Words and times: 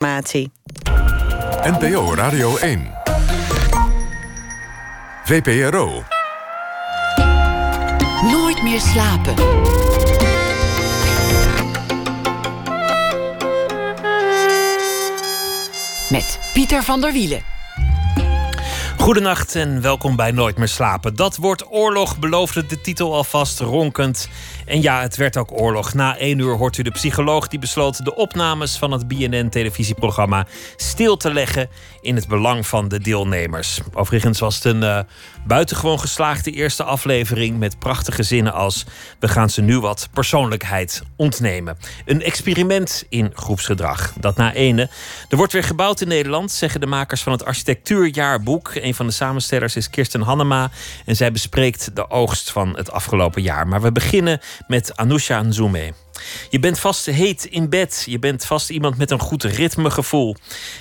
informatie. 0.00 0.50
NPO 1.62 2.14
Radio 2.14 2.56
1. 2.56 2.90
VPRO. 5.24 6.02
Nooit 8.22 8.62
meer 8.62 8.80
slapen. 8.80 9.34
Met 16.10 16.38
Pieter 16.52 16.82
van 16.82 17.00
der 17.00 17.12
Wielen. 17.12 17.42
Goedenacht 19.00 19.54
en 19.54 19.80
welkom 19.80 20.16
bij 20.16 20.30
Nooit 20.30 20.58
meer 20.58 20.68
slapen. 20.68 21.16
Dat 21.16 21.36
wordt 21.36 21.70
oorlog, 21.70 22.18
beloofde 22.18 22.66
de 22.66 22.80
titel 22.80 23.14
alvast 23.14 23.60
ronkend. 23.60 24.28
En 24.70 24.82
ja, 24.82 25.00
het 25.00 25.16
werd 25.16 25.36
ook 25.36 25.60
oorlog. 25.60 25.94
Na 25.94 26.16
één 26.16 26.38
uur 26.38 26.56
hoort 26.56 26.78
u 26.78 26.82
de 26.82 26.90
psycholoog 26.90 27.48
die 27.48 27.58
besloot 27.58 28.04
de 28.04 28.14
opnames 28.14 28.76
van 28.76 28.92
het 28.92 29.08
BNN-televisieprogramma 29.08 30.46
stil 30.76 31.16
te 31.16 31.32
leggen 31.32 31.68
in 32.00 32.14
het 32.14 32.28
belang 32.28 32.66
van 32.66 32.88
de 32.88 33.00
deelnemers. 33.00 33.80
Overigens 33.92 34.40
was 34.40 34.54
het 34.54 34.64
een 34.64 34.82
uh, 34.82 34.98
buitengewoon 35.46 36.00
geslaagde 36.00 36.50
eerste 36.50 36.84
aflevering 36.84 37.58
met 37.58 37.78
prachtige 37.78 38.22
zinnen 38.22 38.52
als: 38.52 38.86
We 39.18 39.28
gaan 39.28 39.50
ze 39.50 39.62
nu 39.62 39.80
wat 39.80 40.08
persoonlijkheid 40.12 41.02
ontnemen. 41.16 41.78
Een 42.04 42.22
experiment 42.22 43.04
in 43.08 43.30
groepsgedrag. 43.34 44.12
Dat 44.20 44.36
na 44.36 44.52
ene. 44.52 44.88
Er 45.28 45.36
wordt 45.36 45.52
weer 45.52 45.64
gebouwd 45.64 46.00
in 46.00 46.08
Nederland, 46.08 46.52
zeggen 46.52 46.80
de 46.80 46.86
makers 46.86 47.22
van 47.22 47.32
het 47.32 47.44
architectuurjaarboek. 47.44 48.70
Een 48.74 48.94
van 48.94 49.06
de 49.06 49.12
samenstellers 49.12 49.76
is 49.76 49.90
Kirsten 49.90 50.20
Hannema 50.20 50.70
en 51.06 51.16
zij 51.16 51.32
bespreekt 51.32 51.96
de 51.96 52.10
oogst 52.10 52.50
van 52.50 52.76
het 52.76 52.90
afgelopen 52.90 53.42
jaar. 53.42 53.68
Maar 53.68 53.80
we 53.80 53.92
beginnen 53.92 54.40
met 54.66 54.96
Anousha 54.96 55.42
Nzume. 55.42 55.92
Je 56.50 56.58
bent 56.58 56.78
vast 56.78 57.06
heet 57.06 57.44
in 57.44 57.68
bed. 57.68 58.02
Je 58.06 58.18
bent 58.18 58.44
vast 58.44 58.70
iemand 58.70 58.96
met 58.96 59.10
een 59.10 59.20
goed 59.20 59.44
ritmegevoel. 59.44 60.36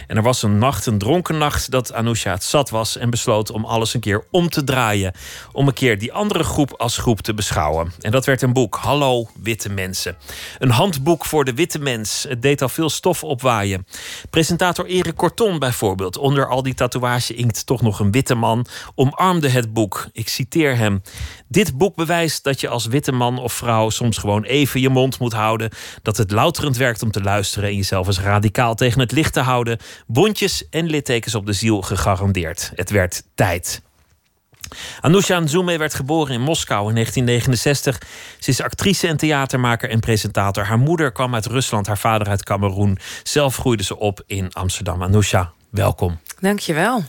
En 0.08 0.18
er 0.18 0.24
was 0.24 0.44
een 0.44 0.58
nacht, 0.58 0.86
een 0.86 0.98
dronken 0.98 1.38
nacht, 1.38 1.72
dat 1.72 1.94
Anousha 1.94 2.32
het 2.32 2.44
zat 2.44 2.70
was 2.70 2.98
en 2.98 3.10
besloot 3.10 3.52
om 3.52 3.66
alles 3.66 3.94
een 3.94 4.00
keer 4.00 4.24
om 4.32 4.50
te 4.50 4.64
draaien. 4.64 5.14
Om 5.52 5.68
een 5.68 5.74
keer 5.74 6.00
die 6.00 6.14
andere 6.14 6.44
groep 6.44 6.74
als 6.78 6.98
groep 6.98 7.22
te 7.22 7.34
beschouwen. 7.34 7.92
En 8.00 8.12
dat 8.12 8.26
werd 8.26 8.42
een 8.42 8.54
boek, 8.54 8.76
Hallo 8.76 9.28
Witte 9.42 9.70
Mensen. 9.70 10.18
Een 10.58 10.70
handboek 10.70 11.26
voor 11.26 11.46
de 11.46 11.54
witte 11.54 11.80
mens. 11.80 12.26
Het 12.30 12.42
deed 12.42 12.62
al 12.62 12.70
veel 12.70 12.90
stof 12.90 13.24
opwaaien. 13.24 13.88
Presentator 14.30 14.86
Erik 14.86 15.16
Corton 15.16 15.60
bijvoorbeeld, 15.60 16.18
onder 16.18 16.48
al 16.48 16.64
die 16.64 16.74
tatoeage 16.74 17.34
inkt 17.34 17.66
toch 17.66 17.82
nog 17.82 18.00
een 18.00 18.12
witte 18.12 18.36
man, 18.36 18.66
omarmde 18.96 19.50
het 19.50 19.74
boek. 19.74 20.08
Ik 20.12 20.30
citeer 20.30 20.78
hem. 20.78 21.02
Dit 21.52 21.78
boek 21.78 21.96
bewijst 21.96 22.44
dat 22.44 22.62
je 22.62 22.68
als 22.68 22.86
witte 22.86 23.12
man 23.12 23.40
of 23.40 23.54
vrouw 23.54 23.90
soms 23.90 24.18
gewoon 24.18 24.44
even 24.44 24.82
je 24.82 24.90
mond 24.90 25.20
moet 25.20 25.34
houden. 25.34 25.70
Dat 26.02 26.18
het 26.18 26.32
louterend 26.32 26.78
werkt 26.78 27.02
om 27.02 27.12
te 27.12 27.22
luisteren 27.22 27.70
en 27.70 27.76
jezelf 27.76 28.08
eens 28.08 28.20
radicaal 28.20 28.76
tegen 28.76 29.00
het 29.00 29.12
licht 29.12 29.34
te 29.34 29.40
houden. 29.40 29.78
Bondjes 30.08 30.70
en 30.70 30.86
littekens 30.86 31.36
op 31.36 31.46
de 31.46 31.54
ziel 31.54 31.82
gegarandeerd. 31.82 32.72
Het 32.76 32.90
werd 32.90 33.24
tijd. 33.36 33.82
Anousha 35.02 35.40
Nzume 35.40 35.78
werd 35.78 35.94
geboren 35.94 36.34
in 36.34 36.42
Moskou 36.42 36.88
in 36.88 36.94
1969. 36.94 38.02
Ze 38.40 38.50
is 38.50 38.62
actrice 38.62 39.08
en 39.08 39.18
theatermaker 39.18 39.90
en 39.90 40.00
presentator. 40.00 40.66
Haar 40.66 40.80
moeder 40.80 41.12
kwam 41.12 41.34
uit 41.34 41.46
Rusland, 41.46 41.88
haar 41.88 41.98
vader 41.98 42.28
uit 42.28 42.44
Cameroen. 42.44 42.98
Zelf 43.24 43.56
groeide 43.56 43.84
ze 43.84 43.98
op 43.98 44.24
in 44.26 44.54
Amsterdam. 44.54 45.04
Anousha, 45.04 45.52
welkom. 45.70 46.20
Dankjewel. 46.40 47.04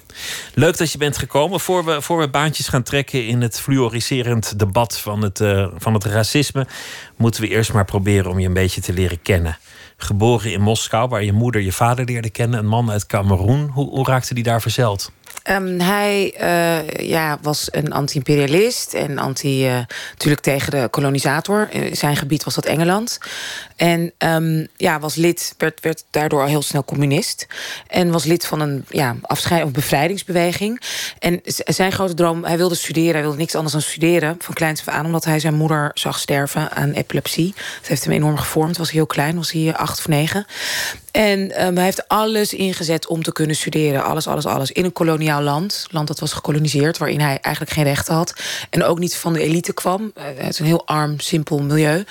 Leuk 0.54 0.76
dat 0.76 0.92
je 0.92 0.98
bent 0.98 1.18
gekomen. 1.18 1.60
Voor 1.60 1.84
we, 1.84 2.02
voor 2.02 2.18
we 2.18 2.28
baantjes 2.28 2.68
gaan 2.68 2.82
trekken 2.82 3.26
in 3.26 3.42
het 3.42 3.60
fluoriserend 3.60 4.58
debat 4.58 4.98
van 4.98 5.22
het, 5.22 5.40
uh, 5.40 5.66
van 5.76 5.94
het 5.94 6.04
racisme, 6.04 6.66
moeten 7.16 7.40
we 7.40 7.48
eerst 7.48 7.72
maar 7.72 7.84
proberen 7.84 8.30
om 8.30 8.38
je 8.38 8.46
een 8.46 8.52
beetje 8.52 8.80
te 8.80 8.92
leren 8.92 9.22
kennen. 9.22 9.58
Geboren 9.96 10.52
in 10.52 10.60
Moskou, 10.60 11.08
waar 11.08 11.24
je 11.24 11.32
moeder 11.32 11.60
je 11.60 11.72
vader 11.72 12.04
leerde 12.04 12.30
kennen, 12.30 12.58
een 12.58 12.66
man 12.66 12.90
uit 12.90 13.06
Cameroen. 13.06 13.68
Hoe, 13.68 13.88
hoe 13.88 14.06
raakte 14.06 14.34
die 14.34 14.44
daar 14.44 14.60
verzeld? 14.60 15.10
Um, 15.50 15.80
hij 15.80 16.34
uh, 16.40 17.08
ja, 17.08 17.38
was 17.42 17.68
een 17.70 17.92
anti-imperialist 17.92 18.94
en 18.94 19.18
anti, 19.18 19.66
uh, 19.66 19.78
natuurlijk 20.10 20.42
tegen 20.42 20.70
de 20.70 20.88
kolonisator. 20.90 21.68
In 21.70 21.96
zijn 21.96 22.16
gebied 22.16 22.44
was 22.44 22.54
dat 22.54 22.64
Engeland. 22.64 23.18
En 23.80 24.12
um, 24.18 24.66
ja, 24.76 24.98
was 24.98 25.14
lid, 25.14 25.54
werd, 25.58 25.80
werd 25.80 26.04
daardoor 26.10 26.40
al 26.40 26.46
heel 26.46 26.62
snel 26.62 26.84
communist. 26.84 27.46
En 27.86 28.10
was 28.10 28.24
lid 28.24 28.46
van 28.46 28.60
een 28.60 28.84
ja, 28.88 29.16
afscheid, 29.22 29.64
of 29.64 29.70
bevrijdingsbeweging. 29.70 30.80
En 31.18 31.40
zijn 31.54 31.92
grote 31.92 32.14
droom, 32.14 32.44
hij 32.44 32.56
wilde 32.56 32.74
studeren, 32.74 33.12
hij 33.12 33.22
wilde 33.22 33.36
niks 33.36 33.54
anders 33.54 33.72
dan 33.72 33.82
studeren. 33.82 34.36
Van 34.38 34.54
kleins 34.54 34.80
af 34.80 34.94
aan, 34.94 35.06
omdat 35.06 35.24
hij 35.24 35.40
zijn 35.40 35.54
moeder 35.54 35.90
zag 35.94 36.18
sterven 36.18 36.70
aan 36.70 36.90
epilepsie. 36.90 37.54
Dat 37.80 37.88
heeft 37.88 38.04
hem 38.04 38.12
enorm 38.12 38.36
gevormd. 38.36 38.76
Was 38.76 38.90
heel 38.90 39.06
klein, 39.06 39.36
was 39.36 39.50
hij 39.52 39.76
acht 39.76 39.98
of 39.98 40.08
negen. 40.08 40.46
En 41.10 41.66
um, 41.66 41.74
hij 41.74 41.84
heeft 41.84 42.08
alles 42.08 42.54
ingezet 42.54 43.06
om 43.06 43.22
te 43.22 43.32
kunnen 43.32 43.56
studeren. 43.56 44.04
Alles, 44.04 44.26
alles, 44.26 44.46
alles. 44.46 44.72
In 44.72 44.84
een 44.84 44.92
koloniaal 44.92 45.42
land. 45.42 45.86
Land 45.90 46.08
dat 46.08 46.20
was 46.20 46.32
gekoloniseerd, 46.32 46.98
waarin 46.98 47.20
hij 47.20 47.38
eigenlijk 47.40 47.74
geen 47.74 47.84
rechten 47.84 48.14
had. 48.14 48.34
En 48.70 48.84
ook 48.84 48.98
niet 48.98 49.16
van 49.16 49.32
de 49.32 49.42
elite 49.42 49.72
kwam. 49.72 50.12
Uh, 50.18 50.24
het 50.36 50.48
is 50.52 50.58
een 50.58 50.66
heel 50.66 50.86
arm, 50.86 51.20
simpel 51.20 51.58
milieu. 51.58 52.04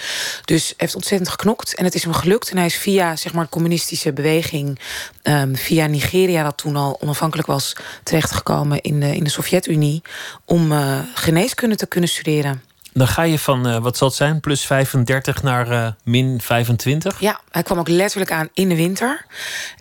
Dus 0.45 0.73
heeft 0.77 0.95
ontzettend 0.95 1.29
geknokt. 1.29 1.57
En 1.63 1.83
het 1.83 1.95
is 1.95 2.03
hem 2.03 2.13
gelukt. 2.13 2.49
En 2.49 2.57
hij 2.57 2.65
is 2.65 2.75
via 2.75 3.15
zeg 3.15 3.33
maar, 3.33 3.43
de 3.43 3.49
communistische 3.49 4.13
beweging... 4.13 4.79
Um, 5.23 5.55
via 5.55 5.87
Nigeria, 5.87 6.43
dat 6.43 6.57
toen 6.57 6.75
al 6.75 7.01
onafhankelijk 7.01 7.47
was... 7.47 7.75
terechtgekomen 8.03 8.81
in 8.81 8.99
de, 8.99 9.15
in 9.15 9.23
de 9.23 9.29
Sovjet-Unie... 9.29 10.01
om 10.45 10.71
uh, 10.71 10.99
geneeskunde 11.13 11.75
te 11.75 11.87
kunnen 11.87 12.09
studeren. 12.09 12.68
Dan 12.99 13.07
ga 13.07 13.23
je 13.23 13.39
van, 13.39 13.67
uh, 13.67 13.77
wat 13.77 13.97
zal 13.97 14.07
het 14.07 14.17
zijn, 14.17 14.39
plus 14.39 14.65
35 14.65 15.43
naar 15.43 15.71
uh, 15.71 15.87
min 16.03 16.41
25? 16.41 17.19
Ja, 17.19 17.39
hij 17.51 17.63
kwam 17.63 17.79
ook 17.79 17.87
letterlijk 17.87 18.31
aan 18.31 18.49
in 18.53 18.69
de 18.69 18.75
winter. 18.75 19.25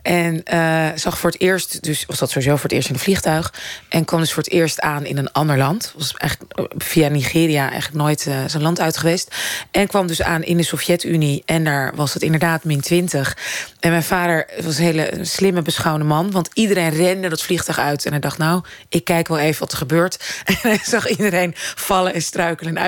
En 0.03 0.43
uh, 0.53 0.87
zag 0.95 1.19
voor 1.19 1.31
het 1.31 1.41
eerst, 1.41 1.83
dus 1.83 2.07
was 2.07 2.19
dat 2.19 2.31
sowieso 2.31 2.55
voor 2.55 2.63
het 2.63 2.73
eerst 2.73 2.89
in 2.89 2.95
een 2.95 3.01
vliegtuig. 3.01 3.55
En 3.89 4.05
kwam 4.05 4.21
dus 4.21 4.33
voor 4.33 4.43
het 4.43 4.53
eerst 4.53 4.81
aan 4.81 5.05
in 5.05 5.19
een 5.19 5.33
ander 5.33 5.59
land. 5.59 5.93
Was 5.97 6.15
eigenlijk 6.15 6.73
via 6.77 7.09
Nigeria 7.09 7.71
eigenlijk 7.71 8.03
nooit 8.03 8.21
zijn 8.47 8.63
land 8.63 8.81
uit 8.81 8.97
geweest. 8.97 9.35
En 9.71 9.87
kwam 9.87 10.07
dus 10.07 10.23
aan 10.23 10.43
in 10.43 10.57
de 10.57 10.63
Sovjet-Unie. 10.63 11.43
En 11.47 11.65
daar 11.65 11.93
was 11.95 12.15
het 12.15 12.23
inderdaad 12.23 12.65
min 12.65 12.81
20. 12.81 13.37
En 13.81 13.91
mijn 13.91 14.03
vader 14.03 14.49
was 14.65 14.79
een 14.79 14.85
hele 14.85 15.19
slimme, 15.23 15.63
beschouwende 15.63 16.07
man. 16.07 16.31
Want 16.31 16.51
iedereen 16.53 16.91
rende 16.91 17.29
dat 17.29 17.43
vliegtuig 17.43 17.79
uit. 17.79 18.05
En 18.05 18.11
hij 18.11 18.21
dacht, 18.21 18.39
nou, 18.39 18.63
ik 18.89 19.05
kijk 19.05 19.29
wel 19.29 19.39
even 19.39 19.61
wat 19.61 19.73
er 19.73 19.79
gebeurt. 19.79 20.17
En 20.45 20.57
hij 20.61 20.81
zag 20.85 21.09
iedereen 21.09 21.53
vallen 21.57 22.15
en 22.15 22.23
struikelen 22.23 22.77
en 22.77 22.83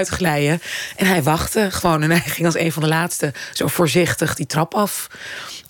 En 0.96 1.06
hij 1.06 1.22
wachtte 1.22 1.70
gewoon. 1.70 2.02
En 2.02 2.10
hij 2.10 2.20
ging 2.20 2.46
als 2.46 2.58
een 2.58 2.72
van 2.72 2.82
de 2.82 2.88
laatste 2.88 3.32
zo 3.52 3.66
voorzichtig 3.66 4.34
die 4.34 4.46
trap 4.46 4.74
af. 4.74 5.06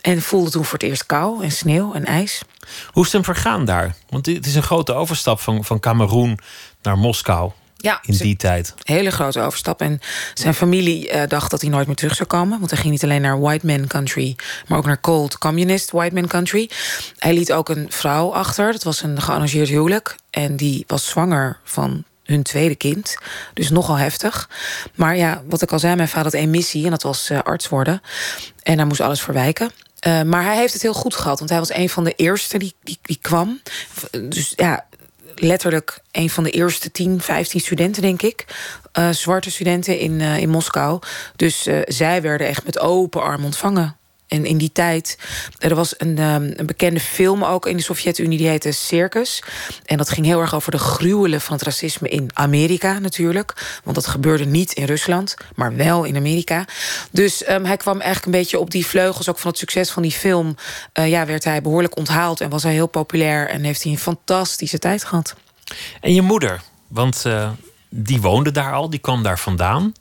En 0.00 0.22
voelde 0.22 0.50
toen 0.50 0.64
voor 0.64 0.78
het 0.78 0.88
eerst 0.88 1.06
kou 1.06 1.44
en 1.44 1.52
sneeuw 1.52 1.94
en 1.94 2.04
ijs. 2.04 2.42
Hoe 2.86 3.04
is 3.04 3.12
het 3.12 3.26
hem 3.26 3.34
vergaan 3.34 3.64
daar? 3.64 3.94
Want 4.08 4.26
het 4.26 4.46
is 4.46 4.54
een 4.54 4.62
grote 4.62 4.92
overstap 4.92 5.40
van, 5.40 5.64
van 5.64 5.80
Cameroen 5.80 6.38
naar 6.82 6.98
Moskou. 6.98 7.50
Ja, 7.76 7.98
in 8.02 8.16
die 8.16 8.36
tijd. 8.36 8.74
Hele 8.82 9.10
grote 9.10 9.40
overstap. 9.40 9.80
En 9.80 10.00
zijn 10.34 10.54
familie 10.54 11.12
uh, 11.12 11.22
dacht 11.28 11.50
dat 11.50 11.60
hij 11.60 11.70
nooit 11.70 11.86
meer 11.86 11.96
terug 11.96 12.14
zou 12.14 12.28
komen. 12.28 12.58
Want 12.58 12.70
hij 12.70 12.80
ging 12.80 12.92
niet 12.92 13.04
alleen 13.04 13.20
naar 13.20 13.40
White 13.40 13.66
Man 13.66 13.86
Country, 13.86 14.36
maar 14.66 14.78
ook 14.78 14.86
naar 14.86 15.00
Cold 15.00 15.38
Communist 15.38 15.90
White 15.90 16.14
Man 16.14 16.26
Country. 16.26 16.70
Hij 17.18 17.34
liet 17.34 17.52
ook 17.52 17.68
een 17.68 17.86
vrouw 17.88 18.32
achter. 18.32 18.72
Dat 18.72 18.82
was 18.82 19.02
een 19.02 19.20
gearrangeerd 19.20 19.68
huwelijk. 19.68 20.16
En 20.30 20.56
die 20.56 20.84
was 20.86 21.06
zwanger 21.06 21.58
van 21.64 22.04
hun 22.30 22.42
tweede 22.42 22.74
kind. 22.74 23.16
Dus 23.54 23.70
nogal 23.70 23.96
heftig. 23.96 24.48
Maar 24.94 25.16
ja, 25.16 25.42
wat 25.46 25.62
ik 25.62 25.72
al 25.72 25.78
zei, 25.78 25.96
mijn 25.96 26.08
vader 26.08 26.24
had 26.24 26.40
één 26.40 26.50
missie 26.50 26.84
en 26.84 26.90
dat 26.90 27.02
was 27.02 27.30
uh, 27.30 27.38
arts 27.42 27.68
worden. 27.68 28.00
En 28.62 28.76
daar 28.76 28.86
moest 28.86 29.00
alles 29.00 29.20
verwijken. 29.20 29.70
Uh, 30.06 30.22
maar 30.22 30.44
hij 30.44 30.56
heeft 30.56 30.72
het 30.72 30.82
heel 30.82 30.94
goed 30.94 31.14
gehad, 31.14 31.38
want 31.38 31.50
hij 31.50 31.58
was 31.58 31.74
een 31.74 31.88
van 31.88 32.04
de 32.04 32.12
eerste 32.12 32.58
die, 32.58 32.74
die, 32.82 32.98
die 33.02 33.18
kwam. 33.20 33.60
Dus 34.10 34.52
ja, 34.56 34.86
letterlijk 35.34 36.00
een 36.12 36.30
van 36.30 36.44
de 36.44 36.50
eerste 36.50 36.90
10, 36.90 37.20
15 37.20 37.60
studenten, 37.60 38.02
denk 38.02 38.22
ik. 38.22 38.44
Uh, 38.98 39.10
zwarte 39.10 39.50
studenten 39.50 39.98
in, 39.98 40.20
in 40.20 40.48
Moskou. 40.48 41.00
Dus 41.36 41.68
zij 41.84 42.22
werden 42.22 42.46
echt 42.46 42.64
met 42.64 42.78
open 42.78 43.22
arm 43.22 43.44
ontvangen. 43.44 43.99
En 44.30 44.44
in 44.44 44.58
die 44.58 44.72
tijd, 44.72 45.18
er 45.58 45.74
was 45.74 45.94
een, 45.98 46.18
um, 46.18 46.52
een 46.56 46.66
bekende 46.66 47.00
film 47.00 47.44
ook 47.44 47.66
in 47.66 47.76
de 47.76 47.82
Sovjet-Unie, 47.82 48.38
die 48.38 48.48
heette 48.48 48.72
Circus. 48.72 49.42
En 49.84 49.96
dat 49.96 50.10
ging 50.10 50.26
heel 50.26 50.40
erg 50.40 50.54
over 50.54 50.70
de 50.70 50.78
gruwelen 50.78 51.40
van 51.40 51.54
het 51.54 51.64
racisme 51.64 52.08
in 52.08 52.30
Amerika 52.32 52.98
natuurlijk. 52.98 53.80
Want 53.84 53.96
dat 53.96 54.06
gebeurde 54.06 54.44
niet 54.44 54.72
in 54.72 54.84
Rusland, 54.84 55.34
maar 55.54 55.76
wel 55.76 56.04
in 56.04 56.16
Amerika. 56.16 56.64
Dus 57.10 57.48
um, 57.48 57.64
hij 57.64 57.76
kwam 57.76 58.00
eigenlijk 58.00 58.26
een 58.26 58.40
beetje 58.40 58.58
op 58.58 58.70
die 58.70 58.86
vleugels 58.86 59.28
ook 59.28 59.38
van 59.38 59.50
het 59.50 59.58
succes 59.58 59.90
van 59.90 60.02
die 60.02 60.12
film. 60.12 60.54
Uh, 60.94 61.08
ja, 61.08 61.26
werd 61.26 61.44
hij 61.44 61.62
behoorlijk 61.62 61.96
onthaald 61.96 62.40
en 62.40 62.50
was 62.50 62.62
hij 62.62 62.72
heel 62.72 62.86
populair 62.86 63.48
en 63.48 63.64
heeft 63.64 63.82
hij 63.82 63.92
een 63.92 63.98
fantastische 63.98 64.78
tijd 64.78 65.04
gehad. 65.04 65.34
En 66.00 66.14
je 66.14 66.22
moeder, 66.22 66.62
want 66.88 67.22
uh, 67.26 67.50
die 67.88 68.20
woonde 68.20 68.52
daar 68.52 68.72
al, 68.72 68.90
die 68.90 69.00
kwam 69.00 69.22
daar 69.22 69.38
vandaan 69.38 69.92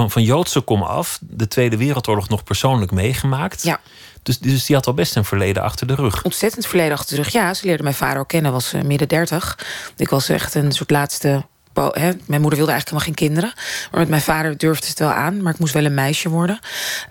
van, 0.00 0.10
van 0.10 0.22
Joodse 0.22 0.60
kom 0.60 0.82
af, 0.82 1.18
de 1.20 1.48
Tweede 1.48 1.76
Wereldoorlog 1.76 2.28
nog 2.28 2.44
persoonlijk 2.44 2.90
meegemaakt. 2.90 3.62
Ja. 3.62 3.80
Dus, 4.22 4.38
dus 4.38 4.66
die 4.66 4.76
had 4.76 4.86
al 4.86 4.94
best 4.94 5.16
een 5.16 5.24
verleden 5.24 5.62
achter 5.62 5.86
de 5.86 5.94
rug. 5.94 6.24
Ontzettend 6.24 6.66
verleden 6.66 6.92
achter 6.92 7.16
de 7.16 7.22
rug. 7.22 7.32
Ja, 7.32 7.54
ze 7.54 7.66
leerde 7.66 7.82
mijn 7.82 7.94
vader 7.94 8.18
ook 8.18 8.28
kennen, 8.28 8.52
was 8.52 8.74
uh, 8.74 8.82
midden 8.82 9.08
dertig. 9.08 9.58
Ik 9.96 10.08
was 10.08 10.28
echt 10.28 10.54
een 10.54 10.72
soort 10.72 10.90
laatste 10.90 11.44
Hè, 11.74 12.10
mijn 12.26 12.40
moeder 12.40 12.58
wilde 12.58 12.72
eigenlijk 12.72 12.84
helemaal 12.84 13.00
geen 13.00 13.14
kinderen. 13.14 13.52
Maar 13.90 14.00
met 14.00 14.08
mijn 14.08 14.22
vader 14.22 14.58
durfde 14.58 14.84
ze 14.84 14.90
het 14.90 14.98
wel 14.98 15.10
aan. 15.10 15.42
Maar 15.42 15.52
ik 15.52 15.58
moest 15.58 15.72
wel 15.72 15.84
een 15.84 15.94
meisje 15.94 16.28
worden. 16.28 16.58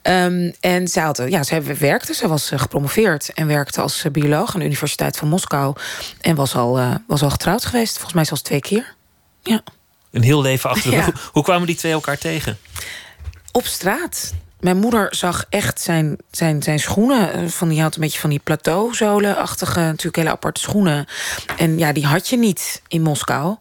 Um, 0.03 0.53
en 0.59 0.87
zij, 0.87 1.03
had, 1.03 1.23
ja, 1.27 1.43
zij 1.43 1.77
werkte. 1.77 2.13
Ze 2.13 2.27
was 2.27 2.51
gepromoveerd 2.55 3.33
en 3.33 3.47
werkte 3.47 3.81
als 3.81 4.05
bioloog 4.11 4.53
aan 4.53 4.59
de 4.59 4.65
Universiteit 4.65 5.17
van 5.17 5.27
Moskou. 5.27 5.75
En 6.21 6.35
was 6.35 6.55
al, 6.55 6.79
uh, 6.79 6.95
was 7.07 7.21
al 7.21 7.29
getrouwd 7.29 7.65
geweest. 7.65 7.93
Volgens 7.93 8.13
mij 8.13 8.25
zelfs 8.25 8.41
twee 8.41 8.59
keer. 8.59 8.95
Ja. 9.43 9.61
Een 10.11 10.23
heel 10.23 10.41
leven 10.41 10.69
achter 10.69 10.91
de 10.91 11.01
rug. 11.01 11.29
Hoe 11.33 11.43
kwamen 11.43 11.67
die 11.67 11.75
twee 11.75 11.91
elkaar 11.91 12.17
tegen? 12.17 12.57
Op 13.51 13.65
straat. 13.65 14.33
Mijn 14.59 14.77
moeder 14.77 15.15
zag 15.15 15.45
echt 15.49 15.81
zijn, 15.81 16.17
zijn, 16.31 16.63
zijn 16.63 16.79
schoenen. 16.79 17.33
Eh, 17.33 17.47
van, 17.47 17.69
die 17.69 17.81
had 17.81 17.95
een 17.95 18.01
beetje 18.01 18.19
van 18.19 18.29
die 18.29 18.39
plateauzolenachtige, 18.39 19.79
natuurlijk 19.79 20.15
hele 20.15 20.29
aparte 20.29 20.61
schoenen. 20.61 21.05
En 21.57 21.77
ja, 21.77 21.93
die 21.93 22.05
had 22.05 22.29
je 22.29 22.37
niet 22.37 22.81
in 22.87 23.01
Moskou. 23.01 23.55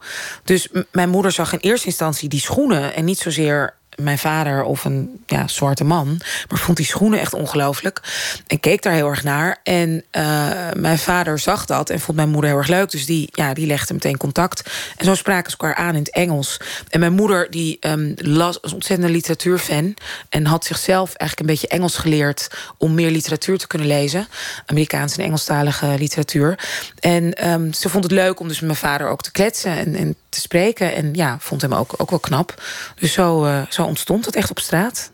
Dus 0.45 0.69
mijn 0.93 1.09
moeder 1.09 1.33
zag 1.33 1.53
in 1.53 1.59
eerste 1.59 1.87
instantie 1.87 2.29
die 2.29 2.41
schoenen 2.41 2.95
en 2.95 3.05
niet 3.05 3.19
zozeer 3.19 3.75
mijn 3.99 4.19
vader 4.19 4.62
of 4.62 4.85
een 4.85 5.23
ja, 5.27 5.49
zwarte 5.49 5.85
man. 5.85 6.21
Maar 6.49 6.59
vond 6.59 6.77
die 6.77 6.87
schoenen 6.87 7.21
echt 7.21 7.35
ongelooflijk. 7.35 8.00
En 8.47 8.61
keek 8.61 8.83
daar 8.83 8.93
heel 8.93 9.09
erg 9.09 9.23
naar. 9.23 9.61
En 9.62 10.05
uh, 10.12 10.50
mijn 10.77 10.99
vader 10.99 11.39
zag 11.39 11.65
dat 11.65 11.91
en 11.91 12.00
vond 12.00 12.17
mijn 12.17 12.29
moeder 12.29 12.50
heel 12.50 12.59
erg 12.59 12.69
leuk. 12.69 12.91
Dus 12.91 13.06
die, 13.06 13.29
ja, 13.33 13.55
die 13.55 13.67
legde 13.67 13.95
meteen 13.95 14.17
contact. 14.17 14.71
En 14.97 15.05
zo 15.05 15.15
spraken 15.15 15.50
ze 15.50 15.56
elkaar 15.56 15.77
aan 15.77 15.95
in 15.95 16.00
het 16.00 16.11
Engels. 16.11 16.61
En 16.89 17.00
mijn 17.00 17.12
moeder 17.12 17.50
die 17.50 17.79
um, 17.81 18.15
was 18.61 18.61
ontzettend 18.61 19.11
literatuurfan. 19.11 19.95
En 20.29 20.47
had 20.47 20.65
zichzelf 20.65 21.15
eigenlijk 21.15 21.41
een 21.41 21.55
beetje 21.55 21.77
Engels 21.77 21.97
geleerd... 21.97 22.49
om 22.77 22.95
meer 22.95 23.11
literatuur 23.11 23.59
te 23.59 23.67
kunnen 23.67 23.89
lezen. 23.89 24.29
Amerikaanse 24.67 25.19
en 25.19 25.25
Engelstalige 25.25 25.95
literatuur. 25.99 26.59
En 27.00 27.49
um, 27.49 27.73
ze 27.73 27.89
vond 27.89 28.05
het 28.05 28.12
leuk 28.12 28.41
om 28.41 28.49
dus 28.49 28.61
met 28.61 28.67
mijn 28.67 28.81
vader 28.81 29.09
ook 29.09 29.23
te 29.23 29.33
kletsen 29.33 29.77
en, 29.79 29.95
en 29.95 30.17
te 30.29 30.41
spreken. 30.41 30.95
En 30.95 31.15
ja, 31.15 31.37
vond 31.41 31.62
hem 31.62 31.75
ook, 31.75 31.95
ook 31.97 32.11
wel 32.11 32.19
knap. 32.19 32.62
Dus 32.95 33.12
zo, 33.12 33.45
uh, 33.45 33.62
zo 33.69 33.83
ontstond 33.88 34.25
het 34.25 34.37
echt 34.37 34.50
op 34.50 34.58
straat. 34.58 35.11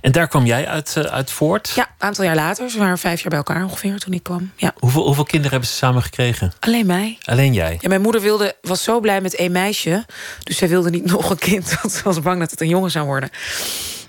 En 0.00 0.12
daar 0.12 0.28
kwam 0.28 0.46
jij 0.46 0.66
uit, 0.66 0.94
uh, 0.98 1.04
uit 1.04 1.30
voort? 1.30 1.72
Ja, 1.74 1.82
een 1.82 2.06
aantal 2.06 2.24
jaar 2.24 2.34
later. 2.34 2.70
Ze 2.70 2.78
waren 2.78 2.98
vijf 2.98 3.20
jaar 3.20 3.28
bij 3.28 3.38
elkaar 3.38 3.64
ongeveer 3.64 3.98
toen 3.98 4.12
ik 4.12 4.22
kwam. 4.22 4.52
Ja. 4.56 4.72
Hoeveel, 4.78 5.04
hoeveel 5.04 5.24
kinderen 5.24 5.50
hebben 5.50 5.68
ze 5.68 5.74
samen 5.74 6.02
gekregen? 6.02 6.52
Alleen 6.60 6.86
mij. 6.86 7.18
Alleen 7.24 7.52
jij? 7.52 7.76
Ja, 7.80 7.88
mijn 7.88 8.00
moeder 8.00 8.20
wilde, 8.20 8.56
was 8.62 8.82
zo 8.82 9.00
blij 9.00 9.20
met 9.20 9.34
één 9.34 9.52
meisje. 9.52 10.06
Dus 10.42 10.56
zij 10.56 10.68
wilde 10.68 10.90
niet 10.90 11.04
nog 11.12 11.30
een 11.30 11.38
kind. 11.38 11.78
Want 11.82 11.94
ze 11.94 12.02
was 12.02 12.20
bang 12.20 12.40
dat 12.40 12.50
het 12.50 12.60
een 12.60 12.68
jongen 12.68 12.90
zou 12.90 13.06
worden. 13.06 13.30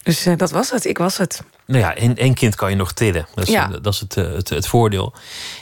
Dus 0.04 0.28
uh, 0.28 0.38
dat 0.38 0.52
was 0.52 0.72
het. 0.72 0.86
Ik 0.86 0.98
was 0.98 1.18
het. 1.18 1.42
Nou 1.66 1.84
ja, 1.84 1.96
één, 1.96 2.34
kind 2.34 2.56
kan 2.56 2.70
je 2.70 2.76
nog 2.76 2.94
tillen. 2.94 3.28
Dat 3.36 3.48
is, 3.48 3.54
Ja. 3.54 3.68
dat 3.68 3.94
is 3.94 4.00
het, 4.00 4.18
eh, 4.18 4.34
het, 4.34 4.50
het 4.50 4.68
voordeel. 4.68 5.14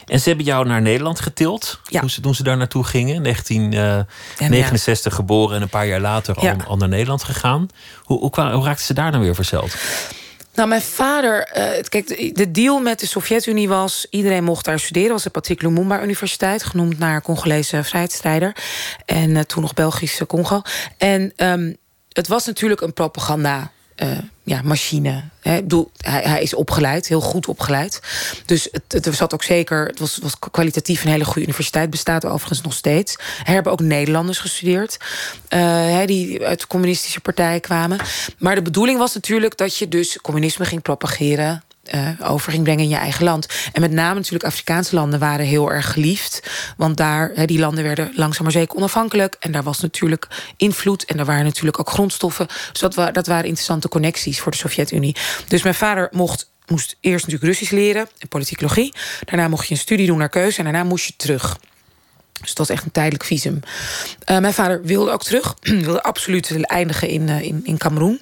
En 0.06 0.20
ze 0.20 0.28
hebben 0.28 0.46
jou 0.46 0.68
naar 0.68 0.82
Nederland 0.82 1.20
getild. 1.20 1.80
Ja. 1.84 2.00
Toen, 2.00 2.10
ze, 2.10 2.22
toen 2.22 2.36
ze 2.36 2.44
daar 2.44 2.58
naartoe 2.58 2.84
gingen. 2.84 3.24
1969 3.24 5.16
geboren 5.16 5.56
en 5.56 5.62
een 5.62 5.70
paar 5.70 5.88
jaar 5.88 6.00
later 6.00 6.36
al, 6.68 6.78
naar 6.78 6.88
Nederland 6.90 7.24
gegaan. 7.24 7.68
Hoe, 8.04 8.20
hoe, 8.20 8.42
hoe 8.52 8.66
raakten 8.66 8.86
ze 8.86 8.94
daar 8.94 9.12
dan 9.12 9.22
weer 9.22 9.36
verzeld? 9.36 9.76
Nou, 10.54 10.70
mijn 10.72 10.82
vader... 10.82 11.44
eh, 11.44 11.84
kijk, 11.84 12.08
de, 12.08 12.32
de 12.34 12.52
deal 12.52 12.80
met 12.80 13.00
de 13.00 13.08
Sovjet-Unie 13.08 13.68
was... 13.70 14.08
iedereen 14.10 14.44
mocht 14.44 14.66
daar 14.66 14.80
studeren. 14.80 15.12
was 15.12 15.24
de 15.24 15.30
Patrick 15.30 15.62
Lumumba 15.62 16.02
Universiteit. 16.04 16.64
Genoemd 16.64 17.00
naar 17.00 17.22
Congolese 17.22 17.84
vrijheidsstrijder. 17.84 18.56
En 19.06 19.36
eh, 19.36 19.44
toen 19.44 19.62
nog 19.62 19.74
Belgische 19.74 20.26
Congo. 20.26 20.62
En 20.98 21.34
ehm, 21.36 21.74
het 22.10 22.28
was 22.28 22.46
natuurlijk 22.46 22.82
een 22.82 22.94
propaganda... 22.94 23.72
eh, 24.00 24.18
ja, 24.44 24.62
machine. 24.64 25.24
Hè. 25.42 25.62
Hij, 25.98 26.22
hij 26.22 26.42
is 26.42 26.54
opgeleid, 26.54 27.08
heel 27.08 27.22
goed 27.22 27.48
opgeleid. 27.48 28.02
Dus 28.46 28.68
het, 28.72 29.06
het 29.06 29.16
zat 29.16 29.34
ook 29.34 29.44
zeker, 29.44 29.88
het 29.88 30.00
was, 30.00 30.18
was 30.22 30.40
kwalitatief 30.52 31.04
een 31.04 31.12
hele 31.12 31.26
goede 31.26 31.42
universiteit, 31.42 31.90
bestaat 31.90 32.26
overigens 32.26 32.62
nog 32.62 32.74
steeds. 32.74 33.18
Er 33.46 33.54
hebben 33.54 33.72
ook 33.72 33.80
Nederlanders 33.80 34.38
gestudeerd, 34.40 34.98
eh, 35.48 35.60
hè, 35.70 36.06
die 36.06 36.46
uit 36.46 36.60
de 36.60 36.68
communistische 36.68 37.20
partij 37.20 37.60
kwamen. 37.60 38.00
Maar 38.38 38.56
de 38.56 38.62
bedoeling 38.62 39.00
was 39.00 39.14
natuurlijk 39.14 39.58
dat 39.58 39.78
je 39.78 39.88
dus 39.88 40.18
communisme 40.22 40.66
ging 40.66 40.82
propageren 40.82 41.64
eh, 41.90 42.32
over 42.32 42.52
ging 42.52 42.64
brengen 42.64 42.84
in 42.84 42.90
je 42.90 42.96
eigen 42.96 43.24
land. 43.24 43.48
En 43.74 43.82
met 43.82 43.92
name 43.92 44.16
natuurlijk 44.16 44.44
Afrikaanse 44.44 44.96
landen 44.96 45.20
waren 45.20 45.46
heel 45.46 45.72
erg 45.72 45.92
geliefd. 45.92 46.50
Want 46.78 46.98
daar, 46.98 47.46
die 47.46 47.60
landen 47.60 47.84
werden 47.84 48.12
langzaam 48.16 48.44
maar 48.44 48.52
zeker 48.52 48.78
onafhankelijk. 48.78 49.36
En 49.40 49.52
daar 49.52 49.64
was 49.64 49.80
natuurlijk 49.80 50.28
invloed. 50.58 51.06
En 51.06 51.20
er 51.20 51.26
waren 51.26 51.44
natuurlijk 51.44 51.80
ook 51.80 51.90
grondstoffen. 51.90 52.48
Dus 52.72 52.82
dat, 52.82 53.14
dat 53.14 53.28
waren 53.28 53.46
interessante 53.46 53.90
connecties 53.90 54.40
voor 54.40 54.52
de 54.52 54.58
Sovjet-Unie. 54.58 55.16
Dus 55.48 55.64
mijn 55.64 55.76
vader 55.76 56.08
mocht, 56.12 56.52
moest 56.68 56.98
eerst 57.00 57.26
natuurlijk 57.26 57.52
Russisch 57.52 57.72
leren 57.72 58.08
en 58.18 58.28
politicologie. 58.28 58.94
Daarna 59.26 59.48
mocht 59.48 59.68
je 59.68 59.74
een 59.74 59.80
studie 59.80 60.08
doen 60.08 60.18
naar 60.18 60.30
keuze. 60.30 60.58
En 60.58 60.64
daarna 60.64 60.84
moest 60.84 61.06
je 61.06 61.14
terug. 61.16 61.58
Dus 62.42 62.54
dat 62.54 62.68
was 62.68 62.70
echt 62.70 62.86
een 62.86 62.92
tijdelijk 62.92 63.24
visum. 63.24 63.60
Eh, 64.24 64.38
mijn 64.38 64.54
vader 64.54 64.82
wilde 64.84 65.12
ook 65.12 65.24
terug. 65.24 65.56
wilde 65.62 66.04
absoluut 66.04 66.66
eindigen 66.66 67.08
in, 67.08 67.30
eh, 67.30 67.42
in, 67.42 67.62
in 67.64 67.78
Cameroen. 67.78 68.22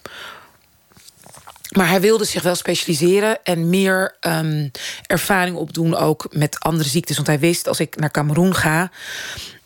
Maar 1.78 1.90
hij 1.90 2.02
wilde 2.02 2.26
zich 2.26 2.44
wel 2.44 2.56
specialiseren 2.56 3.44
en 3.44 3.70
meer 3.70 4.16
um, 4.22 4.72
ervaring 5.06 5.56
opdoen 5.56 5.96
ook 5.96 6.28
met 6.32 6.60
andere 6.60 6.90
ziektes. 6.90 7.16
Want 7.16 7.28
hij 7.28 7.40
wist, 7.40 7.68
als 7.68 7.80
ik 7.80 7.96
naar 7.96 8.12
Cameroen 8.12 8.56
ga, 8.56 8.92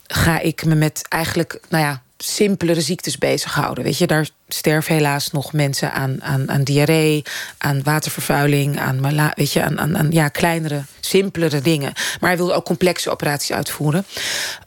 ga 0.07 0.39
ik 0.39 0.65
me 0.65 0.75
met 0.75 1.05
eigenlijk, 1.09 1.59
nou 1.69 1.83
ja, 1.83 2.01
simpelere 2.23 2.81
ziektes 2.81 3.17
bezighouden. 3.17 3.83
Weet 3.83 3.97
je, 3.97 4.07
daar 4.07 4.29
sterven 4.47 4.93
helaas 4.93 5.31
nog 5.31 5.53
mensen 5.53 5.93
aan, 5.93 6.23
aan, 6.23 6.51
aan 6.51 6.63
diarree, 6.63 7.23
aan 7.57 7.83
watervervuiling, 7.83 8.79
aan, 8.79 9.31
weet 9.35 9.51
je, 9.51 9.63
aan, 9.63 9.79
aan, 9.79 9.97
aan 9.97 10.11
ja, 10.11 10.27
kleinere, 10.27 10.83
simpelere 10.99 11.61
dingen. 11.61 11.93
Maar 12.19 12.29
hij 12.29 12.37
wilde 12.37 12.53
ook 12.53 12.65
complexe 12.65 13.09
operaties 13.09 13.51
uitvoeren. 13.51 14.05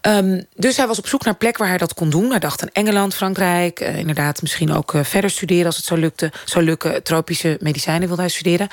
Um, 0.02 0.44
dus 0.56 0.76
hij 0.76 0.86
was 0.86 0.98
op 0.98 1.08
zoek 1.08 1.24
naar 1.24 1.36
plek 1.36 1.56
waar 1.56 1.68
hij 1.68 1.78
dat 1.78 1.94
kon 1.94 2.10
doen. 2.10 2.30
Hij 2.30 2.38
dacht 2.38 2.62
aan 2.62 2.68
Engeland, 2.72 3.14
Frankrijk, 3.14 3.80
uh, 3.80 3.98
inderdaad 3.98 4.42
misschien 4.42 4.72
ook 4.72 4.92
uh, 4.92 5.04
verder 5.04 5.30
studeren 5.30 5.66
als 5.66 5.76
het 5.76 5.84
zou, 5.84 6.00
lukte, 6.00 6.32
zou 6.44 6.64
lukken. 6.64 7.02
Tropische 7.02 7.56
medicijnen 7.60 8.06
wilde 8.06 8.22
hij 8.22 8.30
studeren. 8.30 8.68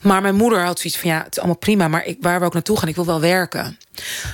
Maar 0.00 0.22
mijn 0.22 0.34
moeder 0.34 0.64
had 0.64 0.80
zoiets 0.80 1.00
van 1.00 1.10
ja, 1.10 1.18
het 1.18 1.32
is 1.32 1.38
allemaal 1.38 1.56
prima, 1.56 1.88
maar 1.88 2.04
ik, 2.04 2.16
waar 2.20 2.40
we 2.40 2.46
ook 2.46 2.52
naartoe 2.52 2.78
gaan, 2.78 2.88
ik 2.88 2.94
wil 2.94 3.06
wel 3.06 3.20
werken. 3.20 3.78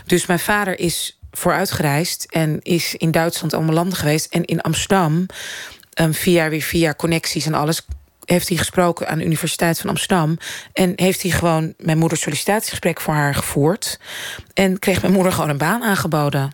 Dus 0.07 0.27
mijn 0.27 0.39
vader 0.39 0.79
is 0.79 1.18
vooruitgereisd 1.39 2.27
en 2.31 2.61
is 2.63 2.95
in 2.95 3.11
Duitsland 3.11 3.55
allemaal 3.55 3.75
landen 3.75 3.99
geweest. 3.99 4.33
En 4.33 4.45
in 4.45 4.61
Amsterdam, 4.61 5.27
um, 6.01 6.15
via 6.15 6.49
weer 6.49 6.63
via 6.63 6.95
connecties 6.95 7.47
en 7.47 7.55
alles, 7.55 7.87
heeft 8.25 8.49
hij 8.49 8.57
gesproken 8.57 9.09
aan 9.09 9.19
de 9.19 9.25
Universiteit 9.25 9.79
van 9.81 9.91
Amsterdam. 9.91 10.39
En 10.73 10.93
heeft 10.97 11.23
hij 11.23 11.31
gewoon 11.31 11.75
mijn 11.79 11.99
moeders 11.99 12.21
sollicitatiegesprek 12.21 13.01
voor 13.01 13.15
haar 13.15 13.35
gevoerd. 13.35 13.99
En 14.55 14.79
kreeg 14.79 15.01
mijn 15.01 15.13
moeder 15.13 15.33
gewoon 15.33 15.51
een 15.51 15.59
baan 15.59 15.83
aangeboden. 15.83 16.53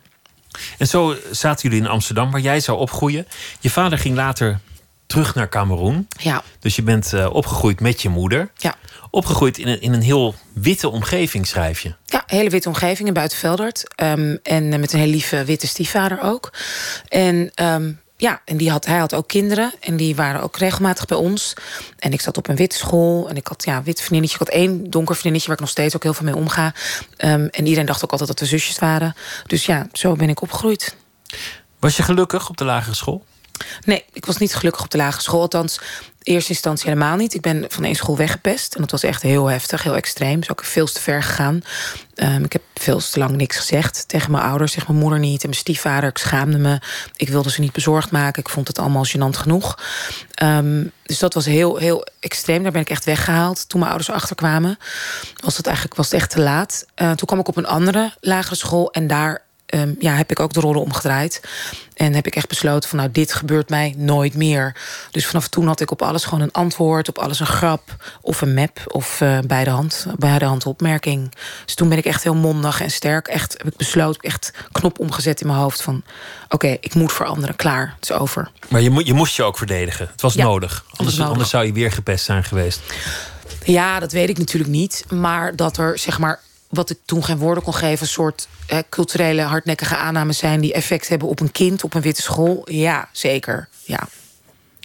En 0.78 0.86
zo 0.86 1.16
zaten 1.30 1.68
jullie 1.68 1.84
in 1.84 1.90
Amsterdam, 1.90 2.30
waar 2.30 2.40
jij 2.40 2.60
zou 2.60 2.78
opgroeien. 2.78 3.26
Je 3.60 3.70
vader 3.70 3.98
ging 3.98 4.16
later 4.16 4.60
terug 5.06 5.34
naar 5.34 5.48
Cameroen. 5.48 6.08
Ja. 6.18 6.42
Dus 6.58 6.76
je 6.76 6.82
bent 6.82 7.12
uh, 7.12 7.34
opgegroeid 7.34 7.80
met 7.80 8.02
je 8.02 8.08
moeder. 8.08 8.50
Ja. 8.56 8.74
Opgegroeid 9.14 9.58
in 9.58 9.68
een, 9.68 9.80
in 9.80 9.92
een 9.92 10.02
heel 10.02 10.34
witte 10.52 10.88
omgeving, 10.88 11.46
schrijf 11.46 11.80
je. 11.80 11.94
Ja, 12.04 12.24
een 12.26 12.36
hele 12.36 12.50
witte 12.50 12.68
omgeving 12.68 13.08
in 13.08 13.14
Buitenveldert. 13.14 13.84
Um, 14.02 14.38
en 14.42 14.68
met 14.68 14.92
een 14.92 14.98
hele 14.98 15.10
lieve 15.10 15.44
witte 15.44 15.66
stiefvader 15.66 16.20
ook. 16.22 16.52
En 17.08 17.50
um, 17.62 18.00
ja, 18.16 18.40
en 18.44 18.56
die 18.56 18.70
had, 18.70 18.86
hij 18.86 18.98
had 18.98 19.14
ook 19.14 19.28
kinderen. 19.28 19.72
En 19.80 19.96
die 19.96 20.16
waren 20.16 20.42
ook 20.42 20.56
regelmatig 20.56 21.04
bij 21.04 21.16
ons. 21.16 21.54
En 21.98 22.12
ik 22.12 22.20
zat 22.20 22.36
op 22.36 22.48
een 22.48 22.56
witte 22.56 22.76
school. 22.76 23.28
En 23.28 23.36
ik 23.36 23.46
had 23.46 23.64
ja, 23.64 23.82
wit 23.82 24.00
vriendinnetje. 24.00 24.38
Ik 24.40 24.46
had 24.46 24.56
één 24.56 24.90
donker 24.90 25.14
vriendinnetje 25.14 25.46
waar 25.46 25.56
ik 25.56 25.62
nog 25.62 25.72
steeds 25.72 25.96
ook 25.96 26.02
heel 26.02 26.14
veel 26.14 26.26
mee 26.26 26.36
omga. 26.36 26.74
Um, 27.18 27.46
en 27.46 27.64
iedereen 27.64 27.86
dacht 27.86 28.04
ook 28.04 28.10
altijd 28.10 28.28
dat 28.28 28.40
we 28.40 28.46
zusjes 28.46 28.78
waren. 28.78 29.14
Dus 29.46 29.66
ja, 29.66 29.86
zo 29.92 30.14
ben 30.14 30.28
ik 30.28 30.42
opgegroeid. 30.42 30.96
Was 31.78 31.96
je 31.96 32.02
gelukkig 32.02 32.48
op 32.48 32.56
de 32.56 32.64
lagere 32.64 32.94
school? 32.94 33.24
Nee, 33.84 34.04
ik 34.12 34.26
was 34.26 34.36
niet 34.36 34.54
gelukkig 34.54 34.82
op 34.82 34.90
de 34.90 34.96
lagere 34.96 35.22
school. 35.22 35.40
Althans, 35.40 35.80
in 36.22 36.34
eerste 36.34 36.50
instantie 36.50 36.88
helemaal 36.88 37.16
niet. 37.16 37.34
Ik 37.34 37.40
ben 37.40 37.64
van 37.68 37.84
één 37.84 37.94
school 37.94 38.16
weggepest. 38.16 38.74
En 38.74 38.80
dat 38.80 38.90
was 38.90 39.02
echt 39.02 39.22
heel 39.22 39.46
heftig, 39.46 39.82
heel 39.82 39.94
extreem. 39.94 40.40
Is 40.40 40.50
ook 40.50 40.64
veel 40.64 40.86
te 40.86 41.00
ver 41.00 41.22
gegaan. 41.22 41.62
Um, 42.16 42.44
ik 42.44 42.52
heb 42.52 42.62
veel 42.74 42.98
te 42.98 43.18
lang 43.18 43.30
niks 43.30 43.56
gezegd 43.56 44.08
tegen 44.08 44.30
mijn 44.30 44.44
ouders, 44.44 44.72
tegen 44.72 44.88
mijn 44.88 45.02
moeder 45.02 45.18
niet. 45.18 45.42
En 45.42 45.48
mijn 45.48 45.60
stiefvader, 45.60 46.08
ik 46.08 46.18
schaamde 46.18 46.58
me. 46.58 46.78
Ik 47.16 47.28
wilde 47.28 47.50
ze 47.50 47.60
niet 47.60 47.72
bezorgd 47.72 48.10
maken. 48.10 48.42
Ik 48.42 48.48
vond 48.48 48.68
het 48.68 48.78
allemaal 48.78 49.06
gênant 49.06 49.36
genoeg. 49.36 49.78
Um, 50.42 50.92
dus 51.02 51.18
dat 51.18 51.34
was 51.34 51.44
heel, 51.44 51.76
heel 51.76 52.06
extreem. 52.20 52.62
Daar 52.62 52.72
ben 52.72 52.80
ik 52.80 52.90
echt 52.90 53.04
weggehaald. 53.04 53.68
Toen 53.68 53.80
mijn 53.80 53.92
ouders 53.92 54.14
achterkwamen, 54.16 54.78
was 55.44 55.56
het 55.56 55.66
eigenlijk 55.66 55.96
was 55.96 56.10
het 56.10 56.20
echt 56.20 56.30
te 56.30 56.40
laat. 56.40 56.86
Uh, 56.96 57.10
toen 57.10 57.26
kwam 57.26 57.38
ik 57.38 57.48
op 57.48 57.56
een 57.56 57.66
andere 57.66 58.12
lagere 58.20 58.54
school. 58.54 58.92
En 58.92 59.06
daar 59.06 59.43
um, 59.66 59.96
ja, 59.98 60.14
heb 60.14 60.30
ik 60.30 60.40
ook 60.40 60.52
de 60.52 60.60
rollen 60.60 60.80
omgedraaid. 60.80 61.40
En 61.94 62.14
heb 62.14 62.26
ik 62.26 62.36
echt 62.36 62.48
besloten 62.48 62.88
van 62.88 62.98
nou, 62.98 63.10
dit 63.10 63.32
gebeurt 63.32 63.68
mij 63.68 63.94
nooit 63.96 64.34
meer. 64.34 64.76
Dus 65.10 65.26
vanaf 65.26 65.48
toen 65.48 65.66
had 65.66 65.80
ik 65.80 65.90
op 65.90 66.02
alles 66.02 66.24
gewoon 66.24 66.40
een 66.40 66.52
antwoord, 66.52 67.08
op 67.08 67.18
alles 67.18 67.40
een 67.40 67.46
grap 67.46 67.96
of 68.20 68.40
een 68.40 68.54
map 68.54 68.80
of 68.86 69.20
uh, 69.20 69.38
bij 69.46 69.64
de 69.64 69.70
hand, 69.70 70.06
bij 70.16 70.38
de 70.38 70.44
hand 70.44 70.66
opmerking. 70.66 71.34
Dus 71.64 71.74
toen 71.74 71.88
ben 71.88 71.98
ik 71.98 72.04
echt 72.04 72.22
heel 72.22 72.34
mondig 72.34 72.80
en 72.80 72.90
sterk. 72.90 73.28
Echt 73.28 73.52
heb 73.52 73.66
ik 73.66 73.76
besloten, 73.76 74.22
echt 74.22 74.52
knop 74.72 74.98
omgezet 74.98 75.40
in 75.40 75.46
mijn 75.46 75.58
hoofd 75.58 75.82
van 75.82 76.02
oké, 76.44 76.54
okay, 76.54 76.78
ik 76.80 76.94
moet 76.94 77.12
veranderen, 77.12 77.56
klaar, 77.56 77.94
het 78.00 78.10
is 78.10 78.16
over. 78.16 78.50
Maar 78.68 78.80
je, 78.80 79.04
je 79.04 79.14
moest 79.14 79.36
je 79.36 79.42
ook 79.42 79.58
verdedigen. 79.58 80.08
Het 80.10 80.20
was 80.20 80.34
ja, 80.34 80.44
nodig. 80.44 80.84
Anders, 80.90 81.16
nodig. 81.16 81.32
anders 81.32 81.50
zou 81.50 81.66
je 81.66 81.72
weer 81.72 81.92
gepest 81.92 82.24
zijn 82.24 82.44
geweest. 82.44 82.80
Ja, 83.64 84.00
dat 84.00 84.12
weet 84.12 84.28
ik 84.28 84.38
natuurlijk 84.38 84.72
niet. 84.72 85.04
Maar 85.08 85.56
dat 85.56 85.76
er 85.76 85.98
zeg 85.98 86.18
maar 86.18 86.40
wat 86.74 86.90
ik 86.90 86.98
toen 87.04 87.24
geen 87.24 87.38
woorden 87.38 87.62
kon 87.62 87.74
geven, 87.74 88.02
een 88.02 88.12
soort 88.12 88.48
hè, 88.66 88.80
culturele 88.88 89.42
hardnekkige 89.42 89.96
aannames 89.96 90.38
zijn 90.38 90.60
die 90.60 90.72
effect 90.72 91.08
hebben 91.08 91.28
op 91.28 91.40
een 91.40 91.52
kind 91.52 91.84
op 91.84 91.94
een 91.94 92.02
witte 92.02 92.22
school. 92.22 92.62
Ja, 92.70 93.08
zeker. 93.12 93.68
Ja. 93.84 94.08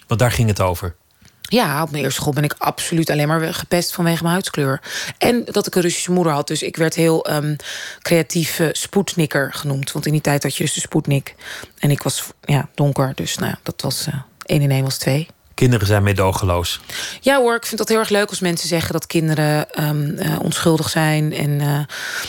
Want 0.08 0.20
daar 0.20 0.32
ging 0.32 0.48
het 0.48 0.62
over. 0.62 0.96
Ja, 1.42 1.82
op 1.84 1.92
mijn 1.92 2.04
eerste 2.04 2.20
school 2.22 2.34
ben 2.34 2.44
ik 2.44 2.56
absoluut 2.58 3.10
alleen 3.10 3.28
maar 3.28 3.54
gepest 3.54 3.94
vanwege 3.94 4.22
mijn 4.22 4.34
huidskleur. 4.34 4.82
En 5.18 5.46
dat 5.46 5.68
ik 5.68 5.76
een 5.76 5.82
Russische 5.82 6.12
moeder 6.12 6.34
had. 6.34 6.48
Dus 6.48 6.64
ik 6.64 6.78
werd 6.78 6.96
heel 6.96 7.32
um, 7.32 7.56
creatief 8.02 8.60
uh, 8.60 8.70
spoednikker 8.72 9.54
genoemd. 9.54 9.92
Want 9.92 10.06
in 10.06 10.12
die 10.12 10.22
tijd 10.22 10.44
had 10.44 10.56
je 10.56 10.64
dus 10.64 10.74
de 10.74 10.80
spoednik. 10.80 11.36
En 11.78 11.92
ik 11.92 12.04
was 12.04 12.24
ja, 12.42 12.70
donker, 12.76 13.12
dus 13.16 13.38
nou, 13.38 13.56
dat 13.64 13.82
was 13.82 14.08
uh, 14.08 14.16
1 14.46 14.62
in 14.62 14.72
1 14.72 14.84
was 14.84 14.98
2. 14.98 15.28
Kinderen 15.60 15.88
zijn 15.88 16.04
meedogenloos. 16.04 16.80
Ja 17.22 17.38
hoor, 17.38 17.56
ik 17.56 17.66
vind 17.66 17.78
dat 17.78 17.90
heel 17.90 17.98
erg 17.98 18.10
leuk 18.10 18.30
als 18.30 18.40
mensen 18.40 18.68
zeggen 18.68 18.94
dat 18.94 19.08
kinderen 19.08 19.68
um, 19.80 20.16
uh, 20.20 20.40
onschuldig 20.42 20.90
zijn. 20.90 21.34
En 21.34 21.50
uh, 21.50 21.80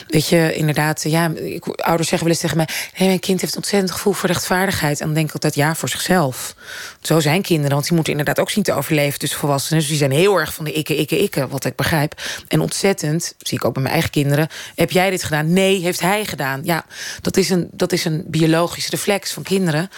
weet 0.09 0.29
je, 0.29 0.55
inderdaad, 0.55 1.03
ja, 1.03 1.33
ik, 1.35 1.67
ouders 1.67 2.09
zeggen 2.09 2.29
wel 2.29 2.37
eens 2.37 2.41
tegen 2.41 2.57
mij: 2.57 2.69
mijn 2.99 3.21
kind 3.21 3.41
heeft 3.41 3.57
ontzettend 3.57 3.93
gevoel 3.93 4.13
voor 4.13 4.29
rechtvaardigheid. 4.29 5.01
En 5.01 5.07
dan 5.07 5.15
denk 5.15 5.27
ik 5.29 5.33
altijd 5.33 5.55
ja, 5.55 5.75
voor 5.75 5.89
zichzelf. 5.89 6.55
Zo 7.01 7.21
zijn 7.21 7.43
kinderen, 7.43 7.73
want 7.73 7.85
die 7.85 7.95
moeten 7.95 8.13
inderdaad 8.13 8.41
ook 8.41 8.51
zien 8.51 8.65
te 8.65 8.73
overleven 8.73 9.19
tussen 9.19 9.39
volwassenen. 9.39 9.81
Dus 9.81 9.89
die 9.89 9.99
zijn 9.99 10.13
heel 10.13 10.37
erg 10.37 10.55
van 10.55 10.65
de 10.65 10.73
ikke, 10.73 10.97
ikke, 10.97 11.19
ikke, 11.19 11.49
wat 11.49 11.65
ik 11.65 11.77
begrijp. 11.77 12.23
En 12.49 12.61
ontzettend, 12.61 13.35
zie 13.39 13.59
ik 13.59 13.65
ook 13.65 13.73
bij 13.73 13.83
mijn 13.83 13.95
eigen 13.95 14.13
kinderen: 14.13 14.49
heb 14.75 14.91
jij 14.91 15.11
dit 15.11 15.23
gedaan? 15.23 15.53
Nee, 15.53 15.81
heeft 15.81 16.01
hij 16.01 16.25
gedaan. 16.25 16.61
Ja, 16.65 16.85
dat 17.21 17.37
is 17.37 17.51
een, 17.51 17.69
dat 17.73 17.93
is 17.93 18.05
een 18.05 18.25
biologisch 18.27 18.89
reflex 18.89 19.33
van 19.33 19.43
kinderen. 19.43 19.91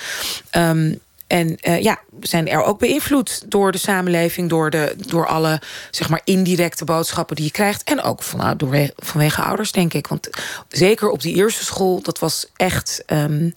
Um, 0.56 1.00
en 1.32 1.58
uh, 1.68 1.82
ja, 1.82 2.00
zijn 2.20 2.48
er 2.48 2.62
ook 2.62 2.78
beïnvloed 2.78 3.50
door 3.50 3.72
de 3.72 3.78
samenleving, 3.78 4.48
door, 4.48 4.70
de, 4.70 4.94
door 4.96 5.26
alle 5.26 5.60
zeg 5.90 6.08
maar, 6.08 6.20
indirecte 6.24 6.84
boodschappen 6.84 7.36
die 7.36 7.44
je 7.44 7.50
krijgt. 7.50 7.82
En 7.82 8.02
ook 8.02 8.22
van, 8.22 8.56
door, 8.56 8.90
vanwege 8.96 9.42
ouders, 9.42 9.72
denk 9.72 9.94
ik. 9.94 10.06
Want 10.06 10.28
zeker 10.68 11.08
op 11.08 11.22
die 11.22 11.34
eerste 11.34 11.64
school, 11.64 12.02
dat 12.02 12.18
was 12.18 12.46
echt 12.56 13.02
um, 13.06 13.52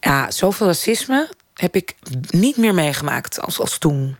ja, 0.00 0.30
zoveel 0.30 0.66
racisme 0.66 1.28
heb 1.54 1.74
ik 1.74 1.94
niet 2.30 2.56
meer 2.56 2.74
meegemaakt 2.74 3.40
als, 3.40 3.60
als 3.60 3.78
toen. 3.78 4.16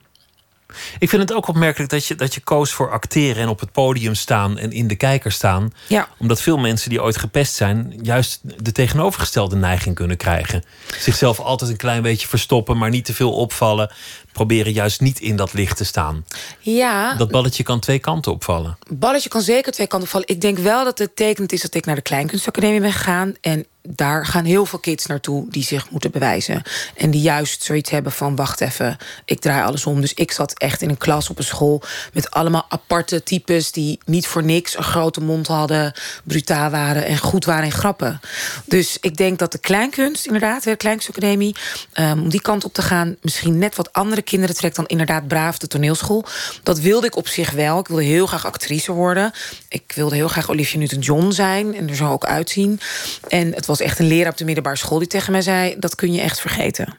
Ik 0.98 1.08
vind 1.08 1.22
het 1.22 1.32
ook 1.32 1.48
opmerkelijk 1.48 1.90
dat 1.90 2.06
je, 2.06 2.14
dat 2.14 2.34
je 2.34 2.40
koos 2.40 2.72
voor 2.72 2.90
acteren 2.90 3.42
en 3.42 3.48
op 3.48 3.60
het 3.60 3.72
podium 3.72 4.14
staan 4.14 4.58
en 4.58 4.72
in 4.72 4.88
de 4.88 4.96
kijker 4.96 5.32
staan. 5.32 5.72
Ja. 5.86 6.08
Omdat 6.18 6.40
veel 6.40 6.58
mensen 6.58 6.90
die 6.90 7.02
ooit 7.02 7.16
gepest 7.16 7.54
zijn, 7.54 7.98
juist 8.02 8.40
de 8.64 8.72
tegenovergestelde 8.72 9.56
neiging 9.56 9.94
kunnen 9.94 10.16
krijgen. 10.16 10.62
Zichzelf 10.98 11.40
altijd 11.40 11.70
een 11.70 11.76
klein 11.76 12.02
beetje 12.02 12.28
verstoppen, 12.28 12.78
maar 12.78 12.90
niet 12.90 13.04
te 13.04 13.14
veel 13.14 13.32
opvallen. 13.32 13.90
Proberen 14.32 14.72
juist 14.72 15.00
niet 15.00 15.20
in 15.20 15.36
dat 15.36 15.52
licht 15.52 15.76
te 15.76 15.84
staan. 15.84 16.24
Ja. 16.58 17.14
Dat 17.14 17.30
balletje 17.30 17.62
kan 17.62 17.80
twee 17.80 17.98
kanten 17.98 18.32
opvallen. 18.32 18.78
Balletje 18.88 19.28
kan 19.28 19.42
zeker 19.42 19.72
twee 19.72 19.86
kanten 19.86 20.08
opvallen. 20.08 20.28
Ik 20.28 20.40
denk 20.40 20.58
wel 20.58 20.84
dat 20.84 20.98
het 20.98 21.16
tekent 21.16 21.52
is 21.52 21.60
dat 21.60 21.74
ik 21.74 21.86
naar 21.86 21.94
de 21.94 22.02
Kleinkunstacademie 22.02 22.80
ben 22.80 22.92
gegaan. 22.92 23.34
En 23.40 23.66
daar 23.82 24.26
gaan 24.26 24.44
heel 24.44 24.66
veel 24.66 24.78
kids 24.78 25.06
naartoe 25.06 25.46
die 25.50 25.62
zich 25.62 25.90
moeten 25.90 26.10
bewijzen. 26.10 26.62
En 26.96 27.10
die 27.10 27.20
juist 27.20 27.62
zoiets 27.62 27.90
hebben 27.90 28.12
van: 28.12 28.36
wacht 28.36 28.60
even, 28.60 28.96
ik 29.24 29.40
draai 29.40 29.62
alles 29.62 29.86
om. 29.86 30.00
Dus 30.00 30.14
ik 30.14 30.32
zat 30.32 30.52
echt 30.58 30.82
in 30.82 30.88
een 30.88 30.98
klas 30.98 31.30
op 31.30 31.38
een 31.38 31.44
school 31.44 31.82
met 32.12 32.30
allemaal 32.30 32.66
aparte 32.68 33.22
types 33.22 33.72
die 33.72 33.98
niet 34.04 34.26
voor 34.26 34.44
niks 34.44 34.76
een 34.76 34.82
grote 34.82 35.20
mond 35.20 35.46
hadden, 35.46 35.92
brutaal 36.24 36.70
waren 36.70 37.04
en 37.04 37.18
goed 37.18 37.44
waren 37.44 37.64
in 37.64 37.72
grappen. 37.72 38.20
Dus 38.64 38.96
ik 39.00 39.16
denk 39.16 39.38
dat 39.38 39.52
de 39.52 39.58
kleinkunst, 39.58 40.26
inderdaad, 40.26 40.64
de 40.64 40.76
Kleinkunstacademie, 40.76 41.56
um, 41.94 42.20
om 42.22 42.28
die 42.28 42.42
kant 42.42 42.64
op 42.64 42.72
te 42.72 42.82
gaan, 42.82 43.16
misschien 43.20 43.58
net 43.58 43.76
wat 43.76 43.92
andere 43.92 44.19
kinderen 44.22 44.56
trekt 44.56 44.76
dan 44.76 44.86
inderdaad 44.86 45.28
braaf 45.28 45.58
de 45.58 45.66
toneelschool. 45.66 46.24
Dat 46.62 46.80
wilde 46.80 47.06
ik 47.06 47.16
op 47.16 47.28
zich 47.28 47.50
wel. 47.50 47.78
Ik 47.78 47.88
wilde 47.88 48.04
heel 48.04 48.26
graag 48.26 48.46
actrice 48.46 48.92
worden. 48.92 49.32
Ik 49.68 49.92
wilde 49.94 50.14
heel 50.14 50.28
graag 50.28 50.50
Olivia 50.50 50.78
Newton-John 50.78 51.30
zijn 51.30 51.74
en 51.74 51.88
er 51.88 51.96
zo 51.96 52.10
ook 52.10 52.24
uitzien. 52.24 52.80
En 53.28 53.54
het 53.54 53.66
was 53.66 53.80
echt 53.80 53.98
een 53.98 54.06
leraar 54.06 54.32
op 54.32 54.38
de 54.38 54.44
middelbare 54.44 54.76
school 54.76 54.98
die 54.98 55.08
tegen 55.08 55.32
mij 55.32 55.42
zei: 55.42 55.76
dat 55.78 55.94
kun 55.94 56.12
je 56.12 56.20
echt 56.20 56.40
vergeten. 56.40 56.98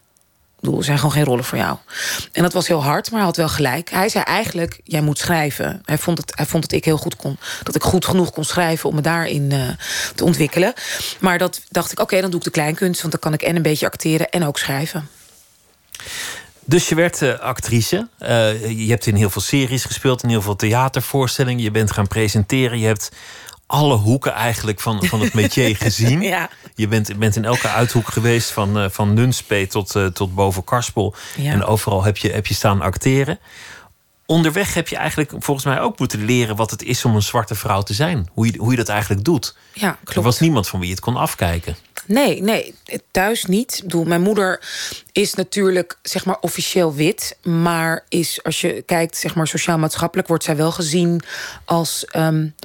Ik 0.62 0.78
er 0.78 0.84
zijn 0.84 0.98
gewoon 0.98 1.14
geen 1.14 1.24
rollen 1.24 1.44
voor 1.44 1.58
jou. 1.58 1.78
En 2.32 2.44
dat 2.44 2.54
was 2.54 2.68
heel 2.68 2.84
hard, 2.84 3.10
maar 3.10 3.20
hij 3.20 3.28
had 3.28 3.38
wel 3.38 3.50
gelijk. 3.50 3.90
Hij 3.90 4.10
zei 4.10 4.24
eigenlijk, 4.24 4.80
jij 4.84 5.02
moet 5.02 5.18
schrijven. 5.18 5.82
Hij 5.86 5.98
vond, 5.98 6.18
het, 6.18 6.32
hij 6.36 6.46
vond 6.46 6.64
dat 6.64 6.72
ik 6.72 6.86
heel 6.86 6.98
goed 6.98 7.16
kon. 7.16 7.38
Dat 7.64 7.76
ik 7.76 7.84
goed 7.84 8.06
genoeg 8.06 8.32
kon 8.32 8.44
schrijven 8.44 8.90
om 8.90 8.96
me 8.96 9.02
daarin 9.02 9.52
uh, 9.52 9.70
te 10.16 10.24
ontwikkelen. 10.24 10.74
Maar 11.20 11.38
dat 11.38 11.62
dacht 11.70 11.92
ik, 11.92 12.00
oké, 12.00 12.22
dan 12.22 12.30
doe 12.30 12.40
ik 12.40 12.46
de 12.46 12.52
kleinkunst. 12.52 13.00
Want 13.00 13.12
dan 13.12 13.22
kan 13.22 13.34
ik 13.34 13.42
en 13.42 13.56
een 13.56 13.62
beetje 13.62 13.86
acteren 13.86 14.30
en 14.30 14.46
ook 14.46 14.58
schrijven. 14.58 15.10
Dus 16.66 16.90
je 16.90 16.96
werd 16.96 17.22
uh, 17.22 17.40
actrice. 17.40 18.08
Uh, 18.20 18.28
je 18.86 18.90
hebt 18.90 19.06
in 19.06 19.16
heel 19.16 19.30
veel 19.30 19.42
series 19.42 19.86
gespeeld, 19.86 20.24
in 20.24 20.30
heel 20.30 20.42
veel 20.42 20.56
theatervoorstellingen. 20.56 21.64
Je 21.64 21.72
bent 21.72 21.92
gaan 21.92 22.08
presenteren. 22.08 22.80
Je 22.80 22.86
hebt 22.86 23.12
alle 23.66 23.96
hoeken 23.96 24.34
eigenlijk 24.34 24.80
van, 24.80 25.06
van 25.06 25.22
het 25.22 25.34
métier 25.34 25.76
gezien. 25.86 26.22
Ja. 26.22 26.50
Je 26.76 26.88
bent, 26.88 27.18
bent 27.18 27.36
in 27.36 27.46
elke 27.46 27.68
uithoek 27.68 28.08
geweest, 28.08 28.52
van, 28.52 28.84
uh, 28.84 28.90
van 28.90 29.14
Nunspeet 29.14 29.72
tot, 29.72 29.96
uh, 29.96 30.06
tot 30.06 30.36
boven 30.36 30.64
Karspel. 30.64 31.16
Ja. 31.38 31.52
En 31.52 31.64
overal 31.64 32.04
heb 32.04 32.18
je, 32.18 32.32
heb 32.32 32.48
je 32.48 32.54
staan 32.54 32.82
acteren. 32.82 33.40
Onderweg 34.32 34.74
heb 34.74 34.88
je 34.88 34.96
eigenlijk 34.96 35.32
volgens 35.38 35.66
mij 35.66 35.80
ook 35.80 36.00
moeten 36.00 36.26
leren 36.26 36.56
wat 36.56 36.72
het 36.72 36.84
is 36.84 37.06
om 37.06 37.16
een 37.16 37.22
zwarte 37.22 37.56
vrouw 37.56 37.82
te 37.82 37.94
zijn. 37.94 38.30
Hoe 38.34 38.46
je, 38.46 38.58
hoe 38.58 38.72
je 38.72 38.78
dat 38.78 38.90
eigenlijk 38.90 39.24
doet. 39.24 39.56
Ja, 39.74 39.92
klopt. 39.92 40.16
Er 40.16 40.22
was 40.22 40.40
niemand 40.40 40.68
van 40.68 40.80
wie 40.80 40.88
je 40.88 40.94
het 40.94 41.04
kon 41.04 41.16
afkijken. 41.16 41.76
Nee, 42.06 42.42
nee, 42.42 42.76
thuis 43.12 43.46
niet. 43.46 43.78
Ik 43.78 43.84
bedoel, 43.84 44.04
mijn 44.04 44.22
moeder 44.22 44.62
is 45.12 45.34
natuurlijk 45.34 45.98
zeg 46.02 46.26
maar 46.26 46.38
officieel 46.42 46.94
wit, 46.94 47.38
maar 47.44 48.06
is 48.10 48.44
als 48.44 48.62
je 48.62 48.82
kijkt 48.86 49.18
zeg 49.18 49.36
maar 49.36 49.48
sociaal-maatschappelijk 49.48 50.28
wordt 50.28 50.44
zij 50.44 50.56
wel 50.56 50.72
gezien 50.72 51.22
als 51.66 52.06
um, 52.16 52.56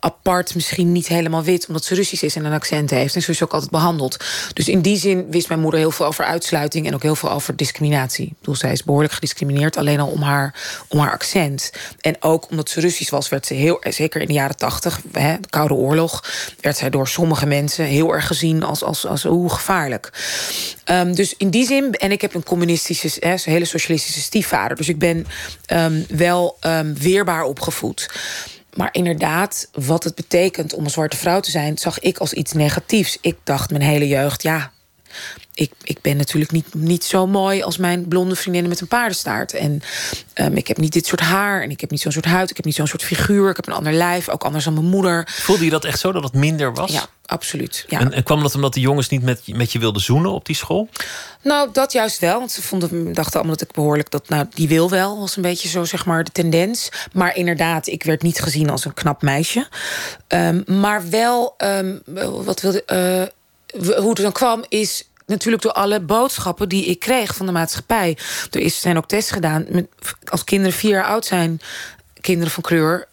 apart, 0.00 0.54
misschien 0.54 0.92
niet 0.92 1.08
helemaal 1.08 1.42
wit, 1.42 1.66
omdat 1.66 1.84
ze 1.84 1.94
Russisch 1.94 2.22
is 2.22 2.36
en 2.36 2.44
een 2.44 2.52
accent 2.52 2.90
heeft. 2.90 3.14
En 3.14 3.22
zo 3.22 3.30
is 3.30 3.42
ook 3.42 3.52
altijd 3.52 3.70
behandeld. 3.70 4.24
Dus 4.52 4.68
in 4.68 4.80
die 4.80 4.96
zin 4.96 5.30
wist 5.30 5.48
mijn 5.48 5.60
moeder 5.60 5.80
heel 5.80 5.90
veel 5.90 6.06
over 6.06 6.24
uitsluiting 6.24 6.86
en 6.86 6.94
ook 6.94 7.02
heel 7.02 7.16
veel 7.16 7.30
over 7.30 7.56
discriminatie. 7.56 8.26
Ik 8.26 8.38
bedoel, 8.38 8.54
zij 8.54 8.72
is 8.72 8.84
behoorlijk 8.84 9.12
gediscrimineerd, 9.12 9.76
alleen 9.76 10.00
al 10.00 10.08
om 10.08 10.22
haar, 10.22 10.54
om 10.88 10.98
haar 10.98 11.12
accent. 11.12 11.72
En 12.00 12.16
ook 12.22 12.50
omdat 12.50 12.70
ze 12.70 12.80
Russisch 12.80 13.10
was, 13.10 13.28
werd 13.28 13.46
ze 13.46 13.54
heel, 13.54 13.80
zeker 13.80 14.20
in 14.20 14.26
de 14.26 14.32
jaren 14.32 14.56
tachtig, 14.56 15.00
de 15.12 15.38
Koude 15.50 15.74
Oorlog, 15.74 16.24
werd 16.60 16.76
zij 16.76 16.90
door 16.90 17.08
sommige 17.08 17.46
mensen 17.46 17.84
heel 17.84 18.14
erg 18.14 18.26
gezien 18.26 18.62
als, 18.62 18.82
als, 18.82 19.06
als 19.06 19.22
hoe 19.22 19.50
gevaarlijk. 19.50 20.10
Um, 20.90 21.14
dus 21.14 21.34
in 21.36 21.50
die 21.50 21.66
zin, 21.66 21.92
en 21.92 22.12
ik 22.12 22.20
heb 22.20 22.34
een 22.34 22.42
communistische, 22.42 23.10
hè, 23.20 23.34
hele 23.42 23.64
socialistische 23.64 24.20
stiefvader. 24.20 24.76
Dus 24.76 24.88
ik 24.88 24.98
ben 24.98 25.26
um, 25.72 26.06
wel 26.08 26.56
um, 26.66 26.94
weerbaar 26.98 27.42
opgevoed. 27.42 28.08
Maar 28.74 28.88
inderdaad, 28.92 29.68
wat 29.72 30.04
het 30.04 30.14
betekent 30.14 30.74
om 30.74 30.84
een 30.84 30.90
zwarte 30.90 31.16
vrouw 31.16 31.40
te 31.40 31.50
zijn, 31.50 31.78
zag 31.78 31.98
ik 31.98 32.18
als 32.18 32.32
iets 32.32 32.52
negatiefs. 32.52 33.18
Ik 33.20 33.36
dacht 33.44 33.70
mijn 33.70 33.82
hele 33.82 34.08
jeugd, 34.08 34.42
ja, 34.42 34.72
ik, 35.58 35.72
ik 35.82 36.00
ben 36.00 36.16
natuurlijk 36.16 36.52
niet, 36.52 36.74
niet 36.74 37.04
zo 37.04 37.26
mooi 37.26 37.62
als 37.62 37.76
mijn 37.76 38.08
blonde 38.08 38.36
vriendinnen 38.36 38.70
met 38.70 38.80
een 38.80 38.86
paardenstaart. 38.86 39.52
En 39.52 39.82
um, 40.34 40.56
ik 40.56 40.68
heb 40.68 40.76
niet 40.76 40.92
dit 40.92 41.06
soort 41.06 41.20
haar 41.20 41.62
en 41.62 41.70
ik 41.70 41.80
heb 41.80 41.90
niet 41.90 42.00
zo'n 42.00 42.12
soort 42.12 42.24
huid, 42.24 42.50
ik 42.50 42.56
heb 42.56 42.64
niet 42.64 42.74
zo'n 42.74 42.86
soort 42.86 43.02
figuur, 43.02 43.50
ik 43.50 43.56
heb 43.56 43.66
een 43.66 43.72
ander 43.72 43.92
lijf, 43.92 44.28
ook 44.28 44.44
anders 44.44 44.64
dan 44.64 44.74
mijn 44.74 44.86
moeder. 44.86 45.28
Voelde 45.30 45.64
je 45.64 45.70
dat 45.70 45.84
echt 45.84 45.98
zo 45.98 46.12
dat 46.12 46.22
het 46.22 46.32
minder 46.32 46.74
was? 46.74 46.92
Ja, 46.92 47.06
absoluut. 47.26 47.84
Ja. 47.88 48.00
En, 48.00 48.12
en 48.12 48.22
kwam 48.22 48.42
dat 48.42 48.54
omdat 48.54 48.74
de 48.74 48.80
jongens 48.80 49.08
niet 49.08 49.22
met, 49.22 49.42
met 49.46 49.72
je 49.72 49.78
wilden 49.78 50.02
zoenen 50.02 50.30
op 50.30 50.46
die 50.46 50.56
school? 50.56 50.88
Nou, 51.42 51.68
dat 51.72 51.92
juist 51.92 52.18
wel. 52.18 52.38
Want 52.38 52.50
ze 52.50 52.62
vonden, 52.62 53.12
dachten 53.12 53.34
allemaal 53.34 53.56
dat 53.56 53.68
ik 53.68 53.74
behoorlijk 53.74 54.10
dat. 54.10 54.28
Nou, 54.28 54.46
die 54.54 54.68
wil 54.68 54.90
wel, 54.90 55.18
was 55.18 55.36
een 55.36 55.42
beetje 55.42 55.68
zo, 55.68 55.84
zeg 55.84 56.06
maar, 56.06 56.24
de 56.24 56.32
tendens. 56.32 56.88
Maar 57.12 57.36
inderdaad, 57.36 57.86
ik 57.86 58.02
werd 58.02 58.22
niet 58.22 58.40
gezien 58.40 58.70
als 58.70 58.84
een 58.84 58.94
knap 58.94 59.22
meisje. 59.22 59.68
Um, 60.28 60.62
maar 60.66 61.08
wel, 61.10 61.54
um, 61.58 62.02
wat 62.44 62.60
wilde. 62.60 62.82
Uh, 62.92 63.22
hoe 63.96 64.08
het 64.08 64.16
dan 64.16 64.32
kwam, 64.32 64.64
is 64.68 65.07
natuurlijk 65.28 65.62
door 65.62 65.72
alle 65.72 66.00
boodschappen 66.00 66.68
die 66.68 66.84
ik 66.84 66.98
kreeg 67.00 67.34
van 67.34 67.46
de 67.46 67.52
maatschappij. 67.52 68.16
Er 68.50 68.60
is, 68.60 68.80
zijn 68.80 68.96
ook 68.96 69.08
tests 69.08 69.30
gedaan. 69.30 69.66
Als 70.24 70.44
kinderen 70.44 70.78
vier 70.78 70.90
jaar 70.90 71.04
oud 71.04 71.26
zijn, 71.26 71.60
kinderen 72.20 72.52
van 72.52 72.62
kleur, 72.62 73.08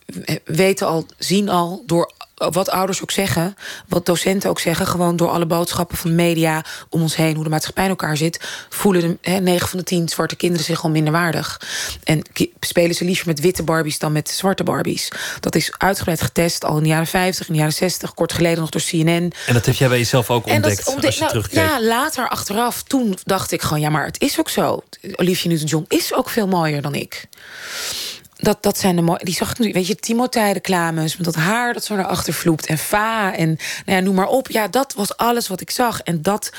weten 0.45 0.87
al, 0.87 1.05
zien 1.17 1.49
al 1.49 1.83
door 1.85 2.11
wat 2.35 2.69
ouders 2.69 3.01
ook 3.01 3.11
zeggen, 3.11 3.55
wat 3.87 4.05
docenten 4.05 4.49
ook 4.49 4.59
zeggen, 4.59 4.87
gewoon 4.87 5.15
door 5.15 5.29
alle 5.29 5.45
boodschappen 5.45 5.97
van 5.97 6.09
de 6.09 6.15
media 6.15 6.63
om 6.89 7.01
ons 7.01 7.15
heen, 7.15 7.35
hoe 7.35 7.43
de 7.43 7.49
maatschappij 7.49 7.83
in 7.83 7.89
elkaar 7.89 8.17
zit, 8.17 8.39
voelen 8.69 9.19
de, 9.21 9.31
9 9.31 9.67
van 9.67 9.79
de 9.79 9.85
10 9.85 10.09
zwarte 10.09 10.35
kinderen 10.35 10.65
zich 10.65 10.83
al 10.83 10.89
minderwaardig. 10.89 11.61
En 12.03 12.21
spelen 12.59 12.95
ze 12.95 13.05
liever 13.05 13.27
met 13.27 13.39
witte 13.39 13.63
Barbies 13.63 13.99
dan 13.99 14.11
met 14.11 14.29
zwarte 14.29 14.63
Barbies. 14.63 15.11
Dat 15.39 15.55
is 15.55 15.71
uitgebreid 15.77 16.21
getest 16.21 16.65
al 16.65 16.77
in 16.77 16.83
de 16.83 16.89
jaren 16.89 17.07
50, 17.07 17.47
in 17.47 17.53
de 17.53 17.59
jaren 17.59 17.73
60, 17.75 18.13
kort 18.13 18.33
geleden 18.33 18.59
nog 18.59 18.69
door 18.69 18.81
CNN. 18.81 19.05
En 19.07 19.53
dat 19.53 19.65
heb 19.65 19.75
jij 19.75 19.87
bij 19.87 19.97
jezelf 19.97 20.29
ook 20.29 20.45
ontdekt, 20.45 20.87
ontdek, 20.87 21.05
als 21.05 21.13
je 21.13 21.19
nou, 21.19 21.31
terugkeek? 21.31 21.59
Ja, 21.59 21.81
later 21.83 22.29
achteraf, 22.29 22.83
toen 22.83 23.17
dacht 23.23 23.51
ik 23.51 23.61
gewoon, 23.61 23.79
ja, 23.79 23.89
maar 23.89 24.05
het 24.05 24.21
is 24.21 24.39
ook 24.39 24.49
zo. 24.49 24.83
Olivia 25.15 25.49
Newton-John 25.49 25.85
is 25.87 26.13
ook 26.13 26.29
veel 26.29 26.47
mooier 26.47 26.81
dan 26.81 26.95
ik. 26.95 27.27
Dat, 28.37 28.63
dat 28.63 28.77
zijn 28.77 28.95
de 28.95 29.01
mooie. 29.01 29.23
Die 29.25 29.33
zag 29.33 29.51
ik 29.51 29.59
nu. 29.59 29.71
Weet 29.71 29.87
je, 29.87 29.95
Timothée-reclames 29.95 31.15
met 31.17 31.25
dat 31.25 31.35
haar 31.35 31.73
dat 31.73 31.85
zo 31.85 31.95
naar 31.95 32.05
achter 32.05 32.33
vloept. 32.33 32.65
En 32.65 32.77
va 32.77 33.35
en 33.35 33.47
nou 33.85 33.97
ja, 33.97 33.99
noem 33.99 34.15
maar 34.15 34.27
op. 34.27 34.49
Ja, 34.49 34.67
dat 34.67 34.93
was 34.93 35.17
alles 35.17 35.47
wat 35.47 35.61
ik 35.61 35.69
zag. 35.69 35.99
En 36.01 36.21
dat 36.21 36.51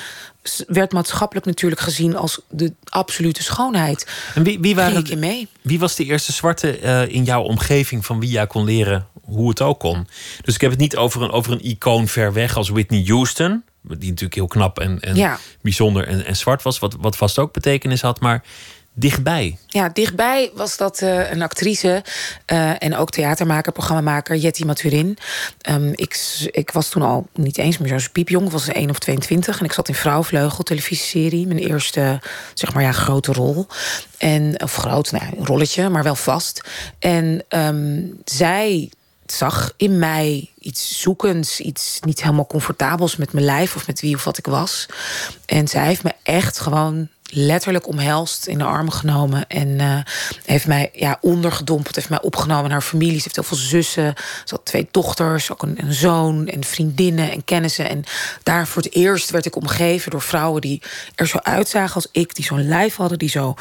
werd 0.66 0.92
maatschappelijk 0.92 1.46
natuurlijk 1.46 1.80
gezien 1.80 2.16
als 2.16 2.40
de 2.48 2.72
absolute 2.84 3.42
schoonheid. 3.42 4.06
En 4.34 4.42
wie, 4.42 4.60
wie, 4.60 4.74
waren, 4.74 5.04
ik 5.04 5.18
mee. 5.18 5.48
wie 5.62 5.78
was 5.78 5.94
de 5.94 6.04
eerste 6.04 6.32
zwarte 6.32 6.78
eh, 6.78 7.08
in 7.08 7.24
jouw 7.24 7.42
omgeving 7.42 8.06
van 8.06 8.20
wie 8.20 8.30
jij 8.30 8.46
kon 8.46 8.64
leren 8.64 9.06
hoe 9.22 9.48
het 9.48 9.60
ook 9.60 9.80
kon? 9.80 10.08
Dus 10.42 10.54
ik 10.54 10.60
heb 10.60 10.70
het 10.70 10.80
niet 10.80 10.96
over 10.96 11.22
een, 11.22 11.30
over 11.30 11.52
een 11.52 11.64
icoon 11.64 12.08
ver 12.08 12.32
weg 12.32 12.56
als 12.56 12.68
Whitney 12.68 13.04
Houston. 13.06 13.62
Die 13.82 14.08
natuurlijk 14.08 14.34
heel 14.34 14.46
knap 14.46 14.78
en, 14.78 15.00
en 15.00 15.14
Ja. 15.16 15.38
bijzonder 15.60 16.06
en, 16.06 16.24
en 16.24 16.36
zwart 16.36 16.62
was. 16.62 16.78
Wat, 16.78 16.96
wat 17.00 17.16
vast 17.16 17.38
ook 17.38 17.52
betekenis 17.52 18.00
had. 18.00 18.20
Maar 18.20 18.44
dichtbij. 18.98 19.58
Ja, 19.66 19.88
dichtbij 19.88 20.50
was 20.54 20.76
dat 20.76 21.00
eh, 21.00 21.30
een 21.30 21.42
actrice 21.42 22.04
eh, 22.44 22.82
en 22.82 22.96
ook 22.96 23.10
theatermaker, 23.10 23.72
programmamaker 23.72 24.36
Jetty 24.36 24.64
Maturin. 24.64 25.18
Ehm, 25.60 25.92
ik, 25.94 26.38
ik 26.50 26.70
was 26.70 26.88
toen 26.88 27.02
al 27.02 27.26
niet 27.32 27.58
eens 27.58 27.78
meer 27.78 28.00
zo 28.00 28.08
piepjong, 28.12 28.50
was 28.50 28.68
1 28.68 28.90
of 28.90 28.98
22 28.98 29.58
en 29.58 29.64
ik 29.64 29.72
zat 29.72 29.88
in 29.88 29.94
Vrouwvleugel, 29.94 30.64
televisieserie, 30.64 31.46
mijn 31.46 31.58
eerste 31.58 32.20
zeg 32.54 32.74
maar 32.74 32.82
ja, 32.82 32.92
grote 32.92 33.32
rol. 33.32 33.66
En, 34.18 34.62
of 34.62 34.74
groot, 34.74 35.12
nou, 35.12 35.24
een 35.36 35.46
rolletje, 35.46 35.88
maar 35.88 36.02
wel 36.02 36.14
vast. 36.14 36.60
En 36.98 37.44
ehm, 37.48 38.02
zij 38.24 38.90
zag 39.26 39.72
in 39.76 39.98
mij 39.98 40.50
iets 40.58 41.00
zoekends, 41.00 41.60
iets 41.60 41.98
niet 42.00 42.22
helemaal 42.22 42.46
comfortabels 42.46 43.16
met 43.16 43.32
mijn 43.32 43.44
lijf 43.44 43.76
of 43.76 43.86
met 43.86 44.00
wie 44.00 44.14
of 44.14 44.24
wat 44.24 44.38
ik 44.38 44.46
was. 44.46 44.86
En 45.46 45.68
zij 45.68 45.86
heeft 45.86 46.02
me 46.02 46.12
echt 46.22 46.58
gewoon 46.58 47.08
letterlijk 47.30 47.88
omhelst, 47.88 48.46
in 48.46 48.58
de 48.58 48.64
armen 48.64 48.92
genomen 48.92 49.46
en 49.48 49.80
eh, 49.80 49.98
heeft 50.44 50.66
mij 50.66 50.90
ja, 50.92 51.18
ondergedompeld, 51.20 51.94
heeft 51.94 52.08
mij 52.08 52.22
opgenomen 52.22 52.64
in 52.64 52.70
haar 52.70 52.82
familie. 52.82 53.16
Ze 53.16 53.22
heeft 53.22 53.34
heel 53.34 53.44
veel 53.44 53.56
zussen, 53.56 54.14
ze 54.44 54.54
had 54.54 54.64
twee 54.64 54.88
dochters, 54.90 55.52
ook 55.52 55.62
een, 55.62 55.78
een 55.82 55.92
zoon 55.92 56.46
en 56.46 56.64
vriendinnen 56.64 57.30
en 57.30 57.44
kennissen. 57.44 57.88
En 57.88 58.04
daar 58.42 58.66
voor 58.66 58.82
het 58.82 58.94
eerst 58.94 59.30
werd 59.30 59.46
ik 59.46 59.56
omgeven 59.56 60.10
door 60.10 60.22
vrouwen 60.22 60.60
die 60.60 60.82
er 61.14 61.26
zo 61.26 61.38
uitzagen 61.42 61.94
als 61.94 62.08
ik, 62.12 62.34
die 62.34 62.44
zo'n 62.44 62.68
lijf 62.68 62.96
hadden, 62.96 63.18
die 63.18 63.28
zo, 63.28 63.54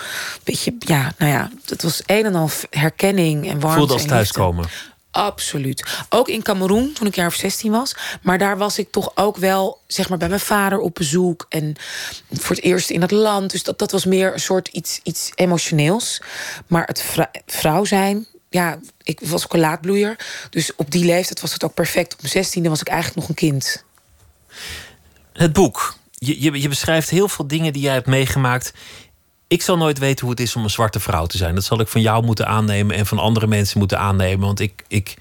beetje, 0.44 0.76
ja, 0.80 1.14
nou 1.18 1.32
ja, 1.32 1.50
het 1.66 1.84
was 1.84 2.02
een 2.06 2.26
en 2.26 2.36
al 2.36 2.50
herkenning 2.70 3.50
en 3.50 3.60
warmte. 3.60 3.78
Voelde 3.78 3.94
als 3.94 4.06
en 4.06 4.18
liefde. 4.18 4.68
Absoluut. 5.16 6.06
Ook 6.10 6.28
in 6.30 6.42
Cameroen, 6.42 6.94
toen 6.94 7.08
ik 7.08 7.16
jaar 7.16 7.28
of 7.28 7.34
16 7.34 7.72
was. 7.72 7.96
Maar 8.22 8.38
daar 8.38 8.58
was 8.58 8.80
ik 8.80 8.92
toch 8.92 9.12
ook 9.16 9.38
wel, 9.38 9.82
zeg 9.88 10.10
maar, 10.10 10.18
bij 10.18 10.28
mijn 10.28 10.40
vader 10.40 10.80
op 10.80 10.96
bezoek. 10.96 11.46
En 11.50 11.76
voor 12.32 12.56
het 12.56 12.66
eerst 12.66 12.90
in 12.90 13.02
het 13.02 13.12
land. 13.12 13.52
Dus 13.52 13.64
dat, 13.64 13.80
dat 13.80 13.92
was 13.92 14.06
meer 14.06 14.34
een 14.34 14.40
soort 14.40 14.68
iets, 14.68 15.00
iets 15.04 15.32
emotioneels. 15.36 16.22
Maar 16.68 16.86
het 16.86 17.02
vrou- 17.02 17.28
vrouw 17.46 17.86
zijn, 17.86 18.28
ja, 18.50 18.80
ik 19.04 19.20
was 19.24 19.44
ook 19.44 19.54
een 19.54 19.60
laadbloeier. 19.60 20.16
Dus 20.50 20.76
op 20.76 20.92
die 20.92 21.06
leeftijd 21.06 21.42
was 21.42 21.54
het 21.54 21.64
ook 21.64 21.74
perfect. 21.74 22.14
Op 22.14 22.22
mijn 22.22 22.46
16e 22.46 22.70
was 22.70 22.82
ik 22.82 22.88
eigenlijk 22.88 23.20
nog 23.20 23.30
een 23.30 23.36
kind. 23.36 23.84
Het 25.34 25.54
boek. 25.54 25.96
Je, 26.12 26.42
je, 26.42 26.62
je 26.62 26.70
beschrijft 26.70 27.10
heel 27.10 27.28
veel 27.28 27.48
dingen 27.48 27.74
die 27.74 27.82
jij 27.82 27.94
hebt 27.94 28.08
meegemaakt. 28.08 28.74
Ik 29.48 29.62
zal 29.62 29.78
nooit 29.78 29.98
weten 29.98 30.22
hoe 30.22 30.30
het 30.30 30.40
is 30.40 30.56
om 30.56 30.64
een 30.64 30.70
zwarte 30.70 31.00
vrouw 31.00 31.26
te 31.26 31.38
zijn. 31.38 31.56
Dat 31.56 31.64
zal 31.64 31.80
ik 31.80 31.88
van 31.88 32.02
jou 32.02 32.24
moeten 32.26 32.48
aannemen 32.48 32.96
en 32.96 33.06
van 33.06 33.20
andere 33.20 33.48
mensen 33.48 33.80
moeten 33.80 34.00
aannemen. 34.00 34.46
Want 34.46 34.60
ik, 34.60 34.84
ik, 34.88 35.16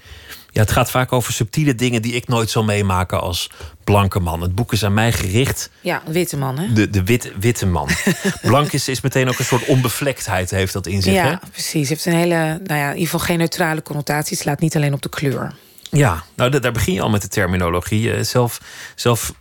ja, 0.51 0.61
het 0.61 0.71
gaat 0.71 0.91
vaak 0.91 1.11
over 1.11 1.33
subtiele 1.33 1.75
dingen 1.75 2.01
die 2.01 2.13
ik 2.13 2.27
nooit 2.27 2.49
zal 2.49 2.63
meemaken 2.63 3.21
als 3.21 3.49
blanke 3.83 4.19
man. 4.19 4.41
Het 4.41 4.55
boek 4.55 4.73
is 4.73 4.83
aan 4.85 4.93
mij 4.93 5.11
gericht. 5.11 5.69
Ja, 5.81 6.01
witte 6.07 6.37
man, 6.37 6.57
hè? 6.59 6.73
De, 6.73 6.89
de 6.89 7.03
wit, 7.03 7.31
witte 7.39 7.65
man. 7.65 7.89
Blank 8.41 8.71
is, 8.71 8.87
is 8.87 9.01
meteen 9.01 9.29
ook 9.29 9.39
een 9.39 9.45
soort 9.45 9.65
onbevlektheid, 9.65 10.49
heeft 10.49 10.73
dat 10.73 10.87
in 10.87 11.01
zich. 11.01 11.13
hè? 11.21 11.29
Ja, 11.29 11.41
precies. 11.51 11.89
Het 11.89 12.03
heeft 12.03 12.05
een 12.05 12.13
hele, 12.21 12.35
nou 12.63 12.79
ja, 12.79 12.85
in 12.85 12.93
ieder 12.93 13.03
geval 13.09 13.19
geen 13.19 13.37
neutrale 13.37 13.81
connotatie. 13.81 14.33
Het 14.33 14.43
slaat 14.45 14.59
niet 14.59 14.75
alleen 14.75 14.93
op 14.93 15.01
de 15.01 15.09
kleur. 15.09 15.53
Ja, 15.91 16.23
nou 16.35 16.49
da- 16.51 16.59
daar 16.59 16.71
begin 16.71 16.93
je 16.93 17.01
al 17.01 17.09
met 17.09 17.21
de 17.21 17.27
terminologie. 17.27 18.13
Eh, 18.13 18.23
Zelf, 18.23 18.61
zelf 18.95 19.33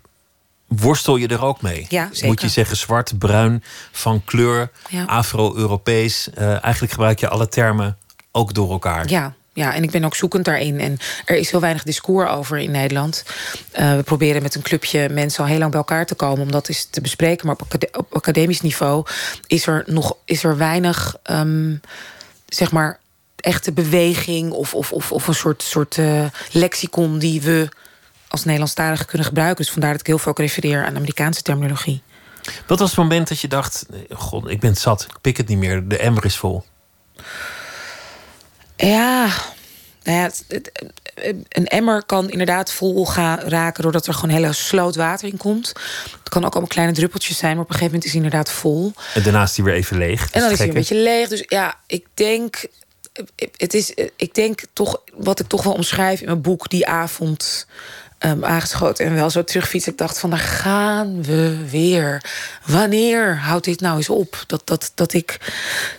worstel 0.77 1.17
je 1.17 1.29
er 1.29 1.43
ook 1.45 1.63
mee. 1.63 1.87
Ja, 1.89 2.09
zeker. 2.13 2.27
Moet 2.27 2.41
je 2.41 2.49
zeggen 2.49 2.77
zwart, 2.77 3.19
bruin, 3.19 3.63
van 3.93 4.25
kleur, 4.25 4.71
Ja. 4.89 5.05
Afro-Europees. 5.05 6.31
Eh, 6.31 6.49
eigenlijk 6.49 6.93
gebruik 6.93 7.21
je 7.21 7.29
alle 7.29 7.49
termen 7.49 7.97
ook 8.33 8.55
door 8.55 8.71
elkaar. 8.71 9.09
Ja, 9.09 9.35
ja, 9.53 9.75
en 9.75 9.83
ik 9.83 9.91
ben 9.91 10.05
ook 10.05 10.15
zoekend 10.15 10.45
daarin. 10.45 10.81
En 10.81 10.99
er 11.25 11.37
is 11.37 11.51
heel 11.51 11.61
weinig 11.61 11.83
discours 11.83 12.31
over 12.31 12.59
in 12.59 12.71
Nederland. 12.71 13.25
Eh, 13.71 13.97
we 13.97 14.03
proberen 14.03 14.43
met 14.43 14.55
een 14.55 14.63
clubje 14.63 15.09
mensen 15.09 15.43
al 15.43 15.51
heel 15.51 15.59
lang 15.59 15.71
bij 15.71 15.81
elkaar 15.81 16.07
te 16.07 16.15
komen 16.15 16.41
om 16.41 16.51
dat 16.51 16.69
eens 16.69 16.85
te 16.91 17.01
bespreken. 17.01 17.47
Maar 17.47 17.57
op 17.93 18.15
academisch 18.15 18.61
niveau 18.61 19.07
is 19.47 19.67
er 19.67 19.83
nog 19.87 20.17
is 20.25 20.45
er 20.45 20.57
weinig, 20.57 21.17
ehm, 21.23 21.77
zeg 22.47 22.73
maar, 22.73 22.99
echte 23.37 23.73
beweging 23.73 24.53
of, 24.53 24.75
of, 24.75 24.93
of, 24.93 25.13
of 25.13 25.27
een 25.27 25.35
soort, 25.35 25.63
soort 25.63 25.99
eh, 25.99 26.25
lexicon 26.53 27.19
die 27.19 27.43
we 27.43 27.69
als 28.35 28.45
Nederlandstaligen 28.45 29.07
kunnen 29.07 29.27
gebruiken. 29.27 29.65
Dus 29.65 29.73
vandaar 29.73 29.91
dat 29.93 30.01
ik 30.01 30.07
heel 30.07 30.19
veel 30.19 30.31
ook 30.31 30.39
refereer 30.39 30.85
aan 30.85 30.97
Amerikaanse 30.97 31.43
terminologie. 31.43 32.03
Wat 32.67 32.79
was 32.79 32.89
het 32.89 32.99
moment 32.99 33.29
dat 33.29 33.41
je 33.41 33.49
dacht: 33.49 33.87
God, 34.11 34.49
ik 34.49 34.61
ben 34.61 34.71
het 34.71 34.79
zat, 34.79 35.03
ik 35.03 35.21
pik 35.21 35.37
het 35.37 35.49
niet 35.49 35.59
meer, 35.59 35.89
de 35.89 35.99
emmer 35.99 36.25
is 36.25 36.37
vol? 36.37 36.65
Ja, 38.77 39.27
nou 40.03 40.19
ja, 40.19 40.23
het- 40.23 40.45
het- 40.49 40.71
een 41.49 41.67
emmer 41.67 42.05
kan 42.05 42.31
inderdaad 42.31 42.73
vol 42.73 43.07
gaan 43.07 43.39
raken 43.39 43.83
doordat 43.83 44.07
er 44.07 44.15
gewoon 44.15 44.35
hele 44.35 44.53
sloot 44.53 44.97
water 44.97 45.29
in 45.29 45.37
komt. 45.37 45.69
Het 46.19 46.29
kan 46.29 46.45
ook 46.45 46.51
allemaal 46.53 46.69
kleine 46.71 46.93
druppeltjes 46.93 47.39
zijn, 47.39 47.53
maar 47.57 47.65
op 47.65 47.71
een 47.71 47.77
gegeven 47.77 47.93
moment 47.95 48.05
is 48.05 48.13
hij 48.13 48.23
inderdaad 48.25 48.51
vol. 48.55 48.93
En 49.15 49.23
daarna 49.23 49.43
is 49.43 49.53
die 49.53 49.65
weer 49.65 49.75
even 49.75 49.99
leeg. 49.99 50.31
En 50.31 50.41
dan 50.41 50.51
is 50.51 50.59
hij 50.59 50.69
een 50.69 50.75
beetje 50.75 50.95
leeg. 50.97 51.29
Dus 51.29 51.43
ja, 51.47 51.75
ik 51.87 52.07
denk, 52.15 52.67
het 53.57 53.75
is, 53.75 53.95
ik 54.17 54.35
denk 54.35 54.61
toch, 54.73 55.01
wat 55.15 55.41
ik 55.41 55.47
toch 55.49 55.63
wel 55.63 55.73
omschrijf 55.73 56.21
in 56.21 56.27
mijn 56.27 56.41
boek, 56.41 56.69
die 56.69 56.87
avond 56.87 57.67
ehm, 58.25 58.45
aangeschoten 58.45 59.07
en 59.07 59.15
wel 59.15 59.31
zo 59.31 59.45
terugfiets. 59.45 59.87
Ik 59.87 59.99
dacht 59.99 60.19
van, 60.19 60.31
daar 60.31 60.39
gaan 60.39 61.23
we 61.23 61.57
weer. 61.71 62.23
Wanneer 62.67 63.37
houdt 63.39 63.65
dit 63.65 63.81
nou 63.81 63.97
eens 63.97 64.09
op? 64.09 64.45
Dat, 64.47 64.63
dat, 64.65 64.93
dat 64.95 65.13
ik 65.13 65.39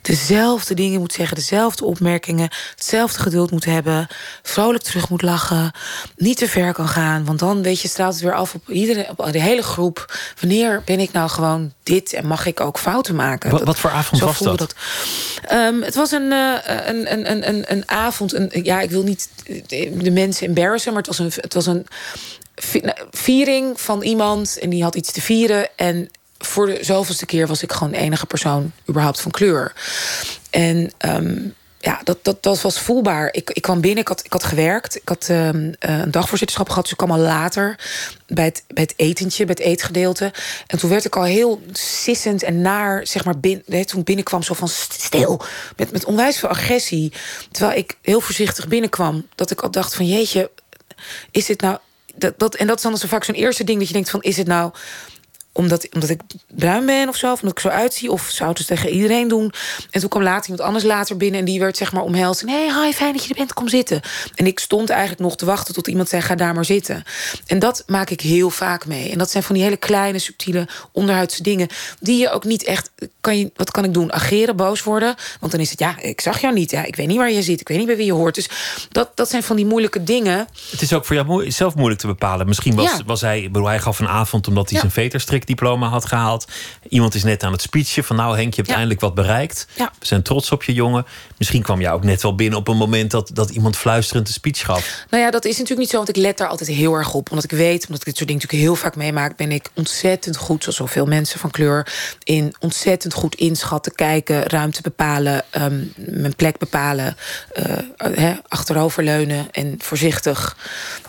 dezelfde 0.02 0.74
dingen 0.74 1.00
moet 1.00 1.14
zeggen, 1.14 1.36
dezelfde 1.36 1.86
opmerkingen, 1.86 2.50
hetzelfde 2.76 3.20
geduld 3.20 3.52
moet 3.52 3.66
hebben, 3.66 4.08
vrolijk 4.44 4.84
terug 4.84 5.10
moet 5.10 5.22
lachen, 5.22 5.72
niet 6.18 6.38
te 6.38 6.48
ver 6.50 6.74
kan 6.74 6.88
gaan. 6.88 7.26
Want 7.26 7.40
dan, 7.40 7.62
weet 7.62 7.82
je, 7.82 7.88
straalt 7.88 8.14
het 8.14 8.24
weer 8.24 8.34
af 8.34 8.54
op 8.54 8.70
iedereen, 8.70 9.06
op 9.16 9.32
de 9.32 9.42
hele 9.42 9.64
groep. 9.64 10.18
Wanneer 10.40 10.82
ben 10.86 11.00
ik 11.00 11.12
nou 11.12 11.30
gewoon 11.30 11.74
dit 11.84 12.14
en 12.14 12.28
mag 12.28 12.46
ik 12.46 12.60
ook 12.60 12.80
fouten 12.80 13.16
maken? 13.16 13.50
Wat, 13.50 13.60
Dat- 13.60 13.68
wat 13.68 13.78
voor 13.80 13.90
avond 13.92 14.22
was 14.22 14.36
voelde 14.36 14.58
dat? 14.58 14.76
Ehm, 15.48 15.82
het 15.82 15.96
was 15.96 16.12
een, 16.12 16.32
eh, 16.32 16.54
een, 16.86 17.12
een, 17.14 17.32
een, 17.32 17.48
een, 17.48 17.64
een 17.72 17.90
avond. 17.90 18.34
Een, 18.34 18.50
ja, 18.64 18.82
ik 18.82 18.90
wil 18.90 19.04
niet 19.04 19.30
de 20.04 20.12
mensen 20.12 20.48
embarrassen, 20.48 20.94
maar 20.94 21.02
het 21.02 21.18
was 21.18 21.20
een, 21.20 21.32
het 21.42 21.54
was 21.54 21.66
een 21.66 21.86
viering 23.12 23.82
van 23.82 24.02
iemand 24.02 24.58
en 24.60 24.70
die 24.70 24.84
had 24.84 24.96
iets 24.96 25.12
te 25.12 25.22
vieren. 25.22 25.70
En 25.76 26.10
voor 26.38 26.66
de 26.66 26.78
zoveelste 26.82 27.26
keer 27.26 27.48
was 27.48 27.64
ik 27.64 27.72
gewoon 27.72 27.92
de 27.92 27.98
enige 27.98 28.26
persoon 28.26 28.72
überhaupt 28.90 29.22
van 29.22 29.32
kleur. 29.32 29.74
En 30.50 30.92
ehm, 30.98 31.38
ja, 31.86 32.02
dat, 32.04 32.18
dat, 32.22 32.44
dat 32.44 32.62
was 32.62 32.80
voelbaar. 32.80 33.30
Ik, 33.32 33.50
ik 33.50 33.62
kwam 33.62 33.82
binnen, 33.82 34.02
ik 34.02 34.08
had, 34.08 34.26
ik 34.26 34.34
had 34.34 34.44
gewerkt. 34.44 34.96
Ik 34.96 35.10
had 35.10 35.28
eh, 35.30 35.48
een 35.80 36.12
dagvoorzitterschap 36.12 36.68
gehad. 36.68 36.84
Dus 36.84 36.92
ik 36.92 36.98
kwam 36.98 37.12
al 37.12 37.18
later 37.20 37.80
bij 38.28 38.46
het, 38.46 38.64
bij 38.68 38.84
het 38.84 38.94
etentje, 38.96 39.46
bij 39.46 39.56
het 39.58 39.66
eetgedeelte. 39.66 40.34
En 40.68 40.78
toen 40.78 40.90
werd 40.90 41.06
ik 41.06 41.16
al 41.16 41.24
heel 41.24 41.62
sissend 41.72 42.44
en 42.44 42.62
naar, 42.62 43.08
zeg 43.08 43.26
maar, 43.26 43.40
bin, 43.40 43.64
nee, 43.66 43.86
toen 43.86 44.04
binnenkwam, 44.04 44.44
zo 44.44 44.54
van 44.54 44.68
stil. 44.68 45.42
Met, 45.78 45.92
met 45.92 46.06
onwijs 46.06 46.40
veel 46.40 46.50
agressie. 46.50 47.14
Terwijl 47.52 47.78
ik 47.78 47.98
heel 48.02 48.22
voorzichtig 48.22 48.68
binnenkwam. 48.68 49.28
Dat 49.36 49.52
ik 49.52 49.62
al 49.62 49.72
dacht 49.72 49.96
van, 49.96 50.08
jeetje, 50.08 50.52
is 51.32 51.46
dit 51.46 51.62
nou... 51.62 51.78
Dat, 52.16 52.34
dat, 52.38 52.56
en 52.56 52.68
dat 52.68 52.78
is 52.78 52.84
dan 52.84 52.98
zo 52.98 53.08
vaak 53.08 53.24
zo'n 53.24 53.36
eerste 53.36 53.64
ding 53.64 53.80
dat 53.80 53.88
je 53.88 53.94
denkt 53.94 54.10
van... 54.10 54.22
is 54.22 54.38
het 54.38 54.48
nou 54.48 54.72
omdat, 55.58 55.88
omdat 55.94 56.10
ik 56.10 56.22
bruin 56.56 56.86
ben 56.86 57.10
of 57.10 57.16
zo, 57.16 57.32
of 57.32 57.42
omdat 57.42 57.58
ik 57.58 57.60
zo 57.60 57.68
uitzie... 57.70 58.12
of 58.12 58.28
zou 58.30 58.50
het 58.50 58.58
dus 58.58 58.66
tegen 58.66 58.90
iedereen 58.90 59.28
doen. 59.28 59.54
En 59.90 60.00
toen 60.00 60.10
kwam 60.10 60.24
later 60.24 60.50
iemand 60.50 60.68
anders 60.68 60.84
later 60.86 61.18
binnen... 61.18 61.40
en 61.40 61.46
die 61.46 61.60
werd 61.60 61.78
zeg 61.78 61.92
maar 61.92 62.04
omhelst. 62.04 62.42
En 62.42 62.50
hey, 62.50 62.86
hi, 62.86 62.94
fijn 62.94 63.14
dat 63.14 63.24
je 63.24 63.30
er 63.30 63.36
bent, 63.36 63.54
kom 63.54 63.68
zitten. 63.68 64.02
En 64.36 64.46
ik 64.48 64.60
stond 64.60 64.90
eigenlijk 64.90 65.22
nog 65.22 65.36
te 65.38 65.46
wachten 65.46 65.74
tot 65.74 65.88
iemand 65.88 66.10
zei... 66.10 66.22
ga 66.22 66.36
daar 66.36 66.54
maar 66.54 66.66
zitten. 66.66 67.04
En 67.46 67.60
dat 67.60 67.84
maak 67.88 68.10
ik 68.10 68.22
heel 68.22 68.50
vaak 68.50 68.86
mee. 68.86 69.12
En 69.12 69.18
dat 69.18 69.32
zijn 69.32 69.44
van 69.44 69.56
die 69.56 69.64
hele 69.64 69.78
kleine, 69.78 70.20
subtiele, 70.20 70.68
onderhuidse 70.92 71.44
dingen... 71.44 71.68
die 72.00 72.20
je 72.20 72.30
ook 72.30 72.44
niet 72.44 72.64
echt... 72.64 72.92
Kan 73.22 73.38
je, 73.40 73.52
wat 73.56 73.72
kan 73.72 73.84
ik 73.84 73.94
doen? 73.94 74.14
Ageren, 74.14 74.56
boos 74.56 74.84
worden? 74.84 75.16
Want 75.40 75.52
dan 75.52 75.62
is 75.62 75.70
het, 75.70 75.80
ja, 75.80 75.96
ik 76.02 76.22
zag 76.22 76.42
jou 76.42 76.54
niet. 76.54 76.72
Ja, 76.72 76.84
ik 76.84 76.96
weet 76.96 77.08
niet 77.08 77.18
waar 77.18 77.32
je 77.32 77.42
zit, 77.44 77.62
ik 77.62 77.68
weet 77.68 77.78
niet 77.78 77.88
bij 77.88 77.98
wie 77.98 78.06
je 78.06 78.14
hoort. 78.14 78.36
Dus 78.36 78.50
dat, 78.90 79.12
dat 79.18 79.30
zijn 79.30 79.44
van 79.44 79.56
die 79.56 79.66
moeilijke 79.66 80.04
dingen... 80.04 80.48
Het 80.72 80.82
is 80.82 80.94
ook 80.94 81.06
voor 81.06 81.16
jou 81.16 81.52
zelf 81.52 81.76
moeilijk 81.76 82.02
te 82.02 82.08
bepalen. 82.08 82.48
Misschien 82.48 82.76
was, 82.76 82.86
Ja. 82.92 83.00
was 83.06 83.22
hij, 83.22 83.50
bedoel, 83.52 83.68
hij 83.68 83.80
gaf 83.80 84.00
een 84.00 84.08
avond 84.08 84.48
omdat 84.48 84.64
hij 84.64 84.74
Ja. 84.74 84.80
zijn 84.80 84.92
veter 84.92 85.20
strikte. 85.20 85.44
Diploma 85.48 85.88
had 85.88 86.06
gehaald. 86.06 86.48
Iemand 86.90 87.16
is 87.16 87.24
net 87.24 87.44
aan 87.44 87.52
het 87.52 87.62
speechen 87.62 88.04
van 88.04 88.16
nou 88.16 88.36
Henk, 88.36 88.50
je 88.50 88.56
hebt 88.56 88.68
Ja. 88.68 88.74
eindelijk 88.74 89.02
wat 89.02 89.16
bereikt. 89.16 89.68
Ja. 89.76 89.92
We 90.00 90.06
zijn 90.06 90.22
trots 90.22 90.52
op 90.52 90.64
je 90.64 90.74
jongen. 90.74 91.06
Misschien 91.38 91.62
kwam 91.62 91.82
jij 91.82 91.92
ook 91.92 92.04
net 92.04 92.22
wel 92.22 92.36
binnen 92.36 92.60
op 92.60 92.68
een 92.68 92.78
moment 92.78 93.12
dat, 93.12 93.30
dat 93.34 93.50
iemand 93.50 93.78
fluisterend 93.78 94.28
de 94.28 94.34
speech 94.34 94.60
gaf. 94.66 95.06
Nou 95.10 95.24
ja, 95.24 95.32
dat 95.32 95.46
is 95.46 95.52
natuurlijk 95.52 95.80
niet 95.80 95.90
zo, 95.90 95.98
want 95.98 96.10
ik 96.10 96.16
let 96.16 96.38
daar 96.38 96.48
altijd 96.48 96.70
heel 96.70 96.94
erg 96.94 97.14
op. 97.14 97.30
Omdat 97.30 97.44
ik 97.52 97.52
weet, 97.52 97.82
omdat 97.86 98.00
ik 98.00 98.06
dit 98.06 98.18
soort 98.18 98.28
dingen 98.30 98.42
natuurlijk 98.42 98.70
heel 98.70 98.76
vaak 98.76 98.96
meemaak... 98.96 99.38
ben 99.38 99.52
ik 99.52 99.70
ontzettend 99.74 100.38
goed, 100.38 100.62
zoals 100.64 100.78
zoveel 100.78 101.06
mensen 101.06 101.40
van 101.40 101.52
kleur... 101.52 101.94
in 102.24 102.56
ontzettend 102.60 103.14
goed 103.14 103.36
inschatten, 103.36 103.96
kijken, 103.96 104.44
ruimte 104.44 104.82
bepalen... 104.82 105.44
ehm, 105.50 105.84
mijn 105.96 106.36
plek 106.36 106.58
bepalen, 106.58 107.18
eh, 107.54 107.78
hè, 107.98 108.34
achteroverleunen 108.48 109.48
en 109.52 109.76
voorzichtig 109.82 110.58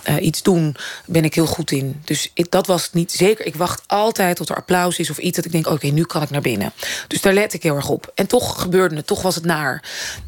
eh, 0.02 0.14
iets 0.24 0.42
doen... 0.42 0.76
ben 1.06 1.24
ik 1.24 1.34
heel 1.34 1.46
goed 1.46 1.70
in. 1.70 2.00
Dus 2.04 2.30
ik, 2.34 2.50
dat 2.50 2.66
was 2.66 2.84
het 2.84 2.94
niet 2.94 3.12
zeker. 3.12 3.46
Ik 3.46 3.54
wacht 3.56 3.82
altijd 3.86 4.25
tot 4.34 4.48
er 4.48 4.56
applaus 4.56 4.98
is 4.98 5.10
of 5.10 5.18
iets... 5.18 5.36
dat 5.36 5.44
ik 5.44 5.52
denk, 5.52 5.66
oké, 5.66 5.86
nu 5.86 6.04
kan 6.04 6.22
ik 6.22 6.30
naar 6.30 6.40
binnen. 6.40 6.72
Dus 7.08 7.20
daar 7.20 7.32
let 7.34 7.52
ik 7.54 7.62
heel 7.62 7.76
erg 7.76 7.88
op. 7.88 8.12
En 8.14 8.26
toch 8.26 8.60
gebeurde 8.62 8.96
het, 8.96 9.06
toch 9.06 9.22
was 9.22 9.34
het 9.34 9.44
naar. 9.44 9.82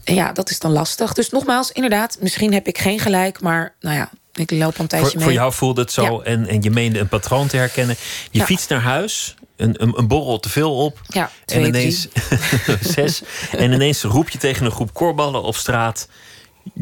En 0.05 0.15
ja, 0.15 0.33
dat 0.33 0.51
is 0.51 0.59
dan 0.59 0.73
lastig. 0.73 1.13
Dus 1.13 1.31
nogmaals, 1.31 1.73
inderdaad, 1.73 2.17
misschien 2.21 2.53
heb 2.53 2.67
ik 2.67 2.79
geen 2.79 2.99
gelijk... 2.99 3.41
maar 3.41 3.75
nou 3.81 3.97
ja, 3.97 4.11
ik 4.35 4.51
loop 4.51 4.61
al 4.75 4.81
een 4.81 4.87
tijdje 4.87 5.07
Voor, 5.09 5.17
mee. 5.17 5.25
voor 5.25 5.35
jou 5.35 5.53
voelde 5.53 5.81
het 5.81 5.93
zo 5.93 6.03
Ja. 6.03 6.25
en, 6.25 6.47
en 6.47 6.63
je 6.63 6.71
meende 6.71 6.99
een 6.99 7.09
patroon 7.09 7.47
te 7.47 7.57
herkennen. 7.57 7.97
Je 8.31 8.39
Ja. 8.39 8.45
fietst 8.45 8.69
naar 8.69 8.81
huis, 8.81 9.35
een, 9.57 9.83
een, 9.83 9.99
een 9.99 10.09
borrel 10.09 10.41
te 10.41 10.49
veel 10.49 10.77
op. 10.77 11.01
Ja, 11.07 11.31
twee, 11.45 11.61
en 11.63 11.69
ineens 11.69 12.09
zes. 12.95 13.23
En 13.57 13.73
ineens 13.73 14.03
roep 14.03 14.29
je 14.29 14.39
tegen 14.39 14.67
een 14.67 14.73
groep 14.73 14.95
korballen 14.95 15.43
op 15.43 15.57
straat. 15.57 16.09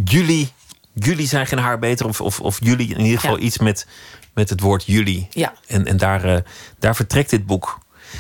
Jullie, 0.04 0.52
jullie 0.94 1.26
zijn 1.28 1.46
geen 1.46 1.58
haar 1.58 1.78
beter. 1.78 2.06
Of, 2.06 2.20
of, 2.20 2.40
of 2.40 2.58
jullie, 2.62 2.94
in 2.94 3.00
ieder 3.04 3.20
geval 3.20 3.36
Ja. 3.36 3.42
iets 3.42 3.58
met, 3.58 3.86
met 4.36 4.50
het 4.50 4.60
woord 4.60 4.84
jullie. 4.86 5.26
Ja. 5.30 5.52
En, 5.66 5.86
en 5.86 5.96
daar, 5.96 6.24
eh, 6.24 6.40
daar 6.78 6.96
vertrekt 6.96 7.30
dit 7.30 7.46
boek. 7.46 7.78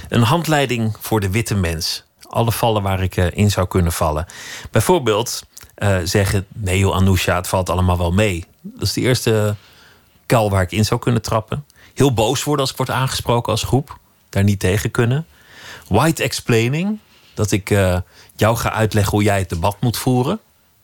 Een 0.08 0.22
handleiding 0.22 0.96
voor 1.00 1.20
de 1.20 1.30
witte 1.30 1.54
mens. 1.54 2.04
Alle 2.28 2.52
vallen 2.52 2.82
waar 2.82 3.02
ik 3.02 3.16
eh, 3.16 3.26
in 3.32 3.50
zou 3.50 3.66
kunnen 3.66 3.92
vallen. 3.92 4.26
Bijvoorbeeld 4.70 5.42
eh, 5.74 5.98
zeggen: 6.04 6.46
nee, 6.54 6.78
joh, 6.78 6.94
Anousha, 6.96 7.36
het 7.36 7.48
valt 7.48 7.70
allemaal 7.70 7.98
wel 7.98 8.12
mee. 8.12 8.44
Dat 8.60 8.82
is 8.82 8.92
de 8.92 9.00
eerste 9.00 9.56
kuil 10.26 10.50
waar 10.50 10.62
ik 10.62 10.72
in 10.72 10.84
zou 10.84 11.00
kunnen 11.00 11.22
trappen. 11.22 11.64
Heel 11.94 12.12
boos 12.14 12.44
worden 12.44 12.60
als 12.60 12.70
ik 12.70 12.76
word 12.76 12.90
aangesproken 12.90 13.52
als 13.52 13.62
groep. 13.62 13.98
Daar 14.28 14.44
niet 14.44 14.60
tegen 14.60 14.90
kunnen. 14.90 15.26
White 15.88 16.22
explaining. 16.22 16.98
Dat 17.34 17.50
ik 17.50 17.68
jou 18.36 18.56
ga 18.56 18.72
uitleggen 18.72 19.12
hoe 19.12 19.22
jij 19.22 19.38
het 19.38 19.48
debat 19.48 19.76
moet 19.80 19.96
voeren. 19.96 20.40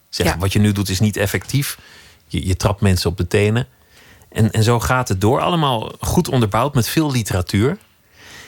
Zeggen, 0.09 0.35
Ja. 0.35 0.41
wat 0.41 0.53
je 0.53 0.59
nu 0.59 0.73
doet 0.73 0.89
is 0.89 1.01
niet 1.01 1.17
effectief. 1.17 1.79
Je, 2.27 2.47
je 2.47 2.57
trapt 2.57 2.81
mensen 2.81 3.11
op 3.11 3.17
de 3.17 3.27
tenen. 3.27 3.69
En, 4.33 4.51
en 4.51 4.63
zo 4.63 4.81
gaat 4.81 5.09
het 5.09 5.21
door. 5.21 5.41
Allemaal 5.41 5.93
goed 6.01 6.29
onderbouwd 6.29 6.75
met 6.75 6.89
veel 6.89 7.11
literatuur. 7.11 7.79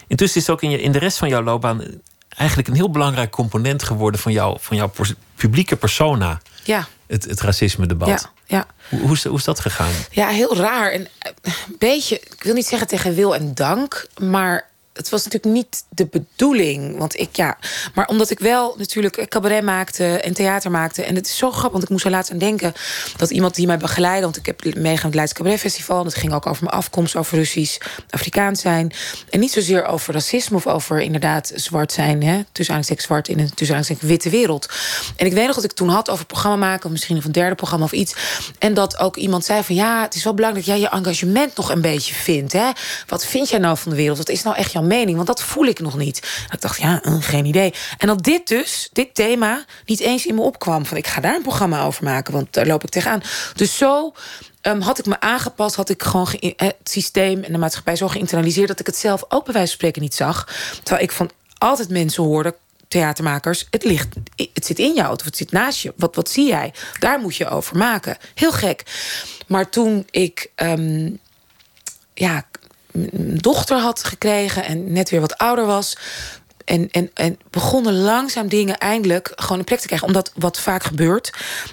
Intussen 0.07 0.41
is 0.41 0.47
het 0.47 0.57
ook 0.57 0.63
in, 0.63 0.71
je, 0.71 0.81
in 0.81 0.93
de 0.93 0.99
rest 0.99 1.19
van 1.19 1.29
jouw 1.29 1.43
loopbaan... 1.43 1.83
eigenlijk 2.29 2.69
een 2.69 2.75
heel 2.75 2.91
belangrijk 2.91 3.31
component 3.31 3.83
geworden... 3.83 4.21
van, 4.21 4.33
jou, 4.33 4.57
van 4.61 4.77
jouw 4.77 4.91
publieke 5.35 5.77
persona. 5.77 6.41
Ja, 6.65 6.89
Het, 7.07 7.25
het 7.25 7.41
racisme-debat. 7.41 8.09
ja, 8.09 8.21
ja. 8.47 8.67
Hoe, 8.89 9.01
hoe, 9.01 9.13
is, 9.13 9.25
hoe 9.25 9.39
is 9.39 9.45
dat 9.45 9.61
gegaan? 9.61 9.93
Ja, 10.11 10.29
heel 10.29 10.57
raar. 10.57 10.91
En 10.91 11.09
eh, 11.19 11.33
een 11.43 11.77
beetje, 11.79 12.21
ik 12.21 12.43
wil 12.43 12.55
niet 12.55 12.67
zeggen 12.67 12.89
tegen 12.89 13.15
wil 13.15 13.35
en 13.35 13.55
dank, 13.55 14.07
maar 14.19 14.71
het 14.95 15.09
was 15.09 15.25
natuurlijk 15.25 15.55
niet 15.55 15.85
de 15.89 16.07
bedoeling. 16.07 16.99
Want 16.99 17.19
ik, 17.21 17.37
ja, 17.37 17.59
maar 17.95 18.09
omdat 18.09 18.31
ik 18.31 18.39
wel 18.39 18.75
natuurlijk 18.79 19.29
cabaret 19.29 19.63
maakte 19.63 20.05
en 20.05 20.35
theater 20.35 20.71
maakte. 20.71 21.05
En 21.05 21.15
het 21.15 21.27
is 21.27 21.37
zo 21.37 21.51
grappig, 21.51 21.73
want 21.73 21.83
ik 21.83 21.89
moest 21.89 22.05
er 22.05 22.11
laatst 22.11 22.33
aan 22.33 22.39
denken 22.39 22.73
dat 23.17 23.31
iemand 23.31 23.55
die 23.55 23.67
mij 23.67 23.79
begeleidde, 23.79 24.25
want 24.25 24.37
ik 24.37 24.47
heb 24.47 24.65
meegegaan 24.65 24.89
met 24.89 25.03
het 25.03 25.15
Leids 25.15 25.33
Cabaret 25.33 25.61
Festival. 25.61 25.99
En 25.99 26.05
dat 26.05 26.15
ging 26.15 26.33
ook 26.33 26.47
over 26.47 26.65
mijn 26.65 26.77
afkomst, 26.77 27.17
over 27.17 27.39
Russisch, 27.39 27.79
Afrikaans 28.11 28.61
zijn. 28.61 28.93
En 29.31 29.41
niet 29.41 29.53
zozeer 29.53 29.85
over 29.87 30.15
racisme 30.15 30.57
of 30.57 30.67
over 30.67 31.01
inderdaad 31.01 31.53
zwart 31.55 31.93
zijn, 31.93 32.23
hè, 32.23 32.43
tussen 32.53 32.85
zwart 32.97 33.29
in 33.29 33.39
een 33.39 33.55
tussen 33.55 33.97
witte 34.01 34.31
wereld. 34.31 34.69
En 35.17 35.27
ik 35.27 35.33
weet 35.33 35.47
nog 35.47 35.55
dat 35.55 35.65
ik 35.65 35.73
toen 35.73 35.89
had 35.89 36.11
over 36.11 36.27
programma 36.27 36.57
maken, 36.57 36.85
of 36.85 36.91
misschien 36.91 37.17
of 37.17 37.25
een 37.25 37.33
derde 37.33 37.55
programma 37.55 37.85
of 37.85 37.93
iets. 37.93 38.15
En 38.59 38.75
dat 38.75 38.99
ook 38.99 39.17
iemand 39.17 39.45
zei 39.45 39.63
van 39.63 39.75
ja, 39.75 40.03
het 40.03 40.15
is 40.15 40.25
wel 40.25 40.35
belangrijk 40.35 40.67
dat 40.67 40.77
jij 40.77 40.85
je 40.85 40.97
engagement 40.97 41.57
nog 41.57 41.71
een 41.71 41.81
beetje 41.81 42.15
vindt. 42.15 42.53
Hè? 42.53 42.71
Wat 43.07 43.27
vind 43.27 43.49
jij 43.49 43.59
nou 43.59 43.77
van 43.77 43.91
de 43.91 43.97
wereld? 43.97 44.19
Wat 44.19 44.29
is 44.29 44.43
nou 44.43 44.57
echt 44.57 44.73
jouw 44.73 44.83
mening? 44.87 45.15
Want 45.17 45.27
dat 45.27 45.43
voel 45.43 45.65
ik 45.67 45.79
nog 45.81 45.97
niet. 45.97 46.47
Ik 46.53 46.61
dacht, 46.61 46.81
ja, 46.81 47.03
eh, 47.03 47.17
geen 47.21 47.45
idee. 47.45 47.75
En 47.99 48.07
dat 48.07 48.23
dit 48.23 48.49
dus, 48.49 48.89
dit 48.93 49.15
thema, 49.15 49.65
niet 49.87 50.01
eens 50.01 50.27
in 50.27 50.35
me 50.35 50.41
opkwam. 50.41 50.87
Van 50.87 50.97
ik 50.97 51.07
ga 51.07 51.21
daar 51.21 51.35
een 51.37 51.43
programma 51.43 51.85
over 51.85 52.05
maken, 52.05 52.33
want 52.33 52.53
daar 52.53 52.67
loop 52.67 52.85
ik 52.85 52.91
tegenaan. 52.91 53.23
Dus 53.55 53.77
zo 53.77 54.13
ehm, 54.61 54.81
had 54.81 54.99
ik 54.99 55.07
me 55.07 55.21
aangepast, 55.21 55.75
had 55.77 55.89
ik 55.89 56.03
gewoon 56.03 56.27
ge- 56.27 56.39
eh, 56.57 56.67
het 56.69 56.77
systeem 56.91 57.43
en 57.43 57.53
de 57.53 57.59
maatschappij 57.59 57.97
zo 57.97 58.09
geïnternaliseerd 58.09 58.69
dat 58.69 58.81
ik 58.81 58.87
het 58.87 58.97
zelf 58.97 59.25
ook 59.29 59.45
bij 59.45 59.53
wijze 59.53 59.69
van 59.69 59.77
spreken 59.79 60.03
niet 60.03 60.15
zag. 60.15 60.49
Terwijl 60.83 61.05
ik 61.05 61.13
van 61.13 61.31
altijd 61.59 61.89
mensen 61.89 62.23
hoorde, 62.23 62.55
theatermakers, 62.89 63.67
het 63.71 63.85
ligt, 63.85 64.09
het 64.55 64.67
zit 64.67 64.79
in 64.79 64.95
jou 64.95 65.13
of 65.13 65.25
het 65.25 65.37
zit 65.37 65.53
naast 65.53 65.81
je. 65.81 65.93
Wat, 65.97 66.15
wat 66.15 66.29
zie 66.31 66.47
jij? 66.47 66.73
Daar 66.99 67.21
moet 67.21 67.37
je 67.37 67.49
over 67.49 67.77
maken. 67.77 68.17
Heel 68.35 68.53
gek. 68.53 68.83
Maar 69.47 69.71
toen 69.71 70.07
ik 70.11 70.51
ehm, 70.55 71.11
ja, 72.15 72.47
een 72.95 73.39
dochter 73.39 73.79
had 73.79 74.05
gekregen 74.05 74.65
en 74.65 74.93
net 74.93 75.11
weer 75.11 75.21
wat 75.21 75.39
ouder 75.39 75.67
was. 75.67 75.97
En, 76.65 76.91
en, 76.91 77.11
en 77.15 77.39
begonnen 77.51 77.95
langzaam 77.95 78.49
dingen 78.49 78.79
eindelijk 78.79 79.33
gewoon 79.35 79.59
een 79.59 79.65
plek 79.65 79.81
te 79.81 79.87
krijgen. 79.87 80.07
Omdat 80.07 80.33
wat 80.35 80.61
vaak 80.61 80.83
gebeurt, 80.83 81.31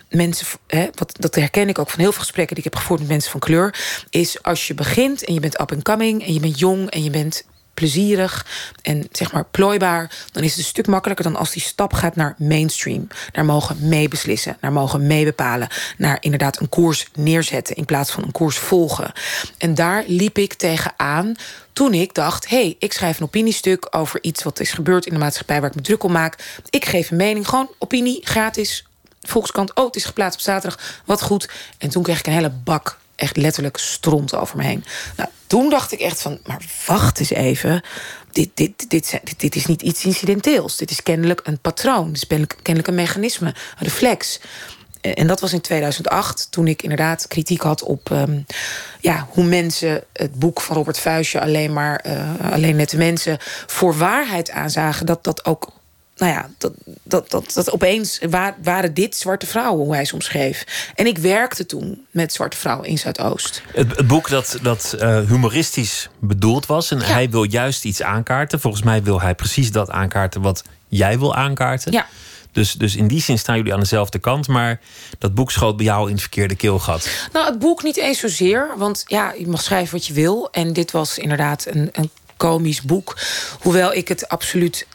mensen, 0.09 0.47
hè, 0.67 0.89
wat, 0.95 1.11
dat 1.19 1.35
herken 1.35 1.69
ik 1.69 1.79
ook 1.79 1.89
van 1.89 1.99
heel 1.99 2.11
veel 2.11 2.21
gesprekken 2.21 2.55
die 2.55 2.65
ik 2.65 2.71
heb 2.71 2.81
gevoerd 2.81 2.99
met 2.99 3.09
mensen 3.09 3.31
van 3.31 3.39
kleur, 3.39 3.75
is 4.09 4.43
als 4.43 4.67
je 4.67 4.73
begint 4.73 5.23
en 5.23 5.33
je 5.33 5.39
bent 5.39 5.61
up 5.61 5.71
and 5.71 5.83
coming 5.83 6.25
en 6.25 6.33
je 6.33 6.39
bent 6.39 6.59
jong 6.59 6.89
en 6.89 7.03
je 7.03 7.09
bent 7.09 7.43
plezierig 7.73 8.45
en 8.81 9.07
zeg 9.11 9.31
maar 9.31 9.45
plooibaar, 9.51 10.11
dan 10.31 10.43
is 10.43 10.49
het 10.49 10.59
een 10.59 10.65
stuk 10.65 10.87
makkelijker 10.87 11.25
dan 11.25 11.35
als 11.35 11.51
die 11.51 11.61
stap 11.61 11.93
gaat 11.93 12.15
naar 12.15 12.35
mainstream. 12.37 13.07
Naar 13.33 13.45
mogen 13.45 13.87
meebeslissen, 13.87 14.57
naar 14.61 14.71
mogen 14.71 15.07
meebepalen, 15.07 15.67
naar 15.97 16.17
inderdaad 16.19 16.59
een 16.59 16.69
koers 16.69 17.07
neerzetten 17.13 17.75
in 17.75 17.85
plaats 17.85 18.11
van 18.11 18.23
een 18.23 18.31
koers 18.31 18.57
volgen. 18.57 19.11
En 19.57 19.75
daar 19.75 20.03
liep 20.07 20.37
ik 20.37 20.53
tegenaan 20.53 21.35
toen 21.73 21.93
ik 21.93 22.13
dacht: 22.13 22.49
hé, 22.49 22.61
hey, 22.61 22.75
ik 22.79 22.93
schrijf 22.93 23.17
een 23.17 23.25
opiniestuk 23.25 23.87
over 23.91 24.23
iets 24.23 24.43
wat 24.43 24.59
is 24.59 24.71
gebeurd 24.71 25.05
in 25.05 25.13
de 25.13 25.19
maatschappij 25.19 25.61
waar 25.61 25.69
ik 25.69 25.75
me 25.75 25.81
druk 25.81 26.03
om 26.03 26.11
maak. 26.11 26.61
Ik 26.69 26.85
geef 26.85 27.11
een 27.11 27.17
mening, 27.17 27.47
gewoon 27.47 27.71
opinie, 27.77 28.19
gratis. 28.23 28.85
Volkskrant, 29.21 29.75
oh, 29.75 29.85
het 29.85 29.95
is 29.95 30.05
geplaatst 30.05 30.39
op 30.39 30.45
zaterdag, 30.45 31.01
wat 31.05 31.21
goed. 31.21 31.49
En 31.77 31.89
toen 31.89 32.03
kreeg 32.03 32.19
ik 32.19 32.27
een 32.27 32.33
hele 32.33 32.53
bak, 32.63 32.99
echt 33.21 33.37
letterlijk 33.37 33.77
stront 33.77 34.35
over 34.35 34.57
me 34.57 34.63
heen. 34.63 34.83
Nou, 35.17 35.29
toen 35.47 35.69
dacht 35.69 35.91
ik 35.91 35.99
echt 35.99 36.21
van, 36.21 36.39
maar 36.45 36.61
wacht 36.85 37.19
eens 37.19 37.29
even. 37.29 37.83
Dit, 38.31 38.49
dit, 38.53 38.89
dit, 38.89 39.19
dit, 39.37 39.55
is 39.55 39.65
niet 39.65 39.81
iets 39.81 40.05
incidenteels. 40.05 40.77
Dit 40.77 40.91
is 40.91 41.03
kennelijk 41.03 41.41
een 41.43 41.59
patroon. 41.59 42.07
Dit 42.13 42.15
is 42.15 42.47
kennelijk 42.61 42.87
een 42.87 42.95
mechanisme, 42.95 43.47
een 43.47 43.55
reflex. 43.77 44.39
En 45.01 45.13
en 45.13 45.27
dat 45.27 45.39
was 45.39 45.53
in 45.53 45.61
2008, 45.61 46.47
toen 46.51 46.67
ik 46.67 46.81
inderdaad 46.81 47.27
kritiek 47.27 47.61
had 47.61 47.83
op 47.83 48.11
ehm, 48.11 48.39
ja, 48.99 49.27
hoe 49.29 49.43
mensen 49.43 50.03
het 50.13 50.33
boek 50.33 50.61
van 50.61 50.75
Robert 50.75 50.99
Vuijsje 50.99 51.41
alleen 51.41 51.73
maar 51.73 51.95
eh, 51.95 52.51
alleen 52.51 52.75
nette 52.75 52.97
mensen 52.97 53.37
voor 53.67 53.97
waarheid 53.97 54.51
aanzagen. 54.51 55.05
Dat 55.05 55.23
dat 55.23 55.45
ook, 55.45 55.71
nou 56.21 56.33
ja, 56.33 56.49
dat, 56.57 56.73
dat, 57.03 57.29
dat, 57.31 57.51
dat 57.53 57.71
opeens 57.71 58.19
wa- 58.29 58.55
waren 58.63 58.93
dit 58.93 59.15
zwarte 59.15 59.45
vrouwen, 59.45 59.85
hoe 59.85 59.93
hij 59.93 60.05
ze 60.05 60.13
omschreef. 60.13 60.65
En 60.95 61.05
ik 61.07 61.17
werkte 61.17 61.65
toen 61.65 62.05
met 62.11 62.33
zwarte 62.33 62.57
vrouwen 62.57 62.87
in 62.87 62.97
Zuidoost. 62.97 63.61
Het, 63.73 63.97
het 63.97 64.07
boek 64.07 64.29
dat, 64.29 64.57
dat 64.61 64.95
eh, 64.99 65.19
humoristisch 65.27 66.09
bedoeld 66.19 66.65
was. 66.65 66.91
En 66.91 66.99
Ja. 66.99 67.05
hij 67.05 67.29
wil 67.29 67.43
juist 67.43 67.85
iets 67.85 68.01
aankaarten. 68.01 68.59
Volgens 68.59 68.83
mij 68.83 69.03
wil 69.03 69.21
hij 69.21 69.35
precies 69.35 69.71
dat 69.71 69.89
aankaarten 69.89 70.41
wat 70.41 70.63
jij 70.87 71.19
wil 71.19 71.35
aankaarten. 71.35 71.91
Ja. 71.91 72.07
Dus, 72.51 72.73
dus 72.73 72.95
in 72.95 73.07
die 73.07 73.21
zin 73.21 73.39
staan 73.39 73.57
jullie 73.57 73.73
aan 73.73 73.79
dezelfde 73.79 74.19
kant. 74.19 74.47
Maar 74.47 74.79
dat 75.19 75.33
boek 75.33 75.51
schoot 75.51 75.77
bij 75.77 75.85
jou 75.85 76.05
in 76.05 76.11
het 76.11 76.21
verkeerde 76.21 76.55
keelgat. 76.55 77.09
Nou, 77.33 77.45
het 77.45 77.59
boek 77.59 77.83
niet 77.83 77.97
eens 77.97 78.19
zozeer. 78.19 78.67
Want 78.77 79.03
ja, 79.07 79.33
je 79.37 79.47
mag 79.47 79.61
schrijven 79.61 79.93
wat 79.97 80.07
je 80.07 80.13
wil. 80.13 80.47
En 80.51 80.73
dit 80.73 80.91
was 80.91 81.17
inderdaad 81.17 81.65
een, 81.69 81.89
een 81.91 82.09
komisch 82.37 82.81
boek. 82.81 83.17
Hoewel 83.59 83.93
ik 83.93 84.07
het 84.07 84.29
absoluut. 84.29 84.87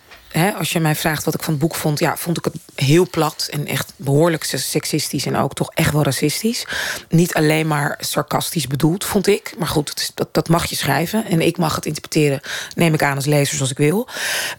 Als 0.58 0.72
je 0.72 0.80
mij 0.80 0.94
vraagt 0.94 1.24
wat 1.24 1.34
ik 1.34 1.42
van 1.42 1.52
het 1.52 1.62
boek 1.62 1.74
vond, 1.74 1.98
ja, 1.98 2.16
vond 2.16 2.38
ik 2.38 2.44
het 2.44 2.54
heel 2.74 3.08
plat 3.10 3.48
en 3.50 3.66
echt 3.66 3.92
behoorlijk 3.96 4.44
seksistisch 4.44 5.26
en 5.26 5.36
ook 5.36 5.54
toch 5.54 5.70
echt 5.74 5.92
wel 5.92 6.02
racistisch. 6.02 6.66
Niet 7.08 7.34
alleen 7.34 7.66
maar 7.66 7.96
sarcastisch 8.00 8.66
bedoeld, 8.66 9.04
vond 9.04 9.26
ik. 9.26 9.54
Maar 9.58 9.68
goed, 9.68 10.10
dat, 10.14 10.28
dat 10.34 10.48
mag 10.48 10.66
je 10.66 10.76
schrijven 10.76 11.24
en 11.26 11.40
ik 11.40 11.58
mag 11.58 11.74
het 11.74 11.86
interpreteren, 11.86 12.40
neem 12.74 12.94
ik 12.94 13.02
aan 13.02 13.16
als 13.16 13.24
lezer 13.24 13.56
zoals 13.56 13.70
ik 13.70 13.78
wil. 13.78 14.08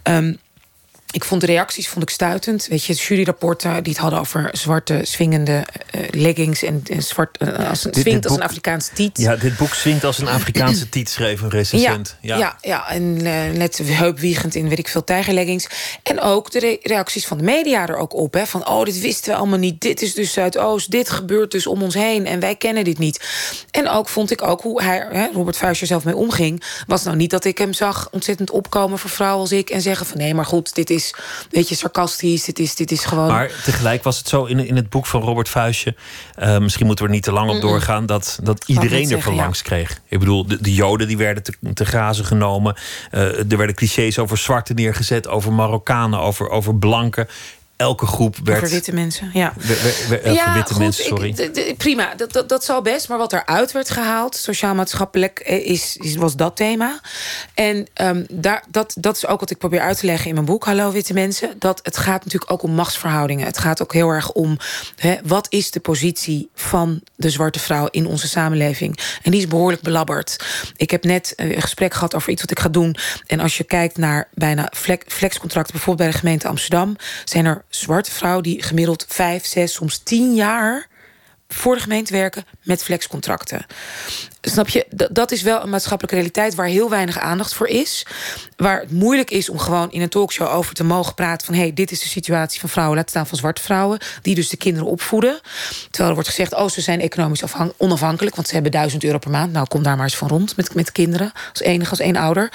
Ehm, 0.04 0.34
ik 1.12 1.24
vond 1.24 1.42
de 1.42 1.48
reacties 1.48 1.88
vond 1.88 2.04
ik 2.04 2.10
stuitend. 2.10 2.68
Weet 2.68 2.84
je, 2.84 2.94
juryrapporten 2.94 3.84
die 3.84 3.94
het 3.94 4.02
hadden 4.02 4.20
over 4.20 4.50
zwarte 4.52 5.00
swingende 5.04 5.66
uh, 5.96 6.02
leggings 6.12 6.64
en, 6.64 6.84
en 6.90 7.04
zwart 7.04 7.38
uh, 7.42 7.70
als 7.70 7.86
een 7.86 7.92
dit, 7.92 8.02
swingt 8.02 8.28
als 8.28 8.36
een 8.36 8.44
Afrikaanse 8.44 8.94
tiet. 8.94 9.18
Ja, 9.18 9.36
dit 9.36 9.58
boek 9.58 9.74
swingt 9.74 10.04
als 10.04 10.18
een 10.18 10.28
Afrikaanse 10.28 10.90
tiet, 10.96 11.10
schreef 11.10 11.42
een 11.42 11.50
recensent. 11.50 12.16
Ja, 12.22 12.38
ja. 12.38 12.40
ja, 12.40 12.58
ja 12.62 12.90
en 12.90 13.04
uh, 13.04 13.58
net 13.58 13.82
heupwiegend 13.84 14.56
in 14.56 14.70
weet 14.70 14.80
ik 14.80 14.88
veel 14.88 15.04
tijgerleggings. 15.04 15.68
En 16.04 16.20
ook 16.20 16.52
de 16.52 16.60
re 16.60 16.80
reacties 16.82 17.28
van 17.28 17.38
de 17.38 17.44
media 17.44 17.88
er 17.88 17.98
ook 17.98 18.14
op. 18.14 18.34
Hè, 18.34 18.46
van, 18.46 18.68
oh, 18.68 18.86
dit 18.86 19.00
wisten 19.00 19.32
we 19.32 19.38
allemaal 19.38 19.60
niet. 19.60 19.82
Dit 19.82 20.02
is 20.02 20.14
dus 20.14 20.34
Zuidoost. 20.34 20.92
Dit 20.92 21.10
gebeurt 21.10 21.52
dus 21.52 21.68
om 21.68 21.82
ons 21.84 21.94
heen. 21.94 22.26
En 22.26 22.40
wij 22.40 22.56
kennen 22.56 22.84
dit 22.84 22.98
niet. 22.98 23.28
En 23.72 23.90
ook 23.90 24.10
vond 24.10 24.32
ik 24.32 24.42
ook 24.42 24.62
hoe 24.62 24.84
hij, 24.84 25.08
hè, 25.12 25.28
Robert 25.34 25.58
Vuijscher 25.58 25.88
zelf 25.88 26.04
mee 26.04 26.16
omging. 26.16 26.64
Was 26.88 27.04
nou 27.04 27.18
niet 27.18 27.30
dat 27.30 27.46
ik 27.46 27.58
hem 27.58 27.74
zag 27.74 28.08
ontzettend 28.12 28.52
opkomen 28.52 29.00
voor 29.00 29.10
vrouwen 29.10 29.42
als 29.42 29.52
ik. 29.52 29.70
En 29.70 29.82
zeggen 29.82 30.06
van, 30.06 30.18
nee, 30.18 30.34
maar 30.34 30.46
goed, 30.46 30.76
dit 30.76 30.90
is 30.90 30.97
weet 31.50 31.70
je, 31.70 31.76
sarcastisch. 31.76 32.44
Dit 32.44 32.60
is, 32.60 32.76
dit 32.76 32.92
is 32.92 33.06
gewoon. 33.06 33.28
Maar 33.28 33.52
tegelijk 33.64 34.04
was 34.04 34.18
het 34.18 34.28
zo 34.28 34.46
in, 34.46 34.60
in 34.60 34.76
het 34.76 34.90
boek 34.90 35.06
van 35.06 35.22
Robert 35.22 35.50
Vuijsje. 35.50 35.96
Uh, 36.40 36.58
misschien 36.58 36.86
moeten 36.86 37.06
we 37.06 37.10
er 37.10 37.16
niet 37.16 37.26
te 37.26 37.32
lang 37.32 37.50
op 37.50 37.62
doorgaan. 37.62 38.06
Dat, 38.06 38.40
dat 38.44 38.64
iedereen 38.66 39.12
er 39.12 39.22
van 39.22 39.36
langs 39.36 39.62
kreeg. 39.62 40.02
Ik 40.08 40.20
bedoel, 40.20 40.48
de, 40.48 40.62
de 40.62 40.74
Joden 40.74 41.08
die 41.08 41.18
werden 41.18 41.44
te, 41.44 41.54
te 41.74 41.86
grazen 41.86 42.26
genomen. 42.26 42.76
Uh, 43.12 43.52
er 43.52 43.58
werden 43.58 43.76
clichés 43.76 44.20
over 44.20 44.38
zwarte 44.38 44.74
neergezet, 44.74 45.28
over 45.28 45.54
Marokkanen, 45.54 46.20
over, 46.20 46.50
over 46.50 46.76
blanken 46.76 47.28
elke 47.78 48.06
groep 48.06 48.36
werd. 48.44 48.70
Witte 48.70 48.94
mensen, 48.94 49.30
ja. 49.34 49.54
ja, 50.24 50.54
witte 50.54 50.78
mensen, 50.78 51.06
sorry. 51.06 51.30
Ik, 51.54 51.78
prima, 51.78 52.16
dat, 52.16 52.34
dat, 52.34 52.50
dat 52.50 52.64
zal 52.64 52.82
best. 52.82 53.10
Maar 53.10 53.18
wat 53.18 53.34
eruit 53.34 53.72
werd 53.72 53.90
gehaald, 53.90 54.36
sociaal-maatschappelijk, 54.36 55.40
eh, 55.40 55.66
is, 55.66 55.98
is, 55.98 56.16
was 56.16 56.36
dat 56.36 56.56
thema. 56.56 57.00
En 57.54 57.88
um, 58.02 58.26
daar, 58.30 58.64
dat, 58.70 58.96
dat 59.00 59.16
is 59.16 59.28
ook 59.28 59.40
wat 59.40 59.50
ik 59.50 59.58
probeer 59.58 59.82
uit 59.82 60.00
te 60.00 60.06
leggen 60.06 60.28
in 60.28 60.34
mijn 60.34 60.46
boek, 60.46 60.66
Hallo 60.66 60.92
Witte 60.92 61.14
Mensen. 61.14 61.56
Dat 61.60 61.80
het 61.84 61.98
gaat 61.98 62.24
natuurlijk 62.24 62.52
ook 62.52 62.64
om 62.64 62.72
machtsverhoudingen. 62.72 63.46
Het 63.46 63.58
gaat 63.58 63.82
ook 63.82 63.94
heel 63.94 64.10
erg 64.10 64.32
om 64.32 64.58
hè, 64.96 65.16
wat 65.24 65.48
is 65.50 65.72
de 65.72 65.80
positie 65.80 66.50
van 66.56 67.02
de 67.16 67.30
zwarte 67.30 67.60
vrouw 67.60 67.88
in 67.92 68.08
onze 68.08 68.28
samenleving. 68.28 69.00
En 69.24 69.32
die 69.32 69.40
is 69.40 69.48
behoorlijk 69.48 69.82
belabberd. 69.82 70.46
Ik 70.76 70.92
heb 70.92 71.04
net 71.04 71.34
een 71.36 71.62
gesprek 71.62 71.94
gehad 71.94 72.16
over 72.16 72.32
iets 72.32 72.42
wat 72.42 72.52
ik 72.52 72.60
ga 72.60 72.70
doen. 72.70 72.96
En 73.28 73.40
als 73.40 73.58
je 73.58 73.64
kijkt 73.64 73.98
naar 73.98 74.28
bijna 74.34 74.72
flexcontracten, 75.06 75.74
bijvoorbeeld 75.74 75.98
bij 75.98 76.12
de 76.12 76.18
gemeente 76.18 76.48
Amsterdam, 76.48 76.96
zijn 77.26 77.46
er 77.46 77.66
zwarte 77.80 78.12
vrouwen 78.12 78.44
die 78.44 78.64
gemiddeld 78.64 79.06
vijf, 79.08 79.46
zes, 79.46 79.74
soms 79.74 79.98
tien 79.98 80.36
jaar 80.36 80.88
voor 81.48 81.76
de 81.76 81.82
gemeente 81.82 82.14
werken 82.14 82.46
met 82.64 82.84
flexcontracten. 82.84 83.66
Snap 84.42 84.70
je? 84.70 84.86
Dat 85.12 85.32
is 85.32 85.42
wel 85.42 85.64
een 85.64 85.70
maatschappelijke 85.70 86.16
realiteit 86.16 86.56
waar 86.56 86.68
heel 86.68 86.90
weinig 86.90 87.20
aandacht 87.20 87.54
voor 87.54 87.68
is. 87.68 88.06
Waar 88.56 88.80
het 88.80 88.92
moeilijk 88.92 89.32
is 89.32 89.50
om 89.50 89.60
gewoon 89.60 89.92
in 89.92 90.02
een 90.02 90.10
talkshow 90.10 90.48
over 90.48 90.74
te 90.74 90.84
mogen 90.84 91.14
praten 91.14 91.46
van 91.46 91.56
hey, 91.56 91.74
dit 91.74 91.92
is 91.92 92.00
de 92.00 92.08
situatie 92.08 92.60
van 92.60 92.70
vrouwen, 92.70 92.98
laat 92.98 93.10
staan 93.10 93.28
van 93.28 93.38
zwarte 93.38 93.62
vrouwen, 93.62 94.00
die 94.22 94.36
dus 94.36 94.50
de 94.50 94.58
kinderen 94.58 94.90
opvoeden. 94.90 95.40
Terwijl 95.82 96.10
er 96.10 96.14
wordt 96.14 96.30
gezegd, 96.30 96.54
oh, 96.54 96.70
ze 96.70 96.82
zijn 96.82 97.02
economisch 97.02 97.44
onafhankelijk, 97.78 98.36
want 98.36 98.48
ze 98.48 98.54
hebben 98.54 98.72
duizend 98.72 99.04
euro 99.04 99.18
per 99.18 99.32
maand. 99.32 99.52
Nou, 99.52 99.68
kom 99.68 99.84
daar 99.84 99.96
maar 99.96 100.06
eens 100.06 100.18
van 100.18 100.28
rond 100.28 100.56
met, 100.56 100.76
met 100.76 100.92
kinderen, 100.92 101.32
als 101.50 101.62
enige, 101.62 101.90
als 101.90 102.00
één 102.00 102.16
ouder. 102.16 102.52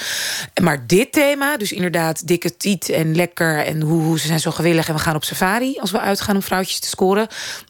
Maar 0.62 0.86
dit 0.86 1.12
thema, 1.12 1.56
dus 1.56 1.72
inderdaad 1.72 2.26
dikke 2.26 2.56
tiet 2.56 2.88
en 2.88 3.14
lekker 3.14 3.58
en 3.58 3.80
hoe, 3.80 4.02
hoe 4.02 4.18
ze 4.18 4.26
zijn 4.26 4.40
zo 4.40 4.50
gewillig 4.50 4.88
en 4.88 4.94
we 4.94 5.00
gaan 5.00 5.16
op 5.16 5.24
safari 5.24 5.78
als 5.80 5.90
we 5.90 6.00
uitgaan 6.00 6.36
om 6.36 6.42
vrouwtjes 6.42 6.80
te 6.80 6.88
scoren, 6.88 7.26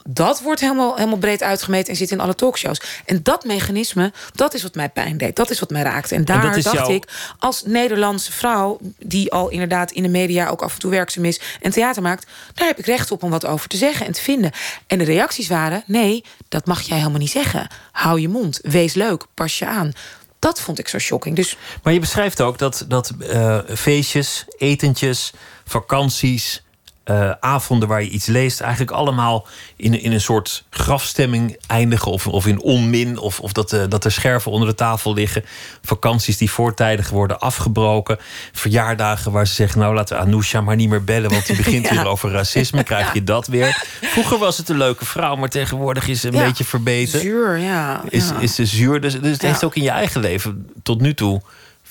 dat 0.09 0.41
wordt 0.41 0.61
helemaal, 0.61 0.97
helemaal 0.97 1.12
breed 1.19 1.43
uitgemeten 1.43 1.89
en 1.89 1.97
zit 1.97 2.11
in 2.11 2.21
alle 2.21 2.35
talkshows. 2.35 2.81
En 3.05 3.21
dat 3.23 3.45
mechanisme 3.45 4.13
dat 4.35 4.55
is 4.55 4.63
wat 4.63 4.75
mij 4.75 4.89
pijn 4.89 5.19
deed. 5.19 5.37
Dat 5.37 5.51
is 5.51 5.61
wat 5.61 5.71
mij 5.71 5.83
raakte. 5.83 6.15
En 6.15 6.25
daar 6.25 6.63
dacht 6.63 6.89
ik, 6.89 7.09
als 7.39 7.63
Nederlandse 7.65 8.33
vrouw... 8.33 8.79
die 8.99 9.33
al 9.33 9.49
inderdaad 9.49 9.91
in 9.91 10.03
de 10.03 10.09
media 10.09 10.49
ook 10.49 10.63
af 10.63 10.75
en 10.75 10.81
toe 10.81 10.91
werkzaam 10.91 11.25
is... 11.25 11.41
en 11.61 11.71
theater 11.71 12.03
maakt, 12.03 12.27
daar 12.55 12.67
heb 12.67 12.79
ik 12.79 12.87
recht 12.87 13.11
op 13.11 13.23
om 13.23 13.31
wat 13.31 13.47
over 13.47 13.69
te 13.69 13.77
zeggen 13.77 14.07
en 14.07 14.13
te 14.13 14.23
vinden. 14.23 14.51
En 14.87 14.99
de 14.99 15.05
reacties 15.05 15.49
waren, 15.49 15.83
nee, 15.87 16.25
dat 16.49 16.67
mag 16.67 16.81
jij 16.83 16.97
helemaal 16.97 17.19
niet 17.19 17.31
zeggen. 17.31 17.67
Hou 17.93 18.21
je 18.21 18.29
mond, 18.29 18.59
wees 18.63 18.95
leuk, 18.95 19.25
pas 19.35 19.59
je 19.59 19.67
aan. 19.67 19.93
Dat 20.39 20.61
vond 20.61 20.79
ik 20.79 20.89
zo 20.89 20.99
shocking. 20.99 21.37
Dus... 21.37 21.57
Maar 21.83 21.93
je 21.93 22.01
beschrijft 22.01 22.41
ook 22.41 22.59
dat, 22.59 22.85
dat 22.89 23.13
uh, 23.21 23.59
feestjes, 23.75 24.45
etentjes, 24.59 25.33
vakanties 25.65 26.62
uh, 27.05 27.31
avonden 27.41 27.89
waar 27.89 28.03
je 28.03 28.09
iets 28.09 28.27
leest, 28.27 28.61
eigenlijk 28.61 28.91
allemaal 28.91 29.47
in, 29.77 30.01
in 30.01 30.13
een 30.13 30.21
soort 30.21 30.65
grafstemming 30.71 31.57
eindigen. 31.67 32.13
Of, 32.13 32.27
of 32.27 32.47
in 32.47 32.61
onmin, 32.61 33.19
of, 33.19 33.41
of 33.41 33.53
dat, 33.53 33.73
uh, 33.73 33.83
dat 33.89 34.05
er 34.05 34.13
scherven 34.13 34.51
onder 34.51 34.69
de 34.69 34.75
tafel 34.75 35.15
liggen. 35.15 35.45
Vakanties 35.83 36.37
die 36.37 36.51
voortijdig 36.51 37.09
worden 37.09 37.41
afgebroken. 37.41 38.19
Verjaardagen 38.53 39.33
waar 39.33 39.47
ze 39.47 39.55
zeggen: 39.55 39.81
Nou, 39.81 39.95
laten 39.95 40.17
we 40.17 40.23
Anousha 40.23 40.61
maar 40.61 40.77
niet 40.77 40.89
meer 40.89 41.05
bellen, 41.05 41.31
want 41.31 41.47
die 41.47 41.57
begint 41.65 41.89
ja. 41.89 41.95
weer 41.95 42.07
over 42.07 42.31
racisme. 42.31 42.83
Krijg 42.93 43.13
je 43.13 43.25
dat 43.25 43.47
weer? 43.47 43.85
Vroeger 44.01 44.39
was 44.39 44.59
het 44.59 44.69
een 44.69 44.79
leuke 44.79 45.05
vrouw, 45.05 45.37
maar 45.37 45.49
tegenwoordig 45.49 46.09
is 46.09 46.21
ze 46.21 46.27
een 46.27 46.45
beetje 46.45 46.65
verbeterd. 46.65 47.23
Zuur, 47.23 47.59
ja. 47.59 48.03
Is, 48.09 48.31
is 48.41 48.55
ze 48.55 48.67
zuur. 48.67 49.01
Dus, 49.01 49.21
dus 49.21 49.33
het 49.33 49.43
heeft 49.43 49.65
ook 49.65 49.77
in 49.77 49.83
je 49.83 49.91
eigen 49.91 50.21
leven 50.21 50.67
tot 50.83 51.01
nu 51.01 51.15
toe 51.15 51.43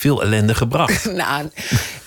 veel 0.02 0.22
ellende 0.24 0.56
gebracht. 0.56 1.12
nou, 1.24 1.50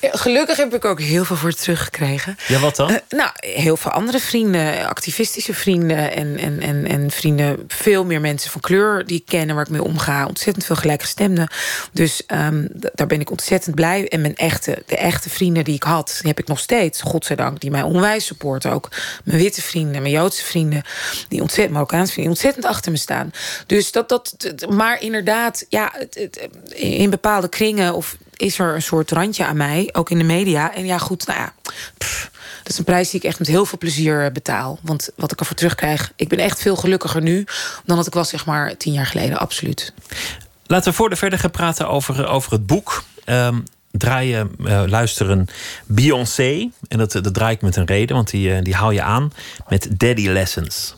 gelukkig 0.00 0.56
heb 0.56 0.74
ik 0.74 0.84
ook 0.84 1.00
heel 1.00 1.24
veel 1.24 1.36
voor 1.36 1.52
teruggekregen. 1.52 2.36
Ja, 2.48 2.58
wat 2.58 2.76
dan? 2.76 2.90
Uh, 2.90 2.96
nou, 3.08 3.30
heel 3.36 3.76
veel 3.76 3.90
andere 3.90 4.18
vrienden, 4.18 4.86
activistische 4.88 5.54
vrienden 5.54 6.12
en, 6.12 6.38
en, 6.38 6.60
en, 6.60 6.86
en 6.86 7.10
vrienden, 7.10 7.64
veel 7.68 8.04
meer 8.04 8.20
mensen 8.20 8.50
van 8.50 8.60
kleur 8.60 9.06
die 9.06 9.18
ik 9.18 9.26
ken 9.26 9.54
waar 9.54 9.64
ik 9.64 9.70
mee 9.70 9.82
omga. 9.82 10.26
Ontzettend 10.26 10.64
veel 10.64 10.76
gelijkgestemden. 10.76 11.48
Dus 11.92 12.22
um, 12.26 12.68
daar 12.72 13.06
ben 13.06 13.20
ik 13.20 13.30
ontzettend 13.30 13.74
blij. 13.74 14.08
En 14.08 14.20
mijn 14.20 14.36
echte, 14.36 14.82
de 14.86 14.96
echte 14.96 15.30
vrienden 15.30 15.64
die 15.64 15.74
ik 15.74 15.82
had, 15.82 16.18
die 16.18 16.28
heb 16.28 16.38
ik 16.38 16.46
nog 16.46 16.58
steeds, 16.58 17.02
godzijdank, 17.02 17.60
die 17.60 17.70
mij 17.70 17.82
onwijs 17.82 18.26
supporten. 18.26 18.72
Ook 18.72 18.88
mijn 19.24 19.38
witte 19.38 19.62
vrienden, 19.62 20.02
mijn 20.02 20.14
Joodse 20.14 20.44
vrienden, 20.44 20.82
die 21.28 21.40
ontzettend, 21.40 21.72
Marokkaanse 21.72 22.12
vrienden, 22.12 22.32
ontzettend 22.32 22.64
achter 22.64 22.92
me 22.92 22.98
staan. 22.98 23.30
Dus 23.66 23.92
dat, 23.92 24.08
dat, 24.08 24.36
maar 24.68 25.02
inderdaad, 25.02 25.66
ja, 25.68 25.92
in 26.74 27.10
bepaalde 27.10 27.48
kringen 27.48 27.83
of 27.92 28.16
is 28.36 28.58
er 28.58 28.74
een 28.74 28.82
soort 28.82 29.10
randje 29.10 29.46
aan 29.46 29.56
mij, 29.56 29.88
ook 29.92 30.10
in 30.10 30.18
de 30.18 30.24
media. 30.24 30.74
En 30.74 30.86
ja, 30.86 30.98
goed, 30.98 31.26
nou 31.26 31.38
ja, 31.38 31.52
dat 32.62 32.72
is 32.72 32.78
een 32.78 32.84
prijs 32.84 33.10
die 33.10 33.20
ik 33.20 33.26
echt 33.26 33.38
met 33.38 33.48
heel 33.48 33.66
veel 33.66 33.78
plezier 33.78 34.32
betaal. 34.32 34.78
Want 34.82 35.10
wat 35.16 35.32
ik 35.32 35.40
ervoor 35.40 35.56
terugkrijg, 35.56 36.12
ik 36.16 36.28
ben 36.28 36.38
echt 36.38 36.60
veel 36.60 36.76
gelukkiger 36.76 37.22
nu 37.22 37.46
dan 37.84 37.96
dat 37.96 38.06
ik 38.06 38.14
was, 38.14 38.28
zeg 38.28 38.46
maar, 38.46 38.76
tien 38.76 38.92
jaar 38.92 39.06
geleden, 39.06 39.38
absoluut. 39.38 39.92
Laten 40.66 40.90
we 40.90 40.96
voor 40.96 41.10
de 41.10 41.16
verder 41.16 41.38
gaan 41.38 41.50
praten 41.50 41.88
over, 41.88 42.26
over 42.26 42.52
het 42.52 42.66
boek. 42.66 43.04
Um, 43.26 43.64
draaien, 43.90 44.50
uh, 44.58 44.82
luisteren 44.86 45.46
Beyoncé. 45.86 46.70
En 46.88 46.98
dat, 46.98 47.12
dat 47.12 47.34
draai 47.34 47.54
ik 47.54 47.62
met 47.62 47.76
een 47.76 47.86
reden, 47.86 48.16
want 48.16 48.30
die, 48.30 48.62
die 48.62 48.74
haal 48.74 48.90
je 48.90 49.02
aan 49.02 49.32
met 49.68 49.88
Daddy 49.90 50.28
Lessons. 50.28 50.94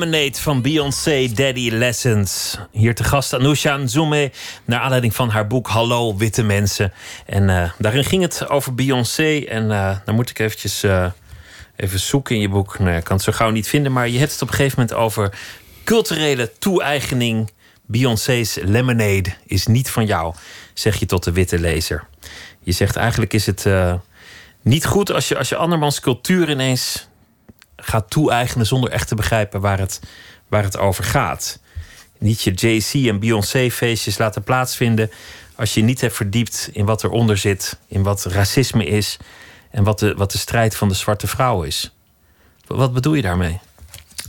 Lemonade 0.00 0.40
van 0.40 0.62
Beyoncé 0.62 1.28
Daddy 1.34 1.70
Lessons. 1.70 2.58
Hier 2.70 2.94
te 2.94 3.04
gast 3.04 3.32
Anousha 3.34 3.76
Nzume. 3.76 4.32
Naar 4.64 4.80
aanleiding 4.80 5.14
van 5.14 5.28
haar 5.28 5.46
boek 5.46 5.68
Hallo 5.68 6.16
Witte 6.16 6.42
Mensen. 6.42 6.92
En 7.26 7.50
eh, 7.50 7.70
daarin 7.78 8.04
ging 8.04 8.22
het 8.22 8.48
over 8.48 8.74
Beyoncé. 8.74 9.44
En 9.48 9.70
eh 9.70 9.96
dan 10.04 10.14
moet 10.14 10.30
ik 10.30 10.38
eventjes 10.38 10.82
eh, 10.82 11.06
even 11.76 12.00
zoeken 12.00 12.34
in 12.34 12.40
je 12.40 12.48
boek. 12.48 12.78
Nou, 12.78 12.96
ik 12.96 13.04
kan 13.04 13.16
het 13.16 13.24
zo 13.24 13.32
gauw 13.32 13.50
niet 13.50 13.68
vinden. 13.68 13.92
Maar 13.92 14.08
je 14.08 14.18
hebt 14.18 14.32
het 14.32 14.42
op 14.42 14.48
een 14.48 14.54
gegeven 14.54 14.80
moment 14.80 14.98
over 14.98 15.38
culturele 15.84 16.52
toe-eigening. 16.58 17.50
Beyoncé's 17.86 18.58
Lemonade 18.62 19.34
is 19.46 19.66
niet 19.66 19.90
van 19.90 20.06
jou, 20.06 20.34
zeg 20.74 20.96
je 20.96 21.06
tot 21.06 21.24
de 21.24 21.32
witte 21.32 21.58
lezer. 21.58 22.06
Je 22.60 22.72
zegt 22.72 22.96
eigenlijk 22.96 23.32
is 23.32 23.46
het 23.46 23.66
niet 24.62 24.86
goed 24.86 25.12
als 25.12 25.28
je, 25.28 25.38
als 25.38 25.48
je 25.48 25.56
andermans 25.56 26.00
cultuur 26.00 26.50
ineens 26.50 27.08
gaat 27.80 28.10
toe-eigenen 28.10 28.66
zonder 28.66 28.90
echt 28.90 29.08
te 29.08 29.14
begrijpen 29.14 29.60
waar 29.60 29.78
het, 29.78 30.00
waar 30.48 30.62
het 30.62 30.78
over 30.78 31.04
gaat. 31.04 31.60
Niet 32.18 32.42
je 32.42 32.52
JC 32.52 33.08
en 33.08 33.20
Beyoncé 33.20 33.70
feestjes 33.70 34.18
laten 34.18 34.42
plaatsvinden 34.42 35.10
als 35.54 35.74
je 35.74 35.82
niet 35.82 36.00
hebt 36.00 36.14
verdiept 36.14 36.68
in 36.72 36.84
wat 36.84 37.04
eronder 37.04 37.36
zit, 37.36 37.78
in 37.88 38.02
wat 38.02 38.24
racisme 38.24 38.84
is 38.84 39.16
en 39.70 39.84
wat 39.84 39.98
de, 39.98 40.14
wat 40.14 40.32
de 40.32 40.38
strijd 40.38 40.76
van 40.76 40.88
de 40.88 40.94
zwarte 40.94 41.26
vrouw 41.26 41.62
is. 41.62 41.94
Wat 42.66 42.92
bedoel 42.92 43.14
je 43.14 43.22
daarmee? 43.22 43.60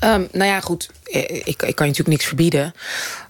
Ehm, 0.02 0.22
nou 0.32 0.46
ja, 0.50 0.60
goed. 0.60 0.90
eh, 1.04 1.22
Ik, 1.22 1.46
ik 1.46 1.56
kan 1.58 1.66
je 1.66 1.74
natuurlijk 1.76 2.08
niks 2.08 2.26
verbieden 2.26 2.74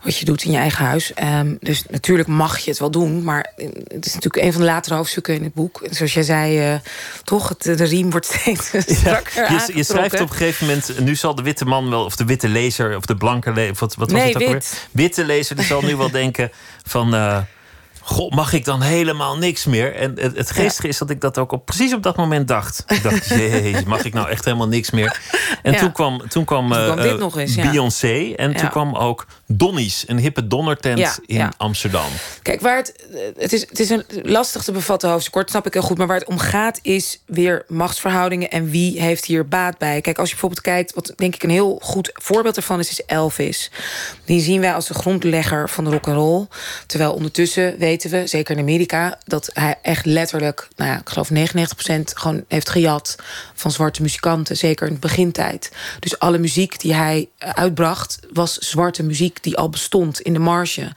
wat 0.03 0.17
je 0.17 0.25
doet 0.25 0.43
in 0.43 0.51
je 0.51 0.57
eigen 0.57 0.85
huis. 0.85 1.13
Ehm, 1.13 1.55
dus 1.59 1.83
natuurlijk 1.89 2.27
mag 2.27 2.57
je 2.59 2.69
het 2.69 2.79
wel 2.79 2.91
doen. 2.91 3.23
Maar 3.23 3.51
eh, 3.57 3.67
het 3.87 4.05
is 4.05 4.13
natuurlijk 4.13 4.45
een 4.45 4.51
van 4.51 4.61
de 4.61 4.67
latere 4.67 4.95
hoofdstukken 4.95 5.33
in 5.35 5.43
het 5.43 5.53
boek. 5.53 5.81
En 5.81 5.95
zoals 5.95 6.13
jij 6.13 6.23
zei, 6.23 6.59
eh, 6.73 6.79
toch, 7.23 7.49
het, 7.49 7.63
de 7.77 7.83
riem 7.83 8.11
wordt 8.11 8.25
steeds 8.25 8.65
strakker 8.87 9.51
je, 9.51 9.71
je 9.75 9.83
schrijft 9.83 10.19
op 10.21 10.29
een 10.29 10.35
gegeven 10.35 10.67
moment, 10.67 10.99
nu 10.99 11.15
zal 11.15 11.35
de 11.35 11.41
witte 11.41 11.65
man 11.65 11.89
wel, 11.89 12.05
of 12.05 12.15
de 12.15 12.25
witte 12.25 12.47
lezer, 12.47 12.95
of 12.97 13.05
de 13.05 13.15
blanke 13.15 13.51
lezer, 13.53 13.75
wat, 13.79 13.95
wat 13.95 14.11
was 14.11 14.21
Nee, 14.21 14.33
het 14.33 14.43
ook 14.43 14.51
wit. 14.51 14.87
Witte 14.91 15.25
lezer, 15.25 15.55
die 15.55 15.65
zal 15.65 15.81
nu 15.81 15.95
wel 15.95 16.11
denken 16.21 16.51
van. 16.85 17.13
God, 18.11 18.35
mag 18.35 18.53
ik 18.53 18.65
dan 18.65 18.81
helemaal 18.81 19.37
niks 19.37 19.65
meer? 19.65 19.95
En 19.95 20.11
het, 20.19 20.37
het 20.37 20.51
geestige 20.51 20.87
is 20.87 20.97
dat 20.97 21.09
ik 21.09 21.21
dat 21.21 21.37
ook 21.37 21.51
op, 21.51 21.65
precies 21.65 21.93
op 21.93 22.03
dat 22.03 22.15
moment 22.15 22.47
dacht. 22.47 22.83
Ik 22.87 23.03
dacht, 23.03 23.27
jee, 23.37 23.75
mag 23.85 24.03
ik 24.03 24.13
nou 24.13 24.29
echt 24.29 24.45
helemaal 24.45 24.67
niks 24.67 24.91
meer? 24.91 25.19
En 25.63 25.71
Ja. 25.73 25.79
toen 25.79 25.91
kwam, 25.91 26.17
toen 26.29 26.45
kwam, 26.45 26.69
Toen 26.71 26.83
kwam 26.85 26.97
eh, 26.97 27.03
dit 27.03 27.13
eh, 27.13 27.19
nog 27.19 27.37
eens, 27.37 27.55
ja. 27.55 27.69
Beyoncé. 27.69 28.33
En 28.35 28.55
toen 28.55 28.69
kwam 28.69 28.95
ook 28.95 29.25
Donnie's, 29.57 30.03
een 30.07 30.17
hippe 30.17 30.47
donnertent 30.47 30.99
Ja, 30.99 31.15
in 31.25 31.35
ja. 31.35 31.53
Amsterdam. 31.57 32.09
Kijk, 32.41 32.61
waar 32.61 32.75
het, 32.75 32.95
eh, 32.95 33.19
het, 33.37 33.53
is, 33.53 33.61
het 33.61 33.79
is 33.79 33.89
een 33.89 34.03
lastig 34.23 34.63
te 34.63 34.71
bevatten 34.71 35.09
hoofdstuk, 35.09 35.33
kort 35.33 35.49
snap 35.49 35.65
ik 35.65 35.73
heel 35.73 35.81
goed. 35.81 35.97
Maar 35.97 36.07
waar 36.07 36.17
het 36.17 36.27
om 36.27 36.37
gaat 36.37 36.79
is 36.81 37.21
weer 37.25 37.63
machtsverhoudingen 37.67 38.49
en 38.49 38.69
wie 38.69 39.01
heeft 39.01 39.25
hier 39.25 39.47
baat 39.47 39.77
bij. 39.77 40.01
Kijk, 40.01 40.17
als 40.17 40.27
je 40.27 40.33
bijvoorbeeld 40.33 40.61
kijkt, 40.61 40.93
wat 40.93 41.13
denk 41.15 41.35
ik 41.35 41.43
een 41.43 41.49
heel 41.49 41.79
goed 41.81 42.09
voorbeeld 42.13 42.55
ervan 42.55 42.79
is, 42.79 42.89
is 42.89 43.05
Elvis. 43.05 43.71
Die 44.25 44.41
zien 44.41 44.61
wij 44.61 44.73
als 44.73 44.87
de 44.87 44.93
grondlegger 44.93 45.69
van 45.69 45.83
de 45.83 45.89
rock 45.89 46.07
and 46.07 46.17
roll. 46.17 46.47
Terwijl 46.85 47.13
ondertussen 47.13 47.77
weten 47.77 48.09
we, 48.09 48.27
zeker 48.27 48.55
in 48.55 48.61
Amerika, 48.61 49.17
dat 49.25 49.49
hij 49.53 49.75
echt 49.81 50.05
letterlijk, 50.05 50.67
nou 50.75 50.91
ja, 50.91 50.99
ik 50.99 51.09
geloof 51.09 51.29
99% 51.29 51.33
gewoon 52.03 52.43
heeft 52.47 52.69
gejat 52.69 53.15
van 53.53 53.71
zwarte 53.71 54.01
muzikanten. 54.01 54.57
Zeker 54.57 54.87
in 54.87 54.93
de 54.93 54.99
begintijd. 54.99 55.71
Dus 55.99 56.19
alle 56.19 56.37
muziek 56.37 56.79
die 56.79 56.93
hij 56.93 57.29
eh, 57.37 57.49
uitbracht, 57.49 58.19
was 58.33 58.57
zwarte 58.57 59.03
muziek 59.03 59.40
die 59.41 59.57
al 59.57 59.69
bestond 59.69 60.21
in 60.21 60.33
de 60.33 60.39
marge. 60.39 60.91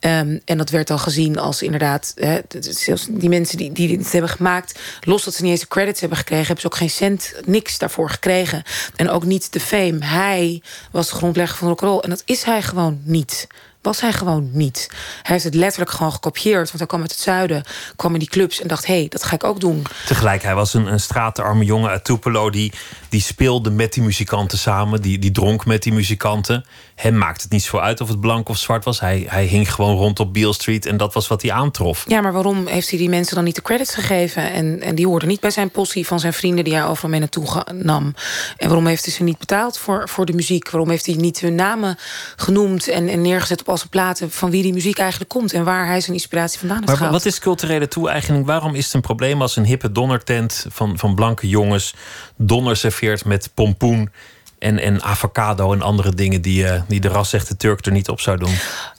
Ehm, 0.00 0.38
en 0.44 0.58
dat 0.58 0.70
werd 0.70 0.90
al 0.90 0.98
gezien 0.98 1.38
als 1.38 1.62
inderdaad, 1.62 2.12
hè, 2.14 2.38
zelfs 2.60 3.06
die 3.10 3.28
mensen 3.28 3.56
die, 3.56 3.72
die 3.72 3.96
dit 3.96 4.12
hebben 4.12 4.30
gemaakt, 4.30 4.78
los 5.00 5.24
dat 5.24 5.34
ze 5.34 5.42
niet 5.42 5.50
eens 5.50 5.60
de 5.60 5.68
credits 5.68 6.00
hebben 6.00 6.18
gekregen, 6.18 6.46
hebben 6.46 6.60
ze 6.62 6.66
ook 6.66 6.76
geen 6.76 6.90
cent, 6.90 7.34
niks 7.44 7.78
daarvoor 7.78 8.10
gekregen. 8.10 8.62
En 8.96 9.10
ook 9.10 9.24
niet 9.24 9.52
de 9.52 9.60
fame. 9.60 10.04
Hij 10.04 10.62
was 10.90 11.08
de 11.08 11.14
grondlegger 11.14 11.58
van 11.58 11.68
rock'n'roll. 11.68 11.98
En 11.98 12.10
dat 12.10 12.22
is 12.24 12.42
hij 12.42 12.62
gewoon 12.62 13.00
niet. 13.02 13.46
Was 13.82 14.00
hij 14.00 14.12
gewoon 14.12 14.50
niet. 14.52 14.86
Hij 15.22 15.32
heeft 15.32 15.44
het 15.44 15.54
letterlijk 15.54 15.90
gewoon 15.90 16.12
gekopieerd. 16.12 16.66
Want 16.66 16.78
hij 16.78 16.86
kwam 16.86 17.00
uit 17.00 17.10
het 17.10 17.20
zuiden, 17.20 17.64
kwam 17.96 18.12
in 18.12 18.18
die 18.18 18.28
clubs 18.28 18.60
en 18.60 18.68
dacht: 18.68 18.86
hé, 18.86 18.98
hey, 18.98 19.08
dat 19.08 19.24
ga 19.24 19.34
ik 19.34 19.44
ook 19.44 19.60
doen. 19.60 19.86
Tegelijk, 20.06 20.42
hij 20.42 20.54
was 20.54 20.74
een, 20.74 20.86
een 20.86 21.00
straatarme 21.00 21.64
jongen 21.64 21.90
uit 21.90 22.04
Tupelo... 22.04 22.50
Die, 22.50 22.72
die 23.08 23.20
speelde 23.20 23.70
met 23.70 23.92
die 23.92 24.02
muzikanten 24.02 24.58
samen, 24.58 25.02
die, 25.02 25.18
die 25.18 25.30
dronk 25.30 25.66
met 25.66 25.82
die 25.82 25.92
muzikanten. 25.92 26.64
Hem 26.98 27.18
maakte 27.18 27.42
het 27.42 27.52
niet 27.52 27.62
zo 27.62 27.78
uit 27.78 28.00
of 28.00 28.08
het 28.08 28.20
blank 28.20 28.48
of 28.48 28.56
zwart 28.56 28.84
was. 28.84 29.00
Hij, 29.00 29.26
hij 29.28 29.44
hing 29.44 29.72
gewoon 29.72 29.96
rond 29.96 30.20
op 30.20 30.32
Beale 30.32 30.52
Street 30.52 30.86
en 30.86 30.96
dat 30.96 31.14
was 31.14 31.28
wat 31.28 31.42
hij 31.42 31.52
aantrof. 31.52 32.04
Ja, 32.08 32.20
maar 32.20 32.32
waarom 32.32 32.66
heeft 32.66 32.90
hij 32.90 32.98
die 32.98 33.08
mensen 33.08 33.34
dan 33.34 33.44
niet 33.44 33.54
de 33.54 33.62
credits 33.62 33.94
gegeven? 33.94 34.52
En, 34.52 34.80
en 34.80 34.94
die 34.94 35.06
hoorden 35.06 35.28
niet 35.28 35.40
bij 35.40 35.50
zijn 35.50 35.70
possie 35.70 36.06
van 36.06 36.20
zijn 36.20 36.32
vrienden 36.32 36.64
die 36.64 36.74
hij 36.74 36.86
overal 36.86 37.10
mee 37.10 37.20
naartoe 37.20 37.64
nam. 37.74 38.14
En 38.56 38.66
waarom 38.68 38.86
heeft 38.86 39.04
hij 39.04 39.14
ze 39.14 39.22
niet 39.22 39.38
betaald 39.38 39.78
voor, 39.78 40.08
voor 40.08 40.26
de 40.26 40.32
muziek? 40.32 40.70
Waarom 40.70 40.90
heeft 40.90 41.06
hij 41.06 41.14
niet 41.14 41.40
hun 41.40 41.54
namen 41.54 41.98
genoemd 42.36 42.88
en, 42.88 43.08
en 43.08 43.22
neergezet 43.22 43.60
op 43.60 43.68
al 43.68 43.76
zijn 43.76 43.88
platen 43.88 44.30
van 44.30 44.50
wie 44.50 44.62
die 44.62 44.72
muziek 44.72 44.98
eigenlijk 44.98 45.30
komt 45.30 45.52
en 45.52 45.64
waar 45.64 45.86
hij 45.86 46.00
zijn 46.00 46.16
inspiratie 46.16 46.58
vandaan 46.58 46.76
heeft 46.76 46.88
Maar 46.88 46.96
gehaald? 46.96 47.16
wat 47.22 47.32
is 47.32 47.38
culturele 47.38 47.88
toe-eigening? 47.88 48.46
Waarom 48.46 48.74
is 48.74 48.84
het 48.84 48.94
een 48.94 49.00
probleem 49.00 49.42
als 49.42 49.56
een 49.56 49.64
hippe 49.64 49.92
donnertent 49.92 50.66
van, 50.68 50.98
van 50.98 51.14
blanke 51.14 51.48
jongens 51.48 51.94
donder 52.36 52.76
serveert 52.76 53.24
met 53.24 53.50
pompoen 53.54 54.10
en, 54.58 54.78
en 54.78 55.02
avocado 55.02 55.72
en 55.72 55.82
andere 55.82 56.14
dingen 56.14 56.42
die, 56.42 56.66
eh, 56.66 56.82
die 56.88 57.00
de 57.00 57.08
rasechte 57.08 57.56
Turk 57.56 57.86
er 57.86 57.92
niet 57.92 58.08
op 58.08 58.20
zou 58.20 58.38
doen? 58.38 58.54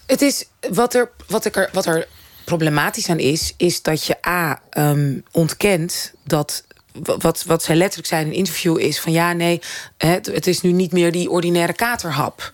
Het 0.05 0.21
is 0.21 0.45
wat 0.71 0.93
er, 0.93 1.11
wat 1.27 1.45
ik 1.45 1.55
er, 1.55 1.69
wat 1.73 1.85
er 1.85 2.07
problematisch 2.43 3.09
aan 3.09 3.19
is, 3.19 3.53
is 3.57 3.81
dat 3.81 4.05
je 4.05 4.27
A 4.27 4.61
ehm, 4.69 5.19
ontkent 5.31 6.13
dat. 6.23 6.63
Wa- 6.91 7.17
Wat, 7.17 7.43
wat 7.47 7.63
zij 7.63 7.75
letterlijk 7.75 8.07
zei 8.07 8.21
in 8.21 8.27
een 8.27 8.33
interview 8.33 8.79
is 8.79 8.99
van 8.99 9.11
ja, 9.11 9.33
nee, 9.33 9.61
het, 9.97 10.25
het 10.25 10.47
is 10.47 10.61
nu 10.61 10.71
niet 10.71 10.91
meer 10.91 11.11
die 11.11 11.29
ordinaire 11.29 11.73
katerhap. 11.73 12.49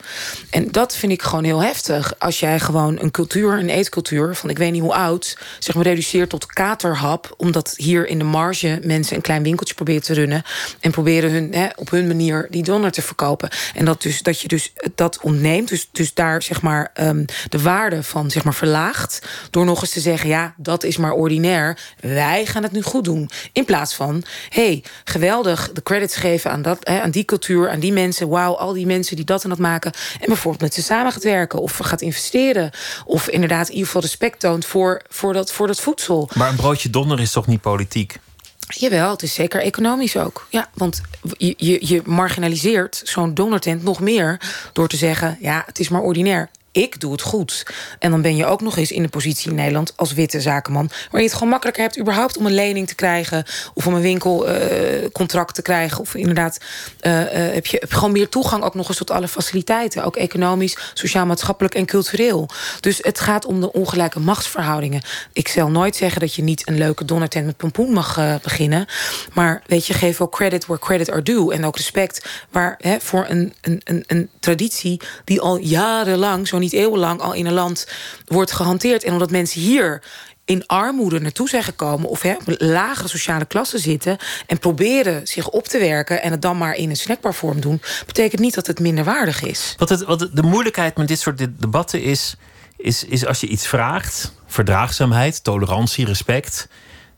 En 0.50 0.71
dat 0.71 0.95
vind 0.95 1.12
ik 1.12 1.21
gewoon 1.21 1.43
heel 1.43 1.62
heftig. 1.63 2.19
Als 2.19 2.39
jij 2.39 2.60
gewoon 2.60 3.00
een 3.00 3.12
cultuur, 3.12 3.54
een 3.60 3.69
eetcultuur 3.69 4.36
van 4.36 4.50
ik 4.50 4.58
weet 4.58 4.71
niet 4.71 4.82
hoe 4.82 4.93
oud, 4.93 5.38
zeg 5.60 5.76
maar 5.76 5.84
reduceert 5.84 6.30
tot 6.30 6.45
katerhap, 6.45 7.34
omdat 7.38 7.74
hier 7.78 8.08
in 8.08 8.17
de 8.17 8.24
marge 8.24 8.80
mensen 8.84 9.15
een 9.15 9.21
klein 9.21 9.43
winkeltje 9.43 9.74
proberen 9.76 10.02
te 10.04 10.13
runnen 10.13 10.43
en 10.80 10.91
proberen 10.91 11.32
hun, 11.32 11.54
hè, 11.54 11.67
op 11.76 11.89
hun 11.89 12.08
manier 12.08 12.48
die 12.50 12.63
donor 12.63 12.91
te 12.91 13.02
verkopen. 13.02 13.50
En 13.76 13.86
dat, 13.86 14.02
dus, 14.02 14.21
dat 14.21 14.41
je 14.41 14.48
dus 14.48 14.74
dat 14.95 15.19
ontneemt, 15.21 15.67
dus, 15.69 15.89
dus 15.91 16.13
daar 16.13 16.41
zeg 16.41 16.62
maar 16.62 16.91
ehm, 16.93 17.26
de 17.50 17.62
waarde 17.62 18.04
van 18.04 18.32
zeg 18.32 18.43
maar 18.43 18.54
verlaagt, 18.54 19.28
door 19.50 19.65
nog 19.65 19.82
eens 19.82 19.91
te 19.91 20.00
zeggen, 20.00 20.30
ja, 20.30 20.54
dat 20.58 20.84
is 20.84 20.98
maar 20.98 21.12
ordinair. 21.12 21.78
Wij 22.00 22.45
gaan 22.45 22.63
het 22.63 22.71
nu 22.71 22.82
goed 22.82 23.04
doen. 23.04 23.30
In 23.52 23.65
plaats 23.65 23.93
van, 23.95 24.24
hey, 24.49 24.83
geweldig 25.03 25.71
de 25.73 25.83
credits 25.83 26.15
geven 26.15 26.51
aan, 26.51 26.61
dat, 26.61 26.77
hè, 26.81 27.01
aan 27.01 27.11
die 27.11 27.25
cultuur, 27.25 27.69
aan 27.69 27.79
die 27.79 27.93
mensen. 27.93 28.29
Wauw, 28.29 28.55
al 28.57 28.73
die 28.73 28.85
mensen 28.85 29.15
die 29.15 29.25
dat 29.25 29.43
en 29.43 29.49
dat 29.49 29.59
maken. 29.59 29.91
En 30.19 30.27
bijvoorbeeld 30.27 30.61
met 30.63 30.73
ze 30.73 30.81
samen 30.81 31.11
gaat 31.11 31.23
werken 31.23 31.59
of 31.59 31.77
gaat 31.77 32.01
investeren. 32.01 32.71
Of 33.05 33.27
inderdaad 33.27 33.67
in 33.67 33.73
ieder 33.73 33.85
geval 33.85 34.01
respect 34.01 34.39
toont 34.39 34.65
voor, 34.65 35.01
voor, 35.09 35.33
dat, 35.33 35.51
voor 35.51 35.67
dat 35.67 35.81
voedsel. 35.81 36.29
Maar 36.33 36.49
een 36.49 36.55
broodje 36.55 36.89
donder 36.89 37.19
is 37.19 37.31
toch 37.31 37.47
niet 37.47 37.61
politiek? 37.61 38.19
Jawel, 38.67 39.09
het 39.09 39.23
is 39.23 39.33
zeker 39.33 39.61
economisch 39.61 40.17
ook. 40.17 40.47
Ja, 40.50 40.69
want 40.73 41.02
je, 41.37 41.54
je, 41.58 41.87
je 41.87 42.02
marginaliseert 42.06 43.02
zo'n 43.04 43.33
donortent 43.33 43.83
nog 43.83 44.00
meer 44.00 44.41
door 44.73 44.87
te 44.87 44.97
zeggen: 44.97 45.37
ja, 45.41 45.63
het 45.65 45.79
is 45.79 45.89
maar 45.89 46.02
ordinair. 46.02 46.50
Ik 46.76 47.00
doe 47.00 47.12
het 47.12 47.21
goed. 47.21 47.65
En 48.00 48.12
dan 48.12 48.21
ben 48.21 48.36
je 48.36 48.46
ook 48.46 48.62
nog 48.62 48.78
eens 48.78 48.92
in 48.92 49.02
de 49.02 49.08
positie 49.08 49.50
in 49.50 49.56
Nederland 49.56 49.94
als 49.96 50.13
witte 50.13 50.42
zakenman, 50.42 50.90
waar 51.12 51.21
je 51.21 51.28
het 51.28 51.36
gewoon 51.36 51.50
makkelijker 51.50 51.84
hebt 51.84 52.00
überhaupt 52.00 52.38
om 52.38 52.46
een 52.46 52.54
lening 52.54 52.88
te 52.88 52.96
krijgen 52.96 53.44
of 53.73 53.88
om 53.88 53.94
een 53.94 54.02
winkelcontract 54.02 55.50
uh, 55.50 55.56
te 55.56 55.62
krijgen. 55.62 56.00
Of 56.00 56.15
inderdaad, 56.15 56.58
heb, 57.00 57.65
je, 57.65 57.78
heb 57.80 57.92
je 57.92 57.96
gewoon 57.96 58.12
meer 58.12 58.30
toegang 58.30 58.63
ook 58.63 58.76
nog 58.76 58.88
eens 58.88 58.98
tot 58.98 59.12
alle 59.12 59.28
faciliteiten, 59.28 60.04
ook 60.04 60.15
economisch, 60.15 60.78
sociaal-maatschappelijk 60.94 61.76
en 61.76 61.86
cultureel. 61.86 62.50
Dus 62.80 62.98
het 63.02 63.19
gaat 63.19 63.46
om 63.46 63.62
de 63.62 63.71
ongelijke 63.71 64.19
machtsverhoudingen. 64.19 65.02
Ik 65.34 65.48
zal 65.48 65.69
nooit 65.69 65.96
zeggen 65.96 66.21
dat 66.21 66.34
je 66.34 66.44
niet 66.44 66.67
een 66.67 66.78
leuke 66.78 67.06
donnertent 67.06 67.46
met 67.46 67.58
pompoen 67.58 67.94
mag 67.94 68.40
beginnen, 68.42 68.86
maar 69.34 69.62
weet 69.65 69.86
je, 69.86 69.94
geef 69.94 70.21
ook 70.21 70.32
credit 70.32 70.65
where 70.65 70.82
credit 70.82 71.12
are 71.12 71.21
due 71.21 71.54
en 71.54 71.65
ook 71.65 71.76
respect 71.76 72.26
waar 72.50 72.76
hè, 72.78 73.00
voor 73.00 73.26
een, 73.28 73.54
een, 73.62 73.82
een, 73.84 74.04
een 74.08 74.30
traditie 74.40 75.02
die 75.23 75.42
al 75.42 75.58
jarenlang, 75.58 76.48
zo 76.48 76.60
niet 76.65 76.81
eeuwenlang, 76.81 77.21
al 77.21 77.33
in 77.33 77.45
een 77.45 77.53
land 77.53 77.87
wordt 78.25 78.51
gehanteerd. 78.51 79.03
En 79.03 79.13
omdat 79.13 79.31
mensen 79.31 79.61
hier 79.61 80.01
in 80.45 80.67
armoede 80.67 81.19
naartoe 81.19 81.49
zijn 81.49 81.63
gekomen... 81.63 82.09
of 82.09 82.21
hè, 82.21 82.35
lagere 82.45 83.07
sociale 83.07 83.45
klasse 83.45 83.77
zitten... 83.77 84.17
en 84.47 84.59
proberen 84.59 85.27
zich 85.27 85.49
op 85.49 85.67
te 85.67 85.79
werken... 85.79 86.21
en 86.21 86.31
het 86.31 86.41
dan 86.41 86.57
maar 86.57 86.75
in 86.75 86.89
een 86.89 86.95
snackbar 86.95 87.33
vorm 87.33 87.61
doen... 87.61 87.81
betekent 88.05 88.41
niet 88.41 88.53
dat 88.53 88.67
het 88.67 88.79
minder 88.79 89.03
waardig 89.03 89.43
is. 89.43 89.75
Wat, 89.77 89.89
het, 89.89 90.03
wat 90.03 90.29
de 90.33 90.43
moeilijkheid 90.43 90.97
met 90.97 91.07
dit 91.07 91.19
soort 91.19 91.37
debatten 91.37 92.01
is... 92.01 92.35
is, 92.77 93.03
is 93.03 93.25
als 93.25 93.39
je 93.39 93.47
iets 93.47 93.67
vraagt... 93.67 94.31
verdraagzaamheid, 94.47 95.43
tolerantie, 95.43 96.05
respect 96.05 96.67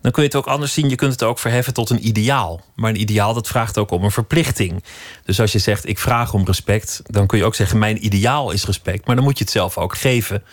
dan 0.01 0.11
kun 0.11 0.21
je 0.21 0.27
het 0.27 0.37
ook 0.37 0.47
anders 0.47 0.73
zien. 0.73 0.89
Je 0.89 0.95
kunt 0.95 1.11
het 1.11 1.23
ook 1.23 1.39
verheffen 1.39 1.73
tot 1.73 1.89
een 1.89 2.07
ideaal. 2.07 2.61
Maar 2.75 2.89
een 2.89 3.01
ideaal 3.01 3.33
dat 3.33 3.47
vraagt 3.47 3.77
ook 3.77 3.91
om 3.91 4.03
een 4.03 4.11
verplichting. 4.11 4.83
Dus 5.25 5.39
als 5.39 5.51
je 5.51 5.59
zegt 5.59 5.87
ik 5.87 5.99
vraag 5.99 6.33
om 6.33 6.45
respect, 6.45 7.01
dan 7.05 7.27
kun 7.27 7.37
je 7.37 7.45
ook 7.45 7.55
zeggen 7.55 7.79
mijn 7.79 8.05
ideaal 8.05 8.51
is 8.51 8.65
respect. 8.65 9.05
Maar 9.05 9.15
dan 9.15 9.23
moet 9.23 9.37
je 9.37 9.43
het 9.43 9.53
zelf 9.53 9.77
ook 9.77 9.97
geven 9.97 10.43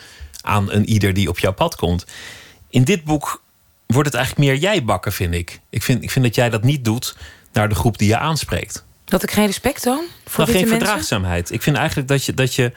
aan 0.40 0.72
een 0.72 0.88
ieder 0.88 1.14
die 1.14 1.28
op 1.28 1.38
jouw 1.38 1.52
pad 1.52 1.76
komt. 1.76 2.06
In 2.68 2.84
dit 2.84 3.04
boek 3.04 3.42
wordt 3.86 4.08
het 4.08 4.16
eigenlijk 4.16 4.48
meer 4.48 4.60
jij 4.60 4.84
bakken, 4.84 5.12
vind 5.12 5.34
ik. 5.34 5.60
Ik 5.70 5.82
vind, 5.82 6.02
ik 6.02 6.10
vind 6.10 6.24
dat 6.24 6.34
jij 6.34 6.50
dat 6.50 6.62
niet 6.62 6.84
doet 6.84 7.16
naar 7.52 7.68
de 7.68 7.74
groep 7.74 7.98
die 7.98 8.08
je 8.08 8.18
aanspreekt. 8.18 8.84
Dat 9.04 9.22
ik 9.22 9.30
geen 9.30 9.46
respect 9.46 9.82
toon? 9.82 10.04
Voor 10.26 10.44
nou, 10.44 10.56
geen 10.56 10.68
verdraagzaamheid. 10.68 11.50
Ik 11.50 11.62
vind 11.62 11.76
eigenlijk 11.76 12.08
dat 12.08 12.24
je, 12.24 12.34
dat 12.34 12.54
je 12.54 12.72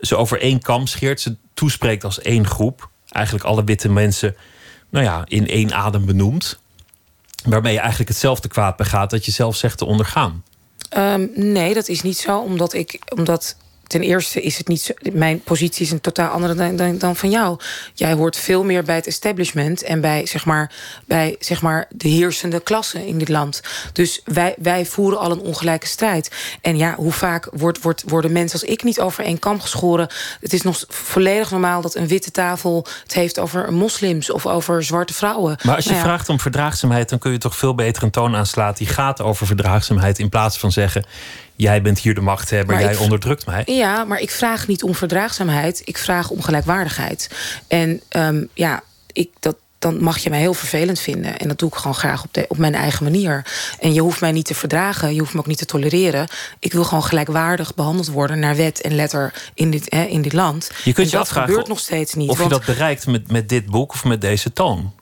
ze 0.00 0.16
over 0.16 0.40
één 0.40 0.60
kam 0.60 0.86
scheert, 0.86 1.20
ze 1.20 1.36
toespreekt 1.54 2.04
als 2.04 2.20
één 2.20 2.46
groep. 2.46 2.88
Eigenlijk 3.08 3.44
alle 3.44 3.64
witte 3.64 3.88
mensen 3.88 4.36
nou 4.90 5.04
ja, 5.04 5.24
in 5.24 5.48
één 5.48 5.72
adem 5.74 6.06
benoemt. 6.06 6.58
Waarmee 7.44 7.72
je 7.72 7.78
eigenlijk 7.78 8.08
hetzelfde 8.08 8.48
kwaad 8.48 8.76
begaat 8.76 9.10
dat 9.10 9.24
je 9.24 9.30
zelf 9.30 9.56
zegt 9.56 9.78
te 9.78 9.84
ondergaan. 9.84 10.44
Ehm, 10.88 11.26
nee, 11.34 11.74
dat 11.74 11.88
is 11.88 12.02
niet 12.02 12.18
zo. 12.18 12.38
Omdat 12.38 12.72
ik. 12.72 13.00
Omdat 13.16 13.56
ten 13.88 14.00
eerste 14.00 14.42
is 14.42 14.58
het 14.58 14.68
niet 14.68 14.80
zo, 14.80 14.92
mijn 15.12 15.40
positie 15.40 15.84
is 15.84 15.92
een 15.92 16.00
totaal 16.00 16.30
andere 16.30 16.54
dan, 16.54 16.76
dan, 16.76 16.98
dan, 16.98 17.16
van 17.16 17.30
jou. 17.30 17.58
Jij 17.94 18.12
hoort 18.12 18.36
veel 18.36 18.64
meer 18.64 18.82
bij 18.84 18.94
het 18.94 19.06
establishment 19.06 19.82
en 19.82 20.00
bij, 20.00 20.26
zeg 20.26 20.44
maar, 20.44 20.72
bij 21.04 21.36
zeg 21.38 21.62
maar, 21.62 21.86
de 21.90 22.08
heersende 22.08 22.60
klasse 22.60 23.06
in 23.06 23.18
dit 23.18 23.28
land. 23.28 23.60
Dus 23.92 24.20
wij, 24.24 24.54
wij 24.58 24.86
voeren 24.86 25.18
al 25.18 25.30
een 25.30 25.40
ongelijke 25.40 25.86
strijd. 25.86 26.30
En 26.60 26.76
ja, 26.76 26.94
hoe 26.94 27.12
vaak 27.12 27.48
wordt, 27.52 27.82
wordt, 27.82 28.02
worden 28.06 28.32
mensen 28.32 28.60
als 28.60 28.70
ik 28.70 28.82
niet 28.82 29.00
over 29.00 29.24
één 29.24 29.38
kam 29.38 29.60
geschoren? 29.60 30.08
Het 30.40 30.52
is 30.52 30.62
nog 30.62 30.84
volledig 30.88 31.50
normaal 31.50 31.80
dat 31.80 31.94
een 31.94 32.08
witte 32.08 32.30
tafel 32.30 32.86
het 33.02 33.14
heeft 33.14 33.38
over 33.38 33.72
moslims 33.72 34.30
of 34.30 34.46
over 34.46 34.84
zwarte 34.84 35.14
vrouwen. 35.14 35.58
Maar 35.62 35.76
als 35.76 35.84
je 35.84 35.90
nou 35.90 36.02
vraagt 36.02 36.28
om 36.28 36.40
verdraagzaamheid, 36.40 37.08
dan 37.08 37.18
kun 37.18 37.32
je 37.32 37.38
toch 37.38 37.56
veel 37.56 37.74
beter 37.74 38.02
een 38.02 38.10
toon 38.10 38.36
aanslaan 38.36 38.56
die 38.76 38.86
gaat 38.86 39.20
over 39.20 39.46
verdraagzaamheid. 39.46 40.18
In 40.18 40.28
plaats 40.28 40.58
van 40.58 40.72
zeggen 40.72 41.04
jij 41.58 41.82
bent 41.82 41.98
hier 41.98 42.14
de 42.14 42.20
machthebber, 42.20 42.74
maar 42.74 42.84
jij 42.84 42.96
onderdrukt 42.96 43.46
mij. 43.46 43.62
Ja, 43.66 44.04
maar 44.04 44.20
ik 44.20 44.30
vraag 44.30 44.66
niet 44.66 44.82
om 44.82 44.94
verdraagzaamheid. 44.94 45.82
Ik 45.84 45.98
vraag 45.98 46.30
om 46.30 46.42
gelijkwaardigheid. 46.42 47.30
En 47.68 48.00
um, 48.10 48.48
ja, 48.54 48.82
ik, 49.12 49.30
dat, 49.40 49.56
dan 49.78 50.02
mag 50.02 50.18
je 50.18 50.30
mij 50.30 50.38
heel 50.38 50.54
vervelend 50.54 51.00
vinden. 51.00 51.38
En 51.38 51.48
dat 51.48 51.58
doe 51.58 51.68
ik 51.68 51.74
gewoon 51.74 51.94
graag 51.94 52.24
op, 52.24 52.34
de, 52.34 52.44
op 52.48 52.58
mijn 52.58 52.74
eigen 52.74 53.04
manier. 53.04 53.46
En 53.80 53.94
je 53.94 54.00
hoeft 54.00 54.20
mij 54.20 54.32
niet 54.32 54.46
te 54.46 54.54
verdragen, 54.54 55.14
je 55.14 55.20
hoeft 55.20 55.32
me 55.32 55.38
ook 55.38 55.46
niet 55.46 55.58
te 55.58 55.64
tolereren. 55.64 56.28
Ik 56.58 56.72
wil 56.72 56.84
gewoon 56.84 57.04
gelijkwaardig 57.04 57.74
behandeld 57.74 58.08
worden 58.08 58.38
naar 58.38 58.56
wet 58.56 58.80
en 58.80 58.94
letter 58.94 59.50
in 59.54 59.70
dit, 59.70 59.86
hè, 59.88 60.04
in 60.04 60.22
dit 60.22 60.32
land. 60.32 60.70
Je 60.84 60.92
kunt 60.92 61.06
je 61.06 61.12
dat 61.12 61.22
afvragen 61.22 61.48
gebeurt 61.48 61.68
nog 61.68 61.78
steeds 61.78 62.14
niet. 62.14 62.30
Of 62.30 62.42
je 62.42 62.48
dat 62.48 62.64
bereikt 62.64 63.06
met, 63.06 63.30
met 63.30 63.48
dit 63.48 63.66
boek 63.66 63.92
of 63.92 64.04
met 64.04 64.20
deze 64.20 64.52
toon. 64.52 64.92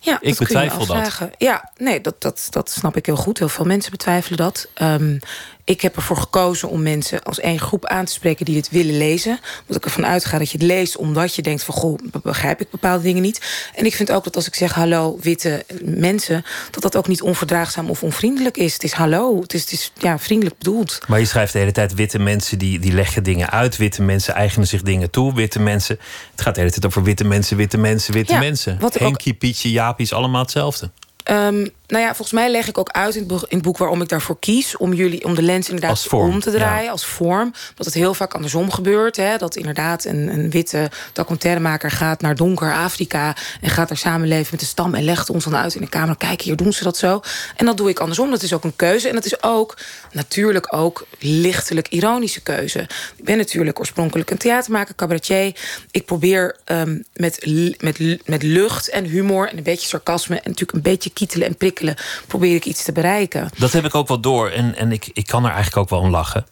Ja, 0.00 0.18
ik 0.20 0.38
betwijfel 0.38 0.86
dat. 0.86 1.20
Ja, 1.38 1.70
nee, 1.76 2.00
dat, 2.00 2.20
dat, 2.20 2.46
dat 2.50 2.70
snap 2.70 2.96
ik 2.96 3.06
heel 3.06 3.16
goed. 3.16 3.38
Heel 3.38 3.48
veel 3.48 3.64
mensen 3.64 3.90
betwijfelen 3.90 4.38
dat. 4.38 4.68
Um, 4.82 5.18
ik 5.66 5.80
heb 5.80 5.96
ervoor 5.96 6.16
gekozen 6.16 6.68
om 6.68 6.82
mensen 6.82 7.22
als 7.22 7.40
één 7.40 7.60
groep 7.60 7.86
aan 7.86 8.04
te 8.04 8.12
spreken 8.12 8.44
die 8.44 8.54
dit 8.54 8.70
willen 8.70 8.96
lezen. 8.96 9.40
Omdat 9.60 9.76
ik 9.76 9.84
ervan 9.84 10.06
uitga 10.06 10.38
dat 10.38 10.50
je 10.50 10.58
het 10.58 10.66
leest 10.66 10.96
omdat 10.96 11.34
je 11.34 11.42
denkt 11.42 11.62
van 11.62 11.74
goh, 11.74 11.98
begrijp 12.22 12.60
ik 12.60 12.70
bepaalde 12.70 13.02
dingen 13.02 13.22
niet. 13.22 13.70
En 13.74 13.84
ik 13.84 13.94
vind 13.94 14.12
ook 14.12 14.24
dat 14.24 14.36
als 14.36 14.46
ik 14.46 14.54
zeg 14.54 14.72
hallo 14.72 15.18
witte 15.20 15.64
mensen, 15.82 16.44
dat 16.70 16.82
dat 16.82 16.96
ook 16.96 17.08
niet 17.08 17.22
onverdraagzaam 17.22 17.90
of 17.90 18.02
onvriendelijk 18.02 18.56
is. 18.56 18.72
Het 18.72 18.82
is 18.82 18.92
hallo, 18.92 19.40
het 19.40 19.54
is, 19.54 19.60
het 19.60 19.72
is 19.72 19.92
ja, 19.98 20.18
vriendelijk 20.18 20.58
bedoeld. 20.58 20.98
Maar 21.06 21.18
je 21.18 21.24
schrijft 21.24 21.52
de 21.52 21.58
hele 21.58 21.72
tijd 21.72 21.94
witte 21.94 22.18
mensen 22.18 22.58
die, 22.58 22.78
die 22.78 22.92
leggen 22.92 23.22
dingen 23.22 23.50
uit. 23.50 23.76
Witte 23.76 24.02
mensen 24.02 24.34
eigenen 24.34 24.68
zich 24.68 24.82
dingen 24.82 25.10
toe. 25.10 25.34
Witte 25.34 25.60
mensen, 25.60 25.98
het 26.30 26.40
gaat 26.40 26.54
de 26.54 26.60
hele 26.60 26.72
tijd 26.72 26.86
over 26.86 27.02
witte 27.02 27.24
mensen, 27.24 27.56
witte 27.56 27.78
mensen, 27.78 28.12
witte 28.12 28.32
ja, 28.32 28.38
mensen. 28.38 28.78
Henkie, 28.92 29.32
ook... 29.32 29.38
Pietje, 29.38 29.70
Jaapie 29.70 30.04
is 30.04 30.12
allemaal 30.12 30.42
hetzelfde. 30.42 30.90
Um, 31.30 31.74
nou 31.86 32.02
ja, 32.02 32.06
volgens 32.06 32.32
mij 32.32 32.50
leg 32.50 32.68
ik 32.68 32.78
ook 32.78 32.88
uit 32.88 33.14
in 33.14 33.30
het, 33.48 33.62
boek 33.62 33.78
waarom 33.78 34.02
ik 34.02 34.08
daarvoor 34.08 34.38
kies. 34.38 34.76
Om 34.76 34.92
jullie 34.92 35.24
om 35.24 35.34
de 35.34 35.42
lens 35.42 35.68
inderdaad 35.68 36.08
om 36.12 36.40
te 36.40 36.50
draaien 36.50 36.90
als 36.90 37.06
vorm. 37.06 37.52
Dat 37.74 37.86
het 37.86 37.94
heel 37.94 38.14
vaak 38.14 38.34
andersom 38.34 38.70
gebeurt. 38.70 39.16
Hè? 39.16 39.36
Dat 39.36 39.56
inderdaad 39.56 40.04
een, 40.04 40.28
een 40.28 40.50
witte 40.50 40.90
documentairemaker 41.12 41.90
gaat 41.90 42.20
naar 42.20 42.36
donker 42.36 42.74
Afrika. 42.74 43.36
En 43.60 43.70
gaat 43.70 43.88
daar 43.88 43.96
samenleven 43.96 44.48
met 44.50 44.60
de 44.60 44.66
stam. 44.66 44.94
En 44.94 45.04
legt 45.04 45.30
ons 45.30 45.44
dan 45.44 45.56
uit 45.56 45.74
in 45.74 45.80
de 45.80 45.88
kamer. 45.88 46.16
Kijk, 46.16 46.40
hier 46.40 46.56
doen 46.56 46.72
ze 46.72 46.84
dat 46.84 46.96
zo. 46.96 47.20
En 47.56 47.66
dat 47.66 47.76
doe 47.76 47.88
ik 47.88 47.98
andersom. 47.98 48.30
Dat 48.30 48.42
is 48.42 48.52
ook 48.52 48.64
een 48.64 48.76
keuze. 48.76 49.08
En 49.08 49.14
dat 49.14 49.24
is 49.24 49.42
ook 49.42 49.76
natuurlijk 50.12 50.74
ook 50.74 51.06
lichtelijk 51.18 51.88
ironische 51.88 52.40
keuze. 52.40 52.80
Ik 53.16 53.24
ben 53.24 53.36
natuurlijk 53.36 53.78
oorspronkelijk 53.78 54.30
een 54.30 54.38
theatermaker, 54.38 54.94
cabaretier. 54.94 55.56
Ik 55.90 56.04
probeer 56.04 56.56
um, 56.66 57.04
met, 57.12 57.46
met, 57.80 58.26
met 58.26 58.42
lucht 58.42 58.88
en 58.88 59.04
humor 59.04 59.48
en 59.48 59.56
een 59.56 59.62
beetje 59.62 59.88
sarcasme. 59.88 60.34
En 60.34 60.50
natuurlijk 60.50 60.72
een 60.72 60.92
beetje 60.92 61.10
kietelen 61.16 61.46
en 61.46 61.56
prikken 61.56 61.96
probeer 62.26 62.54
ik 62.54 62.64
iets 62.64 62.84
te 62.84 62.92
bereiken. 62.92 63.48
Dat 63.58 63.72
heb 63.72 63.84
ik 63.84 63.94
ook 63.94 64.08
wel 64.08 64.20
door 64.20 64.50
en, 64.50 64.76
en 64.76 64.92
ik, 64.92 65.10
ik 65.12 65.26
kan 65.26 65.44
er 65.44 65.50
eigenlijk 65.50 65.76
ook 65.76 65.88
wel 65.88 66.00
om 66.00 66.10
lachen. 66.10 66.46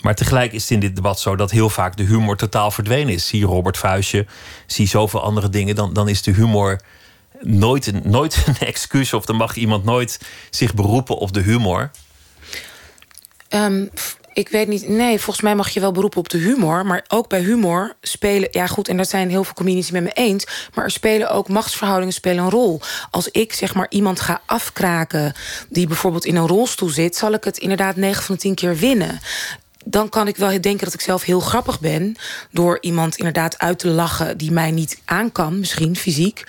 Maar 0.00 0.14
tegelijk 0.14 0.52
is 0.52 0.62
het 0.62 0.70
in 0.70 0.80
dit 0.80 0.96
debat 0.96 1.20
zo 1.20 1.36
dat 1.36 1.50
heel 1.50 1.70
vaak 1.70 1.96
de 1.96 2.02
humor 2.02 2.36
totaal 2.36 2.70
verdwenen 2.70 3.14
is. 3.14 3.26
Zie 3.26 3.44
Robert 3.44 3.78
Vuistje, 3.78 4.26
zie 4.66 4.88
zoveel 4.88 5.22
andere 5.22 5.48
dingen. 5.48 5.74
Dan, 5.74 5.92
dan 5.92 6.08
is 6.08 6.22
de 6.22 6.32
humor 6.32 6.80
nooit 7.40 7.86
een, 7.86 8.02
nooit 8.04 8.42
een 8.46 8.66
excuus. 8.72 9.12
Of 9.12 9.24
dan 9.24 9.36
mag 9.36 9.56
iemand 9.56 9.84
nooit 9.84 10.20
zich 10.50 10.74
beroepen 10.74 11.16
op 11.16 11.32
de 11.32 11.40
humor. 11.40 11.90
Um, 13.48 13.90
ik 14.34 14.48
weet 14.48 14.68
niet. 14.68 14.88
Nee, 14.88 15.18
volgens 15.18 15.40
mij 15.40 15.54
mag 15.54 15.68
je 15.68 15.80
wel 15.80 15.92
beroepen 15.92 16.18
op 16.18 16.28
de 16.28 16.38
humor. 16.38 16.86
Maar 16.86 17.04
ook 17.08 17.28
bij 17.28 17.40
humor 17.40 17.94
spelen. 18.00 18.48
Ja, 18.50 18.66
goed, 18.66 18.88
en 18.88 18.96
daar 18.96 19.06
zijn 19.06 19.30
heel 19.30 19.44
veel 19.44 19.54
comedies 19.54 19.90
met 19.90 20.02
me 20.02 20.12
eens. 20.12 20.46
Maar 20.74 20.84
er 20.84 20.90
spelen 20.90 21.30
ook 21.30 21.48
machtsverhoudingen 21.48 22.14
spelen 22.14 22.44
een 22.44 22.50
rol. 22.50 22.80
Als 23.10 23.28
ik 23.28 23.52
zeg 23.52 23.74
maar 23.74 23.86
iemand 23.88 24.20
ga 24.20 24.40
afkraken. 24.46 25.32
die 25.68 25.86
bijvoorbeeld 25.86 26.24
in 26.24 26.36
een 26.36 26.46
rolstoel 26.46 26.88
zit. 26.88 27.16
zal 27.16 27.32
ik 27.32 27.44
het 27.44 27.58
inderdaad 27.58 27.96
9 27.96 28.22
van 28.22 28.34
de 28.34 28.40
10 28.40 28.54
keer 28.54 28.76
winnen 28.76 29.20
dan 29.84 30.08
kan 30.08 30.28
ik 30.28 30.36
wel 30.36 30.60
denken 30.60 30.84
dat 30.84 30.94
ik 30.94 31.00
zelf 31.00 31.22
heel 31.22 31.40
grappig 31.40 31.80
ben. 31.80 32.16
Door 32.50 32.78
iemand 32.80 33.16
inderdaad 33.16 33.58
uit 33.58 33.78
te 33.78 33.88
lachen 33.88 34.38
die 34.38 34.50
mij 34.50 34.70
niet 34.70 35.00
aan 35.04 35.32
kan, 35.32 35.58
misschien 35.58 35.96
fysiek 35.96 36.44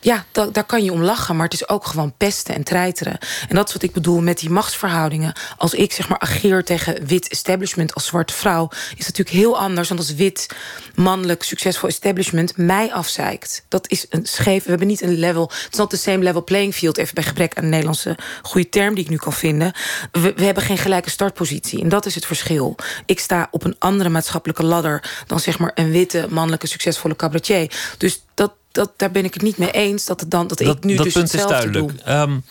ja, 0.00 0.24
da 0.32 0.46
daar 0.46 0.64
kan 0.64 0.84
je 0.84 0.92
om 0.92 1.02
lachen, 1.02 1.36
maar 1.36 1.44
het 1.44 1.54
is 1.54 1.68
ook 1.68 1.86
gewoon 1.86 2.14
pesten 2.16 2.54
en 2.54 2.62
treiteren. 2.62 3.18
En 3.48 3.54
dat 3.54 3.66
is 3.66 3.72
wat 3.72 3.82
ik 3.82 3.92
bedoel 3.92 4.20
met 4.20 4.38
die 4.38 4.50
machtsverhoudingen. 4.50 5.32
Als 5.56 5.74
ik 5.74 5.92
zeg 5.92 6.08
maar 6.08 6.18
ageer 6.18 6.64
tegen 6.64 7.06
wit 7.06 7.28
establishment 7.28 7.94
als 7.94 8.06
zwarte 8.06 8.34
vrouw, 8.34 8.68
is 8.70 8.88
dat 8.88 8.98
natuurlijk 8.98 9.36
heel 9.36 9.58
anders 9.58 9.88
dan 9.88 9.96
als 9.96 10.14
wit, 10.14 10.46
mannelijk, 10.94 11.42
succesvol 11.42 11.88
establishment 11.88 12.56
mij 12.56 12.92
afzeikt. 12.92 13.64
Dat 13.68 13.88
is 13.88 14.06
een 14.08 14.26
scheef. 14.26 14.62
We 14.64 14.70
hebben 14.70 14.88
niet 14.88 15.02
een 15.02 15.18
level. 15.18 15.42
Het 15.42 15.72
is 15.72 15.78
not 15.78 15.90
the 15.90 15.96
same 15.96 16.18
level 16.18 16.44
playing 16.44 16.74
field. 16.74 16.98
Even 16.98 17.14
bij 17.14 17.24
gebrek 17.24 17.54
aan 17.54 17.64
een 17.64 17.70
Nederlandse 17.70 18.16
goede 18.42 18.68
term 18.68 18.94
die 18.94 19.04
ik 19.04 19.10
nu 19.10 19.16
kan 19.16 19.32
vinden. 19.32 19.72
We, 20.12 20.32
we 20.36 20.44
hebben 20.44 20.62
geen 20.62 20.78
gelijke 20.78 21.10
startpositie. 21.10 21.82
En 21.82 21.88
dat 21.88 22.06
is 22.06 22.14
het 22.14 22.26
verschil. 22.26 22.76
Ik 23.06 23.20
sta 23.20 23.48
op 23.50 23.64
een 23.64 23.76
andere 23.78 24.08
maatschappelijke 24.08 24.64
ladder 24.64 25.24
dan 25.26 25.40
zeg 25.40 25.58
maar 25.58 25.72
een 25.74 25.90
witte, 25.90 26.26
mannelijke, 26.30 26.66
succesvolle 26.66 27.16
cabaretier. 27.16 27.94
Dus 27.98 28.24
dat, 28.34 28.52
dat, 28.72 28.92
daar 28.96 29.10
ben 29.10 29.24
ik 29.24 29.34
het 29.34 29.42
niet 29.42 29.58
mee 29.58 29.70
eens. 29.70 30.04
Dat, 30.04 30.20
het 30.20 30.30
dan, 30.30 30.46
dat, 30.46 30.60
ik 30.60 30.84
nu 30.84 30.94
dat 30.94 31.04
dus 31.04 31.12
punt 31.12 31.34
is 31.34 31.46
duidelijk. 31.46 31.92
Um, 32.08 32.44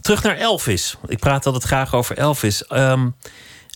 terug 0.00 0.22
naar 0.22 0.36
Elvis. 0.36 0.96
Ik 1.06 1.18
praat 1.18 1.46
altijd 1.46 1.64
graag 1.64 1.94
over 1.94 2.18
Elvis. 2.18 2.64
Um, 2.72 3.14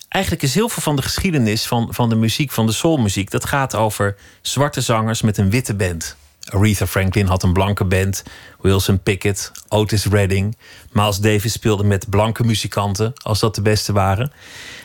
eigenlijk 0.08 0.42
is 0.42 0.54
heel 0.54 0.68
veel 0.68 0.82
van 0.82 0.96
de 0.96 1.02
geschiedenis 1.02 1.66
van, 1.66 1.88
van 1.90 2.08
de 2.08 2.14
muziek, 2.14 2.50
van 2.50 2.66
de 2.66 2.72
soulmuziek... 2.72 3.30
dat 3.30 3.44
gaat 3.44 3.74
over 3.74 4.16
zwarte 4.40 4.80
zangers 4.80 5.22
met 5.22 5.38
een 5.38 5.50
witte 5.50 5.74
band. 5.74 6.16
Aretha 6.44 6.86
Franklin 6.86 7.26
had 7.26 7.42
een 7.42 7.52
blanke 7.52 7.84
band. 7.84 8.22
Wilson 8.60 9.02
Pickett, 9.02 9.52
Otis 9.68 10.06
Redding. 10.06 10.56
Miles 10.92 11.18
Davis 11.18 11.52
speelde 11.52 11.84
met 11.84 12.10
blanke 12.10 12.44
muzikanten, 12.44 13.12
als 13.22 13.38
dat 13.38 13.54
de 13.54 13.62
beste 13.62 13.92
waren. 13.92 14.32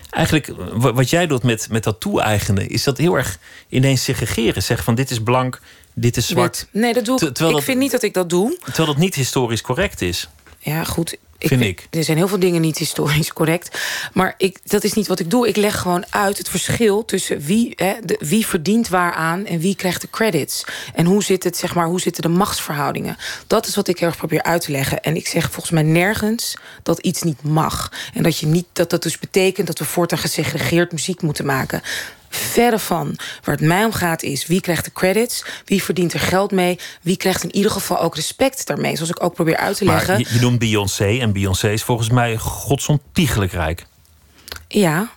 Eigenlijk, 0.09 0.53
wat 0.73 1.09
jij 1.09 1.27
doet 1.27 1.43
met, 1.43 1.67
met 1.69 1.83
dat 1.83 1.99
toe-eigenen, 1.99 2.69
is 2.69 2.83
dat 2.83 2.97
heel 2.97 3.15
erg 3.15 3.39
ineens 3.69 4.03
segregeren. 4.03 4.63
Zeggen 4.63 4.85
van 4.85 4.95
dit 4.95 5.11
is 5.11 5.23
blank, 5.23 5.61
dit 5.93 6.17
is 6.17 6.27
zwart. 6.27 6.67
Nee, 6.71 6.93
dat 6.93 7.05
doe 7.05 7.19
ik. 7.19 7.37
Ik 7.37 7.63
vind 7.63 7.79
niet 7.79 7.91
dat 7.91 8.03
ik 8.03 8.13
dat 8.13 8.29
doe. 8.29 8.57
Terwijl 8.63 8.87
dat 8.87 8.97
niet 8.97 9.15
historisch 9.15 9.61
correct 9.61 10.01
is. 10.01 10.29
Ja, 10.59 10.83
goed. 10.83 11.17
Ik 11.43 11.49
vind 11.49 11.61
ik. 11.61 11.87
Er 11.89 12.03
zijn 12.03 12.17
heel 12.17 12.27
veel 12.27 12.39
dingen 12.39 12.61
niet 12.61 12.77
historisch 12.77 13.33
correct. 13.33 13.79
Maar 14.13 14.33
ik, 14.37 14.59
dat 14.63 14.83
is 14.83 14.93
niet 14.93 15.07
wat 15.07 15.19
ik 15.19 15.29
doe. 15.29 15.47
Ik 15.47 15.55
leg 15.55 15.79
gewoon 15.79 16.05
uit 16.09 16.37
het 16.37 16.49
verschil 16.49 17.05
tussen 17.05 17.39
wie, 17.39 17.73
hè, 17.75 17.93
de, 18.03 18.15
wie 18.19 18.47
verdient 18.47 18.87
waaraan 18.87 19.45
en 19.45 19.59
wie 19.59 19.75
krijgt 19.75 20.01
de 20.01 20.09
credits. 20.09 20.63
En 20.93 21.05
hoe, 21.05 21.23
zit 21.23 21.43
het, 21.43 21.57
zeg 21.57 21.75
maar, 21.75 21.85
hoe 21.85 22.01
zitten 22.01 22.23
de 22.23 22.29
machtsverhoudingen. 22.29 23.17
Dat 23.47 23.67
is 23.67 23.75
wat 23.75 23.87
ik 23.87 23.99
heel 23.99 24.07
erg 24.07 24.17
probeer 24.17 24.43
uit 24.43 24.61
te 24.61 24.71
leggen. 24.71 25.01
En 25.01 25.15
ik 25.15 25.27
zeg 25.27 25.51
volgens 25.51 25.71
mij 25.71 25.83
nergens 25.83 26.57
dat 26.83 26.99
iets 26.99 27.21
niet 27.21 27.43
mag. 27.43 27.91
En 28.13 28.23
dat, 28.23 28.37
je 28.37 28.45
niet, 28.45 28.67
dat 28.73 28.89
dat 28.89 29.03
dus 29.03 29.19
betekent 29.19 29.67
dat 29.67 29.79
we 29.79 29.85
voortaan 29.85 30.19
gesegregeerd 30.19 30.91
muziek 30.91 31.21
moeten 31.21 31.45
maken 31.45 31.81
verre 32.35 32.79
van. 32.79 33.15
Waar 33.43 33.55
het 33.55 33.65
mij 33.65 33.85
om 33.85 33.91
gaat 33.91 34.23
is 34.23 34.47
wie 34.47 34.61
krijgt 34.61 34.85
de 34.85 34.91
credits, 34.91 35.45
wie 35.65 35.83
verdient 35.83 36.13
er 36.13 36.19
geld 36.19 36.51
mee, 36.51 36.79
wie 37.01 37.17
krijgt 37.17 37.43
in 37.43 37.55
ieder 37.55 37.71
geval 37.71 37.99
ook 37.99 38.15
respect 38.15 38.67
daarmee. 38.67 38.95
Zoals 38.95 39.09
ik 39.09 39.23
ook 39.23 39.33
probeer 39.33 39.57
uit 39.57 39.77
te 39.77 39.85
leggen. 39.85 40.13
Maar 40.13 40.19
je, 40.19 40.33
je 40.33 40.39
noemt 40.39 40.59
Beyoncé 40.59 41.17
en 41.19 41.33
Beyoncé 41.33 41.69
is 41.69 41.83
volgens 41.83 42.09
mij 42.09 42.37
godsontiegelijk 42.37 43.51
rijk. 43.51 43.85
Ja, 44.67 45.09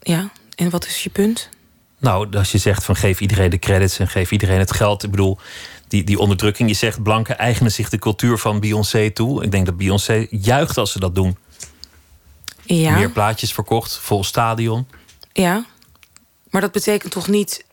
ja. 0.00 0.30
En 0.54 0.70
wat 0.70 0.86
is 0.86 1.02
je 1.02 1.10
punt? 1.10 1.48
Nou, 1.98 2.36
als 2.36 2.52
je 2.52 2.58
zegt 2.58 2.84
van 2.84 2.96
geef 2.96 3.20
iedereen 3.20 3.50
de 3.50 3.58
credits 3.58 3.98
en 3.98 4.08
geef 4.08 4.30
iedereen 4.30 4.58
het 4.58 4.72
geld. 4.72 5.02
Ik 5.02 5.10
bedoel, 5.10 5.38
die, 5.88 6.04
die 6.04 6.18
onderdrukking. 6.18 6.68
Je 6.68 6.74
zegt 6.74 7.02
blanken 7.02 7.38
eigenen 7.38 7.72
zich 7.72 7.88
de 7.88 7.98
cultuur 7.98 8.38
van 8.38 8.60
Beyoncé 8.60 9.10
toe. 9.10 9.44
Ik 9.44 9.50
denk 9.50 9.66
dat 9.66 9.76
Beyoncé 9.76 10.26
juicht 10.30 10.78
als 10.78 10.92
ze 10.92 10.98
dat 10.98 11.14
doen. 11.14 11.36
Ja. 12.64 12.96
Meer 12.96 13.10
plaatjes 13.10 13.52
verkocht, 13.52 13.98
vol 13.98 14.24
stadion. 14.24 14.86
Ja. 15.32 15.64
Maar 16.52 16.60
dat 16.60 16.72
betekent 16.72 17.12
toch 17.12 17.28
niet 17.28 17.64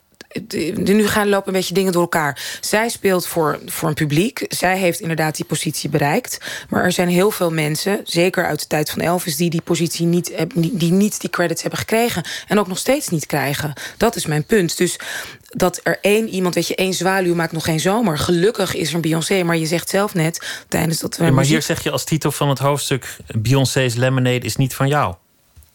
nu 0.74 1.06
gaan 1.06 1.28
lopen 1.28 1.46
een 1.46 1.52
beetje 1.52 1.74
dingen 1.74 1.92
door 1.92 2.02
elkaar. 2.02 2.58
Zij 2.60 2.88
speelt 2.88 3.26
voor, 3.26 3.58
voor 3.66 3.88
een 3.88 3.94
publiek. 3.94 4.44
Zij 4.48 4.78
heeft 4.78 5.00
inderdaad 5.00 5.36
die 5.36 5.44
positie 5.44 5.90
bereikt. 5.90 6.38
Maar 6.68 6.84
er 6.84 6.92
zijn 6.92 7.08
heel 7.08 7.30
veel 7.30 7.50
mensen, 7.50 8.00
zeker 8.04 8.46
uit 8.46 8.60
de 8.60 8.66
tijd 8.66 8.90
van 8.90 9.00
Elvis... 9.00 9.36
die 9.36 9.50
die 9.50 9.62
positie 9.62 10.06
niet, 10.06 10.46
die 10.54 10.92
niet 10.92 11.20
die 11.20 11.30
credits 11.30 11.62
hebben 11.62 11.80
gekregen. 11.80 12.22
En 12.48 12.58
ook 12.58 12.66
nog 12.66 12.78
steeds 12.78 13.08
niet 13.08 13.26
krijgen. 13.26 13.72
Dat 13.96 14.16
is 14.16 14.26
mijn 14.26 14.44
punt. 14.44 14.76
Dus 14.76 14.98
dat 15.42 15.80
er 15.82 15.98
één 16.00 16.28
iemand, 16.28 16.54
weet 16.54 16.68
je, 16.68 16.74
één 16.74 16.94
zwaluw 16.94 17.34
maakt 17.34 17.52
nog 17.52 17.64
geen 17.64 17.80
zomer. 17.80 18.18
Gelukkig 18.18 18.74
is 18.74 18.88
er 18.88 18.94
een 18.94 19.00
Beyoncé, 19.00 19.42
maar 19.42 19.56
je 19.56 19.66
zegt 19.66 19.88
zelf 19.88 20.14
net 20.14 20.62
tijdens 20.68 20.98
dat 20.98 21.16
we. 21.16 21.24
Ja, 21.24 21.30
maar 21.30 21.44
hier 21.44 21.62
zeg 21.62 21.82
je 21.82 21.90
als 21.90 22.04
titel 22.04 22.32
van 22.32 22.48
het 22.48 22.58
hoofdstuk: 22.58 23.16
Beyoncé's 23.38 23.94
Lemonade 23.94 24.46
is 24.46 24.56
niet 24.56 24.74
van 24.74 24.88
jou. 24.88 25.14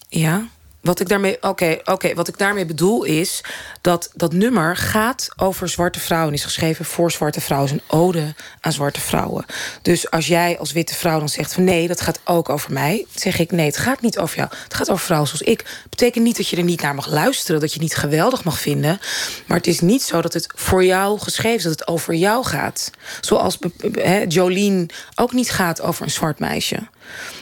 Ja. 0.07 0.47
Wat 0.85 0.99
ik 0.99 1.09
daarmee, 1.09 1.37
oké, 1.41 1.77
oké, 1.83 2.13
wat 2.13 2.27
ik 2.27 2.37
daarmee 2.37 2.65
bedoel 2.65 3.03
is 3.03 3.43
dat 3.81 4.11
dat 4.13 4.33
nummer 4.33 4.77
gaat 4.77 5.29
over 5.35 5.69
zwarte 5.69 5.99
vrouwen. 5.99 6.33
Is 6.33 6.43
geschreven 6.43 6.85
voor 6.85 7.11
zwarte 7.11 7.41
vrouwen. 7.41 7.71
Is 7.71 7.75
een 7.75 7.97
ode 7.99 8.33
aan 8.61 8.71
zwarte 8.71 8.99
vrouwen. 8.99 9.45
Dus 9.81 10.11
als 10.11 10.27
jij 10.27 10.57
als 10.59 10.71
witte 10.71 10.95
vrouw 10.95 11.19
dan 11.19 11.29
zegt 11.29 11.53
van 11.53 11.63
nee, 11.63 11.87
dat 11.87 12.01
gaat 12.01 12.19
ook 12.23 12.49
over 12.49 12.73
mij, 12.73 13.05
zeg 13.15 13.39
ik 13.39 13.51
nee, 13.51 13.65
het 13.65 13.77
gaat 13.77 14.01
niet 14.01 14.17
over 14.17 14.37
jou. 14.37 14.49
Het 14.63 14.73
gaat 14.73 14.89
over 14.89 15.05
vrouwen 15.05 15.29
zoals 15.29 15.45
ik. 15.45 15.83
Betekent 15.89 16.23
niet 16.23 16.37
dat 16.37 16.47
je 16.47 16.57
er 16.57 16.63
niet 16.63 16.81
naar 16.81 16.95
mag 16.95 17.07
luisteren, 17.07 17.61
dat 17.61 17.73
je 17.73 17.79
niet 17.79 17.95
geweldig 17.95 18.43
mag 18.43 18.59
vinden. 18.59 18.99
Maar 19.45 19.57
het 19.57 19.67
is 19.67 19.79
niet 19.79 20.03
zo 20.03 20.21
dat 20.21 20.33
het 20.33 20.47
voor 20.55 20.85
jou 20.85 21.19
geschreven 21.19 21.57
is, 21.57 21.63
dat 21.63 21.79
het 21.79 21.87
over 21.87 22.13
jou 22.13 22.45
gaat. 22.45 22.91
Zoals 23.21 23.57
he, 23.91 24.25
Jolene 24.27 24.85
ook 25.15 25.33
niet 25.33 25.51
gaat 25.51 25.81
over 25.81 26.03
een 26.03 26.11
zwart 26.11 26.39
meisje. 26.39 26.87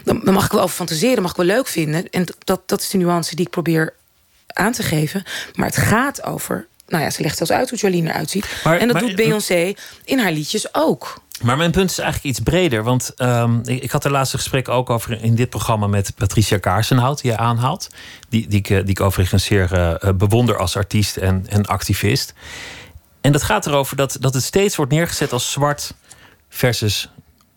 Dan, 0.03 0.21
dan 0.23 0.33
mag 0.33 0.45
ik 0.45 0.51
wel 0.51 0.61
over 0.61 0.75
fantaseren, 0.75 1.21
mag 1.21 1.31
ik 1.31 1.37
wel 1.37 1.45
leuk 1.45 1.67
vinden. 1.67 2.09
En 2.09 2.25
dat, 2.43 2.61
dat 2.65 2.81
is 2.81 2.89
de 2.89 2.97
nuance 2.97 3.35
die 3.35 3.45
ik 3.45 3.51
probeer 3.51 3.93
aan 4.47 4.71
te 4.71 4.83
geven. 4.83 5.23
Maar 5.55 5.65
het 5.67 5.77
gaat 5.77 6.23
over. 6.23 6.67
Nou 6.87 7.03
ja, 7.03 7.09
ze 7.09 7.21
legt 7.21 7.37
zelfs 7.37 7.51
uit 7.51 7.69
hoe 7.69 7.79
Jolene 7.79 8.09
eruit 8.09 8.29
ziet. 8.29 8.47
Maar- 8.63 8.77
en 8.79 8.87
dat 8.87 8.95
maar- 8.95 9.05
doet 9.05 9.15
Beyoncé 9.15 9.73
in 10.03 10.19
haar 10.19 10.31
liedjes 10.31 10.73
ook. 10.75 11.21
Maar 11.41 11.57
mijn 11.57 11.71
punt 11.71 11.89
is 11.89 11.97
eigenlijk 11.97 12.29
iets 12.29 12.39
breder. 12.43 12.83
Want 12.83 13.11
ehm, 13.15 13.59
ik, 13.63 13.83
ik 13.83 13.91
had 13.91 14.05
er 14.05 14.11
laatst 14.11 14.33
een 14.33 14.39
gesprek 14.39 14.67
ook 14.69 14.89
over 14.89 15.21
in 15.23 15.35
dit 15.35 15.49
programma 15.49 15.87
met 15.87 16.11
Patricia 16.15 16.57
Kaarsenhout, 16.57 17.21
die 17.21 17.31
je 17.31 17.37
aanhaalt. 17.37 17.87
Die, 18.29 18.47
die, 18.47 18.59
ik, 18.59 18.69
eh, 18.69 18.77
die 18.77 18.89
ik 18.89 18.99
overigens 19.01 19.43
zeer 19.45 19.73
eh, 19.73 20.03
eh, 20.09 20.15
bewonder 20.15 20.57
als 20.57 20.77
artiest 20.77 21.17
en, 21.17 21.45
en 21.49 21.65
activist. 21.65 22.33
En 23.21 23.31
dat 23.31 23.43
gaat 23.43 23.65
erover 23.65 23.95
dat, 23.95 24.17
dat 24.19 24.33
het 24.33 24.43
steeds 24.43 24.75
wordt 24.75 24.91
neergezet 24.91 25.31
als 25.31 25.51
zwart 25.51 25.93
versus 26.49 27.09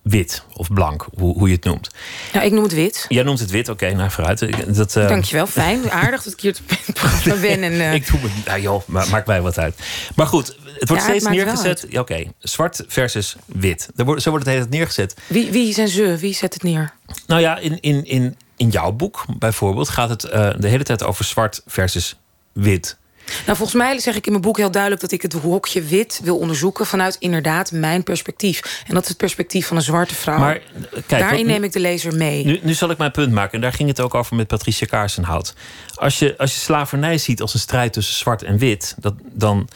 wit 0.09 0.43
of 0.53 0.69
blank, 0.73 1.07
hoe, 1.19 1.39
hoe 1.39 1.49
je 1.49 1.55
het 1.55 1.65
noemt. 1.65 1.89
Ja, 2.33 2.43
ik 2.43 2.53
noem 2.53 2.63
het 2.63 2.73
wit. 2.73 3.05
Jij 3.09 3.23
noemt 3.23 3.39
het 3.39 3.51
wit, 3.51 3.69
oké, 3.69 3.93
nou 3.93 4.11
vooruit. 4.11 4.39
Dat, 4.77 4.97
eh, 4.97 5.09
Dankjewel, 5.09 5.47
fijn. 5.47 5.91
Aardig 6.03 6.23
dat 6.23 6.33
ik 6.33 6.41
hier 6.41 6.57
programma 6.95 7.41
ben. 7.41 7.63
En, 7.63 7.73
eh, 7.73 7.95
ik 7.95 8.07
doe 8.11 8.21
me, 8.23 8.29
nou 8.47 8.61
joh, 8.61 8.83
ma- 8.87 9.05
maakt 9.11 9.27
mij 9.27 9.41
wat 9.41 9.59
uit. 9.59 9.75
Maar 10.17 10.27
goed, 10.27 10.47
het 10.79 10.89
wordt 10.89 11.03
Ja, 11.03 11.09
steeds 11.09 11.25
neergezet. 11.29 11.87
Ja, 11.89 12.01
Oké, 12.01 12.25
zwart 12.39 12.85
versus 12.87 13.37
wit. 13.47 13.89
Daar 13.95 14.07
wordt, 14.07 14.23
zo 14.23 14.31
wordt 14.31 14.45
het 14.47 14.55
hele 14.55 14.67
neergezet. 14.71 15.15
wie, 15.27 15.51
wie 15.51 15.73
zijn 15.75 15.89
ze? 15.89 16.17
Wie 16.17 16.35
zet 16.35 16.55
het 16.55 16.63
neer? 16.63 16.93
Nou 17.27 17.41
ja, 17.41 17.59
in, 17.59 17.81
in, 17.81 18.05
in, 18.05 18.37
in 18.57 18.69
jouw 18.69 18.93
boek 18.93 19.25
bijvoorbeeld 19.39 19.89
gaat 19.89 20.09
het 20.09 20.25
eh, 20.25 20.51
de 20.59 20.69
hele 20.69 20.85
tijd 20.85 21.03
over 21.03 21.25
zwart 21.25 21.63
versus 21.67 22.17
wit. 22.53 22.97
Nou, 23.27 23.57
volgens 23.57 23.79
mij 23.79 23.99
zeg 23.99 24.17
ik 24.17 24.27
in 24.27 24.33
mijn 24.33 24.45
boek 24.45 24.57
heel 24.57 24.71
duidelijk 24.71 25.01
dat 25.03 25.13
ik 25.13 25.23
het 25.23 25.33
hokje 25.33 25.83
wit 25.83 26.21
wil 26.23 26.39
onderzoeken 26.39 26.87
vanuit 26.87 27.17
inderdaad 27.19 27.73
mijn 27.73 28.03
perspectief. 28.03 28.83
En 28.87 28.95
dat 28.95 29.03
is 29.03 29.09
het 29.09 29.17
perspectief 29.17 29.67
van 29.67 29.77
een 29.77 29.83
zwarte 29.83 30.15
vrouw. 30.15 30.39
Maar, 30.39 30.55
eh, 30.55 30.61
kijk, 31.07 31.23
Daarin 31.23 31.47
neem 31.47 31.65
ik 31.65 31.73
de 31.73 31.81
lezer 31.81 32.15
mee. 32.15 32.45
Nu, 32.45 32.61
nu 32.63 32.75
zal 32.75 32.91
ik 32.91 32.99
mijn 32.99 33.11
punt 33.11 33.33
maken. 33.33 33.53
En 33.53 33.61
daar 33.61 33.73
ging 33.73 33.89
het 33.89 34.01
ook 34.01 34.15
over 34.15 34.37
met 34.37 34.47
Patricia 34.47 34.87
Kaarsenhout. 34.87 35.55
Als 35.95 36.19
je, 36.19 36.35
als 36.39 36.55
je 36.55 36.61
slavernij 36.61 37.19
ziet 37.19 37.41
als 37.41 37.55
een 37.55 37.61
strijd 37.61 37.93
tussen 37.93 38.15
zwart 38.15 38.43
en 38.43 38.59
wit, 38.59 38.95
dat, 38.99 39.15
dan, 39.33 39.69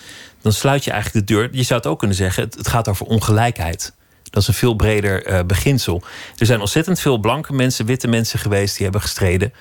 dan 0.43 0.53
sluit 0.53 0.85
je 0.85 0.91
eigenlijk 0.91 1.27
de 1.27 1.35
deur. 1.35 1.49
Je 1.53 1.63
zou 1.63 1.81
het 1.81 1.89
ook 1.89 1.99
kunnen 1.99 2.17
zeggen: 2.17 2.43
het, 2.43 2.55
het 2.55 2.69
gaat 2.69 2.89
over 2.89 3.07
ongelijkheid. 3.07 3.93
Dat 4.31 4.43
is 4.43 4.49
een 4.49 4.55
veel 4.55 4.75
breder 4.75 5.25
eh, 5.25 5.45
beginsel. 5.47 6.03
Er 6.39 6.47
zijn 6.47 6.61
ontzettend 6.61 7.01
veel 7.01 7.19
blanke 7.19 7.53
mensen, 7.53 7.87
witte 7.87 8.09
mensen 8.09 8.39
geweest 8.39 8.75
die 8.75 8.83
hebben 8.83 9.01
gestreden 9.01 9.53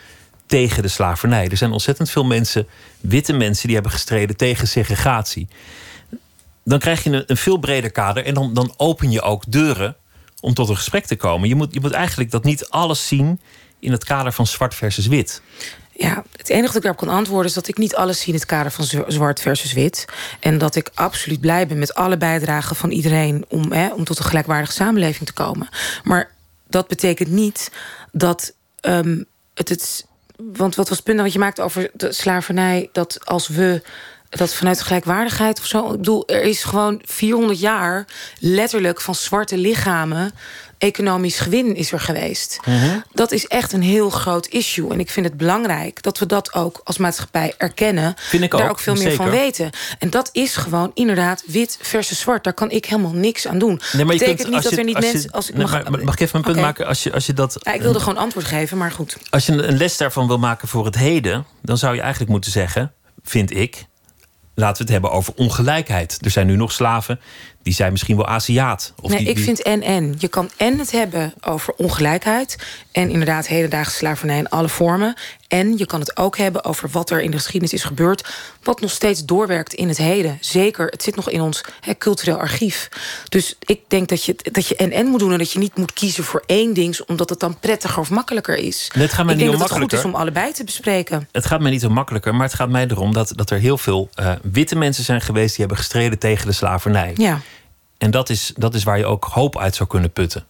tegen 0.50 0.82
de 0.82 0.88
slavernij. 0.88 1.48
Er 1.48 1.58
zijn 1.58 1.72
ontzettend 1.72 2.10
veel 2.10 2.24
mensen, 2.24 2.68
witte 3.00 3.34
mensen, 3.34 3.66
die 3.66 3.74
hebben 3.74 3.92
gestreden 3.92 4.36
tegen 4.36 4.68
segregatie. 4.68 5.48
Dan 6.64 6.80
krijg 6.80 7.04
je 7.04 7.10
een, 7.10 7.24
een 7.28 7.38
veel 7.38 7.58
breder 7.58 7.92
kader 7.92 8.26
en 8.26 8.34
dan, 8.34 8.54
dan 8.54 8.74
open 8.78 9.12
je 9.12 9.22
ook 9.22 9.44
deuren 9.48 9.96
om 10.40 10.54
tot 10.54 10.70
een 10.70 10.76
gesprek 10.76 11.06
te 11.06 11.16
komen. 11.16 11.50
Je 11.50 11.56
moet, 11.56 11.74
je 11.74 11.80
moet 11.80 11.92
eigenlijk 11.92 12.32
dat 12.32 12.44
niet 12.44 12.70
alles 12.70 13.08
zien 13.08 13.40
in 13.80 13.92
het 13.92 14.04
kader 14.04 14.34
van 14.34 14.48
zwart 14.48 14.76
versus 14.76 15.08
wit. 15.08 15.42
Ja, 15.92 16.24
het 16.36 16.50
enige 16.50 16.66
dat 16.66 16.76
ik 16.76 16.82
daarop 16.82 17.06
kan 17.06 17.16
antwoorden 17.18 17.48
is 17.48 17.54
dat 17.54 17.68
ik 17.68 17.78
niet 17.78 17.96
alles 17.96 18.20
zie 18.20 18.28
in 18.28 18.40
het 18.40 18.46
kader 18.46 18.72
van 18.72 18.86
zwart 19.08 19.40
versus 19.40 19.74
wit. 19.74 20.06
En 20.40 20.58
dat 20.58 20.76
ik 20.76 20.92
absoluut 20.94 21.40
blij 21.40 21.68
ben 21.68 21.80
met 21.80 21.94
alle 21.94 22.18
bijdragen 22.18 22.76
van 22.76 22.92
iedereen 22.92 23.46
om, 23.48 23.72
hè, 23.72 23.94
om 23.94 24.04
tot 24.04 24.20
een 24.20 24.26
gelijkwaardige 24.26 24.74
samenleving 24.74 25.26
te 25.26 25.34
komen. 25.34 25.70
Maar 26.04 26.32
dat 26.68 26.88
betekent 26.88 27.30
niet 27.30 27.72
dat 28.12 28.54
ehm, 28.80 29.24
het 29.54 29.70
het. 29.70 30.08
Want 30.42 30.76
wat 30.76 30.90
was 30.90 30.98
het 30.98 31.06
punt 31.06 31.20
wat 31.20 31.34
je 31.34 31.40
maakt 31.40 31.60
over 31.60 31.90
de 31.94 32.12
slavernij? 32.12 32.90
Dat 32.92 33.26
als 33.26 33.48
we. 33.48 33.82
Dat 34.30 34.54
vanuit 34.54 34.82
gelijkwaardigheid 34.82 35.60
of 35.60 35.66
zo. 35.66 35.86
Ik 35.86 35.98
bedoel, 35.98 36.28
er 36.28 36.42
is 36.42 36.64
gewoon 36.64 37.02
400 37.06 37.60
jaar 37.60 38.08
letterlijk 38.40 39.02
van 39.02 39.16
zwarte 39.16 39.58
lichamen. 39.58 40.32
Economisch 40.80 41.40
gewin 41.40 41.76
is 41.76 41.92
er 41.92 42.00
geweest. 42.00 42.60
Dat 43.14 43.32
is 43.32 43.48
echt 43.48 43.74
een 43.74 43.82
heel 43.82 44.10
groot 44.10 44.46
issue. 44.48 44.92
En 44.92 45.00
ik 45.00 45.10
vind 45.10 45.26
het 45.26 45.38
belangrijk 45.38 46.02
dat 46.02 46.18
we 46.20 46.26
dat 46.26 46.54
ook 46.54 46.82
als 46.84 46.98
maatschappij 46.98 47.54
erkennen. 47.58 48.14
Vind 48.18 48.44
ik 48.44 48.52
daar 48.52 48.64
ook, 48.64 48.70
ook 48.70 48.80
veel 48.80 48.94
meer 48.94 49.02
zeker. 49.02 49.18
van 49.18 49.30
weten. 49.30 49.70
En 50.00 50.10
dat 50.10 50.30
is 50.32 50.56
gewoon 50.56 50.92
inderdaad 50.94 51.44
wit 51.46 51.78
versus 51.82 52.20
zwart. 52.20 52.44
Daar 52.44 52.54
kan 52.54 52.72
ik 52.72 52.86
helemaal 52.86 53.12
niks 53.12 53.48
aan 53.48 53.60
doen. 53.60 53.82
Nee, 53.94 54.06
maar 54.06 54.14
je 54.14 54.20
Betekent 54.20 54.38
kunt- 54.42 54.54
niet 54.54 54.64
dat 54.64 54.72
je- 54.72 54.78
er 54.78 54.84
niet 54.84 54.96
als 54.96 55.06
je- 55.06 55.12
mensen. 55.12 55.32
Als 55.32 55.50
ik 55.50 55.56
nee, 55.56 55.64
mag, 55.68 55.90
mag 56.04 56.14
ik 56.14 56.20
even 56.20 56.42
mijn 56.42 56.54
punt 56.54 56.66
maken? 56.66 56.86
Als 56.88 57.04
je, 57.04 57.14
als 57.14 57.26
je 57.26 57.34
dat. 57.34 57.58
Ja, 57.60 57.74
ik 57.74 57.82
wilde 57.82 58.00
gewoon 58.00 58.18
antwoord 58.18 58.46
geven, 58.46 58.78
maar 58.78 58.92
goed. 58.92 59.18
Als 59.30 59.46
je 59.46 59.52
een 59.52 59.68
een 59.68 59.78
les 59.78 59.98
daarvan 59.98 60.28
wil 60.28 60.40
maken 60.40 60.68
voor 60.68 60.86
het 60.86 60.96
heden, 60.96 61.46
dan 61.62 61.78
zou 61.78 61.96
je 61.96 62.02
eigenlijk 62.02 62.32
moeten 62.32 62.52
zeggen, 62.52 62.94
vind 63.24 63.56
ik, 63.56 63.86
laten 64.56 64.76
we 64.78 64.84
het 64.84 64.92
hebben 64.92 65.12
over 65.12 65.34
ongelijkheid. 65.36 66.18
Er 66.22 66.32
zijn 66.32 66.48
nu 66.48 66.56
nog 66.56 66.72
slaven, 66.72 67.20
die 67.70 67.78
zijn 67.78 67.92
misschien 67.92 68.16
wel 68.16 68.28
Aziat. 68.28 68.94
Of 69.02 69.10
nee, 69.10 69.20
die, 69.20 69.28
ik 69.28 69.40
vind 69.40 69.62
en-en. 69.62 70.16
Je 70.18 70.28
kan 70.28 70.50
en 70.58 70.80
het 70.80 70.92
hebben 70.92 71.34
over 71.42 71.74
ongelijkheid... 71.74 72.58
en 72.92 73.10
inderdaad 73.10 73.48
hedendaagse 73.48 73.96
slavernij 73.96 74.38
in 74.38 74.50
alle 74.50 74.70
vormen... 74.70 75.16
en 75.48 75.78
je 75.78 75.86
kan 75.86 76.00
het 76.00 76.18
ook 76.18 76.38
hebben 76.38 76.64
over 76.64 76.90
wat 76.92 77.10
er 77.10 77.22
in 77.22 77.32
de 77.32 77.38
geschiedenis 77.38 77.74
is 77.74 77.84
gebeurd... 77.84 78.28
wat 78.64 78.82
nog 78.82 78.92
steeds 78.92 79.26
doorwerkt 79.26 79.74
in 79.74 79.88
het 79.88 79.98
heden. 79.98 80.38
Zeker, 80.42 80.88
het 80.88 81.04
zit 81.04 81.16
nog 81.16 81.30
in 81.30 81.42
ons 81.42 81.64
cultureel 81.98 82.38
archief. 82.38 82.90
Dus 83.30 83.56
ik 83.60 83.80
denk 83.88 84.10
dat 84.10 84.26
je, 84.26 84.36
dat 84.52 84.68
je 84.68 84.76
en-en 84.76 85.06
moet 85.06 85.20
doen... 85.20 85.32
en 85.32 85.38
dat 85.38 85.52
je 85.52 85.60
niet 85.60 85.78
moet 85.78 85.94
kiezen 85.94 86.24
voor 86.24 86.44
één 86.46 86.74
ding... 86.74 87.00
omdat 87.08 87.30
het 87.30 87.40
dan 87.40 87.60
prettiger 87.60 88.00
of 88.00 88.10
makkelijker 88.10 88.58
is. 88.58 88.92
Het 88.94 89.14
gaat 89.14 89.26
mij 89.26 89.34
ik 89.34 89.40
niet 89.40 89.50
denk 89.50 89.62
om 89.62 89.68
dat 89.68 89.70
het 89.70 89.80
goed 89.80 89.94
is 89.94 90.06
om 90.06 90.16
allebei 90.16 90.52
te 90.52 90.64
bespreken. 90.64 91.28
Het 91.32 91.46
gaat 91.46 91.60
mij 91.60 91.72
niet 91.72 91.86
om 91.86 91.94
makkelijker, 91.94 92.36
maar 92.36 92.46
het 92.46 92.56
gaat 92.56 92.70
mij 92.70 92.88
erom 92.88 93.14
dat, 93.14 93.32
dat 93.36 93.50
er 93.50 93.60
heel 93.60 93.78
veel 93.78 94.10
eh, 94.14 94.32
witte 94.42 94.76
mensen 94.76 95.04
zijn 95.04 95.22
geweest 95.22 95.50
die 95.50 95.66
hebben 95.66 95.78
gestreden 95.78 96.20
tegen 96.20 96.48
de 96.48 96.54
slavernij. 96.54 97.12
Ja. 97.16 97.40
En 98.00 98.12
dat 98.12 98.30
is, 98.30 98.54
dat 98.56 98.74
is 98.74 98.84
waar 98.84 98.98
je 98.98 99.06
ook 99.06 99.24
hoop 99.32 99.58
uit 99.58 99.76
zou 99.76 99.90
kunnen 99.90 100.12
putten. 100.12 100.46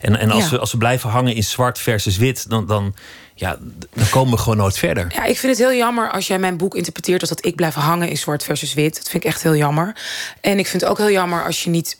En, 0.00 0.18
en 0.18 0.30
als, 0.30 0.44
Ja. 0.44 0.50
we, 0.50 0.58
als 0.58 0.72
we 0.72 0.78
blijven 0.78 1.10
hangen 1.10 1.34
in 1.34 1.44
zwart 1.44 1.78
versus 1.78 2.16
wit, 2.16 2.50
dan, 2.50 2.66
dan, 2.66 2.94
ja, 3.34 3.56
dan 3.94 4.08
komen 4.08 4.32
we 4.34 4.38
gewoon 4.40 4.56
nooit 4.56 4.78
verder. 4.78 5.06
Ja, 5.14 5.24
ik 5.24 5.38
vind 5.38 5.58
het 5.58 5.68
heel 5.68 5.78
jammer 5.78 6.10
als 6.10 6.26
jij 6.26 6.38
mijn 6.38 6.56
boek 6.56 6.74
interpreteert 6.74 7.20
als 7.20 7.30
dat 7.30 7.44
ik 7.44 7.54
blijf 7.56 7.74
hangen 7.74 8.08
in 8.08 8.16
zwart 8.16 8.42
versus 8.44 8.74
wit. 8.74 8.94
Dat 8.94 9.08
vind 9.08 9.24
ik 9.24 9.30
echt 9.30 9.42
heel 9.42 9.56
jammer. 9.56 9.96
En 10.40 10.58
ik 10.58 10.66
vind 10.66 10.82
het 10.82 10.90
ook 10.90 10.98
heel 10.98 11.10
jammer 11.10 11.44
als 11.44 11.64
je 11.64 11.70
niet 11.70 11.98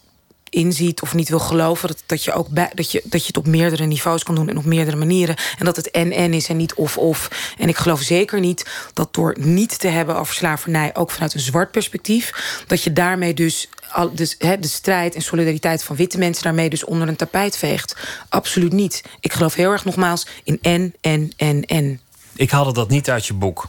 inziet 0.51 1.03
of 1.03 1.15
niet 1.15 1.29
wil 1.29 1.39
geloven 1.39 1.89
dat, 1.89 2.03
dat, 2.07 2.25
je 2.25 2.33
ook 2.33 2.49
dat, 2.75 2.93
je, 2.93 3.03
dat 3.05 3.21
je 3.21 3.27
het 3.27 3.37
op 3.37 3.47
meerdere 3.47 3.85
niveaus 3.85 4.23
kan 4.23 4.35
doen 4.35 4.49
en 4.49 4.59
op 4.59 4.65
meerdere 4.65 4.97
manieren. 4.97 5.37
En 5.59 5.65
dat 5.65 5.77
het 5.77 5.91
en-en 5.91 6.33
is 6.35 6.49
en 6.49 6.57
niet 6.57 6.75
of-of. 6.75 7.29
En 7.59 7.69
ik 7.69 7.77
geloof 7.77 8.01
zeker 8.01 8.41
niet 8.41 8.67
dat 8.93 9.15
door 9.15 9.37
niet 9.39 9.79
te 9.79 9.89
hebben 9.89 10.17
over 10.17 10.35
slavernij, 10.35 10.95
ook 10.95 11.11
vanuit 11.11 11.35
een 11.35 11.41
zwart 11.41 11.71
perspectief, 11.71 12.33
dat 12.67 12.83
je 12.83 12.93
daarmee 12.93 13.35
dus, 13.35 13.69
al, 13.93 14.15
dus 14.15 14.35
hè, 14.39 14.59
de 14.59 14.69
strijd 14.69 15.15
en 15.15 15.23
solidariteit 15.23 15.85
van 15.85 15.97
witte 15.97 16.19
mensen 16.19 16.45
daarmee 16.45 16.71
dus 16.71 16.85
onder 16.85 17.09
een 17.09 17.17
tapijt 17.17 17.57
veegt. 17.57 17.97
Absoluut 18.29 18.73
niet. 18.73 19.03
Ik 19.21 19.33
geloof 19.33 19.55
heel 19.55 19.71
erg 19.71 19.85
nogmaals 19.85 20.27
in 20.45 20.59
en, 20.63 20.95
en, 21.01 21.33
en, 21.37 21.65
en. 21.65 22.01
Ik 22.35 22.51
haalde 22.51 22.73
dat 22.73 22.89
niet 22.89 23.11
uit 23.11 23.27
je 23.27 23.35
boek. 23.35 23.69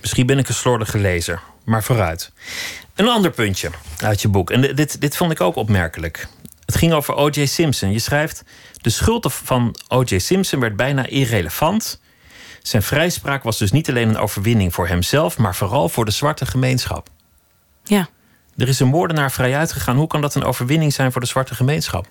Misschien 0.00 0.26
ben 0.26 0.38
ik 0.38 0.48
een 0.48 0.54
slordige 0.54 0.98
lezer, 0.98 1.42
maar 1.66 1.82
vooruit. 1.82 2.30
Een 2.94 3.08
ander 3.08 3.30
puntje 3.30 3.70
uit 3.98 4.22
je 4.22 4.28
boek. 4.28 4.50
En 4.50 4.60
di- 4.60 4.74
dit, 4.74 5.00
dit 5.00 5.16
vond 5.16 5.32
ik 5.32 5.40
ook 5.40 5.56
opmerkelijk. 5.56 6.28
Het 6.64 6.76
ging 6.76 6.92
over 6.92 7.14
O.J. 7.14 7.46
Simpson. 7.46 7.92
Je 7.92 7.98
schrijft: 7.98 8.42
De 8.80 8.90
schuld 8.90 9.32
van 9.32 9.76
O.J. 9.88 10.18
Simpson 10.18 10.60
werd 10.60 10.76
bijna 10.76 11.06
irrelevant. 11.06 12.00
Zijn 12.62 12.82
vrijspraak 12.82 13.42
was 13.42 13.58
dus 13.58 13.70
niet 13.72 13.88
alleen 13.88 14.08
een 14.08 14.16
overwinning 14.18 14.74
voor 14.74 14.88
hemzelf, 14.88 15.38
maar 15.38 15.54
vooral 15.54 15.88
voor 15.88 16.04
de 16.04 16.10
zwarte 16.10 16.46
gemeenschap. 16.46 17.08
Ja. 17.84 18.08
Er 18.56 18.68
is 18.68 18.80
een 18.80 18.86
moordenaar 18.88 19.32
vrij 19.32 19.56
uitgegaan. 19.56 19.96
Hoe 19.96 20.06
kan 20.06 20.20
dat 20.20 20.34
een 20.34 20.44
overwinning 20.44 20.92
zijn 20.92 21.12
voor 21.12 21.20
de 21.20 21.26
zwarte 21.26 21.54
gemeenschap? 21.54 22.06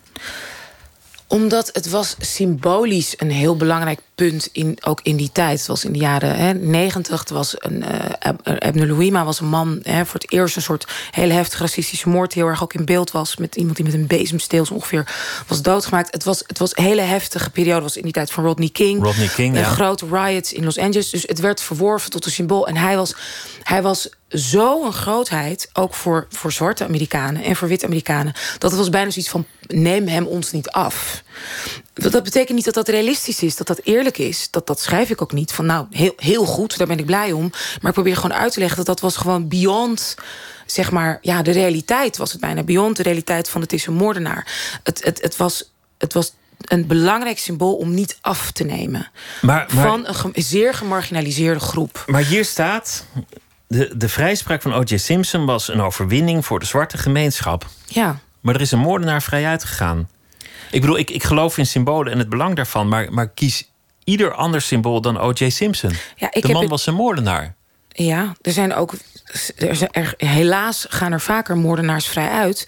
Omdat 1.27 1.69
het 1.73 1.89
was 1.89 2.15
symbolisch 2.19 3.13
een 3.17 3.31
heel 3.31 3.55
belangrijk 3.57 3.99
punt, 4.15 4.49
in, 4.51 4.77
ook 4.83 4.99
in 5.03 5.15
die 5.15 5.29
tijd. 5.33 5.57
Het 5.57 5.67
was 5.67 5.85
in 5.85 5.91
de 5.91 5.99
jaren 5.99 6.35
hè, 6.35 6.53
90. 6.53 7.19
Het 7.19 7.29
was 7.29 7.53
een, 7.57 7.83
eh 7.83 8.09
Ab- 8.19 8.47
Abner 8.47 8.87
Louima 8.87 9.25
was 9.25 9.39
een 9.39 9.47
man... 9.47 9.79
Hè, 9.83 10.05
voor 10.05 10.19
het 10.19 10.31
eerst 10.31 10.55
een 10.55 10.61
soort 10.61 10.87
hele 11.11 11.33
heftige 11.33 11.61
racistische 11.63 12.09
moord... 12.09 12.33
die 12.33 12.41
heel 12.41 12.51
erg 12.51 12.63
ook 12.63 12.73
in 12.73 12.85
beeld 12.85 13.11
was. 13.11 13.37
Met 13.37 13.55
iemand 13.55 13.75
die 13.75 13.85
met 13.85 13.93
een 13.93 14.07
bezemsteel 14.07 14.65
zo 14.65 14.73
ongeveer 14.73 15.15
was 15.47 15.61
doodgemaakt. 15.61 16.13
Het 16.13 16.23
was, 16.23 16.43
het 16.47 16.57
was 16.59 16.71
een 16.77 16.83
hele 16.83 17.01
heftige 17.01 17.49
periode. 17.49 17.73
Het 17.75 17.83
was 17.83 17.97
in 17.97 18.03
die 18.03 18.11
tijd 18.13 18.31
van 18.31 18.43
Rodney 18.43 18.69
King. 18.69 19.03
Rodney 19.03 19.27
King, 19.27 19.55
Eh, 19.55 19.61
ja. 19.61 19.67
Grote 19.69 20.05
riots 20.11 20.53
in 20.53 20.63
Los 20.63 20.77
Angeles. 20.77 21.09
Dus 21.09 21.23
het 21.27 21.39
werd 21.39 21.61
verworven 21.61 22.09
tot 22.11 22.25
een 22.25 22.31
symbool. 22.31 22.67
En 22.67 22.77
hij 22.77 22.95
was, 22.95 23.15
hij 23.63 23.81
was 23.81 24.09
zo'n 24.27 24.93
grootheid, 24.93 25.69
ook 25.73 25.93
voor, 25.93 26.27
voor 26.29 26.51
zwarte 26.51 26.83
Amerikanen 26.83 27.43
en 27.43 27.55
voor 27.55 27.67
witte 27.67 27.85
Amerikanen... 27.85 28.33
dat 28.57 28.71
het 28.71 28.79
was 28.79 28.89
bijna 28.89 29.09
zoiets 29.09 29.31
van, 29.31 29.45
neem 29.67 30.07
hem 30.07 30.25
ons 30.25 30.51
niet 30.51 30.69
af. 30.69 31.23
Dat 31.93 32.11
dat 32.11 32.23
betekent 32.23 32.55
niet 32.55 32.65
dat 32.65 32.73
dat 32.73 32.87
realistisch 32.87 33.41
is, 33.43 33.55
dat 33.55 33.67
dat 33.67 33.79
eerlijk 33.83 34.04
is. 34.13 34.47
Dat, 34.51 34.67
dat 34.67 34.79
schrijf 34.81 35.09
ik 35.09 35.21
ook 35.21 35.31
niet. 35.31 35.51
Van 35.51 35.65
nou, 35.65 35.85
heel, 35.89 36.13
heel 36.17 36.45
goed, 36.45 36.77
daar 36.77 36.87
ben 36.87 36.99
ik 36.99 37.05
blij 37.05 37.31
om. 37.31 37.49
Maar 37.51 37.87
ik 37.89 37.93
probeer 37.93 38.15
gewoon 38.15 38.37
uit 38.37 38.53
te 38.53 38.59
leggen 38.59 38.77
dat 38.77 38.85
dat 38.85 38.99
was 38.99 39.15
gewoon 39.17 39.47
beyond... 39.47 40.15
zeg 40.65 40.91
maar, 40.91 41.17
ja, 41.21 41.41
de 41.41 41.51
realiteit 41.51 42.17
was 42.17 42.31
het 42.31 42.41
bijna. 42.41 42.63
Beyond 42.63 42.97
de 42.97 43.03
realiteit 43.03 43.49
van 43.49 43.61
het 43.61 43.73
is 43.73 43.85
een 43.85 43.93
moordenaar. 43.93 44.47
Het, 44.83 45.03
het, 45.03 45.21
het, 45.21 45.35
was, 45.37 45.71
het 45.97 46.13
was 46.13 46.33
een 46.61 46.87
belangrijk 46.87 47.39
symbool 47.39 47.75
om 47.75 47.93
niet 47.93 48.17
af 48.21 48.51
te 48.51 48.63
nemen. 48.63 49.09
Maar, 49.41 49.67
maar, 49.73 49.87
Van 49.87 50.07
een 50.07 50.15
ge- 50.15 50.31
zeer 50.33 50.73
gemarginaliseerde 50.73 51.59
groep. 51.59 52.03
maar 52.07 52.23
hier 52.23 52.45
staat: 52.45 53.05
de, 53.67 53.97
de 53.97 54.09
vrijspraak 54.09 54.61
van 54.61 54.73
O.J. 54.73 54.97
Simpson 54.97 55.45
was 55.45 55.67
een 55.67 55.81
overwinning 55.81 56.45
voor 56.45 56.59
de 56.59 56.65
zwarte 56.65 56.97
gemeenschap. 56.97 57.65
Ja. 57.85 58.19
Maar 58.41 58.55
er 58.55 58.61
is 58.61 58.71
een 58.71 58.79
moordenaar 58.79 59.21
vrij 59.21 59.45
uitgegaan. 59.45 60.09
Ik 60.71 60.81
bedoel, 60.81 60.97
ik, 60.97 61.09
ik 61.09 61.23
geloof 61.23 61.57
in 61.57 61.65
symbolen 61.65 62.11
en 62.11 62.19
het 62.19 62.29
belang 62.29 62.55
daarvan, 62.55 62.87
maar, 62.87 63.13
maar 63.13 63.29
kies 63.29 63.69
ieder 64.05 64.33
ander 64.33 64.61
symbool 64.61 65.01
dan 65.01 65.17
O.J. 65.17 65.49
Simpson. 65.49 65.91
Ja, 66.15 66.33
ik 66.33 66.45
de 66.45 66.53
man 66.53 66.67
was 66.67 66.85
een 66.85 66.93
moordenaar. 66.93 67.55
Ja, 67.95 68.35
er 68.41 68.51
zijn 68.51 68.73
ook. 68.73 68.93
Er 69.55 69.75
zijn 69.75 69.91
er, 69.91 70.13
helaas 70.17 70.85
gaan 70.89 71.11
er 71.11 71.21
vaker 71.21 71.57
moordenaars 71.57 72.07
vrij 72.07 72.29
uit. 72.29 72.63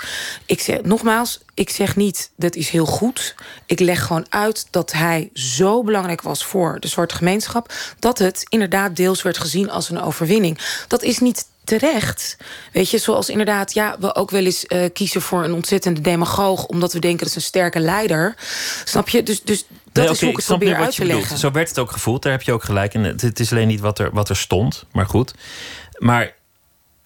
Ik 0.46 0.60
zeg 0.62 0.82
nogmaals, 0.82 1.40
ik 1.54 1.70
zeg 1.70 1.96
niet 1.96 2.32
dat 2.36 2.56
is 2.56 2.70
heel 2.70 2.86
goed. 2.86 3.36
Ik 3.66 3.80
leg 3.80 4.06
gewoon 4.06 4.26
uit 4.30 4.68
dat 4.72 4.92
hij 4.92 5.30
zo 5.34 5.84
belangrijk 5.84 6.22
was 6.22 6.46
voor 6.46 6.80
de 6.80 6.88
zwarte 6.88 7.16
gemeenschap. 7.16 7.74
dat 8.00 8.18
het 8.18 8.46
inderdaad 8.50 8.96
deels 8.96 9.22
werd 9.22 9.38
gezien 9.38 9.70
als 9.70 9.90
een 9.90 10.02
overwinning. 10.02 10.60
Dat 10.88 11.04
is 11.04 11.20
niet 11.20 11.46
terecht. 11.68 12.38
Weet 12.72 12.90
je, 12.90 12.98
zoals 12.98 13.30
inderdaad, 13.30 13.74
ja, 13.74 13.96
we 14.00 14.16
ook 14.16 14.30
wel 14.32 14.46
eens 14.46 14.66
eh, 14.66 14.90
kiezen 14.94 15.22
voor 15.22 15.44
een 15.44 15.54
ontzettende 15.54 16.02
demagoog. 16.02 16.66
omdat 16.66 16.94
we 16.94 17.00
denken 17.00 17.20
dat 17.20 17.28
is 17.28 17.36
een 17.36 17.42
sterke 17.42 17.80
leider. 17.80 18.36
Snap 18.84 19.10
je? 19.10 19.24
Dus, 19.24 19.42
dus 19.44 19.66
dat 19.92 20.04
Nee, 20.04 20.14
is 20.14 20.22
hoe 20.22 20.30
ik 20.30 20.36
het 20.36 20.46
probeer 20.46 20.76
uit 20.76 20.92
te 20.96 21.02
bedoelt. 21.02 21.20
leggen. 21.20 21.38
Zo 21.38 21.52
werd 21.52 21.70
het 21.70 21.80
ook 21.80 21.92
gevoeld, 21.92 22.24
daar 22.24 22.32
heb 22.32 22.42
je 22.42 22.52
ook 22.54 22.64
gelijk. 22.64 22.94
En 22.94 23.04
het, 23.04 23.22
het 23.22 23.40
is 23.40 23.52
alleen 23.52 23.68
niet 23.68 23.80
wat 23.80 24.00
er, 24.00 24.10
wat 24.12 24.30
er 24.30 24.36
stond, 24.38 24.86
maar 24.92 25.06
goed. 25.06 25.34
Maar 25.98 26.36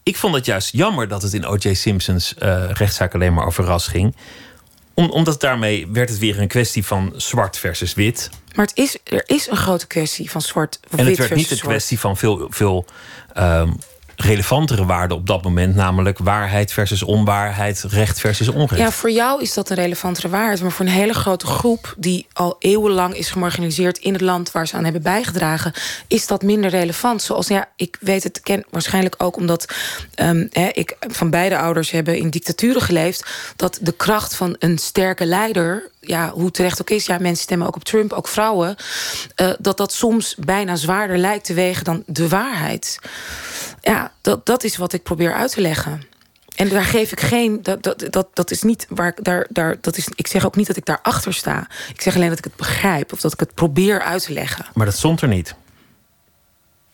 ik 0.04 0.18
vond 0.18 0.36
het 0.36 0.46
juist 0.46 0.72
jammer 0.72 1.08
dat 1.08 1.22
het 1.22 1.34
in 1.34 1.46
O.J. 1.46 1.74
Simpsons 1.74 2.34
eh, 2.36 2.64
rechtszaak 2.72 3.14
alleen 3.14 3.34
maar 3.34 3.46
over 3.46 3.64
ras 3.64 3.88
ging. 3.88 4.16
Om, 4.94 5.10
omdat 5.10 5.42
daarmee 5.42 5.88
werd 5.92 6.10
het 6.10 6.20
weer 6.20 6.40
een 6.40 6.48
kwestie 6.48 6.86
van 6.86 7.14
zwart 7.16 7.58
versus 7.58 7.94
wit. 7.94 8.30
Maar 8.56 8.66
het 8.66 8.78
is, 8.78 8.98
er 9.04 9.24
is 9.26 9.48
een 9.50 9.58
grote 9.58 9.88
kwestie 9.88 10.32
van 10.32 10.42
zwart 10.42 10.80
En 10.90 10.98
wit 10.98 11.08
het 11.08 11.18
werd 11.18 11.36
niet 11.36 11.48
versus 11.48 11.64
een 11.64 11.70
kwestie 11.70 12.00
van 12.00 12.18
veel, 12.18 12.48
veel 12.50 12.86
ehm, 13.34 13.72
relevantere 14.22 14.86
waarden 14.86 15.18
op 15.18 15.28
dat 15.28 15.44
moment. 15.44 15.76
Namelijk 15.76 16.18
waarheid 16.18 16.74
versus 16.74 17.04
onwaarheid, 17.04 17.86
recht 17.90 18.20
versus 18.20 18.48
onrecht. 18.48 18.82
Ja, 18.82 18.92
voor 18.92 19.12
jou 19.12 19.42
is 19.42 19.54
dat 19.54 19.70
een 19.70 19.76
relevantere 19.76 20.30
waarheid. 20.30 20.62
Maar 20.62 20.72
voor 20.72 20.86
een 20.86 20.92
hele 20.92 21.14
grote 21.14 21.46
groep 21.46 21.94
die 21.98 22.28
al 22.34 22.56
eeuwenlang 22.60 23.16
is 23.16 23.30
gemarginaliseerd 23.30 23.98
in 23.98 24.14
het 24.14 24.22
land 24.22 24.52
waar 24.52 24.68
ze 24.68 24.76
aan 24.76 24.84
hebben 24.84 25.02
bijgedragen, 25.02 25.74
is 26.08 26.28
dat 26.28 26.42
minder 26.42 26.70
relevant. 26.70 27.22
Zoals 27.22 27.48
ja, 27.48 27.70
ik 27.76 27.98
weet 28.00 28.24
het 28.24 28.42
ken 28.42 28.66
waarschijnlijk 28.70 29.16
ook 29.18 29.36
omdat 29.36 29.66
ehm, 30.16 30.48
ik 30.74 30.96
van 31.00 31.30
beide 31.30 31.58
ouders 31.58 31.92
hebben 31.92 32.18
in 32.18 32.30
dictaturen 32.30 32.82
geleefd. 32.82 33.26
Dat 33.56 33.80
de 33.82 33.92
kracht 33.92 34.36
van 34.36 34.56
een 34.60 34.78
sterke 34.78 35.26
leider, 35.26 35.90
ja, 36.02 36.30
hoe 36.30 36.52
terecht 36.52 36.82
ook 36.82 36.90
is, 36.90 37.06
ja, 37.06 37.18
mensen 37.18 37.44
stemmen 37.44 37.68
ook 37.68 37.76
op 37.76 37.84
Trump, 37.84 38.14
ook 38.14 38.28
vrouwen, 38.28 38.76
eh, 39.36 39.52
dat 39.60 39.78
dat 39.78 39.94
soms 39.94 40.36
bijna 40.36 40.76
zwaarder 40.76 41.18
lijkt 41.18 41.46
te 41.46 41.54
wegen 41.54 41.84
dan 41.84 42.04
de 42.06 42.28
waarheid. 42.28 43.00
Ja, 43.82 44.12
dat, 44.22 44.46
dat 44.46 44.64
is 44.64 44.78
wat 44.78 44.94
ik 44.94 45.04
probeer 45.04 45.34
uit 45.34 45.52
te 45.52 45.62
leggen. 45.62 46.10
En 46.56 46.70
daar 46.70 46.84
geef 46.84 47.12
ik 47.12 47.20
geen. 47.20 47.60
Dat, 47.62 47.84
dat, 47.84 48.06
dat, 48.10 48.28
dat 48.34 48.52
is 48.52 48.62
niet 48.62 48.86
waar 48.90 49.08
ik 49.08 49.24
daar. 49.24 49.48
daar 49.50 49.78
dat 49.82 49.98
is, 49.98 50.08
ik 50.16 50.28
zeg 50.28 50.46
ook 50.46 50.56
niet 50.56 50.68
dat 50.68 50.78
ik 50.78 50.86
daarachter 50.86 51.34
sta. 51.34 51.68
Ik 51.94 52.02
zeg 52.02 52.16
alleen 52.16 52.30
dat 52.30 52.38
ik 52.38 52.44
het 52.44 52.56
begrijp. 52.56 53.14
Of 53.14 53.22
dat 53.22 53.34
ik 53.34 53.40
het 53.40 53.54
probeer 53.54 54.02
uit 54.02 54.24
te 54.24 54.34
leggen. 54.34 54.66
Maar 54.74 54.86
dat 54.86 54.96
stond 54.96 55.22
er 55.22 55.28
niet. 55.28 55.56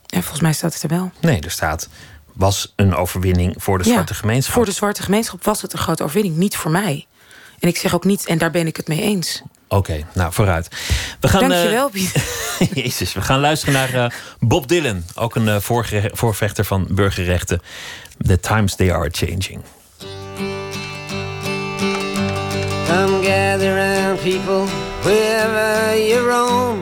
En 0.07 0.21
volgens 0.21 0.41
mij 0.41 0.53
staat 0.53 0.73
het 0.73 0.83
er 0.83 0.89
wel. 0.89 1.11
Nee, 1.19 1.41
er 1.41 1.51
staat. 1.51 1.89
Was 2.33 2.73
een 2.75 2.95
overwinning 2.95 3.55
voor 3.57 3.77
de 3.77 3.83
Ja, 3.83 3.91
zwarte 3.91 4.13
gemeenschap. 4.13 4.53
Voor 4.53 4.65
de 4.65 4.71
zwarte 4.71 5.03
gemeenschap 5.03 5.43
was 5.43 5.61
het 5.61 5.73
een 5.73 5.79
grote 5.79 6.03
overwinning. 6.03 6.37
Niet 6.37 6.55
voor 6.55 6.71
mij. 6.71 7.07
En 7.59 7.67
ik 7.67 7.77
zeg 7.77 7.93
ook 7.95 8.03
niet. 8.05 8.25
En 8.25 8.37
daar 8.37 8.51
ben 8.51 8.67
ik 8.67 8.75
het 8.77 8.87
mee 8.87 9.01
eens. 9.01 9.41
Oké, 9.67 10.05
nou 10.13 10.33
vooruit. 10.33 10.67
We 11.19 11.27
gaan, 11.27 11.49
Dankjewel, 11.49 11.85
eh, 11.85 11.91
Piet. 11.91 12.13
Jezus, 12.83 13.13
we 13.13 13.21
gaan 13.21 13.39
luisteren 13.39 13.73
naar 13.73 13.93
eh, 13.93 14.09
Bob 14.39 14.67
Dylan. 14.67 15.03
Ook 15.15 15.35
een 15.35 15.47
eh, 15.47 15.55
voorgere- 15.59 16.09
voorvechter 16.13 16.65
van 16.65 16.87
burgerrechten. 16.89 17.61
The 18.27 18.39
times 18.39 18.75
they 18.75 18.93
are 18.93 19.09
changing. 19.11 19.61
Come 22.87 23.21
gather 23.23 23.75
round, 23.75 24.19
people, 24.21 24.65
wherever 25.03 25.97
you 26.07 26.19
roam, 26.29 26.79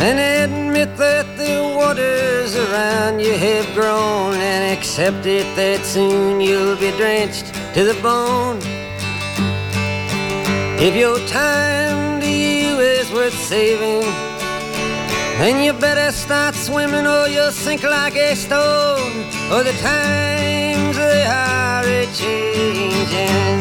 and 0.00 0.18
admit 0.18 0.96
that 0.96 1.26
the 1.36 1.72
waters 1.76 2.54
around 2.56 3.20
you 3.20 3.32
have 3.36 3.66
grown, 3.74 4.32
and 4.34 4.76
accept 4.76 5.26
it 5.26 5.46
that 5.54 5.86
soon 5.86 6.40
you'll 6.40 6.76
be 6.76 6.92
drenched 6.96 7.46
to 7.74 7.84
the 7.84 7.96
bone. 8.02 8.58
If 10.82 10.96
your 10.96 11.18
time 11.26 12.22
to 12.22 12.26
you 12.26 12.80
is 12.80 13.12
worth 13.12 13.34
saving, 13.34 14.00
then 15.36 15.62
you 15.62 15.74
better 15.74 16.10
start 16.10 16.54
swimming 16.54 17.06
or 17.06 17.28
you'll 17.28 17.52
sink 17.52 17.82
like 17.82 18.16
a 18.16 18.34
stone. 18.34 19.12
Or 19.52 19.62
the 19.62 19.76
times 19.82 20.96
they 20.96 21.26
are 21.26 21.84
a 21.84 22.06
changing. 22.14 23.60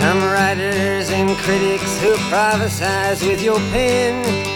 Come 0.00 0.24
writers 0.24 1.10
and 1.10 1.30
critics 1.36 2.00
who 2.00 2.14
prophesize 2.32 3.24
with 3.24 3.40
your 3.40 3.60
pen. 3.70 4.55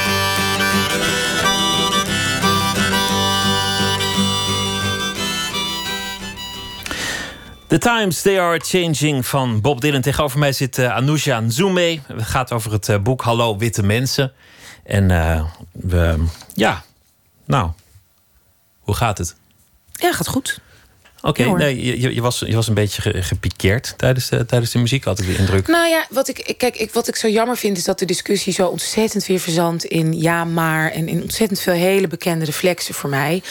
The 7.71 7.77
Times, 7.77 8.21
They 8.21 8.39
Are 8.39 8.59
Changing 8.59 9.25
van 9.25 9.61
Bob 9.61 9.81
Dylan. 9.81 10.01
Tegenover 10.01 10.39
mij 10.39 10.51
zit 10.51 10.77
uh, 10.77 10.95
Anousha 10.95 11.39
Nzume. 11.39 11.99
Het 12.07 12.21
gaat 12.21 12.51
over 12.51 12.71
het 12.71 12.87
uh, 12.87 12.97
boek 12.97 13.21
Hallo 13.21 13.57
Witte 13.57 13.83
Mensen. 13.83 14.33
En 14.83 15.09
uh, 15.09 15.45
we, 15.71 16.25
ja, 16.53 16.83
nou, 17.45 17.69
hoe 18.79 18.95
gaat 18.95 19.17
het? 19.17 19.35
Ja, 19.91 20.13
gaat 20.13 20.27
goed. 20.27 20.59
Oké, 21.21 21.41
okay, 21.41 21.53
nee, 21.53 21.99
je, 21.99 22.13
je, 22.13 22.21
was, 22.21 22.39
je 22.39 22.55
was 22.55 22.67
een 22.67 22.73
beetje 22.73 23.23
gepikeerd 23.23 23.93
tijdens 23.97 24.29
de, 24.29 24.45
tijdens 24.45 24.71
de 24.71 24.79
muziek, 24.79 25.03
had 25.03 25.19
ik 25.19 25.25
de 25.25 25.37
indruk. 25.37 25.67
Nou 25.67 25.87
ja, 25.87 26.05
wat 26.09 26.27
ik, 26.27 26.55
kijk, 26.57 26.77
ik, 26.77 26.91
wat 26.91 27.07
ik 27.07 27.15
zo 27.15 27.27
jammer 27.27 27.57
vind... 27.57 27.77
is 27.77 27.83
dat 27.83 27.99
de 27.99 28.05
discussie 28.05 28.53
zo 28.53 28.67
ontzettend 28.67 29.25
weer 29.25 29.39
verzandt 29.39 29.83
in 29.83 30.19
ja, 30.19 30.43
maar... 30.43 30.91
en 30.91 31.07
in 31.07 31.21
ontzettend 31.21 31.59
veel 31.59 31.73
hele 31.73 32.07
bekende 32.07 32.45
reflexen 32.45 32.93
voor 32.93 33.09
mij. 33.09 33.43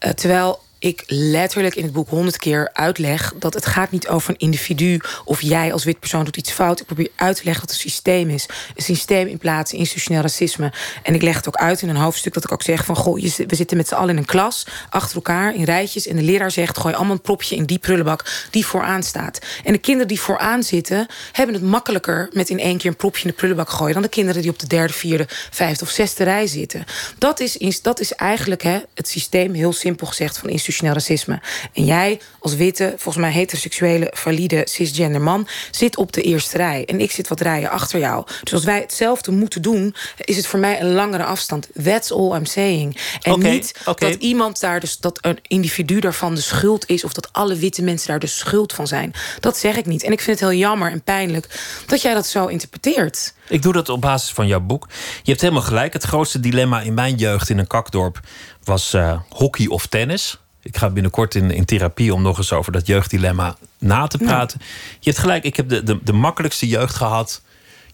Uh, 0.00 0.10
terwijl 0.10 0.64
ik 0.86 1.02
letterlijk 1.06 1.74
in 1.74 1.82
het 1.82 1.92
boek 1.92 2.08
honderd 2.08 2.36
keer 2.36 2.70
uitleg... 2.72 3.32
dat 3.38 3.54
het 3.54 3.66
gaat 3.66 3.90
niet 3.90 4.08
over 4.08 4.30
een 4.30 4.38
individu 4.38 5.00
of 5.24 5.40
jij 5.40 5.72
als 5.72 5.84
wit 5.84 6.00
persoon 6.00 6.24
doet 6.24 6.36
iets 6.36 6.50
fout. 6.52 6.80
Ik 6.80 6.86
probeer 6.86 7.08
uit 7.16 7.36
te 7.36 7.44
leggen 7.44 7.62
wat 7.62 7.70
een 7.70 7.80
systeem 7.80 8.30
is. 8.30 8.46
Een 8.74 8.82
systeem 8.82 9.26
in 9.26 9.38
plaats 9.38 9.70
van 9.70 9.78
institutioneel 9.78 10.22
racisme. 10.22 10.72
En 11.02 11.14
ik 11.14 11.22
leg 11.22 11.36
het 11.36 11.48
ook 11.48 11.56
uit 11.56 11.82
in 11.82 11.88
een 11.88 11.96
hoofdstuk 11.96 12.34
dat 12.34 12.44
ik 12.44 12.52
ook 12.52 12.62
zeg 12.62 12.84
van... 12.84 12.96
goh, 12.96 13.22
we 13.22 13.54
zitten 13.54 13.76
met 13.76 13.88
z'n 13.88 13.94
allen 13.94 14.10
in 14.10 14.16
een 14.16 14.24
klas, 14.24 14.66
achter 14.90 15.16
elkaar, 15.16 15.54
in 15.54 15.64
rijtjes... 15.64 16.06
en 16.06 16.16
de 16.16 16.22
leraar 16.22 16.50
zegt, 16.50 16.78
gooi 16.78 16.94
allemaal 16.94 17.14
een 17.14 17.20
propje 17.20 17.56
in 17.56 17.64
die 17.64 17.78
prullenbak 17.78 18.46
die 18.50 18.66
vooraan 18.66 19.02
staat. 19.02 19.38
En 19.64 19.72
de 19.72 19.78
kinderen 19.78 20.08
die 20.08 20.20
vooraan 20.20 20.62
zitten... 20.62 21.06
hebben 21.32 21.54
het 21.54 21.64
makkelijker 21.64 22.28
met 22.32 22.48
in 22.48 22.58
één 22.58 22.78
keer 22.78 22.90
een 22.90 22.96
propje 22.96 23.22
in 23.22 23.28
de 23.28 23.36
prullenbak 23.36 23.70
gooien... 23.70 23.94
dan 23.94 24.02
de 24.02 24.08
kinderen 24.08 24.42
die 24.42 24.50
op 24.50 24.58
de 24.58 24.66
derde, 24.66 24.92
vierde, 24.92 25.26
vijfde 25.50 25.84
of 25.84 25.90
zesde 25.90 26.24
rij 26.24 26.46
zitten. 26.46 26.84
Dat 27.18 27.40
is, 27.40 27.82
dat 27.82 28.00
is 28.00 28.12
eigenlijk 28.12 28.62
hè, 28.62 28.78
het 28.94 29.08
systeem, 29.08 29.54
heel 29.54 29.72
simpel 29.72 30.06
gezegd, 30.06 30.38
van 30.38 30.48
institutioneel 30.48 30.74
racisme. 30.80 31.40
En 31.72 31.84
jij 31.84 32.20
als 32.38 32.54
witte, 32.54 32.94
volgens 32.96 33.24
mij 33.24 33.32
heteroseksuele, 33.32 34.10
valide, 34.14 34.66
cisgender 34.70 35.20
man... 35.20 35.48
zit 35.70 35.96
op 35.96 36.12
de 36.12 36.22
eerste 36.22 36.56
rij. 36.56 36.84
En 36.84 37.00
ik 37.00 37.10
zit 37.10 37.28
wat 37.28 37.40
rijen 37.40 37.70
achter 37.70 37.98
jou. 37.98 38.26
Dus 38.42 38.52
als 38.52 38.64
wij 38.64 38.80
hetzelfde 38.80 39.32
moeten 39.32 39.62
doen... 39.62 39.94
is 40.16 40.36
het 40.36 40.46
voor 40.46 40.58
mij 40.58 40.80
een 40.80 40.92
langere 40.92 41.24
afstand. 41.24 41.68
That's 41.84 42.12
all 42.12 42.34
I'm 42.36 42.44
saying. 42.44 43.00
En 43.22 43.38
niet 43.38 43.74
dat 43.84 44.14
iemand 44.14 44.60
daar 44.60 44.80
dus... 44.80 44.98
dat 44.98 45.18
een 45.20 45.38
individu 45.42 46.00
daarvan 46.00 46.34
de 46.34 46.40
schuld 46.40 46.88
is... 46.88 47.04
of 47.04 47.12
dat 47.12 47.28
alle 47.32 47.56
witte 47.56 47.82
mensen 47.82 48.08
daar 48.08 48.18
de 48.18 48.26
schuld 48.26 48.72
van 48.72 48.86
zijn. 48.86 49.12
Dat 49.40 49.56
zeg 49.56 49.76
ik 49.76 49.86
niet. 49.86 50.02
En 50.02 50.12
ik 50.12 50.20
vind 50.20 50.40
het 50.40 50.48
heel 50.48 50.58
jammer 50.58 50.90
en 50.90 51.02
pijnlijk... 51.02 51.60
dat 51.86 52.02
jij 52.02 52.14
dat 52.14 52.26
zo 52.26 52.46
interpreteert. 52.46 53.34
Ik 53.48 53.62
doe 53.62 53.72
dat 53.72 53.88
op 53.88 54.00
basis 54.00 54.30
van 54.30 54.46
jouw 54.46 54.60
boek. 54.60 54.88
Je 55.22 55.30
hebt 55.30 55.40
helemaal 55.40 55.62
gelijk. 55.62 55.92
Het 55.92 56.04
grootste 56.04 56.40
dilemma 56.40 56.80
in 56.80 56.94
mijn 56.94 57.14
jeugd 57.14 57.48
in 57.48 57.58
een 57.58 57.66
kakdorp 57.66 58.20
was 58.64 58.94
uh, 58.94 59.20
hockey 59.28 59.66
of 59.66 59.86
tennis. 59.86 60.38
Ik 60.62 60.76
ga 60.76 60.90
binnenkort 60.90 61.34
in, 61.34 61.50
in 61.50 61.64
therapie 61.64 62.14
om 62.14 62.22
nog 62.22 62.38
eens 62.38 62.52
over 62.52 62.72
dat 62.72 62.86
jeugddilemma 62.86 63.56
na 63.78 64.06
te 64.06 64.18
praten. 64.18 64.60
Je 65.00 65.10
hebt 65.10 65.18
gelijk, 65.18 65.44
ik 65.44 65.56
heb 65.56 65.68
de, 65.68 65.82
de, 65.82 65.98
de 66.02 66.12
makkelijkste 66.12 66.68
jeugd 66.68 66.94
gehad. 66.94 67.42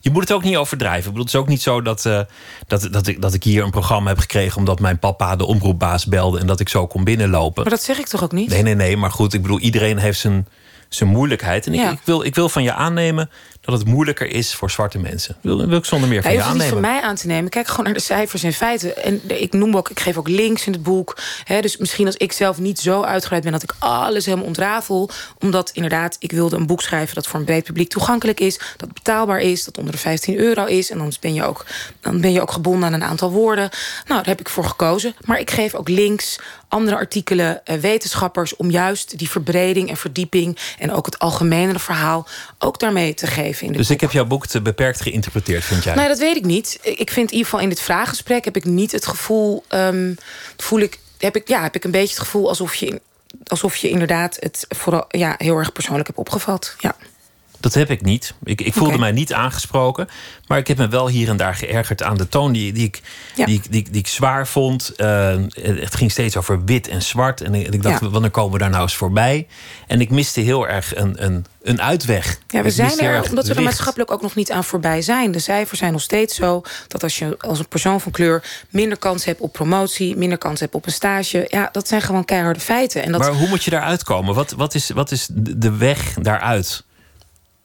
Je 0.01 0.11
moet 0.11 0.23
het 0.23 0.33
ook 0.33 0.43
niet 0.43 0.57
overdrijven. 0.57 1.05
Ik 1.05 1.05
bedoel, 1.05 1.25
het 1.25 1.35
is 1.35 1.41
ook 1.41 1.49
niet 1.49 1.63
zo 1.63 1.83
dat, 1.83 2.05
uh, 2.05 2.21
dat, 2.67 2.89
dat, 2.91 3.07
ik, 3.07 3.23
dat 3.23 3.35
ik 3.35 3.43
hier 3.45 3.65
een 3.65 3.71
programma 3.71 4.09
heb 4.09 4.19
gekregen 4.19 4.59
omdat 4.59 4.81
mijn 4.81 4.99
papa 4.99 5.37
de 5.37 5.47
omroepbaas 5.47 6.07
belde 6.07 6.39
en 6.39 6.47
dat 6.47 6.61
ik 6.61 6.69
zo 6.69 6.87
kon 6.87 7.05
binnenlopen. 7.05 7.63
Maar 7.63 7.73
dat 7.73 7.83
zeg 7.83 7.99
ik 7.99 8.07
toch 8.07 8.23
ook 8.23 8.33
niet? 8.33 8.49
Nee, 8.49 8.63
nee, 8.63 8.75
nee. 8.75 8.97
Maar 8.97 9.11
goed, 9.11 9.35
ik 9.35 9.43
bedoel, 9.43 9.59
iedereen 9.59 9.99
heeft 9.99 10.19
zijn, 10.19 10.49
zijn 10.89 11.09
moeilijkheid. 11.09 11.67
En 11.67 11.75
ik, 11.75 11.91
ik, 11.91 12.01
wil, 12.05 12.23
ik 12.23 12.35
wil 12.35 12.49
van 12.49 12.63
je 12.63 12.73
aannemen 12.73 13.31
dat 13.63 13.79
het 13.79 13.89
moeilijker 13.89 14.27
is 14.27 14.55
voor 14.55 14.71
zwarte 14.71 14.99
mensen. 14.99 15.37
Wil, 15.41 15.67
wil 15.67 15.79
ik 15.79 15.85
zonder 15.85 16.09
meer 16.09 16.23
van 16.23 16.33
ja, 16.33 16.37
je, 16.37 16.43
je 16.43 16.51
aannemen. 16.51 16.73
van 16.73 16.81
mij 16.81 17.01
aan 17.01 17.15
te 17.15 17.27
nemen. 17.27 17.51
Kijk 17.51 17.69
gewoon 17.69 17.85
naar 17.85 17.95
de 17.95 18.01
cijfers 18.01 18.43
en 18.43 18.53
feiten. 18.53 19.05
En 19.05 19.21
ik 19.27 19.53
noem 19.53 19.77
ook, 19.77 19.91
ik 19.91 20.01
geef 20.01 20.17
ook 20.17 20.29
links 20.29 20.67
in 20.67 20.73
het 20.73 20.83
boek. 20.83 21.19
Hè, 21.45 21.61
dus 21.61 21.77
misschien 21.77 22.07
als 22.07 22.17
ik 22.17 22.33
zelf 22.33 22.59
niet 22.59 22.79
zo 22.79 23.03
uitgebreid 23.03 23.43
ben 23.43 23.53
dat 23.53 23.63
ik 23.63 23.75
alles 23.79 24.25
helemaal 24.25 24.47
ontrafel. 24.47 25.11
Omdat 25.39 25.71
inderdaad, 25.71 26.17
ik 26.19 26.33
wilde 26.33 26.57
een 26.57 26.67
boek 26.67 26.83
schrijven 26.83 27.15
dat 27.15 27.27
voor 27.27 27.39
een 27.39 27.45
breed 27.45 27.65
publiek 27.65 27.89
toegankelijk 27.89 28.41
is. 28.41 28.61
Dat 28.77 28.93
betaalbaar 28.93 29.41
is, 29.41 29.65
dat 29.65 29.79
onder 29.79 29.93
de 29.93 29.99
15 29.99 30.39
euro 30.39 30.65
is. 30.65 30.91
En 30.91 30.99
dan 30.99 31.13
ben 31.21 31.35
je 31.35 31.45
ook, 31.45 31.67
dan 32.01 32.21
ben 32.21 32.33
je 32.33 32.41
ook 32.41 32.53
gebonden 32.53 32.85
aan 32.85 32.93
een 32.93 33.05
aantal 33.05 33.31
woorden. 33.31 33.71
Nou, 34.07 34.23
daar 34.23 34.27
heb 34.33 34.41
ik 34.41 34.49
voor 34.49 34.65
gekozen. 34.65 35.15
Maar 35.25 35.41
ik 35.41 35.51
geef 35.51 35.75
ook 35.75 35.89
links 35.89 36.39
andere 36.69 36.97
artikelen, 36.97 37.65
eh, 37.65 37.77
wetenschappers... 37.77 38.57
om 38.57 38.71
juist 38.71 39.19
die 39.19 39.31
verbreding 39.31 39.89
en 39.89 39.97
verdieping... 39.97 40.59
en 40.79 40.93
ook 40.93 41.07
het 41.07 41.19
algemene 41.19 41.79
verhaal 41.79 42.27
ook 42.59 42.79
daarmee 42.79 43.15
te 43.15 43.27
geven. 43.27 43.52
In 43.61 43.73
dus 43.73 43.91
ik 43.91 44.01
heb 44.01 44.11
jouw 44.11 44.25
boek 44.25 44.47
te 44.47 44.63
beperkt 44.63 45.01
geïnterpreteerd, 45.01 45.65
vind 45.65 45.85
jij? 45.85 45.95
Nee, 45.95 46.09
dat 46.09 46.19
weet 46.19 46.37
ik 46.37 46.45
niet. 46.45 46.79
Ik 46.83 47.11
vind 47.11 47.31
in 47.31 47.37
ieder 47.37 47.45
geval 47.45 47.61
in 47.61 47.69
dit 47.69 47.81
vraaggesprek... 47.81 48.45
heb 48.45 48.57
ik 48.57 48.65
niet 48.65 48.93
het 48.93 49.07
gevoel... 49.07 49.65
Um, 49.69 50.17
voel 50.57 50.81
ik, 50.81 50.99
heb 51.19 51.37
ik, 51.37 51.49
ja, 51.49 51.63
heb 51.63 51.75
ik 51.75 51.85
een 51.85 51.91
beetje 51.91 52.15
het 52.15 52.25
gevoel 52.25 52.49
alsof 52.49 52.75
je, 52.75 53.01
alsof 53.47 53.77
je 53.77 53.89
inderdaad... 53.89 54.37
het 54.41 54.65
vooral 54.69 55.05
ja, 55.09 55.35
heel 55.39 55.57
erg 55.57 55.73
persoonlijk 55.73 56.07
hebt 56.07 56.19
opgevat. 56.19 56.77
Ja. 56.79 56.97
Dat 57.63 57.75
heb 57.75 57.91
ik 57.91 58.03
niet. 58.03 58.35
Ik, 58.45 58.61
ik 58.61 58.75
voelde 58.75 58.99
mij 58.99 59.13
niet 59.13 59.33
aangesproken. 59.33 60.09
Maar 60.47 60.59
ik 60.59 60.67
heb 60.67 60.77
me 60.77 60.89
wel 60.89 61.09
hier 61.09 61.29
en 61.29 61.37
daar 61.37 61.55
geërgerd 61.55 62.03
aan 62.03 62.17
de 62.17 62.29
toon 62.29 62.53
die, 62.53 62.73
die, 62.73 62.85
ik, 62.85 63.01
die, 63.35 63.47
die, 63.47 63.91
die, 63.91 63.91
ik 63.91 64.07
zwaar 64.07 64.47
vond. 64.47 64.93
Uh, 64.97 65.35
het 65.55 65.95
ging 65.95 66.11
steeds 66.11 66.37
over 66.37 66.65
wit 66.65 66.89
en 66.89 67.03
zwart. 67.03 67.41
En 67.41 67.55
ik 67.55 67.83
dacht, 67.83 68.01
wanneer 68.01 68.31
komen 68.31 68.53
we 68.53 68.59
daar 68.59 68.71
nou 68.71 68.83
eens 68.83 68.97
voorbij? 68.97 69.47
En 69.87 70.01
ik 70.01 70.11
miste 70.11 70.41
heel 70.41 70.69
erg 70.69 70.97
een, 70.97 71.25
een, 71.25 71.47
een 71.63 71.83
uitweg. 71.83 72.39
Ja, 72.49 72.63
we 72.63 72.71
zijn 72.71 72.99
er, 72.99 73.29
omdat 73.29 73.47
we 73.47 73.55
er 73.55 73.63
maatschappelijk 73.63 74.11
ook 74.11 74.23
nog 74.23 74.35
niet 74.35 74.51
aan 74.51 74.65
voorbij 74.65 75.03
zijn. 75.03 75.33
De 75.33 75.39
cijfers 75.39 75.79
zijn 75.79 75.93
nog 75.93 76.03
steeds 76.03 76.35
zo 76.35 76.63
dat 76.89 77.03
als 77.03 77.19
je 77.19 77.39
als 77.39 77.59
een 77.59 77.69
persoon 77.69 78.01
van 78.01 78.13
kleur 78.13 78.65
minder 78.71 78.99
kans 78.99 79.25
hebt 79.25 79.41
op 79.41 79.53
promotie, 79.53 80.17
minder 80.17 80.39
kans 80.39 80.61
hebt 80.61 80.75
op 80.75 80.87
een 80.87 80.93
stage. 80.93 81.45
Ja, 81.49 81.69
dat 81.73 81.89
zijn 81.89 82.03
gewoon 82.03 82.25
keiharde 82.25 82.61
feiten. 82.61 83.03
En 83.03 83.13
dat... 83.13 83.21
Maar 83.21 83.33
hoe 83.33 83.49
moet 83.49 83.65
je 83.65 83.71
daaruit 83.71 84.05
komen? 84.05 84.35
Wat, 84.35 84.51
wat, 84.51 84.75
is, 84.75 84.91
wat 84.91 85.11
is 85.11 85.29
de 85.33 85.77
weg 85.77 86.15
daaruit? 86.15 86.85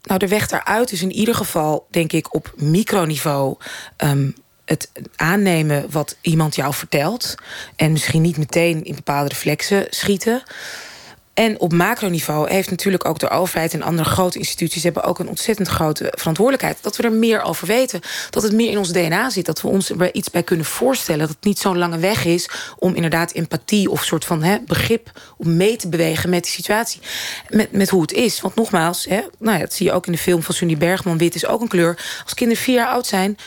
Nou, 0.08 0.20
de 0.20 0.28
weg 0.28 0.48
daaruit 0.48 0.92
is 0.92 1.02
in 1.02 1.12
ieder 1.12 1.34
geval, 1.34 1.86
denk 1.90 2.12
ik, 2.12 2.34
op 2.34 2.52
microniveau. 2.56 3.56
Um, 3.96 4.34
het 4.64 4.90
aannemen 5.16 5.90
wat 5.90 6.16
iemand 6.20 6.54
jou 6.54 6.74
vertelt. 6.74 7.34
En 7.76 7.92
misschien 7.92 8.22
niet 8.22 8.36
meteen 8.36 8.84
in 8.84 8.94
bepaalde 8.94 9.28
reflexen 9.28 9.86
schieten. 9.90 10.42
En 11.38 11.60
op 11.60 11.72
macroniveau 11.72 12.50
heeft 12.50 12.70
natuurlijk 12.70 13.04
ook 13.04 13.18
de 13.18 13.28
overheid 13.28 13.74
en 13.74 13.82
andere 13.82 14.08
grote 14.08 14.38
instituties 14.38 14.82
hebben 14.82 15.02
ook 15.02 15.18
een 15.18 15.28
ontzettend 15.28 15.68
grote 15.68 16.12
verantwoordelijkheid. 16.16 16.78
Dat 16.80 16.96
we 16.96 17.02
er 17.02 17.12
meer 17.12 17.42
over 17.42 17.66
weten. 17.66 18.00
Dat 18.30 18.42
het 18.42 18.52
meer 18.52 18.70
in 18.70 18.78
ons 18.78 18.92
DNA 18.92 19.30
zit. 19.30 19.46
Dat 19.46 19.60
we 19.60 19.68
ons 19.68 19.90
er 19.90 20.14
iets 20.14 20.30
bij 20.30 20.42
kunnen 20.42 20.66
voorstellen. 20.66 21.20
Dat 21.20 21.28
het 21.28 21.44
niet 21.44 21.58
zo'n 21.58 21.78
lange 21.78 21.98
weg 21.98 22.24
is 22.24 22.48
om 22.78 22.94
inderdaad 22.94 23.32
empathie 23.32 23.90
of 23.90 24.04
soort 24.04 24.24
van 24.24 24.42
hè, 24.42 24.58
begrip 24.66 25.20
om 25.36 25.56
mee 25.56 25.76
te 25.76 25.88
bewegen 25.88 26.30
met 26.30 26.42
die 26.42 26.52
situatie. 26.52 27.00
Met, 27.48 27.72
met 27.72 27.88
hoe 27.88 28.00
het 28.00 28.12
is. 28.12 28.40
Want 28.40 28.54
nogmaals, 28.54 29.04
hè, 29.04 29.20
nou 29.38 29.56
ja, 29.56 29.62
dat 29.62 29.72
zie 29.72 29.86
je 29.86 29.92
ook 29.92 30.06
in 30.06 30.12
de 30.12 30.18
film 30.18 30.42
van 30.42 30.54
Sunny 30.54 30.76
Bergman. 30.76 31.18
Wit 31.18 31.34
is 31.34 31.46
ook 31.46 31.60
een 31.60 31.68
kleur. 31.68 32.20
Als 32.22 32.34
kinderen 32.34 32.62
vier 32.62 32.74
jaar 32.74 32.88
oud 32.88 33.06
zijn, 33.06 33.38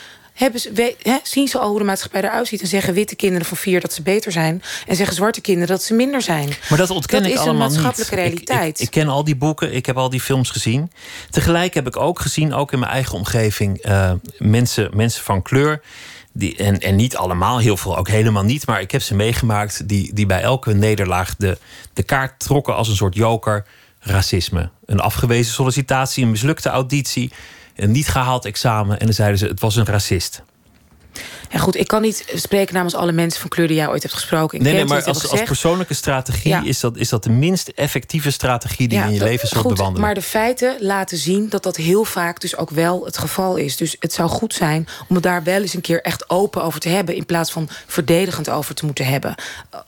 hebben 0.41 0.59
ze, 0.59 0.95
zien 1.23 1.47
ze 1.47 1.57
al 1.57 1.69
hoe 1.69 1.79
de 1.79 1.85
maatschappij 1.85 2.21
eruit 2.21 2.47
ziet... 2.47 2.61
en 2.61 2.67
zeggen 2.67 2.93
witte 2.93 3.15
kinderen 3.15 3.45
van 3.45 3.57
vier 3.57 3.81
dat 3.81 3.93
ze 3.93 4.01
beter 4.01 4.31
zijn... 4.31 4.63
en 4.87 4.95
zeggen 4.95 5.15
zwarte 5.15 5.41
kinderen 5.41 5.67
dat 5.67 5.83
ze 5.83 5.93
minder 5.93 6.21
zijn. 6.21 6.49
Maar 6.69 6.77
dat 6.77 6.89
ontken 6.89 7.25
ik 7.25 7.37
allemaal 7.37 7.53
niet. 7.53 7.61
Dat 7.61 7.71
is 7.71 7.75
een 7.75 7.81
maatschappelijke 7.83 8.15
realiteit. 8.15 8.79
Ik, 8.79 8.85
ik, 8.85 8.91
ken 8.91 9.07
al 9.07 9.23
die 9.23 9.35
boeken, 9.35 9.73
ik 9.73 9.85
heb 9.85 9.97
al 9.97 10.09
die 10.09 10.21
films 10.21 10.49
gezien. 10.49 10.91
Tegelijk 11.29 11.73
heb 11.73 11.87
ik 11.87 11.97
ook 11.97 12.19
gezien, 12.19 12.53
ook 12.53 12.71
in 12.71 12.79
mijn 12.79 12.91
eigen 12.91 13.17
omgeving... 13.17 13.85
Uh, 13.85 14.11
mensen, 14.37 14.89
mensen 14.93 15.23
van 15.23 15.41
kleur... 15.41 15.81
Die, 16.33 16.57
en, 16.57 16.79
en 16.79 16.95
niet 16.95 17.15
allemaal, 17.15 17.59
heel 17.59 17.77
veel 17.77 17.97
ook 17.97 18.07
helemaal 18.07 18.43
niet... 18.43 18.67
maar 18.67 18.81
ik 18.81 18.91
heb 18.91 19.01
ze 19.01 19.15
meegemaakt 19.15 19.87
die, 19.87 20.13
die 20.13 20.25
bij 20.25 20.41
elke 20.41 20.73
nederlaag... 20.73 21.35
De, 21.35 21.57
de 21.93 22.03
kaart 22.03 22.39
trokken 22.39 22.75
als 22.75 22.87
een 22.87 22.95
soort 22.95 23.15
joker 23.15 23.65
racisme. 23.99 24.69
Een 24.85 24.99
afgewezen 24.99 25.53
sollicitatie, 25.53 26.23
een 26.23 26.31
mislukte 26.31 26.69
auditie 26.69 27.31
een 27.81 27.91
niet 27.91 28.07
gehaald 28.07 28.45
examen. 28.45 28.99
En 28.99 29.05
dan 29.05 29.15
zeiden 29.15 29.37
ze, 29.37 29.45
het 29.45 29.59
was 29.59 29.75
een 29.75 29.85
racist. 29.85 30.43
Ja, 31.51 31.59
goed, 31.59 31.75
ik 31.75 31.87
kan 31.87 32.01
niet 32.01 32.25
spreken 32.35 32.73
namens 32.73 32.95
alle 32.95 33.11
mensen 33.11 33.41
van 33.41 33.49
kleur 33.49 33.67
die 33.67 33.75
jij 33.75 33.87
ooit 33.87 34.01
hebt 34.01 34.13
gesproken. 34.13 34.57
Ik 34.57 34.63
nee, 34.63 34.73
nee, 34.73 34.85
maar 34.85 35.03
als, 35.03 35.29
als, 35.29 35.43
persoonlijke 35.43 35.93
strategie 35.93 36.65
is, 36.65 36.79
dat, 36.79 36.97
is 36.97 37.09
dat 37.09 37.23
de 37.23 37.29
minst 37.29 37.67
effectieve 37.67 38.31
strategie 38.31 38.87
die 38.87 38.97
je 38.99 39.03
in 39.03 39.13
je 39.13 39.23
leven 39.23 39.47
zult 39.47 39.61
goed, 39.61 39.73
bewandelen. 39.73 40.01
Maar 40.01 40.13
de 40.13 40.21
feiten 40.21 40.75
laten 40.79 41.17
zien 41.17 41.49
dat 41.49 41.63
dat 41.63 41.75
heel 41.75 42.03
vaak 42.03 42.41
dus 42.41 42.57
ook 42.57 42.69
wel 42.69 43.05
het 43.05 43.17
geval 43.17 43.55
is. 43.55 43.77
Dus 43.77 43.95
het 43.99 44.13
zou 44.13 44.29
goed 44.29 44.53
zijn 44.53 44.87
om 45.07 45.15
het 45.15 45.23
daar 45.23 45.43
wel 45.43 45.61
eens 45.61 45.73
een 45.73 45.81
keer 45.81 46.01
echt 46.01 46.29
open 46.29 46.63
over 46.63 46.79
te 46.79 46.89
hebben. 46.89 47.15
In 47.15 47.25
plaats 47.25 47.51
van 47.51 47.69
verdedigend 47.87 48.49
over 48.49 48.75
te 48.75 48.85
moeten 48.85 49.05
hebben. 49.05 49.35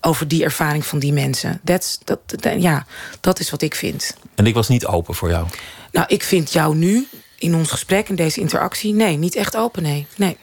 Over 0.01 0.27
die 0.27 0.43
ervaring 0.43 0.85
van 0.85 0.99
die 0.99 1.13
mensen. 1.13 1.61
That's, 1.63 1.99
dat, 2.03 2.19
ja, 2.57 2.85
dat 3.19 3.39
is 3.39 3.49
wat 3.49 3.61
ik 3.61 3.75
vind. 3.75 4.15
En 4.35 4.45
ik 4.45 4.53
was 4.53 4.67
niet 4.67 4.85
open 4.85 5.15
voor 5.15 5.29
jou? 5.29 5.47
Nou, 5.91 6.05
ik 6.09 6.23
vind 6.23 6.53
jou 6.53 6.75
nu 6.75 7.07
in 7.43 7.55
ons 7.55 7.71
gesprek, 7.71 8.09
in 8.09 8.15
deze 8.15 8.39
interactie... 8.39 8.93
nee, 8.93 9.17
niet 9.17 9.35
echt 9.35 9.55
open, 9.55 9.83
nee. 9.83 10.07
nee. 10.15 10.37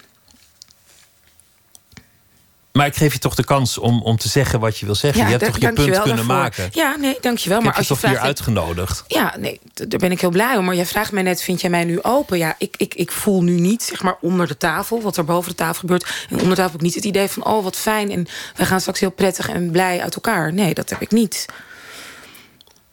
Maar 2.72 2.86
ik 2.86 2.96
geef 2.96 3.12
je 3.12 3.18
toch 3.18 3.34
de 3.34 3.44
kans 3.44 3.78
om, 3.78 4.02
om 4.02 4.16
te 4.16 4.28
zeggen 4.28 4.60
wat 4.60 4.78
je 4.78 4.86
wil 4.86 4.94
zeggen. 4.94 5.24
je 5.24 5.30
hebt 5.30 5.44
toch 5.44 5.58
je 5.58 5.72
punt 5.72 6.02
kunnen 6.02 6.26
maken. 6.26 6.68
Ja, 6.72 6.96
nee, 6.96 7.18
dankjewel. 7.20 7.58
Ik 7.58 7.64
maar 7.64 7.74
als 7.74 7.88
je, 7.88 7.94
toch 7.94 8.10
hier 8.10 8.18
uitgenodigd? 8.18 9.04
Ja, 9.06 9.34
nee, 9.38 9.60
daar 9.74 9.98
ben 9.98 10.10
ik 10.10 10.20
heel 10.20 10.30
blij 10.30 10.56
om. 10.56 10.64
Maar 10.64 10.74
jij 10.74 10.86
vraagt 10.86 11.12
mij 11.12 11.22
net, 11.22 11.42
vind 11.42 11.60
jij 11.60 11.70
mij 11.70 11.84
nu 11.84 12.02
open? 12.02 12.38
Ja, 12.38 12.54
ik, 12.58 12.74
ik, 12.76 12.94
ik 12.94 13.10
voel 13.10 13.42
nu 13.42 13.60
niet, 13.60 13.82
zeg 13.82 14.02
maar, 14.02 14.16
onder 14.20 14.46
de 14.46 14.56
tafel... 14.56 15.02
wat 15.02 15.16
er 15.16 15.24
boven 15.24 15.50
de 15.50 15.56
tafel 15.56 15.80
gebeurt. 15.80 16.04
En 16.04 16.32
onder 16.32 16.48
de 16.48 16.54
tafel 16.54 16.70
heb 16.70 16.74
ik 16.74 16.86
niet 16.86 16.94
het 16.94 17.04
idee 17.04 17.28
van... 17.28 17.44
oh, 17.44 17.64
wat 17.64 17.76
fijn 17.76 18.10
en 18.10 18.26
we 18.56 18.64
gaan 18.66 18.80
straks 18.80 19.00
heel 19.00 19.10
prettig 19.10 19.48
en 19.48 19.70
blij 19.70 20.02
uit 20.02 20.14
elkaar. 20.14 20.52
Nee, 20.52 20.74
dat 20.74 20.90
heb 20.90 21.00
ik 21.00 21.10
niet. 21.10 21.46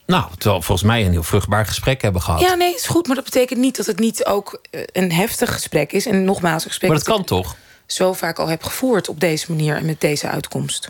Nou, 0.08 0.26
terwijl 0.38 0.62
volgens 0.62 0.88
mij 0.88 1.06
een 1.06 1.12
heel 1.12 1.24
vruchtbaar 1.24 1.66
gesprek 1.66 2.02
hebben 2.02 2.22
gehad. 2.22 2.40
Ja, 2.40 2.54
nee, 2.54 2.76
is 2.76 2.88
goed. 2.88 3.08
Maar 3.08 3.16
dat 3.16 3.26
betekent 3.26 3.60
niet 3.60 3.78
dat 3.78 3.86
het 3.86 4.00
niet 4.00 4.26
ook 4.26 4.62
eh, 4.70 4.82
een 4.92 5.12
heftig 5.12 5.54
gesprek 5.54 5.92
is. 5.92 6.06
En 6.06 6.24
nogmaals, 6.24 6.64
een 6.64 6.70
gesprek... 6.70 6.90
Maar 6.90 7.00
dat 7.00 7.08
kan 7.08 7.24
toch? 7.24 7.56
zo 7.88 8.14
vaak 8.14 8.40
al 8.40 8.48
heb 8.48 8.64
gevoerd 8.64 9.10
op 9.10 9.20
deze 9.20 9.46
manier 9.50 9.76
en 9.76 9.86
met 9.86 10.02
deze 10.02 10.28
uitkomst. 10.28 10.90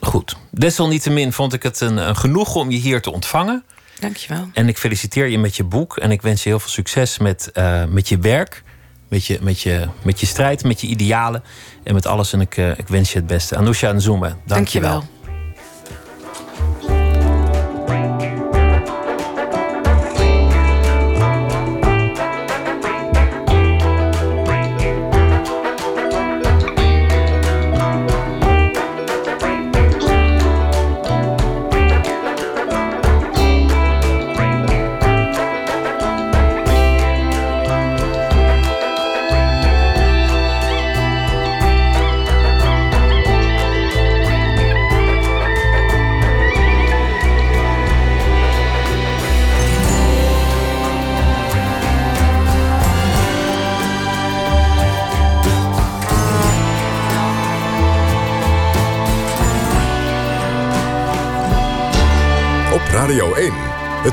Goed. 0.00 0.36
Desalniettemin 0.50 1.32
vond 1.32 1.52
ik 1.52 1.62
het 1.62 1.80
een, 1.80 1.96
een 1.96 2.16
genoeg 2.16 2.54
om 2.54 2.70
je 2.70 2.78
hier 2.78 3.02
te 3.02 3.12
ontvangen. 3.12 3.64
Dankjewel. 4.00 4.48
En 4.52 4.68
ik 4.68 4.78
feliciteer 4.78 5.26
je 5.26 5.38
met 5.38 5.56
je 5.56 5.64
boek. 5.64 5.96
En 5.96 6.10
ik 6.10 6.22
wens 6.22 6.42
je 6.42 6.48
heel 6.48 6.60
veel 6.60 6.70
succes 6.70 7.18
met, 7.18 7.50
uh, 7.54 7.84
met 7.84 8.08
je 8.08 8.18
werk. 8.18 8.62
Met 9.08 9.26
je, 9.26 9.38
met, 9.40 9.60
je, 9.60 9.88
met 10.02 10.20
je 10.20 10.26
strijd, 10.26 10.64
met 10.64 10.80
je 10.80 10.86
idealen. 10.86 11.42
En 11.82 11.94
met 11.94 12.06
alles. 12.06 12.32
En 12.32 12.40
ik, 12.40 12.56
uh, 12.56 12.78
ik 12.78 12.88
wens 12.88 13.12
je 13.12 13.18
het 13.18 13.26
beste. 13.26 13.56
Anousha 13.56 13.92
Nzuma, 13.92 14.28
dank 14.28 14.40
Dankjewel. 14.46 15.00
je 15.00 15.11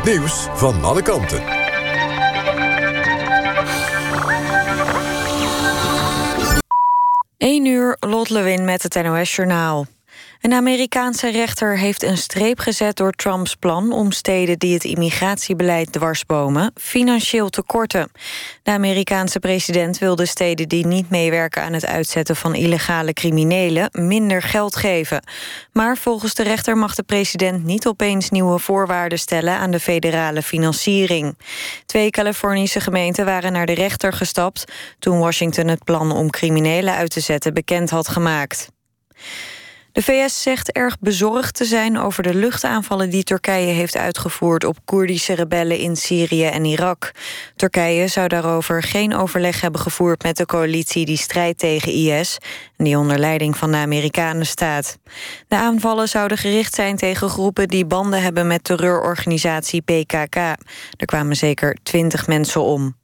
Nieuws 0.04 0.48
van 0.54 0.84
alle 0.84 1.02
kanten. 1.02 1.44
1 7.38 7.66
uur, 7.66 7.98
Lot 8.00 8.30
Lewin 8.30 8.66
met 8.66 8.84
het 8.84 9.04
NOS 9.04 9.36
Journaal. 9.36 9.86
Een 10.40 10.54
Amerikaanse 10.54 11.32
rechter 11.32 11.78
heeft 11.78 12.04
een 12.04 12.18
streep 12.18 12.60
gezet 12.60 12.96
door 12.96 13.12
Trumps 13.12 13.56
plan 13.56 13.92
om 13.92 14.12
steden 14.12 14.60
die 14.60 14.74
het 14.74 14.84
immigratiebeleid 14.84 15.92
dwarsbomen 15.92 16.72
financieel 16.76 17.50
te 17.50 17.62
korten. 17.62 18.12
De 18.64 18.72
Amerikaanse 18.72 19.40
president 19.40 19.98
wil 19.98 20.16
de 20.16 20.26
steden 20.26 20.68
die 20.68 20.86
niet 20.86 21.10
meewerken 21.10 21.62
aan 21.62 21.74
het 21.74 21.86
uitzetten 21.86 22.36
van 22.36 22.56
illegale 22.56 23.14
criminelen 23.14 23.90
minder 23.92 24.42
geld 24.42 24.76
geven. 24.76 25.24
Maar 25.72 25.98
volgens 25.98 26.34
de 26.34 26.44
rechter 26.44 26.78
mag 26.78 26.96
de 26.96 27.04
president 27.04 27.64
niet 27.64 27.88
opeens 27.88 28.30
nieuwe 28.30 28.60
voorwaarden 28.60 29.20
stellen 29.20 29.58
aan 29.58 29.72
de 29.72 29.80
federale 29.80 30.42
financiering. 30.42 31.38
Twee 31.86 32.10
Californische 32.10 32.80
gemeenten 32.80 33.26
waren 33.26 33.52
naar 33.52 33.66
de 33.66 33.74
rechter 33.74 34.14
gestapt 34.14 34.64
toen 35.00 35.20
Washington 35.20 35.68
het 35.68 35.84
plan 35.84 36.12
om 36.12 36.30
criminelen 36.30 36.94
uit 36.94 37.12
te 37.12 37.20
zetten 37.20 37.54
bekend 37.54 37.90
had 37.90 38.08
gemaakt. 38.08 38.70
De 39.92 40.02
VS 40.02 40.42
zegt 40.42 40.72
erg 40.72 41.00
bezorgd 41.00 41.56
te 41.56 41.66
zijn 41.66 41.98
over 41.98 42.24
de 42.24 42.34
luchtaanvallen 42.34 43.10
die 43.10 43.24
Turkije 43.24 43.74
heeft 43.74 43.98
uitgevoerd 43.98 44.64
op 44.64 44.78
Koerdische 44.86 45.34
rebellen 45.34 45.78
in 45.78 45.96
Syrië 45.96 46.46
en 46.46 46.66
Irak. 46.66 47.12
Turkije 47.56 48.08
zou 48.08 48.28
daarover 48.28 48.84
geen 48.84 49.16
overleg 49.16 49.62
hebben 49.62 49.82
gevoerd 49.82 50.24
met 50.24 50.38
de 50.38 50.46
coalitie 50.46 51.06
die 51.06 51.18
strijdt 51.18 51.60
tegen 51.60 51.92
IS 51.92 52.38
en 52.78 52.86
die 52.86 52.98
onder 52.98 53.20
leiding 53.20 53.58
van 53.58 53.72
de 53.72 53.78
Amerikanen 53.78 54.46
staat. 54.46 54.98
De 55.48 55.56
aanvallen 55.56 56.10
zouden 56.10 56.38
gericht 56.38 56.74
zijn 56.74 56.96
tegen 56.96 57.30
groepen 57.30 57.68
die 57.68 57.86
banden 57.86 58.22
hebben 58.22 58.48
met 58.48 58.64
terreurorganisatie 58.64 59.82
PKK. 59.82 60.36
Er 60.36 61.06
kwamen 61.06 61.36
zeker 61.36 61.78
twintig 61.84 62.28
mensen 62.28 62.62
om. 62.62 62.96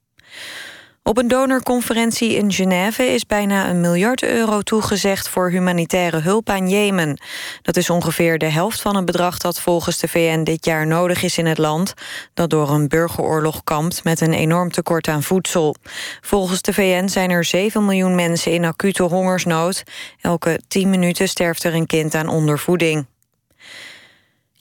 Op 1.07 1.17
een 1.17 1.27
donorconferentie 1.27 2.35
in 2.35 2.51
Genève 2.51 3.03
is 3.03 3.25
bijna 3.25 3.69
een 3.69 3.81
miljard 3.81 4.23
euro 4.23 4.61
toegezegd 4.61 5.29
voor 5.29 5.49
humanitaire 5.49 6.19
hulp 6.19 6.49
aan 6.49 6.69
Jemen. 6.69 7.19
Dat 7.61 7.77
is 7.77 7.89
ongeveer 7.89 8.37
de 8.37 8.49
helft 8.49 8.81
van 8.81 8.95
het 8.95 9.05
bedrag 9.05 9.37
dat 9.37 9.61
volgens 9.61 9.97
de 9.97 10.07
VN 10.07 10.43
dit 10.43 10.65
jaar 10.65 10.87
nodig 10.87 11.23
is 11.23 11.37
in 11.37 11.45
het 11.45 11.57
land, 11.57 11.93
dat 12.33 12.49
door 12.49 12.69
een 12.69 12.87
burgeroorlog 12.87 13.63
kampt 13.63 14.03
met 14.03 14.21
een 14.21 14.33
enorm 14.33 14.71
tekort 14.71 15.07
aan 15.07 15.23
voedsel. 15.23 15.75
Volgens 16.21 16.61
de 16.61 16.73
VN 16.73 17.07
zijn 17.07 17.29
er 17.29 17.43
7 17.43 17.85
miljoen 17.85 18.15
mensen 18.15 18.51
in 18.51 18.65
acute 18.65 19.03
hongersnood. 19.03 19.83
Elke 20.21 20.59
10 20.67 20.89
minuten 20.89 21.27
sterft 21.27 21.63
er 21.63 21.73
een 21.73 21.87
kind 21.87 22.15
aan 22.15 22.27
ondervoeding. 22.27 23.05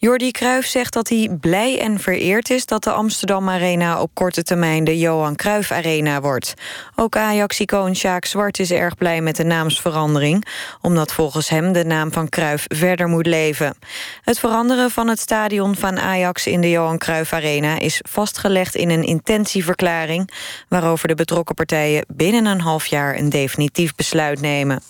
Jordi 0.05 0.31
Cruijff 0.31 0.69
zegt 0.69 0.93
dat 0.93 1.09
hij 1.09 1.37
blij 1.41 1.81
en 1.81 1.99
vereerd 1.99 2.51
is... 2.51 2.67
dat 2.67 2.85
de 2.85 2.91
Amsterdam 2.91 3.49
Arena 3.49 4.01
op 4.01 4.11
korte 4.15 4.43
termijn 4.43 4.85
de 4.85 4.99
Johan 4.99 5.37
Cruijff 5.37 5.71
Arena 5.71 6.21
wordt. 6.21 6.55
Ook 6.95 7.17
Ajax-icoon 7.17 7.97
Sjaak 7.97 8.25
Zwart 8.25 8.59
is 8.59 8.71
erg 8.71 8.97
blij 8.97 9.21
met 9.21 9.37
de 9.37 9.45
naamsverandering... 9.45 10.47
omdat 10.81 11.13
volgens 11.13 11.49
hem 11.49 11.73
de 11.73 11.85
naam 11.85 12.13
van 12.13 12.29
Cruijff 12.29 12.65
verder 12.69 13.09
moet 13.09 13.27
leven. 13.27 13.77
Het 14.21 14.39
veranderen 14.39 14.91
van 14.91 15.09
het 15.09 15.21
stadion 15.21 15.77
van 15.77 15.99
Ajax 15.99 16.47
in 16.47 16.61
de 16.61 16.71
Johan 16.71 16.99
Cruijff 16.99 17.33
Arena... 17.33 17.79
is 17.79 18.01
vastgelegd 18.09 18.75
in 18.75 18.91
een 18.91 19.05
intentieverklaring... 19.05 20.31
waarover 20.69 21.09
de 21.09 21.15
betrokken 21.15 21.55
partijen 21.55 22.05
binnen 22.09 22.47
een 22.47 22.61
half 22.61 22.87
jaar 22.87 23.19
een 23.19 23.31
definitief 23.31 23.95
besluit 23.95 24.41
nemen. 24.41 24.83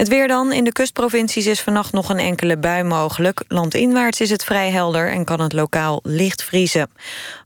Het 0.00 0.08
weer 0.08 0.28
dan. 0.28 0.52
In 0.52 0.64
de 0.64 0.72
kustprovincies 0.72 1.46
is 1.46 1.60
vannacht 1.60 1.92
nog 1.92 2.08
een 2.08 2.18
enkele 2.18 2.58
bui 2.58 2.82
mogelijk. 2.82 3.44
Landinwaarts 3.48 4.20
is 4.20 4.30
het 4.30 4.44
vrij 4.44 4.70
helder 4.70 5.10
en 5.10 5.24
kan 5.24 5.40
het 5.40 5.52
lokaal 5.52 6.00
licht 6.02 6.44
vriezen. 6.44 6.90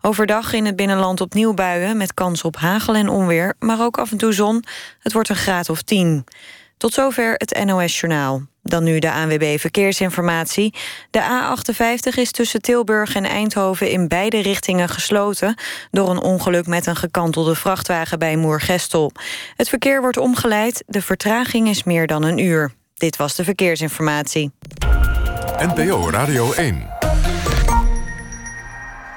Overdag 0.01 0.53
in 0.53 0.65
het 0.65 0.77
binnenland 0.77 1.21
opnieuw 1.21 1.55
buien 1.55 1.97
met 1.97 2.15
kans 2.15 2.43
op 2.43 2.57
hagel 2.57 2.95
en 2.95 3.09
onweer... 3.09 3.55
maar 3.59 3.81
ook 3.81 3.99
af 3.99 4.11
en 4.11 4.17
toe 4.17 4.33
zon. 4.33 4.65
Het 4.99 5.13
wordt 5.13 5.29
een 5.29 5.37
graad 5.37 5.69
of 5.69 5.83
10. 5.83 6.25
Tot 6.85 6.95
zover 6.95 7.35
het 7.37 7.65
NOS 7.65 8.01
Journaal. 8.01 8.43
Dan 8.63 8.85
nu 8.85 8.99
de 8.99 9.13
ANWB 9.13 9.59
Verkeersinformatie. 9.59 10.75
De 11.11 11.21
A58 11.21 12.19
is 12.19 12.31
tussen 12.31 12.61
Tilburg 12.61 13.15
en 13.15 13.25
Eindhoven 13.25 13.91
in 13.91 14.09
beide 14.09 14.43
richtingen 14.43 14.89
gesloten... 14.89 15.55
door 15.91 16.11
een 16.11 16.21
ongeluk 16.21 16.67
met 16.67 16.87
een 16.87 16.97
gekantelde 16.97 17.55
vrachtwagen 17.55 18.19
bij 18.19 18.37
Moergestel. 18.37 19.13
Het 19.57 19.69
verkeer 19.69 20.01
wordt 20.01 20.17
omgeleid, 20.17 20.85
de 20.87 21.03
vertraging 21.03 21.69
is 21.69 21.85
meer 21.85 22.07
dan 22.07 22.23
een 22.23 22.39
uur. 22.39 22.73
Dit 22.95 23.17
was 23.17 23.35
de 23.35 23.45
Verkeersinformatie. 23.45 24.51
NPO 25.59 26.11
Radio 26.11 26.53
1. 26.53 26.91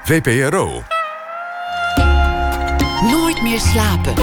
VPRO. 0.04 0.82
Nooit 3.02 3.42
meer 3.42 3.60
slapen. 3.60 4.14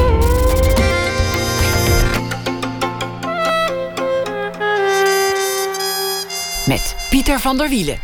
Met 6.67 6.95
Pieter 7.09 7.39
van 7.39 7.57
der 7.57 7.69
Wielen. 7.69 7.99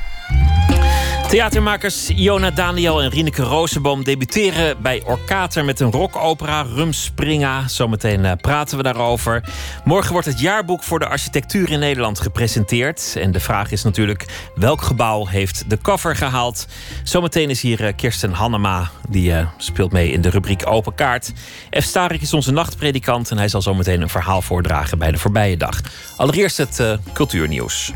Theatermakers 1.27 2.09
Iona 2.09 2.51
Daniel 2.51 3.01
en 3.01 3.09
Rieneke 3.09 3.41
Rozenboom 3.41 4.03
debuteren 4.03 4.81
bij 4.81 5.01
Orkater 5.05 5.65
met 5.65 5.79
een 5.79 5.91
rockopera 5.91 6.61
Rumspringa. 6.61 7.67
Zometeen 7.67 8.25
eh, 8.25 8.31
praten 8.41 8.77
we 8.77 8.83
daarover. 8.83 9.43
Morgen 9.83 10.11
wordt 10.11 10.27
het 10.27 10.39
jaarboek 10.39 10.83
voor 10.83 10.99
de 10.99 11.07
architectuur 11.07 11.71
in 11.71 11.79
Nederland 11.79 12.19
gepresenteerd. 12.19 13.15
En 13.17 13.31
de 13.31 13.39
vraag 13.39 13.71
is 13.71 13.83
natuurlijk 13.83 14.51
welk 14.55 14.81
gebouw 14.81 15.25
heeft 15.25 15.69
de 15.69 15.77
cover 15.77 16.15
gehaald. 16.15 16.67
Zometeen 17.03 17.49
is 17.49 17.61
hier 17.61 17.85
eh, 17.85 17.93
Kirsten 17.95 18.31
Hannema, 18.31 18.89
die 19.09 19.31
uh, 19.31 19.47
speelt 19.57 19.91
mee 19.91 20.11
in 20.11 20.21
de 20.21 20.29
rubriek 20.29 20.67
Open 20.67 20.95
Kaart. 20.95 21.31
F. 21.79 21.83
Starik 21.83 22.21
is 22.21 22.33
onze 22.33 22.51
nachtpredikant 22.51 23.31
en 23.31 23.37
hij 23.37 23.47
zal 23.47 23.61
zometeen 23.61 24.01
een 24.01 24.09
verhaal 24.09 24.41
voordragen 24.41 24.97
bij 24.97 25.11
de 25.11 25.17
voorbije 25.17 25.57
dag. 25.57 25.81
Allereerst 26.17 26.57
het 26.57 26.83
cultuurnieuws. 27.13 27.93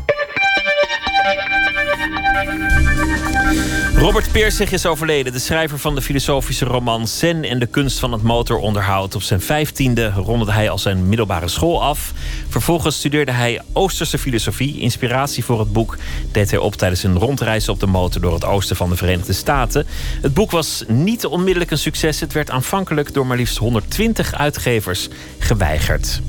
Robert 3.98 4.32
Peersig 4.32 4.72
is 4.72 4.86
overleden, 4.86 5.32
de 5.32 5.38
schrijver 5.38 5.78
van 5.78 5.94
de 5.94 6.02
filosofische 6.02 6.64
roman 6.64 7.08
Zen 7.08 7.44
en 7.44 7.58
de 7.58 7.66
kunst 7.66 7.98
van 7.98 8.12
het 8.12 8.22
motoronderhoud. 8.22 9.14
Op 9.14 9.22
zijn 9.22 9.40
vijftiende 9.40 10.10
rondde 10.10 10.52
hij 10.52 10.70
al 10.70 10.78
zijn 10.78 11.08
middelbare 11.08 11.48
school 11.48 11.82
af. 11.82 12.12
Vervolgens 12.48 12.96
studeerde 12.96 13.32
hij 13.32 13.60
Oosterse 13.72 14.18
filosofie. 14.18 14.80
Inspiratie 14.80 15.44
voor 15.44 15.58
het 15.58 15.72
boek 15.72 15.96
deed 16.32 16.50
hij 16.50 16.58
op 16.58 16.74
tijdens 16.74 17.02
een 17.02 17.18
rondreis 17.18 17.68
op 17.68 17.80
de 17.80 17.86
motor 17.86 18.20
door 18.20 18.34
het 18.34 18.44
oosten 18.44 18.76
van 18.76 18.90
de 18.90 18.96
Verenigde 18.96 19.32
Staten. 19.32 19.86
Het 20.22 20.34
boek 20.34 20.50
was 20.50 20.84
niet 20.88 21.26
onmiddellijk 21.26 21.70
een 21.70 21.78
succes. 21.78 22.20
Het 22.20 22.32
werd 22.32 22.50
aanvankelijk 22.50 23.14
door 23.14 23.26
maar 23.26 23.36
liefst 23.36 23.56
120 23.56 24.34
uitgevers 24.34 25.08
geweigerd. 25.38 26.20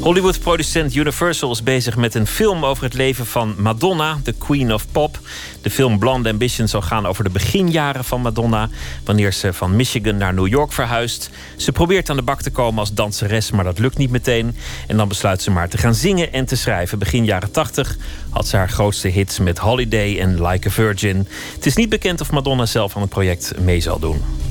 Hollywood-producent 0.00 0.94
Universal 0.94 1.50
is 1.50 1.62
bezig 1.62 1.96
met 1.96 2.14
een 2.14 2.26
film 2.26 2.64
over 2.64 2.84
het 2.84 2.94
leven 2.94 3.26
van 3.26 3.54
Madonna, 3.58 4.18
de 4.22 4.32
Queen 4.32 4.74
of 4.74 4.86
Pop. 4.92 5.20
De 5.62 5.70
film 5.70 5.98
Blonde 5.98 6.30
Ambition 6.30 6.68
zal 6.68 6.82
gaan 6.82 7.06
over 7.06 7.24
de 7.24 7.30
beginjaren 7.30 8.04
van 8.04 8.20
Madonna, 8.20 8.68
wanneer 9.04 9.32
ze 9.32 9.52
van 9.52 9.76
Michigan 9.76 10.16
naar 10.16 10.34
New 10.34 10.46
York 10.46 10.72
verhuist. 10.72 11.30
Ze 11.56 11.72
probeert 11.72 12.10
aan 12.10 12.16
de 12.16 12.22
bak 12.22 12.42
te 12.42 12.50
komen 12.50 12.78
als 12.78 12.94
danseres, 12.94 13.50
maar 13.50 13.64
dat 13.64 13.78
lukt 13.78 13.98
niet 13.98 14.10
meteen. 14.10 14.56
En 14.86 14.96
dan 14.96 15.08
besluit 15.08 15.42
ze 15.42 15.50
maar 15.50 15.68
te 15.68 15.78
gaan 15.78 15.94
zingen 15.94 16.32
en 16.32 16.44
te 16.44 16.56
schrijven. 16.56 16.98
Begin 16.98 17.24
jaren 17.24 17.50
80 17.50 17.96
had 18.30 18.46
ze 18.46 18.56
haar 18.56 18.70
grootste 18.70 19.08
hits 19.08 19.38
met 19.38 19.58
Holiday 19.58 20.20
en 20.20 20.46
Like 20.46 20.68
a 20.68 20.70
Virgin. 20.70 21.28
Het 21.54 21.66
is 21.66 21.76
niet 21.76 21.88
bekend 21.88 22.20
of 22.20 22.30
Madonna 22.30 22.66
zelf 22.66 22.94
aan 22.96 23.02
het 23.02 23.10
project 23.10 23.52
mee 23.58 23.80
zal 23.80 23.98
doen. 23.98 24.47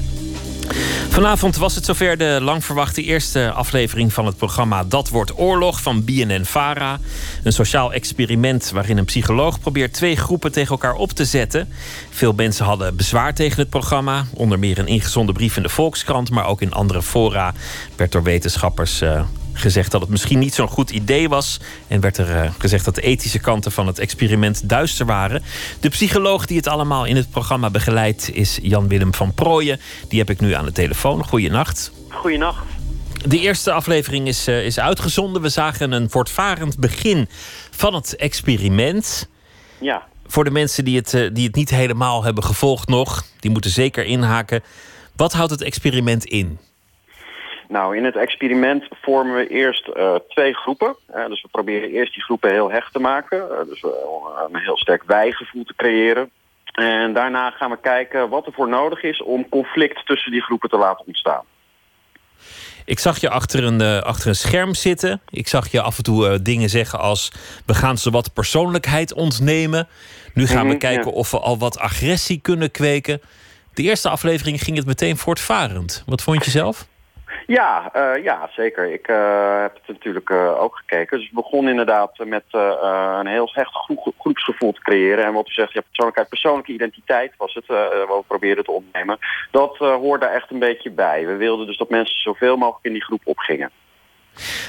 Vanavond 1.09 1.55
was 1.55 1.75
het 1.75 1.85
zover 1.85 2.17
de 2.17 2.39
lang 2.41 2.65
verwachte 2.65 3.03
eerste 3.03 3.51
aflevering 3.51 4.13
van 4.13 4.25
het 4.25 4.37
programma 4.37 4.83
Dat 4.83 5.09
wordt 5.09 5.39
oorlog 5.39 5.81
van 5.81 6.03
BNN 6.03 6.45
Vara. 6.45 6.99
Een 7.43 7.53
sociaal 7.53 7.93
experiment 7.93 8.71
waarin 8.71 8.97
een 8.97 9.05
psycholoog 9.05 9.59
probeert 9.59 9.93
twee 9.93 10.15
groepen 10.15 10.51
tegen 10.51 10.71
elkaar 10.71 10.93
op 10.93 11.11
te 11.11 11.25
zetten. 11.25 11.69
Veel 12.09 12.33
mensen 12.33 12.65
hadden 12.65 12.95
bezwaar 12.95 13.33
tegen 13.33 13.59
het 13.59 13.69
programma. 13.69 14.25
Onder 14.33 14.59
meer 14.59 14.79
een 14.79 14.87
ingezonden 14.87 15.35
brief 15.35 15.57
in 15.57 15.63
de 15.63 15.69
Volkskrant, 15.69 16.31
maar 16.31 16.45
ook 16.45 16.61
in 16.61 16.73
andere 16.73 17.01
fora 17.01 17.53
werd 17.95 18.11
door 18.11 18.23
wetenschappers 18.23 19.01
uh, 19.01 19.21
gezegd 19.57 19.91
dat 19.91 20.01
het 20.01 20.09
misschien 20.09 20.39
niet 20.39 20.53
zo'n 20.53 20.67
goed 20.67 20.89
idee 20.89 21.29
was. 21.29 21.59
En 21.87 21.99
werd 21.99 22.17
er 22.17 22.43
uh, 22.43 22.51
gezegd 22.57 22.85
dat 22.85 22.95
de 22.95 23.01
ethische 23.01 23.39
kanten 23.39 23.71
van 23.71 23.87
het 23.87 23.99
experiment 23.99 24.69
duister 24.69 25.05
waren. 25.05 25.43
De 25.79 25.89
psycholoog 25.89 26.45
die 26.45 26.57
het 26.57 26.67
allemaal 26.67 27.05
in 27.05 27.15
het 27.15 27.31
programma 27.31 27.69
begeleidt 27.69 28.29
is 28.33 28.59
Jan-Willem 28.61 29.13
van 29.13 29.33
Prooijen. 29.33 29.79
Die 30.07 30.19
heb 30.19 30.29
ik 30.29 30.39
nu 30.39 30.53
aan 30.53 30.65
de 30.65 30.71
telefoon. 30.71 31.25
Goeienacht. 31.25 31.91
Goeienacht. 32.09 32.63
De 33.25 33.39
eerste 33.39 33.71
aflevering 33.71 34.27
is, 34.27 34.47
uh, 34.47 34.65
is 34.65 34.79
uitgezonden. 34.79 35.41
We 35.41 35.49
zagen 35.49 35.91
een 35.91 36.09
voortvarend 36.09 36.79
begin 36.79 37.27
van 37.71 37.93
het 37.93 38.15
experiment. 38.15 39.27
Ja. 39.79 40.03
Voor 40.27 40.43
de 40.43 40.51
mensen 40.51 40.85
die 40.85 40.95
het, 40.95 41.13
uh, 41.13 41.29
die 41.33 41.45
het 41.45 41.55
niet 41.55 41.69
helemaal 41.69 42.23
hebben 42.23 42.43
gevolgd 42.43 42.87
nog, 42.87 43.25
die 43.39 43.51
moeten 43.51 43.71
zeker 43.71 44.05
inhaken. 44.05 44.63
Wat 45.15 45.33
houdt 45.33 45.51
het 45.51 45.61
experiment 45.61 46.25
in? 46.25 46.59
Nou, 47.67 47.97
in 47.97 48.05
het 48.05 48.15
experiment 48.15 48.87
vormen 49.01 49.35
we 49.35 49.47
eerst 49.47 49.87
uh, 49.87 50.15
twee 50.27 50.53
groepen. 50.53 50.95
Uh, 51.15 51.27
dus 51.27 51.41
we 51.41 51.47
proberen 51.51 51.89
eerst 51.89 52.13
die 52.13 52.23
groepen 52.23 52.51
heel 52.51 52.71
hecht 52.71 52.93
te 52.93 52.99
maken. 52.99 53.37
Uh, 53.37 53.69
dus 53.69 53.83
een 53.83 54.59
heel 54.59 54.77
sterk 54.77 55.03
wijgevoel 55.03 55.63
te 55.63 55.73
creëren. 55.75 56.29
En 56.71 57.13
daarna 57.13 57.49
gaan 57.49 57.69
we 57.69 57.77
kijken 57.81 58.29
wat 58.29 58.45
er 58.45 58.53
voor 58.53 58.67
nodig 58.67 59.03
is 59.03 59.23
om 59.23 59.49
conflict 59.49 60.05
tussen 60.05 60.31
die 60.31 60.41
groepen 60.41 60.69
te 60.69 60.77
laten 60.77 61.05
ontstaan. 61.05 61.43
Ik 62.85 62.99
zag 62.99 63.17
je 63.17 63.29
achter 63.29 63.63
een, 63.63 64.03
achter 64.03 64.27
een 64.27 64.35
scherm 64.35 64.73
zitten. 64.73 65.21
Ik 65.29 65.47
zag 65.47 65.71
je 65.71 65.81
af 65.81 65.97
en 65.97 66.03
toe 66.03 66.41
dingen 66.41 66.69
zeggen 66.69 66.99
als... 66.99 67.31
we 67.65 67.73
gaan 67.73 67.97
ze 67.97 68.09
wat 68.09 68.33
persoonlijkheid 68.33 69.13
ontnemen. 69.13 69.87
Nu 70.33 70.47
gaan 70.47 70.55
mm 70.55 70.61
-hmm, 70.61 70.71
we 70.71 70.77
kijken 70.77 71.11
ja. 71.11 71.17
of 71.17 71.31
we 71.31 71.39
al 71.39 71.57
wat 71.57 71.79
agressie 71.79 72.39
kunnen 72.41 72.71
kweken. 72.71 73.21
De 73.73 73.83
eerste 73.83 74.09
aflevering 74.09 74.63
ging 74.63 74.77
het 74.77 74.85
meteen 74.85 75.17
voortvarend. 75.17 76.03
Wat 76.05 76.21
vond 76.21 76.45
je 76.45 76.51
zelf? 76.51 76.87
Ja, 77.47 77.91
uh, 77.95 78.23
ja, 78.23 78.49
zeker. 78.55 78.93
Ik 78.93 79.07
uh, 79.07 79.61
heb 79.61 79.73
het 79.73 79.87
natuurlijk 79.87 80.29
uh, 80.29 80.61
ook 80.61 80.75
gekeken. 80.75 81.17
Dus 81.17 81.29
we 81.29 81.35
begonnen 81.35 81.71
inderdaad 81.71 82.17
met 82.25 82.43
een 82.51 83.27
heel 83.27 83.47
groep, 83.47 84.13
groepsgevoel 84.19 84.73
te 84.73 84.81
creëren. 84.81 85.25
En 85.25 85.33
wat 85.33 85.49
u 85.49 85.51
zegt, 85.51 85.73
ja, 85.73 85.81
persoonlijkheid, 85.81 86.29
persoonlijke 86.29 86.73
identiteit 86.73 87.33
was 87.37 87.53
het, 87.53 87.67
wat 88.07 88.17
we 88.17 88.23
probeerden 88.27 88.63
te 88.63 88.71
opnemen. 88.71 89.17
Dat 89.51 89.77
hoort 89.77 90.21
daar 90.21 90.33
echt 90.33 90.51
een 90.51 90.59
beetje 90.59 90.91
bij. 90.91 91.25
We 91.25 91.35
wilden 91.35 91.67
dus 91.67 91.77
dat 91.77 91.89
mensen 91.89 92.19
zoveel 92.19 92.57
mogelijk 92.57 92.85
in 92.85 92.93
die 92.93 93.03
groep 93.03 93.21
opgingen. 93.23 93.71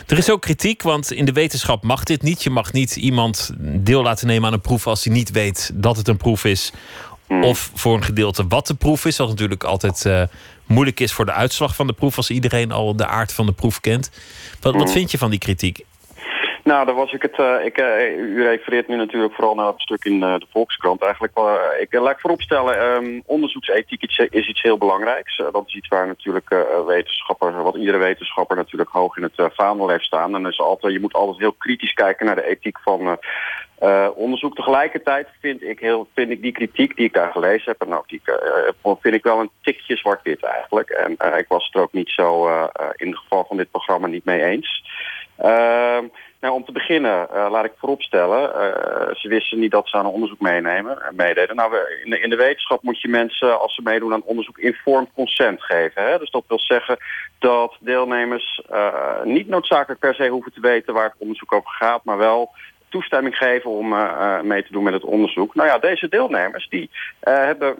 Er 0.07 0.19
is 0.19 0.31
ook 0.31 0.41
kritiek, 0.41 0.83
want 0.83 1.13
in 1.13 1.25
de 1.25 1.33
wetenschap 1.33 1.83
mag 1.83 2.03
dit 2.03 2.23
niet. 2.23 2.43
Je 2.43 2.51
mag 2.51 2.73
niet 2.73 2.97
iemand 2.97 3.55
deel 3.61 4.03
laten 4.03 4.27
nemen 4.27 4.47
aan 4.47 4.53
een 4.53 4.61
proef 4.61 4.87
als 4.87 5.05
hij 5.05 5.15
niet 5.15 5.31
weet 5.31 5.71
dat 5.75 5.97
het 5.97 6.09
een 6.09 6.17
proef 6.17 6.45
is. 6.45 6.73
Mm. 7.29 7.45
Of 7.45 7.71
voor 7.75 7.95
een 7.95 8.05
gedeelte 8.05 8.47
wat 8.49 8.67
de 8.67 8.75
proef 8.75 9.05
is. 9.05 9.19
Wat 9.19 9.29
natuurlijk 9.29 9.65
altijd 9.65 10.05
uh, 10.05 10.23
moeilijk 10.67 11.01
is 11.01 11.13
voor 11.13 11.25
de 11.25 11.33
uitslag 11.33 11.75
van 11.75 11.87
de 11.87 11.93
proef 11.93 12.17
als 12.17 12.31
iedereen 12.31 12.73
al 12.73 12.97
de 12.97 13.07
aard 13.07 13.35
van 13.35 13.47
de 13.47 13.53
proef 13.53 13.81
kent. 13.81 14.11
Wat, 14.61 14.75
wat 14.75 14.93
vind 14.93 15.11
je 15.11 15.19
van 15.19 15.31
die 15.31 15.39
kritiek? 15.39 15.85
Nou, 16.65 16.87
daar 16.87 16.95
was 16.95 17.13
ik 17.13 17.23
het. 17.23 17.39
eh, 17.39 17.65
ik, 17.65 17.79
eh, 17.79 18.17
u 18.17 18.43
refereert 18.43 18.89
nu 18.89 18.97
natuurlijk 18.97 19.35
vooral 19.35 19.55
naar 19.55 19.67
het 19.67 19.81
stuk 19.81 20.05
in 20.05 20.23
eh, 20.23 20.35
de 20.35 20.47
Volkskrant. 20.53 21.03
Eigenlijk, 21.03 21.37
eh, 21.37 21.55
ik 21.81 21.93
eh, 21.93 22.01
laat 22.03 22.13
ik 22.13 22.21
vooropstellen, 22.21 22.79
ehm 22.79 23.21
onderzoeksethiek 23.27 24.03
is, 24.03 24.19
is 24.31 24.49
iets 24.49 24.63
heel 24.63 24.79
belangrijks. 24.79 25.37
Eh, 25.37 25.47
dat 25.53 25.65
is 25.67 25.75
iets 25.75 25.89
waar 25.89 26.07
natuurlijk 26.07 26.51
eh, 26.51 26.59
wetenschapper, 26.87 27.63
wat 27.63 27.77
iedere 27.77 27.99
wetenschapper 27.99 28.57
natuurlijk 28.57 28.91
hoog 28.91 29.17
in 29.17 29.23
het 29.23 29.37
eh, 29.37 29.47
vaandel 29.55 29.89
heeft 29.89 30.05
staan. 30.05 30.35
En 30.35 30.43
dus 30.43 30.61
altijd, 30.61 30.93
je 30.93 31.01
moet 31.01 31.15
altijd 31.15 31.39
heel 31.39 31.53
kritisch 31.59 31.93
kijken 31.95 32.27
naar 32.27 32.35
de 32.35 32.49
ethiek 32.49 32.79
van 32.83 33.19
eh, 33.79 34.05
eh, 34.05 34.11
onderzoek. 34.15 34.55
Tegelijkertijd 34.55 35.29
vind 35.41 35.63
ik, 35.63 35.81
heel, 35.81 36.09
vind 36.15 36.31
ik 36.31 36.43
die 36.43 36.53
kritiek 36.53 36.97
die 36.97 37.07
ik 37.07 37.13
daar 37.13 37.33
gelezen 37.33 37.77
heb, 37.79 38.05
die 38.07 38.21
eh, 38.25 38.93
vind 39.01 39.15
ik 39.15 39.23
wel 39.23 39.41
een 39.41 39.51
tikje 39.63 39.97
zwart-wit 39.97 40.43
eigenlijk. 40.43 40.91
En 40.91 41.17
eh, 41.17 41.39
ik 41.39 41.49
was 41.49 41.65
het 41.65 41.75
er 41.75 41.81
ook 41.81 41.93
niet 41.93 42.11
zo 42.11 42.49
eh, 42.49 42.65
eh, 42.73 42.87
in 42.97 43.09
het 43.09 43.19
geval 43.19 43.45
van 43.49 43.57
dit 43.57 43.71
programma 43.71 44.07
niet 44.07 44.25
mee 44.25 44.45
eens. 44.45 44.83
Ehm, 45.37 46.05
nou, 46.41 46.55
om 46.55 46.65
te 46.65 46.73
beginnen, 46.73 47.31
eh, 47.31 47.47
laat 47.51 47.65
ik 47.65 47.73
vooropstellen, 47.77 48.55
eh, 48.55 49.15
ze 49.15 49.29
wisten 49.29 49.59
niet 49.59 49.71
dat 49.71 49.89
ze 49.89 49.97
aan 49.97 50.05
een 50.05 50.13
onderzoek 50.13 50.41
meenemen, 50.41 51.03
en 51.03 51.17
meededen. 51.17 51.57
Nou, 51.57 51.77
in, 52.05 52.11
de, 52.11 52.21
in 52.21 52.31
de 52.31 52.37
wetenschap 52.37 52.83
moet 52.83 53.01
je 53.01 53.09
mensen, 53.09 53.61
als 53.61 53.75
ze 53.75 53.83
meedoen 53.83 54.13
aan 54.13 54.23
onderzoek, 54.23 54.59
informed 54.59 55.09
consent 55.15 55.63
geven. 55.63 56.03
Hè? 56.03 56.19
Dus 56.19 56.31
dat 56.31 56.45
wil 56.49 56.61
zeggen 56.61 56.97
dat 57.39 57.77
deelnemers 57.81 58.63
eh, 58.71 59.23
niet 59.25 59.49
noodzakelijk 59.49 60.01
per 60.01 60.15
se 60.15 60.29
hoeven 60.29 60.53
te 60.53 60.61
weten 60.61 60.95
waar 60.95 61.05
het 61.05 61.19
onderzoek 61.19 61.53
over 61.53 61.71
gaat, 61.71 62.05
maar 62.05 62.19
wel 62.19 62.51
toestemming 62.89 63.37
geven 63.37 63.71
om 63.71 63.93
eh, 63.93 64.01
eh, 64.01 64.43
mee 64.43 64.63
te 64.65 64.73
doen 64.73 64.83
met 64.83 64.93
het 64.93 65.05
onderzoek. 65.05 65.55
Nou 65.55 65.69
ja, 65.69 65.79
deze 65.79 66.09
deelnemers 66.09 66.69
die 66.69 66.91
eh, 67.21 67.35
hebben 67.35 67.77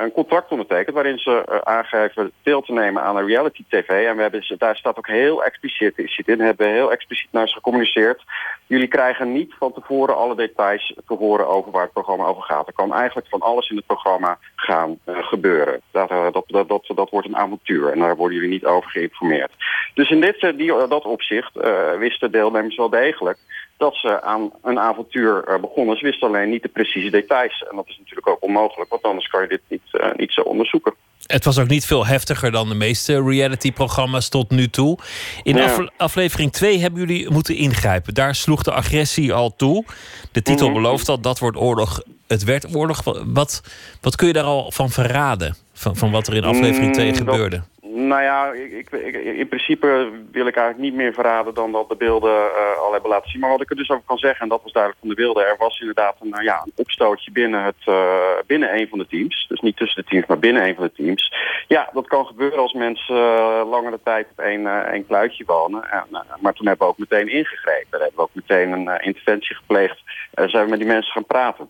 een 0.00 0.12
contract 0.12 0.50
ondertekend 0.50 0.94
waarin 0.94 1.18
ze 1.18 1.62
aangeven 1.64 2.32
deel 2.42 2.62
te 2.62 2.72
nemen 2.72 3.02
aan 3.02 3.16
een 3.16 3.26
reality 3.26 3.64
tv. 3.68 3.88
En 3.88 4.16
we 4.16 4.22
hebben 4.22 4.44
ze, 4.44 4.56
daar 4.58 4.76
staat 4.76 4.98
ook 4.98 5.06
heel 5.06 5.44
expliciet 5.44 6.28
in, 6.28 6.40
hebben 6.40 6.72
heel 6.72 6.92
expliciet 6.92 7.32
naar 7.32 7.48
ze 7.48 7.54
gecommuniceerd. 7.54 8.22
Jullie 8.66 8.88
krijgen 8.88 9.32
niet 9.32 9.54
van 9.58 9.72
tevoren 9.72 10.16
alle 10.16 10.36
details 10.36 10.94
te 11.06 11.14
horen 11.14 11.48
over 11.48 11.70
waar 11.70 11.82
het 11.82 11.92
programma 11.92 12.24
over 12.24 12.42
gaat. 12.42 12.66
Er 12.66 12.72
kan 12.72 12.94
eigenlijk 12.94 13.28
van 13.28 13.40
alles 13.40 13.70
in 13.70 13.76
het 13.76 13.86
programma 13.86 14.38
gaan 14.56 14.98
gebeuren. 15.06 15.80
Dat, 15.90 16.08
dat, 16.08 16.68
dat, 16.68 16.86
dat, 16.94 17.10
wordt 17.10 17.26
een 17.26 17.36
avontuur 17.36 17.92
en 17.92 17.98
daar 17.98 18.16
worden 18.16 18.36
jullie 18.36 18.52
niet 18.52 18.64
over 18.64 18.90
geïnformeerd. 18.90 19.52
Dus 19.94 20.10
in 20.10 20.20
dit, 20.20 20.52
die, 20.56 20.86
dat 20.88 21.04
opzicht 21.04 21.56
eh, 21.56 21.96
wisten 21.98 22.30
deelnemers 22.30 22.76
wel 22.76 22.90
degelijk 22.90 23.38
dat 23.82 23.94
ze 23.94 24.22
aan 24.22 24.50
een 24.62 24.78
avontuur 24.78 25.44
eh, 25.44 25.60
begonnen. 25.60 25.96
Ze 25.96 26.04
wisten 26.04 26.28
alleen 26.28 26.50
niet 26.50 26.62
de 26.62 26.68
precieze 26.68 27.10
details. 27.10 27.64
En 27.70 27.76
dat 27.76 27.88
is 27.88 27.96
natuurlijk 27.98 28.28
ook 28.28 28.42
onmogelijk, 28.42 28.90
want 28.90 29.02
anders 29.02 29.26
kan 29.28 29.42
je 29.42 29.48
dit 29.48 29.60
niet, 29.68 29.82
eh, 29.90 30.08
niet 30.16 30.32
zo 30.32 30.40
onderzoeken. 30.40 30.94
Het 31.26 31.44
was 31.44 31.58
ook 31.58 31.68
niet 31.68 31.86
veel 31.86 32.06
heftiger 32.06 32.50
dan 32.50 32.68
de 32.68 32.74
meeste 32.74 33.22
reality-programma's 33.22 34.28
tot 34.28 34.50
nu 34.50 34.68
toe. 34.68 34.98
In 35.42 35.56
Ja. 35.56 35.64
afle- 35.64 35.90
aflevering 35.96 36.52
2 36.52 36.78
hebben 36.78 37.00
jullie 37.00 37.30
moeten 37.30 37.56
ingrijpen. 37.56 38.14
Daar 38.14 38.34
sloeg 38.34 38.62
de 38.62 38.72
agressie 38.72 39.32
al 39.32 39.56
toe. 39.56 39.84
De 40.32 40.42
titel 40.42 40.66
Mhm. 40.70 40.74
belooft 40.76 41.08
al, 41.08 41.20
dat 41.20 41.38
wordt 41.38 41.56
oorlog. 41.56 42.00
Het 42.26 42.44
werd 42.44 42.74
oorlog. 42.76 43.02
Wat, 43.26 43.62
wat 44.00 44.16
kun 44.16 44.26
je 44.26 44.32
daar 44.32 44.44
al 44.44 44.70
van 44.72 44.90
verraden? 44.90 45.56
Van, 45.72 45.96
van 45.96 46.10
wat 46.10 46.26
er 46.26 46.34
in 46.34 46.44
aflevering 46.44 46.92
2 46.94 47.08
Mm, 47.10 47.16
gebeurde? 47.16 47.62
Nou 47.94 48.22
ja, 48.22 48.52
ik, 48.52 48.90
ik, 48.90 49.14
in 49.14 49.48
principe 49.48 50.10
wil 50.30 50.46
ik 50.46 50.56
eigenlijk 50.56 50.78
niet 50.78 50.94
meer 50.94 51.12
verraden 51.12 51.54
dan 51.54 51.72
dat 51.72 51.88
de 51.88 51.96
beelden 51.96 52.30
eh, 52.30 52.78
al 52.78 52.92
hebben 52.92 53.10
laten 53.10 53.30
zien. 53.30 53.40
Maar 53.40 53.50
wat 53.50 53.60
ik 53.60 53.70
er 53.70 53.76
dus 53.76 53.90
over 53.90 54.04
kan 54.06 54.18
zeggen, 54.18 54.40
en 54.40 54.48
dat 54.48 54.62
was 54.62 54.72
duidelijk 54.72 55.02
van 55.02 55.10
de 55.10 55.22
beelden, 55.22 55.46
er 55.46 55.56
was 55.58 55.80
inderdaad 55.80 56.16
een, 56.20 56.28
nou 56.28 56.42
ja, 56.42 56.62
een 56.64 56.72
opstootje 56.76 57.32
binnen, 57.32 57.64
het, 57.64 57.82
eh, 57.84 58.38
binnen 58.46 58.74
een 58.74 58.88
van 58.88 58.98
de 58.98 59.06
teams. 59.06 59.46
Dus 59.48 59.60
niet 59.60 59.76
tussen 59.76 60.02
de 60.02 60.08
teams, 60.08 60.26
maar 60.26 60.38
binnen 60.38 60.68
een 60.68 60.74
van 60.74 60.84
de 60.84 60.92
teams. 60.92 61.32
Ja, 61.68 61.90
dat 61.92 62.06
kan 62.06 62.26
gebeuren 62.26 62.58
als 62.58 62.72
mensen 62.72 63.16
eh, 63.16 63.62
langere 63.70 63.98
tijd 64.04 64.26
op 64.30 64.38
één, 64.38 64.66
eh, 64.66 64.92
één 64.92 65.06
kluitje 65.06 65.44
wonen. 65.46 65.90
En, 65.90 66.06
eh, 66.10 66.20
maar 66.40 66.52
toen 66.52 66.66
hebben 66.66 66.86
we 66.86 66.92
ook 66.92 66.98
meteen 66.98 67.28
ingegrepen. 67.28 67.98
We 67.98 68.04
hebben 68.04 68.22
ook 68.22 68.34
meteen 68.34 68.72
een 68.72 68.88
eh, 68.88 69.06
interventie 69.06 69.56
gepleegd. 69.56 69.98
zijn 70.34 70.64
we 70.64 70.70
met 70.70 70.78
die 70.78 70.88
mensen 70.88 71.12
gaan 71.12 71.26
praten. 71.26 71.68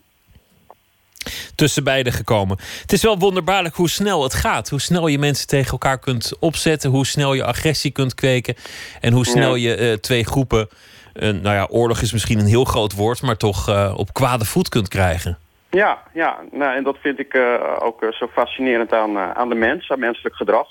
Tussen 1.62 1.84
beiden 1.84 2.12
gekomen. 2.12 2.56
Het 2.80 2.92
is 2.92 3.02
wel 3.02 3.18
wonderbaarlijk 3.18 3.74
hoe 3.74 3.88
snel 3.88 4.22
het 4.22 4.34
gaat. 4.34 4.68
Hoe 4.68 4.80
snel 4.80 5.06
je 5.06 5.18
mensen 5.18 5.46
tegen 5.46 5.72
elkaar 5.72 5.98
kunt 5.98 6.36
opzetten. 6.40 6.90
Hoe 6.90 7.06
snel 7.06 7.34
je 7.34 7.44
agressie 7.44 7.90
kunt 7.90 8.14
kweken. 8.14 8.54
En 9.00 9.12
hoe 9.12 9.26
snel 9.26 9.54
je 9.54 9.74
eh, 9.74 9.92
twee 9.92 10.24
groepen... 10.24 10.68
eh, 11.12 11.28
nou 11.28 11.54
ja, 11.54 11.66
oorlog 11.70 12.00
is 12.00 12.12
misschien 12.12 12.38
een 12.38 12.46
heel 12.46 12.64
groot 12.64 12.94
woord... 12.94 13.22
maar 13.22 13.36
toch 13.36 13.68
eh, 13.68 13.94
op 13.96 14.12
kwade 14.12 14.44
voet 14.44 14.68
kunt 14.68 14.88
krijgen. 14.88 15.38
Ja, 15.70 15.98
ja 16.12 16.38
nou, 16.52 16.76
en 16.76 16.84
dat 16.84 16.96
vind 17.00 17.18
ik 17.18 17.36
ook 17.78 18.06
zo 18.10 18.26
fascinerend 18.32 18.92
aan, 18.92 19.18
aan 19.18 19.48
de 19.48 19.54
mens, 19.54 19.90
aan 19.90 19.98
menselijk 19.98 20.34
gedrag. 20.34 20.68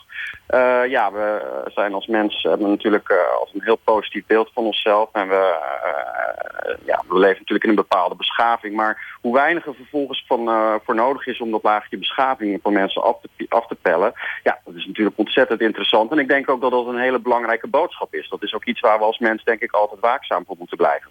Eh, 0.51 0.89
ja, 0.89 1.11
we 1.11 1.41
zijn 1.73 1.93
als 1.93 2.07
mens 2.07 2.41
hebben 2.41 2.69
natuurlijk 2.69 3.09
eh, 3.09 3.39
als 3.39 3.53
een 3.53 3.63
heel 3.63 3.79
positief 3.83 4.25
beeld 4.25 4.49
van 4.53 4.63
onszelf. 4.63 5.09
En 5.11 5.27
we, 5.27 5.59
eh, 5.83 6.73
ja, 6.85 7.03
we 7.07 7.19
leven 7.19 7.37
natuurlijk 7.37 7.63
in 7.63 7.69
een 7.69 7.85
bepaalde 7.87 8.15
beschaving. 8.15 8.75
Maar 8.75 9.17
hoe 9.21 9.33
weinig 9.33 9.65
er 9.65 9.75
vervolgens 9.75 10.23
van, 10.27 10.47
eh, 10.47 10.73
voor 10.83 10.95
nodig 10.95 11.27
is 11.27 11.39
om 11.39 11.51
dat 11.51 11.63
laagje 11.63 11.97
beschaving 11.97 12.59
van 12.63 12.73
mensen 12.73 13.03
af 13.03 13.17
te, 13.21 13.45
af 13.49 13.67
te 13.67 13.75
pellen. 13.81 14.13
Ja, 14.43 14.59
dat 14.65 14.75
is 14.75 14.85
natuurlijk 14.85 15.17
ontzettend 15.17 15.61
interessant. 15.61 16.11
En 16.11 16.19
ik 16.19 16.27
denk 16.27 16.49
ook 16.49 16.61
dat 16.61 16.71
dat 16.71 16.87
een 16.87 16.99
hele 16.99 17.19
belangrijke 17.19 17.67
boodschap 17.67 18.13
is. 18.13 18.29
Dat 18.29 18.43
is 18.43 18.53
ook 18.53 18.65
iets 18.65 18.79
waar 18.79 18.97
we 18.97 19.03
als 19.03 19.19
mens 19.19 19.43
denk 19.43 19.61
ik 19.61 19.71
altijd 19.71 19.99
waakzaam 19.99 20.43
voor 20.47 20.55
moeten 20.57 20.77
blijven. 20.77 21.09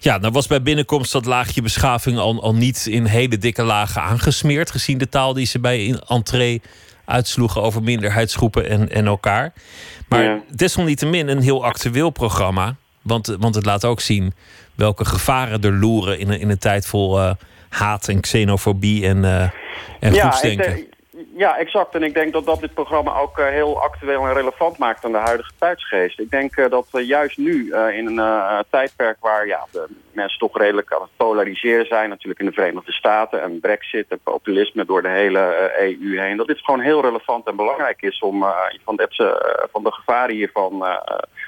Ja, 0.00 0.18
nou 0.18 0.32
was 0.32 0.46
bij 0.46 0.62
binnenkomst 0.62 1.12
dat 1.12 1.26
laagje 1.26 1.62
beschaving 1.62 2.18
al, 2.18 2.42
al 2.42 2.54
niet 2.54 2.86
in 2.86 3.04
hele 3.04 3.38
dikke 3.38 3.62
lagen 3.62 4.02
aangesmeerd. 4.02 4.70
Gezien 4.70 4.98
de 4.98 5.08
taal 5.08 5.34
die 5.34 5.46
ze 5.46 5.60
bij 5.60 6.00
entree 6.06 6.62
uitsloegen 7.12 7.62
over 7.62 7.82
minderheidsgroepen 7.82 8.68
en, 8.68 8.90
en 8.90 9.06
elkaar. 9.06 9.52
Maar 10.08 10.22
Ja. 10.22 10.40
desalniettemin 10.54 11.28
een 11.28 11.40
heel 11.42 11.64
actueel 11.64 12.10
programma. 12.10 12.74
Want, 13.02 13.36
want 13.38 13.54
het 13.54 13.66
laat 13.66 13.84
ook 13.84 14.00
zien 14.00 14.34
welke 14.74 15.04
gevaren 15.04 15.62
er 15.62 15.72
loeren 15.72 16.18
in 16.18 16.30
een, 16.30 16.40
in 16.40 16.50
een 16.50 16.58
tijd 16.58 16.86
vol 16.86 17.20
eh, 17.20 17.30
haat 17.68 18.08
en 18.08 18.20
xenofobie 18.20 19.06
en, 19.06 19.24
eh 19.24 19.48
en 20.00 20.14
Ja, 20.14 20.20
groepsdenken. 20.20 20.86
Ja, 21.34 21.58
exact. 21.58 21.94
En 21.94 22.02
ik 22.02 22.14
denk 22.14 22.32
dat 22.32 22.44
dat 22.44 22.60
dit 22.60 22.74
programma 22.74 23.18
ook 23.18 23.38
eh, 23.38 23.46
heel 23.46 23.82
actueel 23.82 24.26
en 24.26 24.32
relevant 24.32 24.78
maakt 24.78 25.04
aan 25.04 25.12
de 25.12 25.18
huidige 25.18 25.52
tijdsgeest. 25.58 26.18
Ik 26.18 26.30
denk 26.30 26.56
eh, 26.56 26.70
dat 26.70 26.86
juist 26.90 27.38
nu 27.38 27.70
eh, 27.70 27.96
in 27.96 28.06
een 28.06 28.64
tijdperk 28.70 29.16
waar 29.20 29.46
ja, 29.46 29.66
de 29.70 29.86
mensen 30.12 30.38
toch 30.38 30.58
redelijk 30.58 30.92
aan 30.92 31.00
het 31.00 31.16
polariseren 31.16 31.86
zijn, 31.86 32.08
natuurlijk 32.08 32.40
in 32.40 32.46
de 32.46 32.52
Verenigde 32.52 32.92
Staten 32.92 33.42
en 33.42 33.60
brexit 33.60 34.06
en 34.08 34.20
populisme 34.22 34.84
door 34.84 35.02
de 35.02 35.08
hele 35.08 35.72
EU 35.78 36.20
heen, 36.20 36.36
dat 36.36 36.46
dit 36.46 36.58
gewoon 36.58 36.80
heel 36.80 37.02
relevant 37.02 37.46
en 37.46 37.56
belangrijk 37.56 38.02
is 38.02 38.18
om 38.18 38.44
van, 38.84 38.98
eh, 38.98 39.64
van 39.72 39.82
de 39.82 39.92
gevaren 39.92 40.34
hiervan 40.34 40.84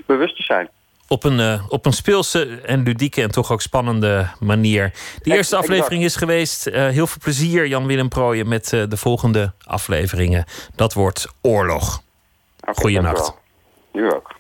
bewust 0.07 0.37
te 0.37 0.43
zijn. 0.43 0.69
Op 1.09 1.25
een, 1.25 1.41
eh, 1.41 1.65
op 1.69 1.87
een 1.87 1.93
speelse 1.93 2.61
en 2.61 2.83
ludieke 2.83 3.23
en 3.23 3.31
toch 3.31 3.53
ook 3.53 3.61
spannende 3.63 4.29
manier. 4.41 4.91
De 4.91 5.31
eerste 5.31 5.57
exact. 5.57 5.63
aflevering 5.63 6.05
is 6.05 6.17
geweest. 6.17 6.67
Eh, 6.67 6.89
heel 6.89 7.07
veel 7.07 7.21
plezier, 7.23 7.67
Jan-Willem 7.67 8.09
Prooijen, 8.09 8.49
met 8.49 8.73
eh, 8.73 8.83
de 8.89 8.97
volgende 8.97 9.53
afleveringen. 9.65 10.45
Dat 10.75 10.93
wordt 10.93 11.27
Oorlog. 11.41 12.03
Oké, 12.61 12.81
Goeienacht. 12.81 13.35
U 13.93 14.13
ook. 14.13 14.33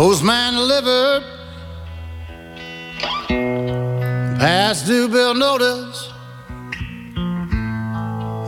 Postman 0.00 0.54
delivered. 0.54 1.22
Past 4.38 4.86
due 4.86 5.10
bill 5.10 5.34
notice. 5.34 6.08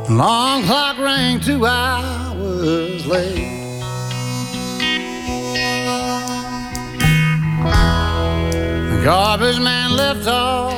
Long 0.09 0.63
clock 0.63 0.97
rang 0.97 1.41
two 1.41 1.67
hours 1.67 3.07
late. 3.07 3.51
The 8.89 9.03
garbage 9.05 9.61
man 9.61 9.95
left 9.95 10.27
all 10.27 10.71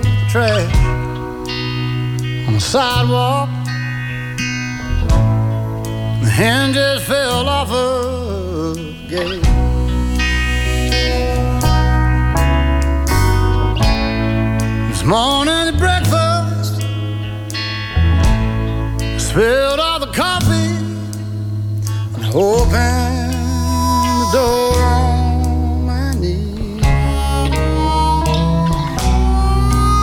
the 0.00 0.26
trash 0.30 0.76
on 2.46 2.54
the 2.54 2.60
sidewalk. 2.60 3.48
The 6.22 6.30
hinges 6.30 7.02
fell 7.02 7.48
off 7.48 7.72
a 7.72 9.08
gate. 9.08 9.73
This 14.88 15.02
morning 15.04 15.68
at 15.68 15.76
breakfast, 15.78 16.80
spilled 19.18 19.80
all 19.80 19.98
the 20.00 20.12
coffee 20.12 20.76
and 22.14 22.24
I 22.24 22.30
opened 22.34 23.34
the 24.20 24.28
door 24.32 24.76
on 24.82 25.86
my 25.86 26.14
knees. 26.14 26.82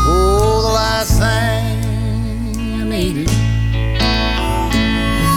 Oh, 0.07 0.61
the 0.67 0.73
last 0.81 1.13
thing 1.19 2.81
I 2.81 2.83
needed, 2.83 3.29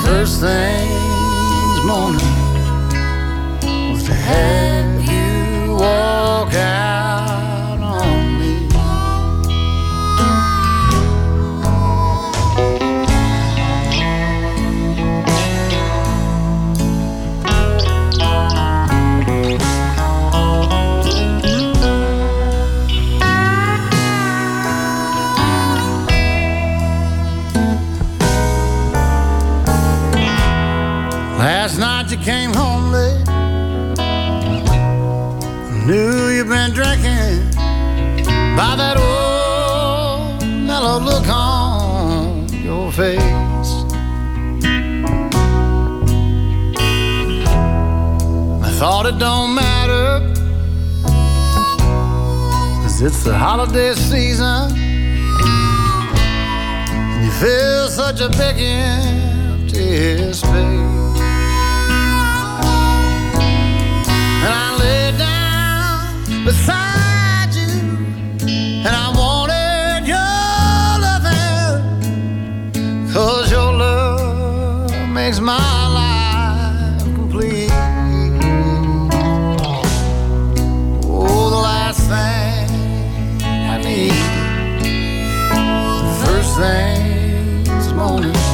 first 0.05 0.40
thing 0.40 0.94
morning 1.86 2.18
was 3.93 4.05
to 4.05 4.14
have 4.14 4.73
down. 6.55 6.84
By 38.56 38.76
that 38.76 38.97
old 38.97 40.47
mellow 40.47 40.98
look 41.01 41.26
on 41.28 42.47
your 42.62 42.93
face. 42.93 43.72
I 48.62 48.70
thought 48.78 49.06
it 49.06 49.18
don't 49.18 49.55
matter, 49.55 50.20
cause 52.82 53.02
it's 53.02 53.24
the 53.24 53.36
holiday 53.36 53.94
season. 53.94 54.70
And 57.12 57.24
you 57.24 57.32
feel 57.32 57.89
such 57.89 58.20
a 58.20 58.28
big 58.28 58.56
empty 58.60 60.32
space. 60.32 61.20
And 64.44 64.52
I 64.62 64.76
lay 64.78 65.18
down 65.18 66.44
beside 66.44 66.84
makes 75.35 75.40
my 75.40 75.89
life 75.89 77.02
complete. 77.15 77.70
Oh, 81.06 81.51
the 81.51 81.56
last 81.56 82.01
thing 82.01 83.43
I 83.43 83.78
need, 83.82 84.12
first 86.24 86.56
thing 86.56 87.65
this 87.65 87.93
morning 87.93 88.53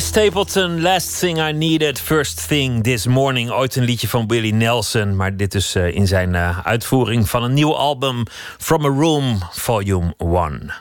Chris 0.00 0.08
Stapleton, 0.08 0.80
Last 0.80 1.18
Thing 1.18 1.38
I 1.38 1.52
Needed, 1.52 1.98
First 1.98 2.48
Thing 2.48 2.82
This 2.82 3.06
Morning. 3.06 3.50
Ooit 3.50 3.76
een 3.76 3.84
liedje 3.84 4.08
van 4.08 4.26
Willie 4.26 4.54
Nelson, 4.54 5.16
maar 5.16 5.36
dit 5.36 5.54
is 5.54 5.74
eh, 5.74 5.94
in 5.94 6.06
zijn 6.06 6.34
eh, 6.34 6.58
uitvoering 6.66 7.28
van 7.28 7.42
een 7.42 7.54
nieuw 7.54 7.76
album, 7.76 8.22
From 8.58 8.84
a 8.84 8.88
Room, 8.88 9.38
Volume 9.50 10.14
1. 10.18 10.72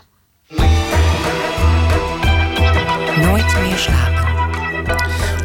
Nooit 3.22 3.60
meer 3.62 3.78
slapen. 3.78 4.29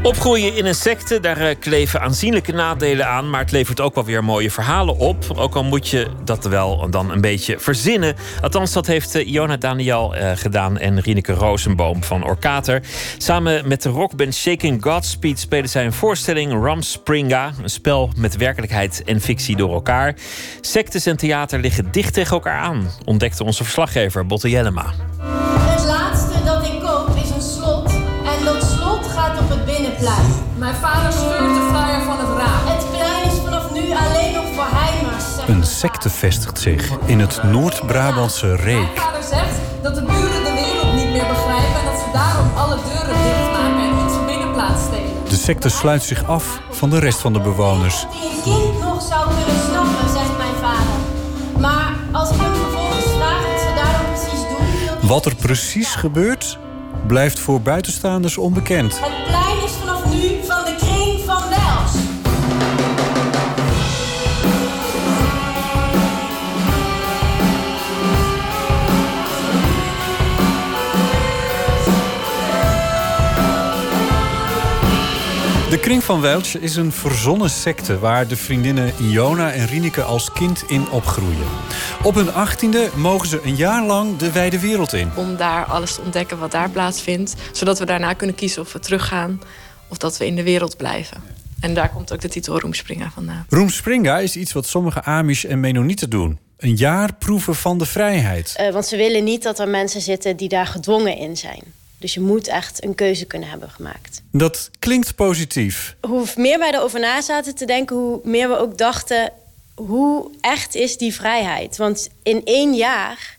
Opgroeien 0.04 0.56
in 0.56 0.66
een 0.66 0.74
secte, 0.74 1.20
daar 1.20 1.36
eh, 1.36 1.54
kleven 1.58 2.00
aanzienlijke 2.00 2.52
nadelen 2.52 3.06
aan, 3.06 3.30
maar 3.30 3.40
het 3.40 3.50
levert 3.50 3.80
ook 3.80 3.94
wel 3.94 4.04
weer 4.04 4.24
mooie 4.24 4.50
verhalen 4.50 4.98
op. 4.98 5.24
Ook 5.34 5.54
al 5.54 5.64
moet 5.64 5.88
je 5.88 6.06
dat 6.24 6.44
wel 6.44 6.90
dan 6.90 7.10
een 7.10 7.20
beetje 7.20 7.58
verzinnen. 7.58 8.16
Althans, 8.40 8.72
dat 8.72 8.86
heeft 8.86 9.14
eh, 9.14 9.32
Iona 9.32 9.56
Daniel 9.56 10.14
eh, 10.14 10.30
gedaan 10.34 10.78
en 10.78 11.00
Rieneke 11.00 11.32
Rosenboom 11.32 12.02
van 12.02 12.24
Orkater. 12.24 12.82
Samen 13.18 13.68
met 13.68 13.82
de 13.82 13.88
rockband 13.88 14.34
Shaking 14.34 14.82
Godspeed 14.82 15.38
spelen 15.38 15.68
zij 15.68 15.84
een 15.84 15.92
voorstelling 15.92 16.52
Rumspringa. 16.52 17.52
Een 17.62 17.70
spel 17.70 18.10
met 18.16 18.36
werkelijkheid 18.36 19.02
en 19.04 19.20
fictie 19.20 19.56
door 19.56 19.72
elkaar. 19.72 20.14
Sectes 20.60 21.06
en 21.06 21.16
theater 21.16 21.60
liggen 21.60 21.92
dicht 21.92 22.14
tegen 22.14 22.32
elkaar 22.32 22.58
aan, 22.58 22.90
ontdekte 23.04 23.44
onze 23.44 23.64
verslaggever 23.64 24.26
Botte 24.26 24.50
Jellema. 24.50 24.92
Mijn 30.64 30.76
vader 30.76 31.12
scheurt 31.12 31.54
de 31.54 31.66
flyer 31.70 32.02
van 32.02 32.18
het 32.18 32.38
raam. 32.38 32.66
Het 32.76 32.90
plein 32.90 33.24
is 33.30 33.38
vanaf 33.44 33.72
nu 33.72 33.80
alleen 33.80 34.32
nog 34.32 34.44
voor 34.54 34.66
heimers. 34.70 35.24
Een 35.46 35.64
secte 35.64 36.10
vestigt 36.10 36.58
zich 36.58 36.90
in 37.04 37.20
het 37.20 37.42
Noord-Brabantse 37.42 38.48
vader. 38.48 38.64
Mijn 38.64 38.78
Reek. 38.78 38.98
vader 38.98 39.22
zegt 39.22 39.56
dat 39.82 39.94
de 39.94 40.00
buren 40.00 40.44
de 40.44 40.52
wereld 40.54 40.94
niet 40.94 41.10
meer 41.10 41.26
begrijpen. 41.26 41.80
En 41.80 41.84
dat 41.84 41.98
ze 42.04 42.08
daarom 42.12 42.48
alle 42.56 42.76
deuren 42.88 43.16
dichtmaken 43.24 43.82
en 43.88 44.04
onze 44.04 44.20
binnenplaats 44.26 44.82
stelen. 44.82 45.28
De 45.28 45.36
secte 45.36 45.68
sluit 45.68 46.02
zich 46.02 46.24
af 46.26 46.60
van 46.70 46.90
de 46.90 46.98
rest 46.98 47.20
van 47.20 47.32
de 47.32 47.40
bewoners. 47.40 48.06
Die 48.12 48.30
een 48.30 48.42
kind 48.42 48.80
nog 48.80 49.02
zou 49.02 49.28
kunnen 49.34 49.62
snappen, 49.70 50.08
zegt 50.08 50.36
mijn 50.36 50.56
vader. 50.60 50.96
Maar 51.58 51.92
als 52.12 52.30
ik 52.30 52.40
hem 52.40 52.54
vervolgens 52.54 53.10
vraag 53.16 53.42
wat 53.50 53.60
ze 53.60 53.72
daar 53.74 53.92
dan 53.92 54.12
precies 54.12 54.42
doen... 54.48 55.08
Wat 55.08 55.24
er 55.24 55.34
precies 55.34 55.94
gebeurt, 55.94 56.58
blijft 57.06 57.38
voor 57.38 57.60
buitenstaanders 57.60 58.38
onbekend. 58.38 59.00
Het 59.00 59.43
Kring 75.84 76.04
van 76.04 76.20
Welch 76.20 76.56
is 76.56 76.76
een 76.76 76.92
verzonnen 76.92 77.50
secte 77.50 77.98
waar 77.98 78.28
de 78.28 78.36
vriendinnen 78.36 78.92
Iona 79.00 79.52
en 79.52 79.66
Rieneke 79.66 80.02
als 80.02 80.32
kind 80.32 80.64
in 80.68 80.90
opgroeien. 80.90 81.46
Op 82.02 82.14
hun 82.14 82.32
achttiende 82.32 82.90
mogen 82.96 83.28
ze 83.28 83.40
een 83.44 83.56
jaar 83.56 83.86
lang 83.86 84.16
de 84.16 84.32
wijde 84.32 84.60
wereld 84.60 84.92
in. 84.92 85.10
om 85.16 85.36
daar 85.36 85.64
alles 85.64 85.94
te 85.94 86.00
ontdekken 86.00 86.38
wat 86.38 86.50
daar 86.50 86.70
plaatsvindt. 86.70 87.34
Zodat 87.52 87.78
we 87.78 87.84
daarna 87.84 88.12
kunnen 88.12 88.36
kiezen 88.36 88.62
of 88.62 88.72
we 88.72 88.78
teruggaan 88.78 89.40
of 89.88 89.98
dat 89.98 90.16
we 90.16 90.26
in 90.26 90.36
de 90.36 90.42
wereld 90.42 90.76
blijven. 90.76 91.22
En 91.60 91.74
daar 91.74 91.90
komt 91.90 92.12
ook 92.12 92.20
de 92.20 92.28
titel 92.28 92.60
Roemspringen 92.60 93.10
vandaan. 93.10 93.46
Roemspringa 93.48 94.18
is 94.18 94.36
iets 94.36 94.52
wat 94.52 94.66
sommige 94.66 95.02
Amish 95.02 95.44
en 95.44 95.60
Mennonieten 95.60 96.10
doen. 96.10 96.38
Een 96.56 96.76
jaar 96.76 97.14
proeven 97.14 97.54
van 97.54 97.78
de 97.78 97.86
vrijheid. 97.86 98.54
Eh, 98.56 98.72
want 98.72 98.86
ze 98.86 98.96
willen 98.96 99.24
niet 99.24 99.42
dat 99.42 99.58
er 99.58 99.68
mensen 99.68 100.00
zitten 100.00 100.36
die 100.36 100.48
daar 100.48 100.66
gedwongen 100.66 101.16
in 101.16 101.36
zijn. 101.36 101.62
Dus 102.04 102.14
je 102.14 102.20
moet 102.20 102.48
echt 102.48 102.84
een 102.84 102.94
keuze 102.94 103.24
kunnen 103.24 103.48
hebben 103.48 103.70
gemaakt. 103.70 104.22
Dat 104.30 104.70
klinkt 104.78 105.14
positief. 105.14 105.96
Hoe 106.00 106.26
meer 106.36 106.58
wij 106.58 106.72
erover 106.72 107.00
na 107.00 107.20
zaten 107.20 107.54
te 107.54 107.64
denken, 107.64 107.96
hoe 107.96 108.20
meer 108.24 108.48
we 108.48 108.58
ook 108.58 108.78
dachten: 108.78 109.32
hoe 109.74 110.30
echt 110.40 110.74
is 110.74 110.96
die 110.98 111.14
vrijheid? 111.14 111.76
Want 111.76 112.08
in 112.22 112.44
één 112.44 112.74
jaar 112.74 113.38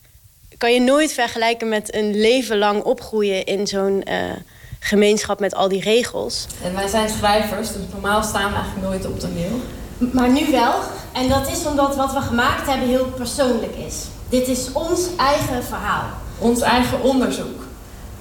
kan 0.58 0.74
je 0.74 0.80
nooit 0.80 1.14
vergelijken 1.14 1.70
met 1.70 1.96
een 1.96 2.20
leven 2.20 2.58
lang 2.58 2.84
opgroeien 2.84 3.46
in 3.46 3.68
zo'n 3.68 4.04
eh, 4.04 4.20
gemeenschap 4.80 5.40
met 5.40 5.56
al 5.56 5.68
die 5.68 5.82
regels. 5.82 6.48
En 6.64 6.74
wij 6.74 6.88
zijn 6.88 7.10
schrijvers, 7.10 7.68
dus 7.72 7.82
normaal 7.92 8.24
staan 8.24 8.50
we 8.50 8.56
eigenlijk 8.56 8.88
nooit 8.88 9.06
op 9.06 9.20
toneel. 9.20 9.62
Maar 10.14 10.30
nu 10.30 10.52
wel. 10.52 10.74
En 11.14 11.30
dat 11.30 11.50
is 11.50 11.66
omdat 11.66 11.96
wat 11.96 12.14
we 12.14 12.22
gemaakt 12.22 12.68
hebben 12.68 12.88
heel 12.88 13.06
persoonlijk 13.06 13.76
is. 13.76 13.96
Dit 14.30 14.48
is 14.48 14.72
ons 14.72 15.08
eigen 15.18 15.64
verhaal. 15.64 16.10
Ons 16.40 16.62
eigen 16.62 17.02
onderzoek. 17.02 17.65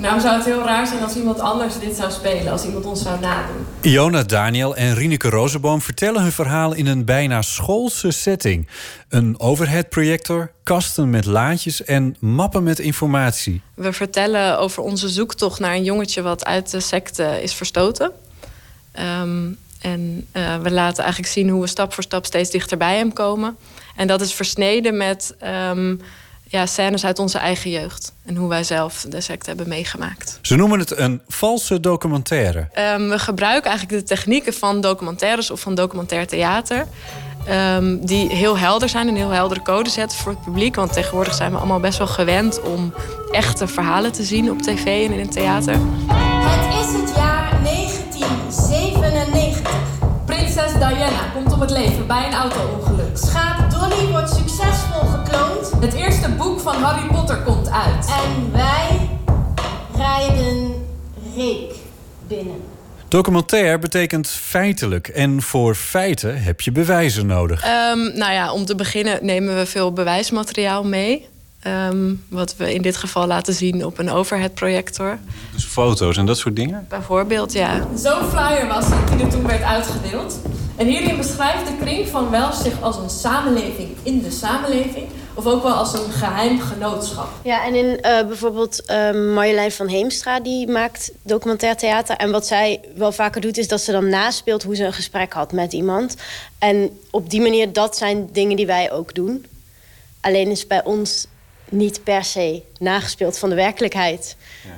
Nou 0.04 0.20
zou 0.20 0.36
het 0.36 0.44
heel 0.44 0.62
raar 0.62 0.86
zijn 0.86 1.02
als 1.02 1.16
iemand 1.16 1.40
anders 1.40 1.78
dit 1.78 1.96
zou 1.96 2.10
spelen, 2.10 2.52
als 2.52 2.64
iemand 2.64 2.84
ons 2.84 3.02
zou 3.02 3.20
nadoen. 3.20 3.66
Iona 3.80 4.22
Daniel 4.22 4.76
en 4.76 4.94
Rieneke 4.94 5.28
Rozenboom 5.28 5.80
vertellen 5.80 6.22
hun 6.22 6.32
verhaal 6.32 6.72
in 6.72 6.86
een 6.86 7.04
bijna 7.04 7.42
schoolse 7.42 8.10
setting. 8.10 8.68
Een 9.08 9.40
overhead-projector, 9.40 10.50
kasten 10.62 11.10
met 11.10 11.24
laadjes 11.24 11.84
en 11.84 12.16
mappen 12.18 12.62
met 12.62 12.78
informatie. 12.78 13.60
We 13.74 13.92
vertellen 13.92 14.58
over 14.58 14.82
onze 14.82 15.08
zoektocht 15.08 15.60
naar 15.60 15.74
een 15.74 15.84
jongetje 15.84 16.22
wat 16.22 16.44
uit 16.44 16.70
de 16.70 16.80
secte 16.80 17.42
is 17.42 17.54
verstoten. 17.54 18.12
Ehm, 18.92 19.52
en 19.80 20.26
eh, 20.32 20.56
we 20.58 20.70
laten 20.70 21.02
eigenlijk 21.02 21.32
zien 21.32 21.48
hoe 21.48 21.60
we 21.60 21.66
stap 21.66 21.92
voor 21.92 22.02
stap 22.02 22.24
steeds 22.24 22.50
dichter 22.50 22.76
bij 22.76 22.96
hem 22.96 23.12
komen. 23.12 23.56
En 23.96 24.06
dat 24.06 24.20
is 24.20 24.32
versneden 24.32 24.96
met 24.96 25.34
ehm, 25.38 25.94
ja, 26.54 26.66
scènes 26.66 27.04
uit 27.04 27.18
onze 27.18 27.38
eigen 27.38 27.70
jeugd. 27.70 28.12
En 28.24 28.36
hoe 28.36 28.48
wij 28.48 28.64
zelf 28.64 29.06
de 29.08 29.20
secte 29.20 29.48
hebben 29.48 29.68
meegemaakt. 29.68 30.38
Ze 30.42 30.56
noemen 30.56 30.78
het 30.78 30.98
een 30.98 31.20
valse 31.28 31.80
documentaire. 31.80 32.68
Ehm, 32.72 33.08
we 33.08 33.18
gebruiken 33.18 33.70
eigenlijk 33.70 34.00
de 34.00 34.06
technieken 34.14 34.52
van 34.52 34.80
documentaires 34.80 35.50
of 35.50 35.60
van 35.60 35.74
documentair 35.74 36.26
theater. 36.26 36.86
ehm, 37.46 37.96
die 38.00 38.34
heel 38.34 38.58
helder 38.58 38.88
zijn 38.88 39.08
en 39.08 39.14
heel 39.14 39.30
heldere 39.30 39.62
code 39.62 39.90
zetten 39.90 40.18
voor 40.18 40.32
het 40.32 40.44
publiek. 40.44 40.74
Want 40.74 40.92
tegenwoordig 40.92 41.34
zijn 41.34 41.50
we 41.50 41.56
allemaal 41.56 41.80
best 41.80 41.98
wel 41.98 42.06
gewend 42.06 42.62
om 42.62 42.94
echte 43.30 43.68
verhalen 43.68 44.12
te 44.12 44.22
zien 44.22 44.50
op 44.50 44.62
tv 44.62 44.84
en 44.84 45.12
in 45.12 45.20
het 45.20 45.32
theater. 45.32 45.74
Het 45.74 46.86
is 46.86 46.92
het 47.00 47.12
jaar 47.16 47.62
1997. 47.62 49.72
Prinses 50.24 50.72
Diana 50.72 51.30
komt 51.34 51.52
om 51.52 51.60
het 51.60 51.70
leven 51.70 52.06
bij 52.06 52.26
een 52.26 52.34
auto-ongeluk. 52.34 53.18
Het 55.84 55.94
eerste 55.94 56.28
boek 56.28 56.60
van 56.60 56.74
Harry 56.74 57.06
Potter 57.06 57.36
komt 57.36 57.70
uit. 57.70 58.06
En 58.06 58.52
wij 58.52 59.10
rijden 59.96 60.74
Reek 61.36 61.74
binnen. 62.28 62.56
Documentair 63.08 63.78
betekent 63.78 64.28
feitelijk. 64.28 65.08
En 65.08 65.42
voor 65.42 65.74
feiten 65.74 66.42
heb 66.42 66.60
je 66.60 66.72
bewijzen 66.72 67.26
nodig. 67.26 67.62
Ehm, 67.62 67.98
nou 67.98 68.32
ja, 68.32 68.52
om 68.52 68.64
te 68.64 68.74
beginnen 68.74 69.18
nemen 69.22 69.56
we 69.56 69.66
veel 69.66 69.92
bewijsmateriaal 69.92 70.84
mee. 70.84 71.28
Ehm, 71.60 72.12
wat 72.28 72.56
we 72.56 72.74
in 72.74 72.82
dit 72.82 72.96
geval 72.96 73.26
laten 73.26 73.54
zien 73.54 73.84
op 73.84 73.98
een 73.98 74.10
overhead-projector. 74.10 75.18
Dus 75.52 75.64
foto's 75.64 76.16
en 76.16 76.26
dat 76.26 76.38
soort 76.38 76.56
dingen? 76.56 76.86
Bijvoorbeeld, 76.88 77.52
ja. 77.52 77.86
Zo'n 77.94 78.28
flyer 78.28 78.66
was 78.66 78.84
het 78.88 79.08
die 79.08 79.26
er 79.26 79.32
toen 79.32 79.46
werd 79.46 79.62
uitgedeeld. 79.62 80.40
En 80.76 80.86
hierin 80.86 81.16
beschrijft 81.16 81.66
de 81.66 81.76
kring 81.80 82.08
van 82.08 82.30
Welsh 82.30 82.62
zich 82.62 82.82
als 82.82 82.96
een 82.96 83.10
samenleving 83.10 83.88
in 84.02 84.22
de 84.22 84.30
samenleving. 84.30 85.06
Of 85.34 85.46
ook 85.46 85.62
wel 85.62 85.72
als 85.72 85.92
een 85.92 86.12
geheim 86.12 86.60
genootschap. 86.60 87.28
Ja, 87.42 87.64
en 87.64 87.74
in 87.74 88.00
eh, 88.00 88.26
bijvoorbeeld 88.26 88.84
eh, 88.84 89.12
Marjolein 89.12 89.72
van 89.72 89.86
Heemstra, 89.86 90.40
die 90.40 90.68
maakt 90.68 91.10
documentair 91.22 91.76
theater. 91.76 92.16
En 92.16 92.30
wat 92.30 92.46
zij 92.46 92.80
wel 92.96 93.12
vaker 93.12 93.40
doet, 93.40 93.58
is 93.58 93.68
dat 93.68 93.80
ze 93.80 93.92
dan 93.92 94.08
naspeelt 94.08 94.62
hoe 94.62 94.76
ze 94.76 94.84
een 94.84 94.92
gesprek 94.92 95.32
had 95.32 95.52
met 95.52 95.72
iemand. 95.72 96.14
En 96.58 96.98
op 97.10 97.30
die 97.30 97.40
manier, 97.40 97.72
dat 97.72 97.96
zijn 97.96 98.28
dingen 98.32 98.56
die 98.56 98.66
wij 98.66 98.92
ook 98.92 99.14
doen. 99.14 99.46
Alleen 100.20 100.50
is 100.50 100.66
bij 100.66 100.84
ons 100.84 101.26
niet 101.68 102.04
per 102.04 102.24
se 102.24 102.62
nagespeeld 102.78 103.38
van 103.38 103.48
de 103.48 103.54
werkelijkheid. 103.54 104.36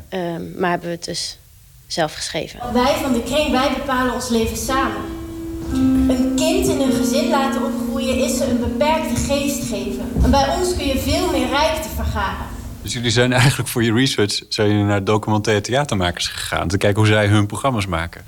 Ehm, 0.09 0.61
maar 0.61 0.71
hebben 0.71 0.89
we 0.89 0.95
het 0.95 1.05
dus 1.05 1.39
zelf 1.87 2.15
geschreven. 2.15 2.73
Wij 2.73 2.95
van 2.95 3.13
de 3.13 3.23
kring, 3.23 3.51
wij 3.51 3.73
bepalen 3.73 4.15
ons 4.15 4.29
leven 4.29 4.57
samen. 4.57 5.26
Een 5.73 6.33
kind 6.37 6.69
in 6.69 6.81
een 6.81 6.93
gezin 6.93 7.29
laten 7.29 7.65
opgroeien 7.65 8.19
is 8.19 8.37
ze 8.37 8.45
een 8.45 8.61
beperkte 8.61 9.17
geest 9.17 9.69
geven. 9.69 10.13
En 10.23 10.31
bij 10.31 10.49
ons 10.59 10.77
kun 10.77 10.87
je 10.87 10.99
veel 10.99 11.31
meer 11.31 11.49
rijkte 11.49 11.89
vergaren. 11.95 12.47
Dus 12.83 12.93
jullie 12.93 13.11
zijn 13.11 13.33
eigenlijk 13.33 13.69
voor 13.69 13.83
je 13.83 13.93
research 13.93 14.43
zijn 14.49 14.69
jullie 14.69 14.85
naar 14.85 15.05
documentaire 15.05 15.63
theatermakers 15.63 16.27
gegaan... 16.27 16.69
te 16.69 16.79
kijken 16.79 16.99
hoe 16.99 17.11
zij 17.11 17.27
hun 17.27 17.47
programma's 17.47 17.87
maken. 17.87 18.25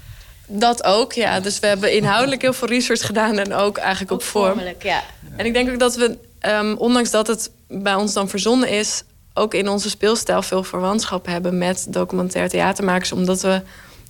Dat 0.47 0.85
ook, 0.85 1.13
ja. 1.13 1.41
Dus 1.41 1.59
we 1.59 1.67
hebben 1.67 1.95
inhoudelijk 1.95 2.43
heel 2.43 2.53
veel 2.53 2.69
research 2.69 3.07
gedaan 3.07 3.39
en 3.39 3.55
ook 3.55 3.77
eigenlijk 3.77 4.13
op 4.13 4.23
vorm. 4.23 4.47
Vormelijk, 4.47 4.83
ja. 4.83 5.03
En 5.37 5.47
ik 5.47 5.53
denk 5.53 5.71
ook 5.71 5.79
dat 5.79 5.97
we, 5.97 6.19
ehm, 6.39 6.75
ondanks 6.75 7.11
dat 7.11 7.27
het 7.27 7.51
bij 7.69 7.95
ons 7.95 8.13
dan 8.13 8.29
verzonnen 8.29 8.69
is, 8.69 9.03
ook 9.35 9.55
in 9.55 9.69
onze 9.69 9.91
speelstijl 9.91 10.43
veel 10.43 10.65
verwantschap 10.65 11.27
hebben 11.27 11.59
met 11.59 11.87
documentair 11.89 12.49
theatermakers. 12.49 13.13
Omdat 13.13 13.43
we 13.43 13.63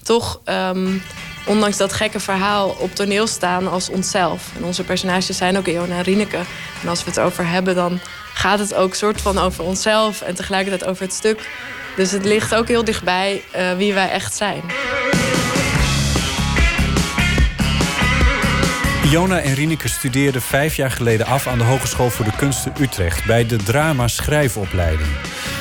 toch, 0.03 0.41
ehm, 0.45 0.99
ondanks 1.47 1.77
dat 1.77 1.93
gekke 1.93 2.21
verhaal, 2.21 2.69
op 2.69 2.95
toneel 2.95 3.27
staan 3.27 3.71
als 3.71 3.89
onszelf. 3.89 4.51
En 4.57 4.65
onze 4.65 4.85
personages 4.85 5.37
zijn 5.37 5.57
ook 5.57 5.67
Iona 5.67 5.97
en 5.97 6.03
Rieneke. 6.03 6.41
En 6.83 6.89
als 6.89 7.05
we 7.05 7.11
het 7.11 7.21
over 7.21 7.49
hebben, 7.49 7.75
dan 7.75 8.01
gaat 8.35 8.59
het 8.59 8.75
ook 8.75 8.95
soort 8.95 9.21
van 9.21 9.39
over 9.39 9.65
onszelf 9.65 10.21
en 10.21 10.35
tegelijkertijd 10.35 10.91
over 10.91 11.03
het 11.03 11.13
stuk. 11.13 11.49
Dus 11.97 12.11
het 12.11 12.25
ligt 12.25 12.55
ook 12.55 12.69
heel 12.69 12.85
dichtbij 12.85 13.43
eh, 13.51 13.73
wie 13.77 13.95
wij 13.95 14.11
echt 14.11 14.35
zijn. 14.35 14.63
Iona 19.11 19.41
en 19.41 19.55
Rieneke 19.55 19.89
studeerden 19.89 20.43
vijf 20.43 20.75
jaar 20.75 20.91
geleden 20.91 21.27
af 21.27 21.47
aan 21.47 21.59
de 21.59 21.65
Hogeschool 21.65 22.11
voor 22.11 22.25
de 22.25 22.37
Kunsten 22.37 22.73
Utrecht 22.81 23.25
bij 23.25 23.47
de 23.47 23.57
Drama 23.57 24.09
Schrijfopleiding. 24.09 25.09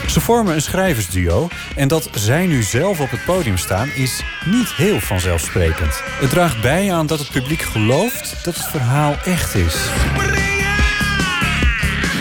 Ze 0.07 0.21
vormen 0.21 0.53
een 0.53 0.61
schrijversduo 0.61 1.47
en 1.75 1.87
dat 1.87 2.09
zij 2.13 2.45
nu 2.45 2.63
zelf 2.63 2.99
op 2.99 3.09
het 3.09 3.25
podium 3.25 3.57
staan 3.57 3.89
is 3.95 4.23
niet 4.45 4.73
heel 4.73 4.99
vanzelfsprekend. 4.99 6.01
Het 6.03 6.29
draagt 6.29 6.61
bij 6.61 6.93
aan 6.93 7.07
dat 7.07 7.19
het 7.19 7.31
publiek 7.31 7.61
gelooft 7.61 8.45
dat 8.45 8.55
het 8.55 8.65
verhaal 8.65 9.15
echt 9.25 9.55
is. 9.55 9.75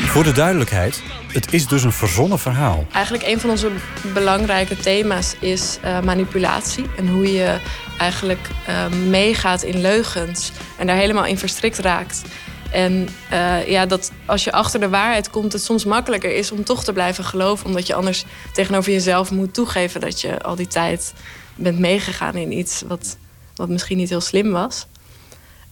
Voor 0.06 0.24
de 0.24 0.32
duidelijkheid, 0.32 1.02
het 1.32 1.52
is 1.52 1.66
dus 1.66 1.82
een 1.82 1.92
verzonnen 1.92 2.38
verhaal. 2.38 2.86
Eigenlijk 2.92 3.26
een 3.26 3.40
van 3.40 3.50
onze 3.50 3.70
belangrijke 4.14 4.76
thema's 4.76 5.36
is 5.40 5.78
eh, 5.82 6.00
manipulatie. 6.00 6.84
En 6.96 7.08
hoe 7.08 7.32
je 7.32 7.58
eigenlijk 7.98 8.48
eh, 8.66 8.88
meegaat 8.88 9.62
in 9.62 9.80
leugens 9.80 10.52
en 10.78 10.86
daar 10.86 10.96
helemaal 10.96 11.26
in 11.26 11.38
verstrikt 11.38 11.78
raakt. 11.78 12.22
En 12.70 13.08
eh, 13.30 13.68
ja, 13.68 13.86
dat 13.86 14.12
als 14.26 14.44
je 14.44 14.52
achter 14.52 14.80
de 14.80 14.88
waarheid 14.88 15.30
komt, 15.30 15.52
het 15.52 15.62
soms 15.62 15.84
makkelijker 15.84 16.34
is 16.34 16.50
om 16.52 16.64
toch 16.64 16.84
te 16.84 16.92
blijven 16.92 17.24
geloven. 17.24 17.66
Omdat 17.66 17.86
je 17.86 17.94
anders 17.94 18.24
tegenover 18.52 18.92
jezelf 18.92 19.30
moet 19.30 19.54
toegeven 19.54 20.00
dat 20.00 20.20
je 20.20 20.42
al 20.42 20.56
die 20.56 20.66
tijd 20.66 21.12
bent 21.54 21.78
meegegaan 21.78 22.34
in 22.34 22.52
iets 22.52 22.82
wat, 22.86 23.16
wat 23.54 23.68
misschien 23.68 23.96
niet 23.96 24.08
heel 24.08 24.20
slim 24.20 24.50
was. 24.50 24.86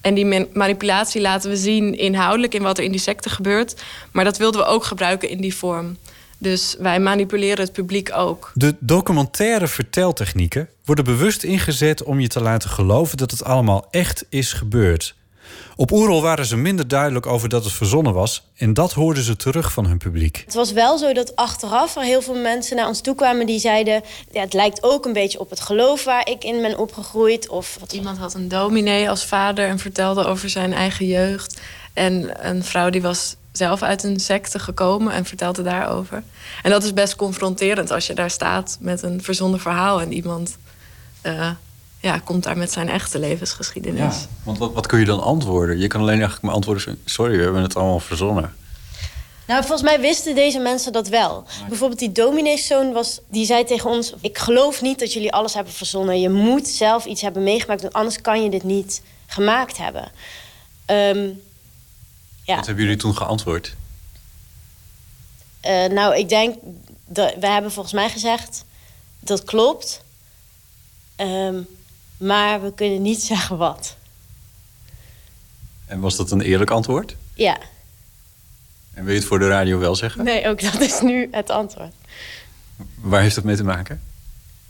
En 0.01 0.15
die 0.15 0.27
man- 0.27 0.49
manipulatie 0.53 1.21
laten 1.21 1.51
we 1.51 1.57
zien 1.57 1.99
inhoudelijk 1.99 2.55
in 2.55 2.63
wat 2.63 2.79
er 2.79 2.85
in 2.85 2.91
die 2.91 3.01
secte 3.01 3.29
gebeurt. 3.31 3.83
Maar 4.13 4.25
dat 4.25 4.37
wilden 4.39 4.61
we 4.61 4.67
ook 4.67 4.85
gebruiken 4.85 5.29
in 5.29 5.41
die 5.41 5.55
vorm. 5.55 5.97
Dus 6.39 6.77
wij 6.79 7.01
manipuleren 7.01 7.65
het 7.65 7.73
publiek 7.73 8.11
ook. 8.15 8.51
De 8.55 8.77
documentaire 8.81 9.69
verteltechnieken 9.69 10.69
worden 10.85 11.05
bewust 11.05 11.43
ingezet 11.43 12.03
om 12.03 12.21
je 12.21 12.29
te 12.29 12.41
laten 12.41 12.71
geloven 12.71 13.17
dat 13.17 13.31
het 13.31 13.45
allemaal 13.45 13.87
echt 13.91 14.25
is 14.29 14.53
gebeurd. 14.53 15.15
Op 15.77 15.93
Oerol 15.93 16.23
waren 16.23 16.47
ze 16.47 16.57
minder 16.57 16.89
duidelijk 16.89 17.27
over 17.27 17.49
dat 17.49 17.65
het 17.65 17.73
verzonnen 17.73 18.13
was 18.13 18.43
en 18.57 18.75
dat 18.75 18.93
hoorden 18.93 19.23
ze 19.23 19.37
terug 19.37 19.73
van 19.73 19.87
hun 19.87 19.99
publiek. 19.99 20.43
Het 20.45 20.55
was 20.55 20.73
wel 20.73 20.99
zo 20.99 21.13
dat 21.13 21.37
achteraf 21.37 21.97
er 21.97 22.03
heel 22.03 22.23
veel 22.23 22.39
mensen 22.39 22.77
naar 22.77 22.89
ons 22.89 23.01
toe 23.01 23.15
kwamen 23.15 23.47
die 23.47 23.59
zeiden: 23.59 24.03
ja, 24.31 24.41
het 24.41 24.53
lijkt 24.53 24.83
ook 24.83 25.05
een 25.05 25.13
beetje 25.13 25.41
op 25.41 25.51
het 25.51 25.61
geloof 25.61 26.05
waar 26.05 26.29
ik 26.29 26.45
in 26.45 26.63
ben 26.63 26.79
opgegroeid. 26.79 27.49
Of 27.49 27.77
wat 27.81 27.93
Iemand 27.93 28.19
had 28.19 28.35
een 28.35 28.49
dominee 28.49 29.11
als 29.11 29.25
vader 29.25 29.69
en 29.69 29.79
vertelde 29.79 30.25
over 30.25 30.49
zijn 30.49 30.73
eigen 30.73 31.07
jeugd. 31.07 31.61
En 31.93 32.47
een 32.49 32.65
vrouw 32.65 32.91
die 32.91 33.03
was 33.03 33.37
zelf 33.53 33.83
uit 33.83 34.03
een 34.03 34.21
secte 34.21 34.59
gekomen 34.59 35.13
en 35.13 35.25
vertelde 35.25 35.63
daarover. 35.63 36.23
En 36.63 36.71
dat 36.71 36.85
is 36.85 36.93
best 36.93 37.17
confronterend 37.17 37.91
als 37.91 38.07
je 38.07 38.15
daar 38.15 38.31
staat 38.31 38.77
met 38.81 39.03
een 39.03 39.23
verzonnen 39.23 39.61
verhaal 39.61 40.01
en 40.01 40.13
iemand 40.13 40.59
eh, 41.21 41.51
ja, 42.05 42.19
komt 42.19 42.43
daar 42.43 42.57
met 42.57 42.73
zijn 42.73 42.89
echte 42.89 43.19
levensgeschiedenis. 43.19 44.27
Want 44.43 44.59
wat, 44.59 44.73
wat 44.73 44.87
kun 44.87 44.99
je 44.99 45.05
dan 45.05 45.23
antwoorden? 45.23 45.79
Je 45.79 45.87
kan 45.87 46.01
alleen 46.01 46.15
eigenlijk 46.15 46.43
maar 46.43 46.55
antwoorden: 46.55 46.99
sorry, 47.05 47.37
we 47.37 47.43
hebben 47.43 47.63
het 47.63 47.77
allemaal 47.77 48.01
verzonnen. 48.01 48.55
Nou, 49.47 49.61
volgens 49.61 49.83
mij 49.83 50.01
wisten 50.01 50.35
deze 50.35 50.59
mensen 50.59 50.93
dat 50.93 51.09
wel. 51.09 51.45
Bijvoorbeeld 51.69 51.99
die 51.99 52.13
domineeszoon 52.13 52.93
was, 52.93 53.21
die 53.29 53.47
zei 53.47 53.65
tegen 53.65 53.91
ons: 53.91 54.15
ik 54.21 54.39
geloof 54.39 54.83
niet 54.83 54.99
dat 54.99 55.13
jullie 55.13 55.33
alles 55.33 55.55
hebben 55.55 55.73
verzonnen. 55.73 56.21
Je 56.21 56.31
moet 56.31 56.69
zelf 56.69 57.05
iets 57.05 57.23
hebben 57.23 57.43
meegemaakt, 57.43 57.83
want 57.83 57.95
anders 57.95 58.21
kan 58.21 58.43
je 58.43 58.51
dit 58.51 58.63
niet 58.63 59.03
gemaakt 59.27 59.77
hebben. 59.77 60.13
Ehm, 60.85 61.29
ja. 62.43 62.57
Wat 62.57 62.67
hebben 62.67 62.85
jullie 62.85 62.99
toen 62.99 63.17
geantwoord? 63.17 63.75
Eh, 65.61 65.87
nou, 65.87 66.17
ik 66.17 66.29
denk 66.29 66.57
dat 67.07 67.35
we 67.41 67.47
hebben 67.47 67.73
volgens 67.73 67.95
mij 67.95 68.11
gezegd 68.11 68.65
dat 69.21 69.45
klopt, 69.45 70.05
Ehm, 71.17 71.63
maar 72.27 72.63
we 72.63 72.73
kunnen 72.75 73.03
niet 73.03 73.23
zeggen 73.33 73.57
wat. 73.57 73.97
En 75.87 76.01
was 76.01 76.17
dat 76.17 76.31
een 76.31 76.41
eerlijk 76.41 76.71
antwoord? 76.71 77.17
Ja, 77.35 77.59
En 78.95 79.05
wil 79.05 79.13
je 79.13 79.19
het 79.19 79.29
voor 79.29 79.39
de 79.39 79.49
radio 79.49 79.79
wel 79.79 79.95
zeggen? 79.97 80.25
nee, 80.25 80.49
ook 80.49 80.61
dat 80.73 80.81
is 80.81 81.01
nu 81.01 81.29
het 81.31 81.51
antwoord. 81.51 81.95
Waar 82.95 83.23
heeft 83.23 83.35
dat 83.35 83.45
mee 83.45 83.57
te 83.57 83.65
maken? 83.65 84.01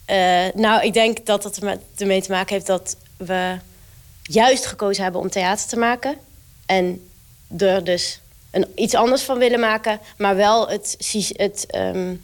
Eh, 0.05 0.44
nou, 0.55 0.82
ik 0.85 0.93
denk 0.93 1.26
dat 1.26 1.44
het 1.44 1.59
ermee- 1.97 2.20
te 2.20 2.31
maken 2.31 2.55
heeft 2.55 2.66
dat 2.66 2.97
we 3.16 3.56
juist 4.22 4.66
gekozen 4.66 5.02
hebben 5.02 5.20
om 5.20 5.31
theater 5.31 5.66
te 5.68 5.76
maken. 5.76 6.16
En 6.66 7.09
er 7.59 7.85
dus 7.85 8.20
een, 8.51 8.66
iets 8.74 8.94
anders 8.94 9.22
van 9.22 9.39
willen 9.39 9.60
maken, 9.60 10.01
maar 10.18 10.36
wel 10.36 10.68
het, 10.68 10.97
het, 11.36 11.66
ehm, 11.66 12.14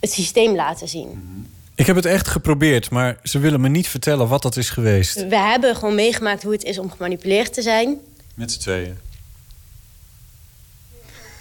het 0.00 0.12
systeem 0.12 0.54
laten 0.54 0.88
zien. 0.88 1.46
Ik 1.76 1.86
heb 1.86 1.96
het 1.96 2.04
echt 2.04 2.28
geprobeerd, 2.28 2.90
maar 2.90 3.18
ze 3.22 3.38
willen 3.38 3.60
me 3.60 3.68
niet 3.68 3.88
vertellen 3.88 4.28
wat 4.28 4.42
dat 4.42 4.56
is 4.56 4.70
geweest. 4.70 5.28
We 5.28 5.36
hebben 5.36 5.76
gewoon 5.76 5.94
meegemaakt 5.94 6.42
hoe 6.42 6.52
het 6.52 6.64
is 6.64 6.78
om 6.78 6.90
gemanipuleerd 6.90 7.52
te 7.52 7.62
zijn. 7.62 7.96
Met 8.34 8.52
z'n 8.52 8.60
tweeën. 8.60 8.98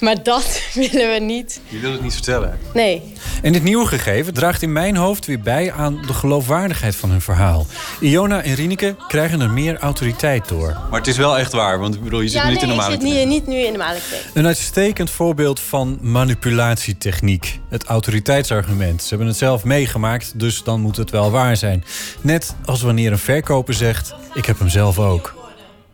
Maar 0.04 0.24
dat 0.24 0.62
willen 0.74 1.14
we 1.14 1.20
niet. 1.20 1.62
Je 1.68 1.80
wil 1.80 1.92
het 1.92 2.02
niet 2.02 2.14
vertellen. 2.14 2.60
Nee. 2.74 3.14
En 3.42 3.54
dit 3.54 3.64
nieuwe 3.64 3.86
gegeven 3.86 4.34
draagt 4.34 4.62
in 4.62 4.72
mijn 4.72 4.96
hoofd 4.96 5.26
weer 5.26 5.40
bij 5.40 5.72
aan 5.72 6.02
de 6.08 6.14
geloofwaardigheid 6.14 6.96
van 6.96 7.10
hun 7.10 7.22
verhaal. 7.22 7.66
Iona 8.00 8.42
en 8.42 8.56
Rieneke 8.56 8.96
krijgen 9.08 9.42
er 9.42 9.50
meer 9.50 9.78
autoriteit 9.78 10.48
door. 10.48 10.78
Maar 10.90 11.00
het 11.00 11.08
is 11.08 11.18
wel 11.18 11.38
echt 11.38 11.52
waar, 11.52 11.80
want 11.80 11.96
ik 11.96 12.04
bedoel, 12.04 12.22
je 12.22 12.28
zit 12.28 12.42
ja, 12.42 12.50
niet 12.50 12.62
nee, 12.62 12.70
in 12.70 12.78
de 12.78 12.84
ik 12.84 12.90
zit 12.90 13.02
maling. 13.02 13.18
niet, 13.18 13.28
niet 13.28 13.48
nu 13.48 13.56
in 13.56 13.72
de 13.72 13.78
maling. 13.78 14.04
Een 14.34 14.46
uitstekend 14.46 15.10
voorbeeld 15.10 15.60
van 15.60 15.98
manipulatietechniek. 16.02 17.60
Het 17.70 17.84
autoriteitsargument. 17.84 19.02
Ze 19.02 19.10
hebben 19.10 19.28
het 19.28 19.38
zelf 19.38 19.64
meegemaakt, 19.64 20.40
dus 20.40 20.64
dan 20.64 20.82
moet 20.82 20.98
het 20.98 21.10
wel 21.10 21.32
waar 21.32 21.58
zijn. 21.58 21.84
Net 22.22 22.56
als 22.66 22.82
wanneer 22.82 23.12
een 23.12 23.18
verkoper 23.18 23.74
zegt: 23.74 24.16
Ik 24.34 24.46
heb 24.46 24.60
hem 24.60 24.70
zelf 24.70 25.00
ook. 25.00 25.36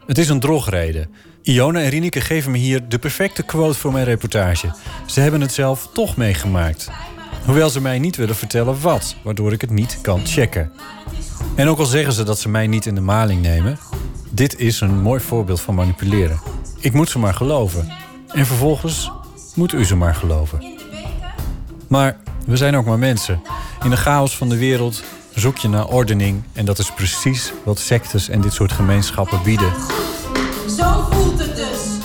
Het 0.05 0.17
is 0.17 0.29
een 0.29 0.39
drogreden. 0.39 1.09
Iona 1.49 1.79
en 1.79 1.89
Rieneke 1.89 2.21
geven 2.21 2.51
me 2.51 2.57
hier 2.57 2.87
de 2.87 2.99
perfecte 2.99 3.43
quote 3.43 3.79
voor 3.79 3.91
mijn 3.91 4.05
reportage. 4.05 4.73
Ze 5.05 5.19
hebben 5.19 5.41
het 5.41 5.53
zelf 5.53 5.89
toch 5.93 6.17
meegemaakt. 6.17 6.89
Hoewel 7.45 7.69
ze 7.69 7.81
mij 7.81 7.99
niet 7.99 8.15
willen 8.15 8.35
vertellen 8.35 8.81
wat, 8.81 9.15
waardoor 9.23 9.51
ik 9.51 9.61
het 9.61 9.69
niet 9.69 9.97
kan 10.01 10.25
checken. 10.25 10.71
En 11.55 11.67
ook 11.67 11.79
al 11.79 11.85
zeggen 11.85 12.13
ze 12.13 12.23
dat 12.23 12.39
ze 12.39 12.49
mij 12.49 12.67
niet 12.67 12.85
in 12.85 12.95
de 12.95 13.01
maling 13.01 13.41
nemen, 13.41 13.77
dit 14.31 14.59
is 14.59 14.81
een 14.81 15.01
mooi 15.01 15.19
voorbeeld 15.19 15.61
van 15.61 15.75
manipuleren. 15.75 16.39
Ik 16.79 16.93
moet 16.93 17.09
ze 17.09 17.19
maar 17.19 17.33
geloven. 17.33 17.91
En 18.27 18.45
vervolgens 18.45 19.11
moet 19.55 19.73
u 19.73 19.85
ze 19.85 19.95
maar 19.95 20.15
geloven. 20.15 20.79
Maar 21.87 22.17
we 22.45 22.57
zijn 22.57 22.75
ook 22.75 22.85
maar 22.85 22.99
mensen. 22.99 23.41
In 23.83 23.89
de 23.89 23.97
chaos 23.97 24.37
van 24.37 24.49
de 24.49 24.57
wereld 24.57 25.03
zoek 25.35 25.57
je 25.57 25.67
naar 25.67 25.87
ordening. 25.87 26.43
En 26.53 26.65
dat 26.65 26.79
is 26.79 26.91
precies 26.91 27.53
wat 27.63 27.79
sectes 27.79 28.29
en 28.29 28.41
dit 28.41 28.53
soort 28.53 28.71
gemeenschappen 28.71 29.43
bieden. 29.43 29.73
Zo 30.77 31.07
voelt 31.11 31.39
het 31.39 31.55
dus. 31.55 31.97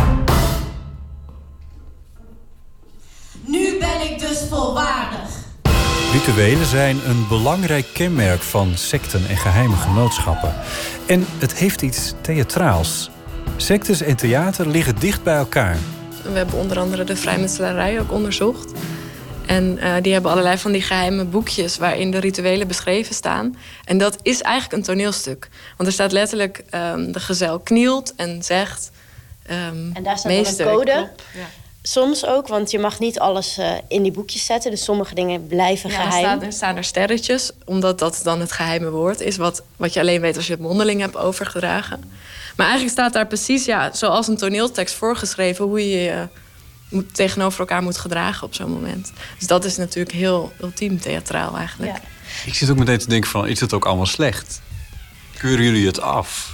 Nu 3.46 3.78
ben 3.78 4.10
ik 4.10 4.18
dus 4.18 4.38
volwaardig. 4.48 5.42
Rituelen 6.12 6.66
zijn 6.66 7.08
een 7.08 7.28
belangrijk 7.28 7.86
kenmerk 7.94 8.40
van 8.40 8.72
secten 8.74 9.28
en 9.28 9.36
geheime 9.36 9.76
genootschappen. 9.76 10.54
En 11.06 11.24
het 11.38 11.54
heeft 11.54 11.82
iets 11.82 12.14
theatraals. 12.20 13.10
Sectes 13.56 14.00
en 14.00 14.16
theater 14.16 14.68
liggen 14.68 14.98
dicht 14.98 15.22
bij 15.22 15.36
elkaar. 15.36 15.76
We 16.22 16.38
hebben 16.38 16.58
onder 16.58 16.78
andere 16.78 17.04
de 17.04 17.16
vrijmetselarij 17.16 18.00
ook 18.00 18.12
onderzocht. 18.12 18.72
En 19.46 19.78
eh, 19.78 19.92
die 20.02 20.12
hebben 20.12 20.30
allerlei 20.30 20.58
van 20.58 20.72
die 20.72 20.82
geheime 20.82 21.24
boekjes 21.24 21.76
waarin 21.78 22.10
de 22.10 22.18
rituelen 22.18 22.68
beschreven 22.68 23.14
staan. 23.14 23.56
En 23.84 23.98
dat 23.98 24.16
is 24.22 24.42
eigenlijk 24.42 24.74
een 24.76 24.82
toneelstuk. 24.82 25.48
Want 25.76 25.88
er 25.88 25.94
staat 25.94 26.12
letterlijk, 26.12 26.64
ehm, 26.70 27.12
de 27.12 27.20
gezel 27.20 27.58
knielt 27.58 28.14
en 28.16 28.42
zegt... 28.42 28.90
ehm, 29.46 29.90
En 29.92 30.02
daar 30.02 30.18
staat 30.18 30.32
meester, 30.32 30.66
een 30.66 30.74
code. 30.76 30.90
Ja. 30.90 31.10
Soms 31.82 32.26
ook, 32.26 32.48
want 32.48 32.70
je 32.70 32.78
mag 32.78 32.98
niet 32.98 33.18
alles 33.18 33.58
eh, 33.58 33.72
in 33.88 34.02
die 34.02 34.12
boekjes 34.12 34.44
zetten. 34.46 34.70
Dus 34.70 34.84
sommige 34.84 35.14
dingen 35.14 35.46
blijven 35.46 35.90
Ja, 35.90 35.96
er, 35.96 36.02
geheim. 36.02 36.24
staan, 36.24 36.42
er 36.42 36.52
staan 36.52 36.76
er 36.76 36.84
sterretjes, 36.84 37.50
omdat 37.64 37.98
dat 37.98 38.20
dan 38.22 38.40
het 38.40 38.52
geheime 38.52 38.90
woord 38.90 39.20
is... 39.20 39.36
wat, 39.36 39.62
wat 39.76 39.92
je 39.92 40.00
alleen 40.00 40.20
weet 40.20 40.36
als 40.36 40.46
je 40.46 40.52
het 40.52 40.60
mondeling 40.62 41.00
hebt 41.00 41.16
overgedragen. 41.16 42.12
Maar 42.56 42.66
eigenlijk 42.66 42.96
staat 42.98 43.12
daar 43.12 43.26
precies, 43.26 43.64
ja, 43.64 43.92
zoals 43.92 44.28
een 44.28 44.36
toneeltekst 44.36 44.94
voorgeschreven... 44.94 45.64
hoe 45.64 45.90
je 45.90 45.98
je 46.02 46.28
moet, 46.94 47.14
tegenover 47.14 47.60
elkaar 47.60 47.82
moet 47.82 47.98
gedragen 47.98 48.46
op 48.46 48.54
zo'n 48.54 48.70
moment. 48.70 49.12
Dus 49.38 49.46
dat 49.46 49.64
is 49.64 49.76
natuurlijk 49.76 50.14
heel 50.14 50.52
ultiem 50.60 51.00
theatraal 51.00 51.56
eigenlijk. 51.56 51.96
Ik 52.46 52.54
zit 52.54 52.70
ook 52.70 52.76
meteen 52.76 52.98
te 52.98 53.08
denken 53.08 53.30
van, 53.30 53.46
is 53.46 53.60
het 53.60 53.72
ook 53.72 53.84
allemaal 53.84 54.06
slecht? 54.06 54.60
Keuren 55.38 55.64
jullie 55.64 55.86
het 55.86 56.00
af? 56.00 56.52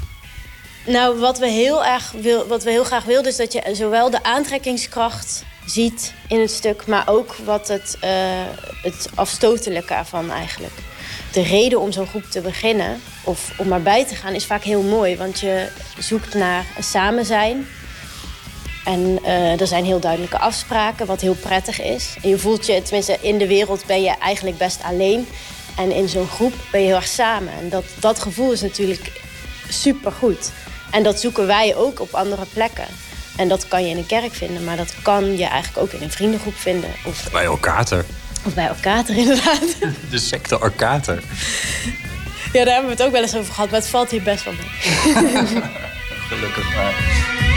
Nou, 0.87 1.19
wat 1.19 1.39
we 1.39 1.49
heel 1.49 1.85
erg 1.85 2.13
wil, 2.21 2.47
wat 2.47 2.65
we 2.65 2.71
heel 2.71 2.85
graag 2.85 3.05
wilden, 3.05 3.31
is 3.31 3.37
dat 3.37 3.53
je 3.53 3.71
zowel 3.73 4.11
de 4.11 4.23
aantrekkingskracht 4.23 5.45
ziet 5.67 6.15
in 6.29 6.41
het 6.41 6.51
stuk, 6.51 6.87
maar 6.87 7.09
ook 7.09 7.35
wat 7.45 7.69
het, 7.69 7.97
eh, 8.01 8.11
het 8.83 9.09
afstotelijke 9.15 9.95
ervan 9.95 10.31
eigenlijk. 10.31 10.73
De 11.33 11.43
reden 11.43 11.81
om 11.81 11.93
zo'n 11.93 12.07
groep 12.07 12.25
te 12.25 12.41
beginnen 12.41 13.01
of 13.25 13.53
om 13.57 13.73
erbij 13.73 14.07
te 14.07 14.15
gaan 14.15 14.35
is 14.35 14.45
vaak 14.45 14.63
heel 14.63 14.83
mooi, 14.83 15.17
want 15.17 15.41
je 15.41 15.69
zoekt 15.99 16.35
naar 16.35 16.67
een 16.77 16.85
samen 16.85 17.25
zijn. 17.25 17.67
En 18.85 19.19
eh, 19.25 19.61
er 19.61 19.67
zijn 19.67 19.85
heel 19.85 20.01
duidelijke 20.01 20.39
afspraken, 20.39 21.07
wat 21.07 21.21
heel 21.21 21.35
prettig 21.35 21.83
is. 21.83 22.15
En 22.23 22.29
je 22.29 22.39
voelt 22.39 22.67
je, 22.67 22.83
tenminste 22.83 23.19
in 23.21 23.39
de 23.39 23.47
wereld 23.47 23.87
ben 23.87 24.03
je 24.03 24.15
eigenlijk 24.21 24.59
best 24.59 24.83
alleen. 24.83 25.29
En 25.77 25.93
in 25.93 26.09
zo'n 26.09 26.29
groep 26.29 26.53
ben 26.71 26.81
je 26.81 26.87
heel 26.87 26.97
erg 26.97 27.09
samen. 27.09 27.53
En 27.61 27.69
dat, 27.69 27.85
dat 28.01 28.19
gevoel 28.21 28.53
is 28.53 28.61
natuurlijk 28.61 29.13
supergoed. 29.69 30.51
En 30.91 31.03
dat 31.03 31.21
zoeken 31.21 31.47
wij 31.47 31.77
ook 31.77 32.01
op 32.01 32.15
andere 32.15 32.45
plekken. 32.53 32.87
En 33.37 33.49
dat 33.49 33.69
kan 33.69 33.85
je 33.85 33.91
in 33.91 33.97
een 33.97 34.07
kerk 34.07 34.35
vinden, 34.35 34.65
maar 34.65 34.77
dat 34.77 34.95
kan 35.03 35.37
je 35.37 35.45
eigenlijk 35.45 35.79
ook 35.79 35.93
in 35.93 36.03
een 36.03 36.11
vriendengroep 36.11 36.57
vinden. 36.57 36.91
Of, 37.05 37.31
Bij 37.33 37.49
Orkater. 37.49 38.05
of 38.47 38.55
bij 38.55 38.67
elkaar 38.67 39.11
inderdaad. 39.17 39.77
De 40.11 40.19
secte 40.19 40.61
Orkater. 40.61 41.23
Ja, 42.53 42.65
daar 42.65 42.75
hebben 42.75 42.91
we 42.91 42.97
het 42.97 43.03
ook 43.03 43.13
wel 43.13 43.23
eens 43.23 43.37
over 43.37 43.55
gehad, 43.55 43.71
maar 43.71 43.81
het 43.81 43.89
valt 43.89 44.11
hier 44.11 44.23
best 44.23 44.45
wel 44.45 44.55
mee. 44.55 45.15
Gelukkig 46.29 46.75
maar. 46.75 47.49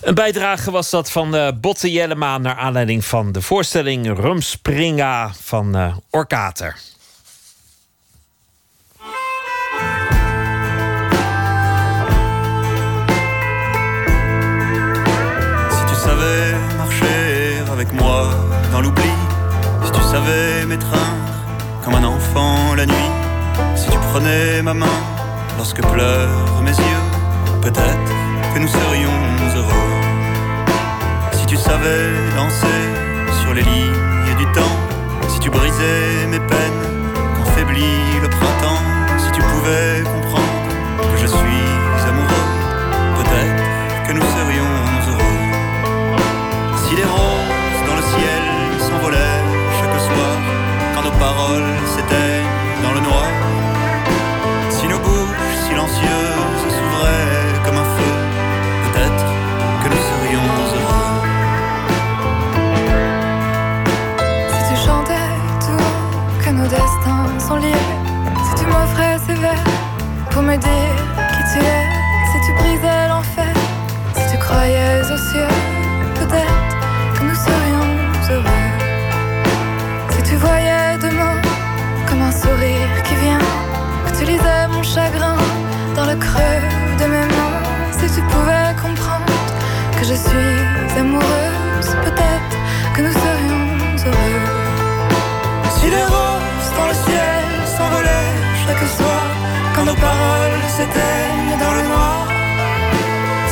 Een 0.00 0.14
bijdrage 0.14 0.70
was 0.70 0.90
dat 0.90 1.10
van 1.10 1.34
eh 1.34 1.48
Botte 1.60 1.92
Jellema... 1.92 2.38
naar 2.38 2.54
aanleiding 2.54 3.04
van 3.04 3.32
de 3.32 3.42
voorstelling 3.42 4.18
Rumspringa 4.20 5.30
van 5.40 5.76
eh 5.76 5.96
Orkater. 6.10 6.76
Si 15.70 15.84
tu 15.86 15.94
savais 15.94 16.54
marcher 16.76 17.70
avec 17.70 17.92
moi 17.92 18.28
dans 18.72 18.82
l'oubli, 18.82 19.12
si 19.84 19.90
tu 19.90 20.00
savais 20.00 20.66
m'étreindre 20.66 21.32
comme 21.84 21.94
un 21.94 22.04
enfant 22.04 22.74
la 22.76 22.86
nuit, 22.86 23.12
si 23.74 23.90
tu 23.90 23.98
prenais 24.12 24.62
ma 24.62 24.74
main 24.74 25.00
lorsque 25.56 25.80
pleurent 25.80 26.62
mes 26.62 26.76
yeux, 26.76 27.02
peut-être 27.60 28.27
nous 28.60 28.68
serions 28.68 29.12
heureux. 29.56 29.94
Si 31.32 31.46
tu 31.46 31.56
savais 31.56 32.10
danser 32.36 32.82
sur 33.42 33.54
les 33.54 33.62
lignes 33.62 34.36
du 34.36 34.44
temps, 34.52 34.76
si 35.28 35.38
tu 35.38 35.50
brisais 35.50 36.26
mes 36.28 36.40
peines 36.40 36.82
quand 37.36 37.44
faiblit 37.52 38.20
le 38.20 38.28
printemps, 38.28 38.82
si 39.18 39.30
tu 39.32 39.40
pouvais 39.40 40.02
comprendre 40.02 40.27
me 70.48 70.56
dire 70.56 70.98
qui 71.34 71.42
tu 71.52 71.58
es, 71.76 71.84
si 72.30 72.38
tu 72.46 72.52
brisais 72.58 73.08
l'enfer, 73.08 73.54
si 74.16 74.24
tu 74.30 74.38
croyais 74.38 75.00
aux 75.12 75.22
cieux, 75.30 75.54
peut-être 76.18 76.60
que 77.14 77.22
nous 77.28 77.38
serions 77.48 77.90
heureux. 78.30 78.68
Si 80.14 80.22
tu 80.28 80.34
voyais 80.36 80.96
demain 81.06 81.36
comme 82.06 82.22
un 82.22 82.32
sourire 82.32 82.92
qui 83.06 83.14
vient, 83.24 83.44
que 84.06 84.12
tu 84.18 84.24
lisais 84.24 84.64
mon 84.72 84.82
chagrin 84.82 85.36
dans 85.96 86.06
le 86.06 86.16
creux 86.16 86.62
de 87.00 87.06
mes 87.12 87.26
mains, 87.36 87.58
si 87.98 88.06
tu 88.14 88.22
pouvais 88.32 88.70
comprendre 88.84 89.34
que 89.98 90.04
je 90.10 90.16
suis 90.26 90.54
amoureuse, 90.98 91.90
peut-être 92.06 92.54
que 92.94 93.00
nous 93.06 93.16
serions 93.24 93.64
heureux. 94.06 94.48
Si 95.76 95.90
le 95.90 96.27
nos 99.88 99.94
paroles 99.94 100.64
s'éteignent 100.76 101.58
dans 101.58 101.74
le 101.78 101.82
noir, 101.88 102.26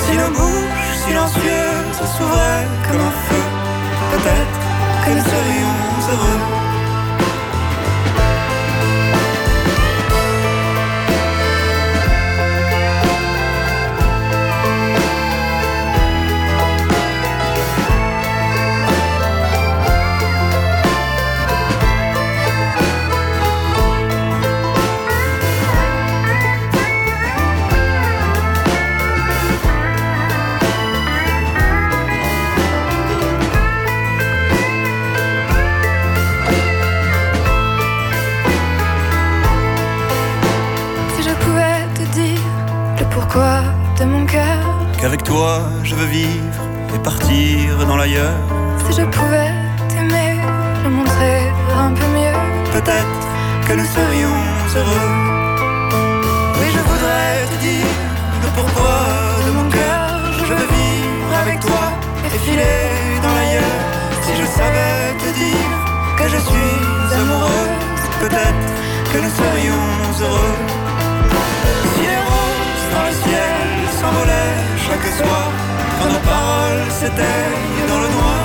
si 0.03 0.13
nos 0.21 0.31
bouches 0.39 0.97
silencieuses 1.07 2.01
s'ouvraient 2.15 2.69
comme 2.87 3.01
un 3.01 3.15
feu, 3.27 3.45
peut-être 4.13 4.59
que 5.05 5.11
nous 5.17 5.25
serions 5.25 5.77
heureux. 6.13 6.65
Qu'avec 45.16 45.28
toi, 45.28 45.62
je 45.82 45.94
veux 45.94 46.05
vivre 46.06 46.60
et 46.94 46.98
partir 46.98 47.86
dans 47.86 47.97
l'ailleurs. 47.97 48.36
Si 48.86 49.01
je 49.01 49.06
pouvais 49.06 49.51
t'aimer, 49.88 50.36
le 50.84 50.90
montrer 50.90 51.38
un 51.74 51.93
peu 51.93 52.06
mieux. 52.18 52.36
Peut-être 52.72 53.22
que 53.66 53.72
nous 53.78 53.86
serions 53.86 54.36
heureux. 54.76 55.09
Oui, 56.59 56.66
je 56.70 56.82
voudrais 56.90 57.47
te 57.51 57.56
dire 57.64 57.93
le 58.43 58.48
pourquoi 58.56 58.97
de 59.47 59.51
mon 59.52 59.70
cœur. 59.70 60.20
Je 60.38 60.52
veux 60.52 60.68
vivre 60.80 61.32
avec 61.40 61.60
toi 61.60 61.84
et 62.26 62.38
filer 62.44 63.20
dans 63.22 63.34
l'ailleurs. 63.36 63.80
Si 64.22 64.32
je 64.36 64.47
savais 64.59 65.16
te 65.22 65.30
dire 65.38 65.70
que 66.18 66.28
je 66.28 66.40
suis 66.48 67.16
amoureuse, 67.20 68.05
peut-être 68.20 68.68
que 69.12 69.18
nous 69.24 69.32
serions 69.43 69.86
heureux. 70.20 70.56
Si 71.94 72.01
les 72.02 72.20
roses 72.28 72.86
dans 72.93 73.05
le 73.09 73.14
ciel 73.24 73.56
s'envolaient 74.01 74.56
chaque 74.86 75.09
soir, 75.20 75.47
quand 75.98 76.10
nos 76.14 76.24
paroles 76.32 76.85
s'éteignent 76.98 77.86
dans 77.90 78.01
le 78.05 78.10
noir. 78.16 78.43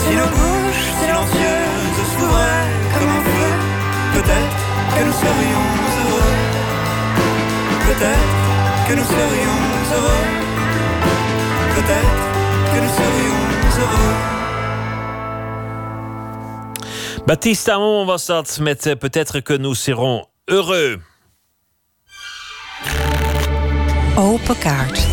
Si 0.00 0.10
nos 0.20 0.30
bouches 0.36 0.86
silencieuses 0.98 2.00
s'ouvraient 2.12 2.70
comme 2.92 3.12
un 3.18 3.22
feu, 3.30 3.48
peut-être 4.16 4.58
que 4.94 5.02
nous 5.06 5.16
serions 5.24 5.66
heureux. 6.00 6.34
Peut-être 7.88 8.36
que 8.88 8.94
nous 8.98 9.08
serions 9.16 9.60
heureux. 9.94 10.26
Peut-être 11.76 12.22
que 12.72 12.78
nous 12.84 12.94
serions 13.02 13.42
heureux. 13.80 14.14
Baptiste 17.26 17.68
Amon 17.68 18.06
was 18.06 18.26
dat 18.26 18.58
met 18.60 18.96
Peut-être 19.00 19.40
que 19.40 19.54
nous 19.54 19.74
serons 19.74 20.24
heureux. 20.48 21.00
Open 24.18 24.58
kaart. 24.58 25.06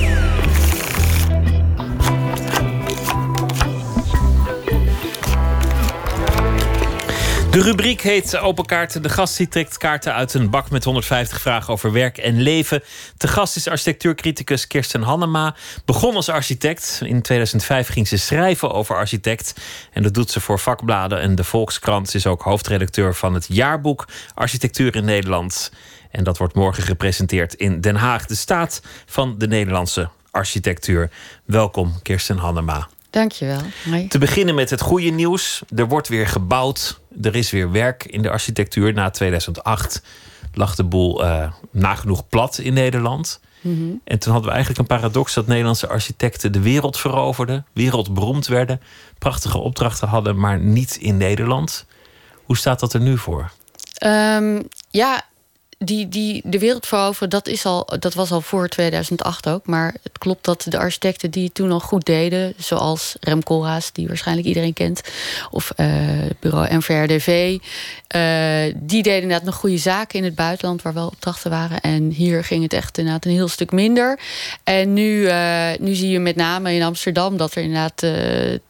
De 7.52 7.62
rubriek 7.62 8.02
heet 8.02 8.38
Open 8.38 8.66
Kaarten. 8.66 9.02
De 9.02 9.10
gast 9.10 9.38
die 9.38 9.48
trekt 9.48 9.78
kaarten 9.78 10.14
uit 10.14 10.34
een 10.34 10.50
bak 10.50 10.70
met 10.70 10.84
150 10.84 11.42
vragen 11.42 11.74
over 11.74 11.92
werk 11.92 12.18
en 12.18 12.42
leven. 12.42 12.84
De 13.18 13.28
gast 13.28 13.56
is 13.56 13.68
architectuurcriticus 13.68 14.68
Kirsten 14.68 15.02
Hannema. 15.02 15.56
Begon 15.86 16.16
als 16.16 16.30
architect. 16.30 17.02
In 17.04 17.22
2005 17.22 17.88
ging 17.88 18.08
ze 18.08 18.18
schrijven 18.18 18.72
over 18.72 18.96
architect. 18.96 19.54
En 19.92 20.04
dat 20.04 20.14
doet 20.14 20.32
ze 20.32 20.40
voor 20.40 20.60
vakbladen 20.60 21.20
en 21.20 21.36
de 21.36 21.44
Volkskrant. 21.44 22.10
Ze 22.10 22.18
is 22.18 22.28
ook 22.28 22.42
hoofdredacteur 22.42 23.16
van 23.16 23.34
het 23.34 23.46
jaarboek 23.50 24.08
Architectuur 24.34 24.96
in 24.96 25.06
Nederland. 25.06 25.72
En 26.14 26.24
dat 26.24 26.38
wordt 26.38 26.56
morgen 26.56 26.84
gepresenteerd 26.84 27.54
in 27.54 27.82
Den 27.82 27.96
Haag. 27.96 28.26
De 28.26 28.36
staat 28.36 28.82
van 29.06 29.38
de 29.38 29.48
Nederlandse 29.48 30.10
architectuur. 30.32 31.12
Welkom, 31.46 31.94
Kirsten 32.02 32.38
Hannema. 32.38 32.88
Dankjewel. 33.10 33.62
Hoi. 33.90 34.08
Te 34.08 34.18
beginnen 34.18 34.56
met 34.56 34.70
het 34.70 34.82
goede 34.82 35.10
nieuws. 35.10 35.62
Er 35.76 35.88
wordt 35.88 36.08
weer 36.08 36.28
gebouwd. 36.28 37.00
Er 37.22 37.36
is 37.36 37.52
weer 37.52 37.72
werk 37.72 38.06
in 38.06 38.22
de 38.22 38.30
architectuur. 38.30 38.94
Na 38.94 39.10
2008 39.10 40.02
lag 40.54 40.76
de 40.76 40.84
boel 40.84 41.26
eh, 41.26 41.52
nagenoeg 41.72 42.28
plat 42.30 42.58
in 42.58 42.74
Nederland. 42.74 43.40
Mhm. 43.62 43.92
En 44.04 44.20
toen 44.20 44.32
hadden 44.32 44.50
we 44.50 44.56
eigenlijk 44.56 44.80
een 44.80 44.98
paradox 44.98 45.34
dat 45.34 45.48
Nederlandse 45.48 45.88
architecten 45.88 46.52
de 46.52 46.62
wereld 46.62 47.00
veroverden, 47.00 47.66
wereldberoemd 47.74 48.48
werden, 48.48 48.82
prachtige 49.20 49.58
opdrachten 49.58 50.08
hadden, 50.08 50.40
maar 50.40 50.60
niet 50.60 50.96
in 50.96 51.18
Nederland. 51.18 51.86
Hoe 52.44 52.58
staat 52.58 52.80
dat 52.80 52.94
er 52.94 53.02
nu 53.02 53.18
voor? 53.18 53.52
Ehm, 53.94 54.62
ja, 54.90 55.24
die, 55.86 56.10
die, 56.10 56.42
de 56.46 56.60
wereld 56.60 56.88
veroveren, 56.88 57.30
dat, 57.30 57.48
is 57.48 57.66
al, 57.66 57.88
dat 58.00 58.14
was 58.14 58.32
al 58.32 58.42
voor 58.42 58.68
2008 58.68 59.48
ook. 59.48 59.68
Maar 59.68 59.96
het 60.04 60.18
klopt 60.18 60.46
dat 60.46 60.66
de 60.70 60.78
architecten 60.78 61.32
die 61.32 61.44
het 61.44 61.54
toen 61.54 61.72
al 61.72 61.80
goed 61.80 62.06
deden... 62.06 62.54
zoals 62.58 63.16
Rem 63.20 63.44
Koolhaas, 63.44 63.92
die 63.92 64.08
waarschijnlijk 64.08 64.48
iedereen 64.48 64.74
kent... 64.74 65.02
of 65.52 65.72
het 65.76 66.40
bureau 66.40 66.76
NVRDV... 66.76 67.58
eh, 68.08 68.22
die 68.76 69.04
deden 69.04 69.22
inderdaad 69.22 69.46
nog 69.46 69.56
goede 69.56 69.78
zaken 69.78 70.20
in 70.20 70.26
het 70.26 70.36
buitenland... 70.36 70.82
waar 70.82 70.94
wel 70.94 71.08
opdrachten 71.08 71.52
waren. 71.52 71.82
En 71.82 72.10
hier 72.10 72.44
ging 72.44 72.64
het 72.64 72.74
echt 72.74 72.98
inderdaad 72.98 73.26
een 73.26 73.32
heel 73.32 73.48
stuk 73.48 73.72
minder. 73.72 74.20
En 74.64 74.94
nu, 74.94 75.26
eh, 75.26 75.70
nu 75.80 75.94
zie 75.94 76.10
je 76.10 76.20
met 76.20 76.36
name 76.36 76.74
in 76.74 76.84
Amsterdam... 76.84 77.38
dat, 77.38 77.56
er 77.56 77.64
inderdaad, 77.64 78.06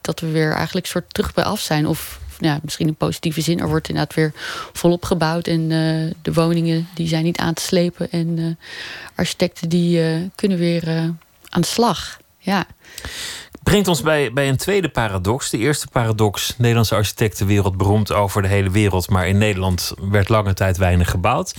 dat 0.02 0.20
we 0.20 0.28
weer 0.28 0.54
eigenlijk 0.54 0.86
soort 0.86 1.14
terug 1.14 1.34
bij 1.34 1.44
af 1.44 1.60
zijn... 1.60 1.88
of 1.88 2.22
ja, 2.40 2.60
misschien 2.64 2.88
in 2.88 2.96
positieve 2.96 3.42
zin. 3.42 3.60
Er 3.60 3.68
wordt 3.68 3.90
inderdaad 3.90 4.16
weer 4.16 4.34
volop 4.74 5.06
gebouwd. 5.06 5.48
En 5.48 5.62
eh, 5.62 6.14
de 6.22 6.34
woningen 6.34 6.88
die 6.94 7.08
zijn 7.08 7.24
niet 7.24 7.38
aan 7.38 7.54
te 7.54 7.62
slepen. 7.62 8.12
En 8.12 8.38
eh, 8.38 8.68
architecten 9.16 9.70
die 9.70 10.04
eh, 10.04 10.22
kunnen 10.36 10.58
weer 10.58 10.88
aan 11.50 11.62
de 11.62 11.68
slag. 11.68 12.18
Ja. 12.38 12.66
Brengt 13.64 13.88
ons 13.88 14.02
bij, 14.02 14.34
bij 14.34 14.50
een 14.50 14.58
tweede 14.58 14.90
paradox. 14.90 15.50
De 15.50 15.58
eerste 15.58 15.88
paradox: 15.92 16.54
Nederlandse 16.58 16.96
architecten 16.96 17.48
wereldberoemd 17.48 18.12
over 18.12 18.42
de 18.42 18.48
hele 18.48 18.70
wereld. 18.70 19.10
Maar 19.10 19.28
in 19.28 19.38
Nederland 19.38 19.94
werd 20.10 20.30
lange 20.30 20.54
tijd 20.54 20.78
weinig 20.78 21.10
gebouwd. 21.10 21.56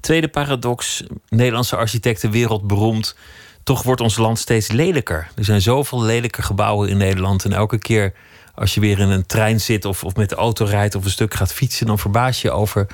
Tweede 0.00 0.28
paradox: 0.28 1.02
Nederlandse 1.28 1.76
architecten 1.76 2.30
wereldberoemd. 2.30 3.16
Toch 3.62 3.82
wordt 3.82 4.00
ons 4.00 4.16
land 4.16 4.38
steeds 4.38 4.70
lelijker. 4.72 5.28
Er 5.36 5.44
zijn 5.44 5.60
zoveel 5.60 6.02
lelijke 6.02 6.42
gebouwen 6.42 6.88
in 6.88 6.96
Nederland. 6.96 7.44
En 7.44 7.52
elke 7.52 7.78
keer 7.78 8.12
als 8.56 8.74
je 8.74 8.80
weer 8.80 8.98
in 8.98 9.10
een 9.10 9.26
trein 9.26 9.60
zit 9.60 9.84
of, 9.84 10.04
of 10.04 10.16
met 10.16 10.28
de 10.28 10.34
auto 10.34 10.64
rijdt 10.64 10.94
of 10.94 11.04
een 11.04 11.10
stuk 11.10 11.34
gaat 11.34 11.52
fietsen, 11.52 11.86
dan 11.86 11.98
verbaas 11.98 12.42
je 12.42 12.50
over 12.50 12.86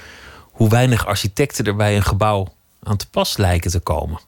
hoe 0.42 0.68
weinig 0.68 1.06
architecten 1.06 1.64
er 1.64 1.76
bij 1.76 1.96
een 1.96 2.02
gebouw 2.02 2.54
aan 2.82 2.96
te 2.96 3.08
pas 3.10 3.36
lijken 3.36 3.70
te 3.70 3.80
komen. 3.80 4.20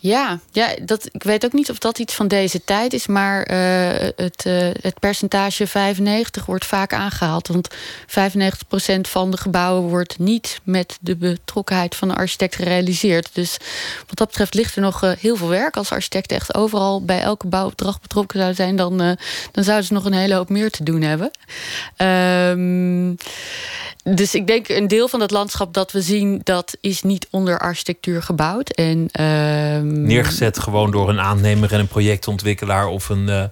Ja, 0.00 0.38
ja 0.52 0.74
dat, 0.82 1.08
ik 1.12 1.22
weet 1.22 1.44
ook 1.44 1.52
niet 1.52 1.70
of 1.70 1.78
dat 1.78 1.98
iets 1.98 2.14
van 2.14 2.28
deze 2.28 2.64
tijd 2.64 2.92
is, 2.92 3.06
maar 3.06 3.42
eh, 3.42 4.08
het, 4.16 4.46
eh, 4.46 4.68
het 4.80 4.98
percentage 5.00 5.66
95 5.66 6.46
wordt 6.46 6.64
vaak 6.64 6.92
aangehaald. 6.92 7.48
Want 7.48 7.68
95% 8.06 9.08
van 9.08 9.30
de 9.30 9.36
gebouwen 9.36 9.88
wordt 9.88 10.18
niet 10.18 10.60
met 10.64 10.98
de 11.00 11.16
betrokkenheid 11.16 11.96
van 11.96 12.08
de 12.08 12.14
architect 12.14 12.54
gerealiseerd. 12.54 13.30
Dus 13.32 13.56
wat 14.06 14.16
dat 14.16 14.26
betreft 14.26 14.54
ligt 14.54 14.76
er 14.76 14.82
nog 14.82 15.02
eh, 15.02 15.10
heel 15.18 15.36
veel 15.36 15.48
werk. 15.48 15.76
Als 15.76 15.90
architecten 15.90 16.36
echt 16.36 16.54
overal 16.54 17.04
bij 17.04 17.20
elke 17.20 17.46
bouwopdracht 17.46 18.00
betrokken 18.00 18.38
zouden 18.38 18.56
zijn, 18.56 18.76
dan, 18.76 18.96
dan 19.52 19.64
zouden 19.64 19.86
ze 19.86 19.92
nog 19.92 20.04
een 20.04 20.12
hele 20.12 20.34
hoop 20.34 20.48
meer 20.48 20.70
te 20.70 20.82
doen 20.82 21.02
hebben. 21.02 21.30
Ehm, 21.96 23.14
dus 24.16 24.34
ik 24.34 24.46
denk 24.46 24.68
een 24.68 24.88
deel 24.88 25.08
van 25.08 25.20
het 25.20 25.30
landschap 25.30 25.74
dat 25.74 25.92
we 25.92 26.02
zien, 26.02 26.40
dat 26.42 26.76
is 26.80 27.02
niet 27.02 27.26
onder 27.30 27.58
architectuur 27.58 28.22
gebouwd. 28.22 28.70
En, 28.70 29.08
ehm, 29.90 30.02
Neergezet 30.02 30.58
gewoon 30.58 30.90
door 30.90 31.08
een 31.08 31.20
aannemer 31.20 31.72
en 31.72 31.80
een 31.80 31.88
projectontwikkelaar 31.88 32.86
of 32.86 33.08
een, 33.08 33.28
eh, 33.28 33.44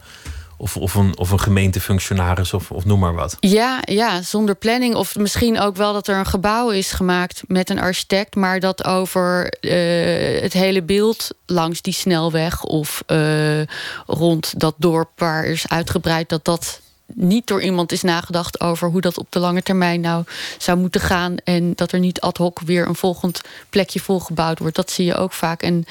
of, 0.57 0.77
of 0.77 0.95
een, 0.95 1.19
of 1.19 1.31
een 1.31 1.41
gemeentefunctionaris 1.41 2.53
of, 2.53 2.71
of 2.71 2.85
noem 2.85 2.99
maar 2.99 3.15
wat. 3.15 3.37
Ja, 3.41 3.81
ja, 3.85 4.23
zonder 4.23 4.55
planning. 4.55 4.95
Of 4.95 5.17
misschien 5.17 5.61
ook 5.61 5.77
wel 5.77 5.93
dat 5.93 6.09
er 6.09 6.17
een 6.17 6.27
gebouw 6.27 6.71
is 6.71 6.93
gemaakt 6.93 7.43
met 7.47 7.71
een 7.71 7.81
architect, 7.81 8.35
maar 8.35 8.61
dat 8.61 8.85
over 8.85 9.49
eh, 9.61 10.43
het 10.43 10.53
hele 10.53 10.83
beeld 10.83 11.29
langs 11.47 11.83
die 11.83 11.93
snelweg 11.93 12.63
of 12.63 13.03
eh, 13.07 13.63
rond 14.07 14.61
dat 14.61 14.75
dorp 14.79 15.11
waar 15.17 15.45
is 15.45 15.69
uitgebreid, 15.69 16.29
dat 16.29 16.45
dat 16.45 16.81
niet 17.15 17.47
door 17.47 17.63
iemand 17.63 17.93
is 17.93 18.03
nagedacht 18.03 18.61
over 18.61 18.89
hoe 18.89 19.01
dat 19.01 19.19
op 19.19 19.27
de 19.31 19.39
lange 19.39 19.63
termijn 19.63 20.01
nou 20.01 20.25
zou 20.59 20.79
moeten 20.79 21.01
gaan. 21.01 21.37
En 21.45 21.73
dat 21.75 21.93
er 21.93 21.99
niet 21.99 22.21
ad 22.21 22.37
hoc 22.37 22.61
weer 22.61 22.89
een 22.89 22.95
volgend 22.95 23.41
plekje 23.71 24.01
volgebouwd 24.01 24.59
wordt. 24.59 24.77
Dat 24.77 24.91
zie 24.91 25.05
je 25.05 25.15
ook 25.15 25.33
vaak. 25.33 25.63
En 25.63 25.85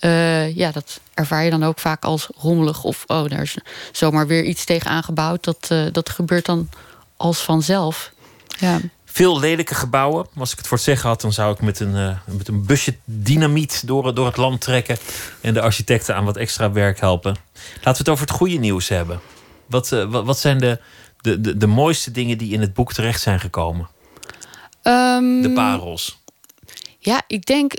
uh, 0.00 0.56
ja, 0.56 0.70
dat 0.70 1.00
ervaar 1.14 1.44
je 1.44 1.50
dan 1.50 1.64
ook 1.64 1.78
vaak 1.78 2.04
als 2.04 2.28
rommelig. 2.36 2.84
Of 2.84 3.04
oh, 3.06 3.28
daar 3.28 3.42
is 3.42 3.56
zomaar 3.92 4.26
weer 4.26 4.44
iets 4.44 4.64
tegen 4.64 4.90
aangebouwd. 4.90 5.44
Dat, 5.44 5.68
uh, 5.72 5.86
dat 5.92 6.08
gebeurt 6.08 6.46
dan 6.46 6.68
als 7.16 7.40
vanzelf. 7.40 8.12
Ja. 8.58 8.80
Veel 9.04 9.38
lelijke 9.38 9.74
gebouwen. 9.74 10.26
Als 10.36 10.52
ik 10.52 10.58
het 10.58 10.66
voor 10.66 10.76
het 10.76 10.86
zeggen 10.86 11.08
had, 11.08 11.20
dan 11.20 11.32
zou 11.32 11.52
ik 11.52 11.60
met 11.60 11.80
een, 11.80 11.94
uh, 11.94 12.16
met 12.24 12.48
een 12.48 12.66
busje 12.66 12.96
dynamiet 13.04 13.86
door, 13.86 14.14
door 14.14 14.26
het 14.26 14.36
land 14.36 14.60
trekken. 14.60 14.96
En 15.40 15.54
de 15.54 15.60
architecten 15.60 16.14
aan 16.16 16.24
wat 16.24 16.36
extra 16.36 16.72
werk 16.72 17.00
helpen. 17.00 17.36
Laten 17.74 17.92
we 17.92 17.98
het 17.98 18.08
over 18.08 18.26
het 18.26 18.34
goede 18.36 18.56
nieuws 18.56 18.88
hebben. 18.88 19.20
Wat, 19.72 19.92
uh, 19.92 20.10
wat, 20.10 20.24
wat, 20.24 20.38
zijn 20.38 20.58
de, 20.58 20.80
de, 21.20 21.40
de, 21.40 21.56
de, 21.56 21.66
mooiste 21.66 22.10
dingen 22.10 22.38
die 22.38 22.52
in 22.52 22.60
het 22.60 22.74
boek 22.74 22.92
terecht 22.92 23.20
zijn 23.20 23.40
gekomen? 23.40 23.88
Um, 24.82 25.42
de 25.42 25.52
parels. 25.54 26.18
Ja, 26.98 27.22
ik 27.26 27.46
denk 27.46 27.74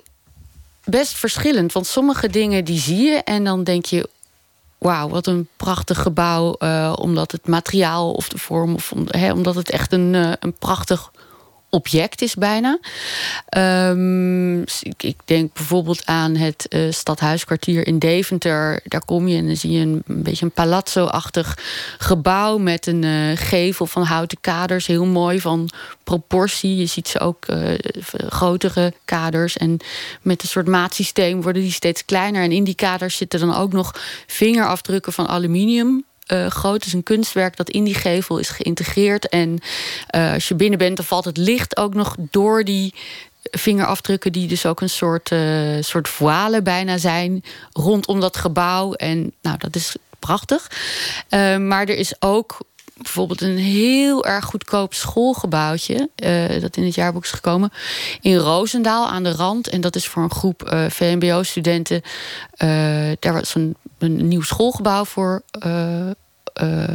best 0.84 1.14
verschillend. 1.14 1.72
Want 1.72 1.88
sommige 1.88 2.30
dingen 2.30 2.65
die 2.65 2.80
zie 2.80 3.02
je 3.02 3.24
en 3.24 3.44
dan 3.44 3.64
denk 3.64 3.86
je... 3.86 4.10
wauw, 4.78 5.10
wat 5.10 5.28
een 5.28 5.48
prachtig 5.57 6.02
gebouw. 6.02 6.56
Uh, 6.60 6.94
omdat 6.99 7.32
het 7.32 7.48
materiaal 7.48 8.11
of 8.11 8.30
de 8.30 8.38
vorm... 8.38 8.76
of 8.76 8.91
om, 8.91 9.07
omdat 9.34 9.56
het 9.56 9.70
echt 9.70 9.91
een, 9.91 10.14
uh, 10.14 10.32
een 10.40 10.53
prachtig 10.53 11.11
object 11.74 12.22
is 12.22 12.36
bijna. 12.36 12.80
Ehm, 13.50 14.62
ik, 14.98 15.16
denk 15.26 15.54
bijvoorbeeld 15.54 16.06
aan 16.06 16.36
het 16.36 16.66
uh, 16.70 16.91
stadhuiskwartier 16.91 17.88
in 17.88 18.00
Deventer. 18.00 18.80
Daar 18.84 19.06
kom 19.06 19.28
je 19.28 19.38
en 19.38 19.45
dan 19.48 19.56
zie 19.56 19.72
je 19.72 19.80
een, 19.80 20.04
beetje 20.06 20.45
een 20.45 20.52
palazzo-achtig 20.52 21.58
gebouw 21.98 22.58
met 22.58 22.88
een 22.88 23.04
uh, 23.04 23.38
gevel 23.38 23.86
van 23.86 24.04
houten 24.04 24.38
kaders. 24.41 24.88
Heel 24.88 25.06
mooi 25.06 25.41
van 25.41 25.70
proportie. 26.04 26.76
Je 26.76 26.86
ziet 26.86 27.08
ze 27.08 27.20
ook 27.20 27.48
uh, 27.48 27.74
grotere 28.30 28.94
kaders. 29.06 29.58
En 29.58 29.78
met 30.22 30.41
een 30.41 30.50
soort 30.50 30.68
maatsysteem 30.68 31.41
worden 31.41 31.62
die 31.62 31.72
steeds 31.72 32.06
kleiner. 32.06 32.44
En 32.44 32.52
in 32.52 32.64
die 32.64 32.76
kaders 32.76 33.18
zitten 33.18 33.40
dan 33.40 33.56
ook 33.56 33.72
nog 33.72 33.95
vingerafdrukken 34.28 35.14
van 35.14 35.28
aluminium 35.28 36.06
uh, 36.28 36.48
groot. 36.48 36.86
is 36.86 36.94
een 36.94 37.04
kunstwerk 37.04 37.56
dat 37.56 37.70
in 37.70 37.84
die 37.84 37.95
gevel 37.95 38.38
is 38.38 38.50
geïntegreerd. 38.50 39.30
En 39.30 39.60
uh, 40.16 40.34
als 40.34 40.48
je 40.48 40.56
binnen 40.56 40.80
bent, 40.80 40.95
dan 40.98 41.06
valt 41.06 41.26
het 41.26 41.38
licht 41.38 41.78
ook 41.78 41.94
nog 41.94 42.16
door 42.20 42.64
die 42.64 42.94
vingerafdrukken... 43.41 44.32
die 44.32 44.48
dus 44.48 44.66
ook 44.66 44.82
een 44.82 44.90
soort, 44.90 45.32
uh, 45.32 45.78
soort 45.80 46.08
voile 46.08 46.62
bijna 46.62 46.98
zijn 46.98 47.44
rondom 47.72 48.20
dat 48.20 48.38
gebouw. 48.38 48.94
En 48.94 49.34
nou, 49.41 49.58
dat 49.58 49.76
is 49.76 49.95
prachtig. 50.20 50.72
maar 51.60 51.82
er 51.88 51.98
is 51.98 52.14
ook 52.20 52.58
bijvoorbeeld 52.98 53.41
een 53.41 53.58
heel 53.58 54.26
erg 54.26 54.45
goedkoop 54.45 54.94
schoolgebouwtje. 54.94 56.10
Dat 56.62 56.78
in 56.78 56.84
het 56.84 56.95
jaarboek 56.95 57.24
is 57.24 57.32
gekomen. 57.32 57.72
In 58.22 58.36
Roosendaal 58.36 59.08
aan 59.08 59.24
de 59.24 59.32
rand. 59.32 59.68
En 59.68 59.82
dat 59.82 59.95
is 59.95 60.08
voor 60.08 60.24
een 60.24 60.32
groep 60.32 60.88
VMBO-studenten. 60.90 62.02
Uh, 62.64 63.12
was 63.34 63.56
een, 63.56 63.76
een 64.04 64.28
nieuw 64.28 64.42
schoolgebouw 64.42 65.06
voor. 65.06 65.42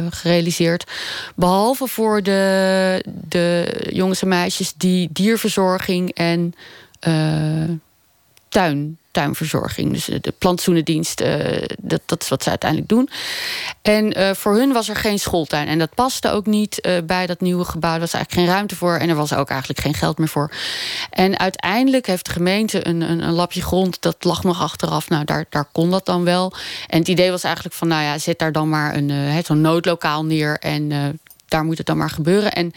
gerealiseerd. 0.09 0.91
Behalve 1.35 1.87
voor 1.87 2.23
de, 2.23 3.05
de 3.27 3.75
jongens 3.93 4.21
en 4.21 4.27
meisjes 4.27 4.73
die 4.73 5.09
dierverzorging 5.11 6.13
en 6.13 6.53
tuin 8.49 8.97
tuinverzorging. 9.19 9.93
Dus 9.93 10.05
de 10.05 10.33
plantsoenendienst, 10.37 11.21
uh, 11.21 11.35
dat, 11.79 12.01
dat 12.05 12.21
is 12.21 12.29
wat 12.29 12.43
ze 12.43 12.49
uiteindelijk 12.49 12.89
doen. 12.89 13.09
En 13.81 14.19
uh, 14.19 14.31
voor 14.33 14.55
hun 14.55 14.71
was 14.71 14.89
er 14.89 14.95
geen 14.95 15.19
schooltuin. 15.19 15.67
En 15.67 15.79
dat 15.79 15.95
paste 15.95 16.31
ook 16.31 16.45
niet 16.45 16.89
bij 17.05 17.25
dat 17.25 17.41
nieuwe 17.41 17.65
gebouw. 17.65 17.93
Er 17.93 17.99
was 17.99 18.13
eigenlijk 18.13 18.43
geen 18.43 18.55
ruimte 18.55 18.75
voor. 18.75 18.95
En 18.95 19.09
er 19.09 19.15
was 19.15 19.33
ook 19.33 19.49
eigenlijk 19.49 19.79
geen 19.79 19.93
geld 19.93 20.17
meer 20.17 20.27
voor. 20.27 20.51
En 21.09 21.39
uiteindelijk 21.39 22.05
heeft 22.05 22.25
de 22.25 22.31
gemeente 22.31 22.87
een, 22.87 23.01
een, 23.01 23.23
een 23.23 23.33
lapje 23.33 23.61
grond. 23.61 24.01
Dat 24.01 24.23
lag 24.23 24.43
nog 24.43 24.61
achteraf. 24.61 25.09
Nou, 25.09 25.25
daar, 25.25 25.45
daar 25.49 25.65
kon 25.71 25.91
dat 25.91 26.05
dan 26.05 26.23
wel. 26.23 26.53
En 26.87 26.99
het 26.99 27.07
idee 27.07 27.31
was 27.31 27.43
eigenlijk 27.43 27.75
van, 27.75 27.87
nou 27.87 28.03
ja, 28.03 28.17
zet 28.17 28.39
daar 28.39 28.51
dan 28.51 28.69
maar 28.69 28.95
een 28.95 29.43
zo'n 29.45 29.61
noodlokaal 29.61 30.25
neer. 30.25 30.57
En 30.59 31.19
daar 31.49 31.63
moet 31.63 31.77
het 31.77 31.87
dan 31.87 31.97
maar 31.97 32.09
gebeuren. 32.09 32.51
En 32.51 32.71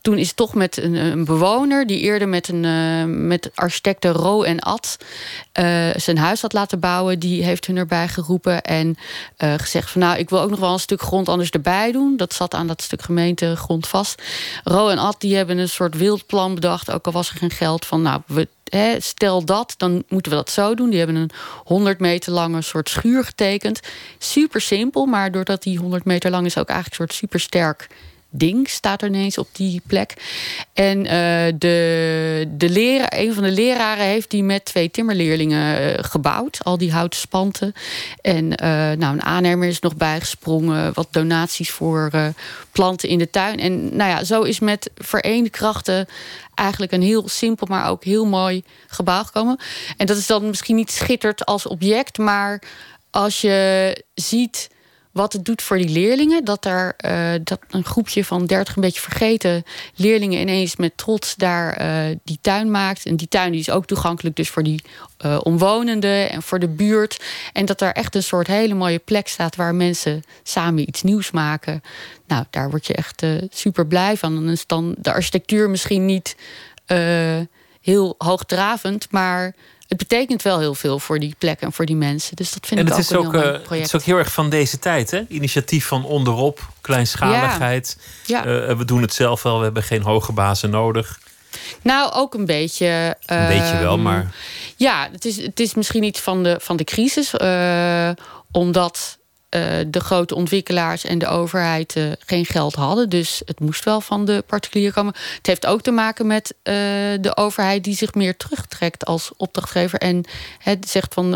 toen 0.00 0.18
is 0.18 0.32
toch 0.32 0.54
met 0.54 0.76
een, 0.76 1.24
bewoner 1.24 1.86
die 1.86 2.00
eerder 2.00 2.28
met, 2.28 2.48
een, 2.48 2.64
uh, 2.64 3.04
met 3.26 3.50
architecten 3.54 4.12
Ro 4.12 4.42
en 4.42 4.58
Ad 4.58 4.96
uh, 5.60 5.90
zijn 5.96 6.18
huis 6.18 6.42
had 6.42 6.52
laten 6.52 6.80
bouwen, 6.80 7.18
die 7.18 7.44
heeft 7.44 7.66
hun 7.66 7.76
erbij 7.76 8.08
geroepen 8.08 8.62
en 8.62 8.96
uh, 9.38 9.54
gezegd 9.56 9.90
van 9.90 10.00
nou, 10.00 10.18
ik 10.18 10.30
wil 10.30 10.40
ook 10.40 10.50
nog 10.50 10.60
wel 10.60 10.72
een 10.72 10.78
stuk 10.78 11.02
grond 11.02 11.28
anders 11.28 11.50
erbij 11.50 11.92
doen. 11.92 12.16
Dat 12.16 12.32
zat 12.32 12.54
aan 12.54 12.66
dat 12.66 12.82
stuk 12.82 13.02
gemeentegrond 13.02 13.88
vast. 13.88 14.22
Ro 14.64 14.88
en 14.88 14.98
Ad 14.98 15.20
die 15.20 15.36
hebben 15.36 15.58
een 15.58 15.68
soort 15.68 15.96
wildplan 15.96 16.54
bedacht, 16.54 16.90
ook 16.90 17.06
al 17.06 17.12
was 17.12 17.30
er 17.30 17.36
geen 17.36 17.50
geld 17.50 17.86
van 17.86 18.02
nou, 18.02 18.22
we 18.26 18.48
stel 18.98 19.44
dat, 19.44 19.74
dan 19.76 20.04
moeten 20.08 20.30
we 20.30 20.38
dat 20.38 20.50
zo 20.50 20.74
doen. 20.74 20.90
Die 20.90 20.98
hebben 20.98 21.16
een 21.16 21.30
100 21.64 21.98
meter 22.00 22.32
lange 22.32 22.62
soort 22.62 22.88
schuur 22.88 23.24
getekend. 23.24 23.80
Super 24.18 24.60
simpel, 24.60 25.06
maar 25.06 25.32
doordat 25.32 25.62
die 25.62 25.78
100 25.78 26.04
meter 26.04 26.30
lang 26.30 26.46
is, 26.46 26.58
ook 26.58 26.68
eigenlijk 26.68 27.00
een 27.00 27.06
soort 27.06 27.18
super 27.18 27.40
sterk 27.40 27.88
ding 28.32 28.68
staat 28.68 29.02
er 29.02 29.08
ineens 29.08 29.38
op 29.38 29.48
die 29.52 29.82
plek. 29.86 30.14
En 30.72 30.98
uh, 30.98 31.10
de, 31.58 32.48
de 32.56 32.68
leraar, 32.68 33.12
een 33.16 33.34
van 33.34 33.42
de 33.42 33.50
leraren 33.50 34.04
heeft 34.04 34.30
die 34.30 34.42
met 34.42 34.64
twee 34.64 34.90
timmerleerlingen 34.90 35.82
uh, 35.82 35.94
gebouwd. 36.00 36.60
Al 36.62 36.78
die 36.78 36.92
houten 36.92 37.20
spanten. 37.20 37.72
En 38.20 38.44
uh, 38.44 38.68
nou, 38.92 39.12
een 39.12 39.22
aannemer 39.22 39.68
is 39.68 39.80
nog 39.80 39.96
bijgesprongen. 39.96 40.94
Wat 40.94 41.08
donaties 41.10 41.70
voor 41.70 42.10
planten 42.72 43.08
in 43.08 43.18
de 43.18 43.30
tuin. 43.30 43.58
En 43.58 43.96
nou 43.96 44.10
ja, 44.10 44.24
zo 44.24 44.42
is 44.42 44.60
met 44.60 44.90
vereende 44.96 45.50
krachten 45.50 46.06
eigenlijk 46.54 46.92
een 46.92 47.02
heel 47.02 47.28
simpel, 47.28 47.66
maar 47.66 47.90
ook 47.90 48.04
heel 48.04 48.26
mooi 48.26 48.64
gebouw 48.86 49.22
gekomen. 49.22 49.60
En 49.96 50.06
dat 50.06 50.16
is 50.16 50.26
dan 50.26 50.46
misschien 50.46 50.76
niet 50.76 50.90
schitterd 50.90 51.44
als 51.44 51.66
object, 51.66 52.18
maar 52.18 52.62
als 53.10 53.40
je 53.40 54.04
ziet 54.14 54.70
wat 55.12 55.32
het 55.32 55.44
doet 55.44 55.62
voor 55.62 55.76
die 55.76 55.88
leerlingen. 55.88 56.44
Dat 56.44 56.64
er 56.64 56.94
uh, 57.04 57.32
dat 57.44 57.60
een 57.70 57.84
groepje 57.84 58.24
van 58.24 58.46
30 58.46 58.76
een 58.76 58.82
beetje 58.82 59.00
vergeten 59.00 59.64
leerlingen 59.94 60.40
ineens 60.40 60.76
met 60.76 60.96
trots 60.96 61.34
daar 61.36 61.82
uh, 61.82 62.16
die 62.24 62.38
tuin 62.40 62.70
maakt. 62.70 63.06
En 63.06 63.16
die 63.16 63.28
tuin 63.28 63.50
die 63.50 63.60
is 63.60 63.70
ook 63.70 63.86
toegankelijk 63.86 64.36
dus 64.36 64.48
voor 64.48 64.62
die 64.62 64.82
uh, 65.24 65.40
omwonenden 65.42 66.30
en 66.30 66.42
voor 66.42 66.58
de 66.58 66.68
buurt. 66.68 67.22
En 67.52 67.64
dat 67.64 67.80
er 67.80 67.92
echt 67.92 68.14
een 68.14 68.22
soort 68.22 68.46
hele 68.46 68.74
mooie 68.74 68.98
plek 68.98 69.28
staat 69.28 69.56
waar 69.56 69.74
mensen 69.74 70.22
samen 70.42 70.88
iets 70.88 71.02
nieuws 71.02 71.30
maken. 71.30 71.82
Nou, 72.26 72.44
daar 72.50 72.70
word 72.70 72.86
je 72.86 72.94
echt 72.94 73.22
super 73.50 73.86
blij 73.86 74.16
van. 74.16 74.34
Dan 74.34 74.48
is 74.48 74.66
dan 74.66 74.94
de 74.98 75.12
architectuur 75.12 75.70
misschien 75.70 76.04
niet 76.04 76.36
heel 77.80 78.14
hoogdravend, 78.18 79.06
maar 79.10 79.54
het 79.92 80.08
betekent 80.08 80.42
wel 80.42 80.58
heel 80.58 80.74
veel 80.74 80.98
voor 80.98 81.18
die 81.18 81.34
plek 81.38 81.60
en 81.60 81.72
voor 81.72 81.86
die 81.86 81.96
mensen. 81.96 82.36
Dus 82.36 82.52
dat 82.52 82.66
vind 82.66 82.80
en 82.80 82.86
ik 82.86 82.92
het 82.92 82.98
ook 82.98 83.04
is 83.04 83.10
een 83.10 83.26
ook, 83.26 83.32
heel 83.32 83.42
mooi 83.42 83.54
uh, 83.54 83.62
project. 83.62 83.84
Het 83.84 83.94
is 83.94 84.00
ook 84.00 84.06
heel 84.06 84.18
erg 84.18 84.32
van 84.32 84.50
deze 84.50 84.78
tijd, 84.78 85.10
hè? 85.10 85.24
Initiatief 85.28 85.86
van 85.86 86.04
onderop, 86.04 86.68
kleinschaligheid. 86.80 87.98
Ja. 88.26 88.46
Uh, 88.46 88.76
we 88.76 88.84
doen 88.84 89.02
het 89.02 89.14
zelf 89.14 89.42
wel, 89.42 89.58
we 89.58 89.64
hebben 89.64 89.82
geen 89.82 90.02
hoge 90.02 90.32
bazen 90.32 90.70
nodig. 90.70 91.20
Nou, 91.82 92.12
ook 92.12 92.34
een 92.34 92.46
beetje. 92.46 93.16
Een 93.26 93.46
beetje 93.46 93.78
wel, 93.78 93.94
ehm, 93.94 94.02
maar. 94.02 94.34
Ja, 94.76 95.08
het 95.12 95.24
is, 95.24 95.36
het 95.36 95.60
is 95.60 95.74
misschien 95.74 96.02
iets 96.02 96.20
van 96.20 96.42
de, 96.42 96.56
van 96.60 96.76
de 96.76 96.84
crisis. 96.84 97.34
Omdat 98.50 99.18
de 99.86 100.00
grote 100.00 100.34
ontwikkelaars 100.34 101.04
en 101.04 101.18
de 101.18 101.26
overheid 101.26 101.96
uh, 101.96 102.12
geen 102.18 102.44
geld 102.44 102.74
hadden. 102.74 103.08
Dus 103.08 103.42
het 103.44 103.60
moest 103.60 103.84
wel 103.84 104.00
van 104.00 104.24
de 104.24 104.44
particulier 104.46 104.92
komen. 104.92 105.14
Het 105.36 105.46
heeft 105.46 105.66
ook 105.66 105.82
te 105.82 105.90
maken 105.90 106.26
met 106.26 106.54
uh, 106.54 106.74
de 107.20 107.36
overheid 107.36 107.84
die 107.84 107.96
zich 107.96 108.14
meer 108.14 108.36
terugtrekt 108.36 109.04
als 109.04 109.30
opdrachtgever. 109.36 109.98
En 109.98 110.24
het 110.58 110.90
zegt 110.90 111.14
van. 111.14 111.34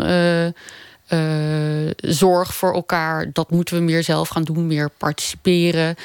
zorg 1.97 2.55
voor 2.55 2.73
elkaar, 2.73 3.29
dat 3.33 3.51
moeten 3.51 3.75
we 3.75 3.81
meer 3.81 4.03
zelf 4.03 4.29
gaan 4.29 4.43
doen, 4.43 4.67
meer 4.67 4.89
participeren. 4.97 5.95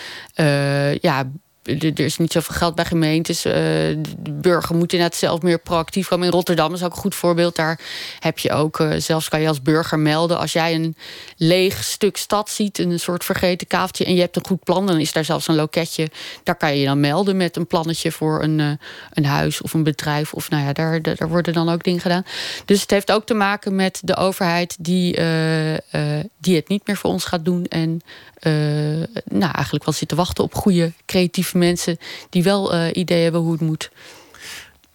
ja, 1.00 1.30
er 1.62 2.00
is 2.00 2.16
niet 2.16 2.32
zoveel 2.32 2.54
geld 2.54 2.74
bij 2.74 2.84
gemeentes. 2.84 3.46
Uh, 3.46 3.52
de 3.52 4.32
burger 4.32 4.76
moet 4.76 4.92
inderdaad 4.92 5.18
zelf 5.18 5.42
meer 5.42 5.58
proactief 5.58 6.08
komen. 6.08 6.26
In 6.26 6.32
Rotterdam 6.32 6.74
is 6.74 6.82
ook 6.82 6.92
een 6.92 6.98
goed 6.98 7.14
voorbeeld. 7.14 7.56
Daar 7.56 7.80
heb 8.18 8.38
je 8.38 8.52
ook, 8.52 8.80
uh, 8.80 8.94
zelfs 8.96 9.28
kan 9.28 9.40
je 9.40 9.48
als 9.48 9.62
burger 9.62 9.98
melden... 9.98 10.38
als 10.38 10.52
jij 10.52 10.74
een 10.74 10.96
leeg 11.36 11.84
stuk 11.84 12.16
stad 12.16 12.50
ziet, 12.50 12.78
een 12.78 13.00
soort 13.00 13.24
vergeten 13.24 13.66
kaveltje... 13.66 14.04
en 14.04 14.14
je 14.14 14.20
hebt 14.20 14.36
een 14.36 14.46
goed 14.46 14.64
plan, 14.64 14.86
dan 14.86 14.98
is 14.98 15.12
daar 15.12 15.24
zelfs 15.24 15.48
een 15.48 15.54
loketje. 15.54 16.10
Daar 16.42 16.56
kan 16.56 16.72
je 16.72 16.80
je 16.80 16.86
dan 16.86 17.00
melden 17.00 17.36
met 17.36 17.56
een 17.56 17.66
plannetje 17.66 18.12
voor 18.12 18.42
een, 18.42 18.58
uh, 18.58 18.70
een 19.12 19.24
huis 19.24 19.60
of 19.62 19.74
een 19.74 19.82
bedrijf. 19.82 20.32
Of 20.32 20.50
nou 20.50 20.64
ja, 20.64 20.72
daar, 20.72 21.02
daar 21.02 21.28
worden 21.28 21.52
dan 21.52 21.68
ook 21.68 21.84
dingen 21.84 22.00
gedaan. 22.00 22.24
Dus 22.64 22.80
het 22.80 22.90
heeft 22.90 23.12
ook 23.12 23.26
te 23.26 23.34
maken 23.34 23.74
met 23.74 24.00
de 24.04 24.16
overheid... 24.16 24.76
die, 24.80 25.20
die 26.40 26.56
het 26.56 26.68
niet 26.68 26.86
meer 26.86 26.96
voor 26.96 27.10
ons 27.10 27.24
gaat 27.24 27.44
doen... 27.44 27.66
en 27.66 28.00
nou, 29.24 29.52
eigenlijk 29.52 29.84
wel 29.84 29.94
zit 29.94 30.08
te 30.08 30.14
wachten 30.14 30.44
op 30.44 30.54
goede 30.54 30.92
creatieve 31.06 31.51
mensen 31.54 31.98
die 32.30 32.42
wel 32.42 32.74
uh, 32.74 32.86
ideeën 32.92 33.22
hebben 33.22 33.40
hoe 33.40 33.52
het 33.52 33.60
moet. 33.60 33.90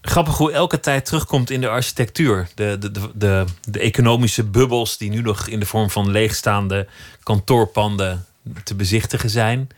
Grappig 0.02 0.38
hoe 0.38 0.52
elke 0.52 0.80
tijd 0.80 1.06
terugkomt 1.06 1.50
in 1.50 1.62
de 1.62 1.70
architectuur. 1.70 2.48
De, 2.56 2.78
de, 2.80 2.92
de, 2.92 3.10
de, 3.14 3.46
de 3.70 3.80
economische 3.80 4.44
bubbels 4.44 4.98
die 4.98 5.10
nu 5.10 5.22
nog 5.22 5.48
in 5.48 5.60
de 5.60 5.66
vorm 5.66 5.90
van 5.90 6.12
leegstaande 6.12 6.88
kantoorpanden 7.24 8.26
te 8.64 8.76
bezichtigen 8.76 9.30
zijn. 9.30 9.70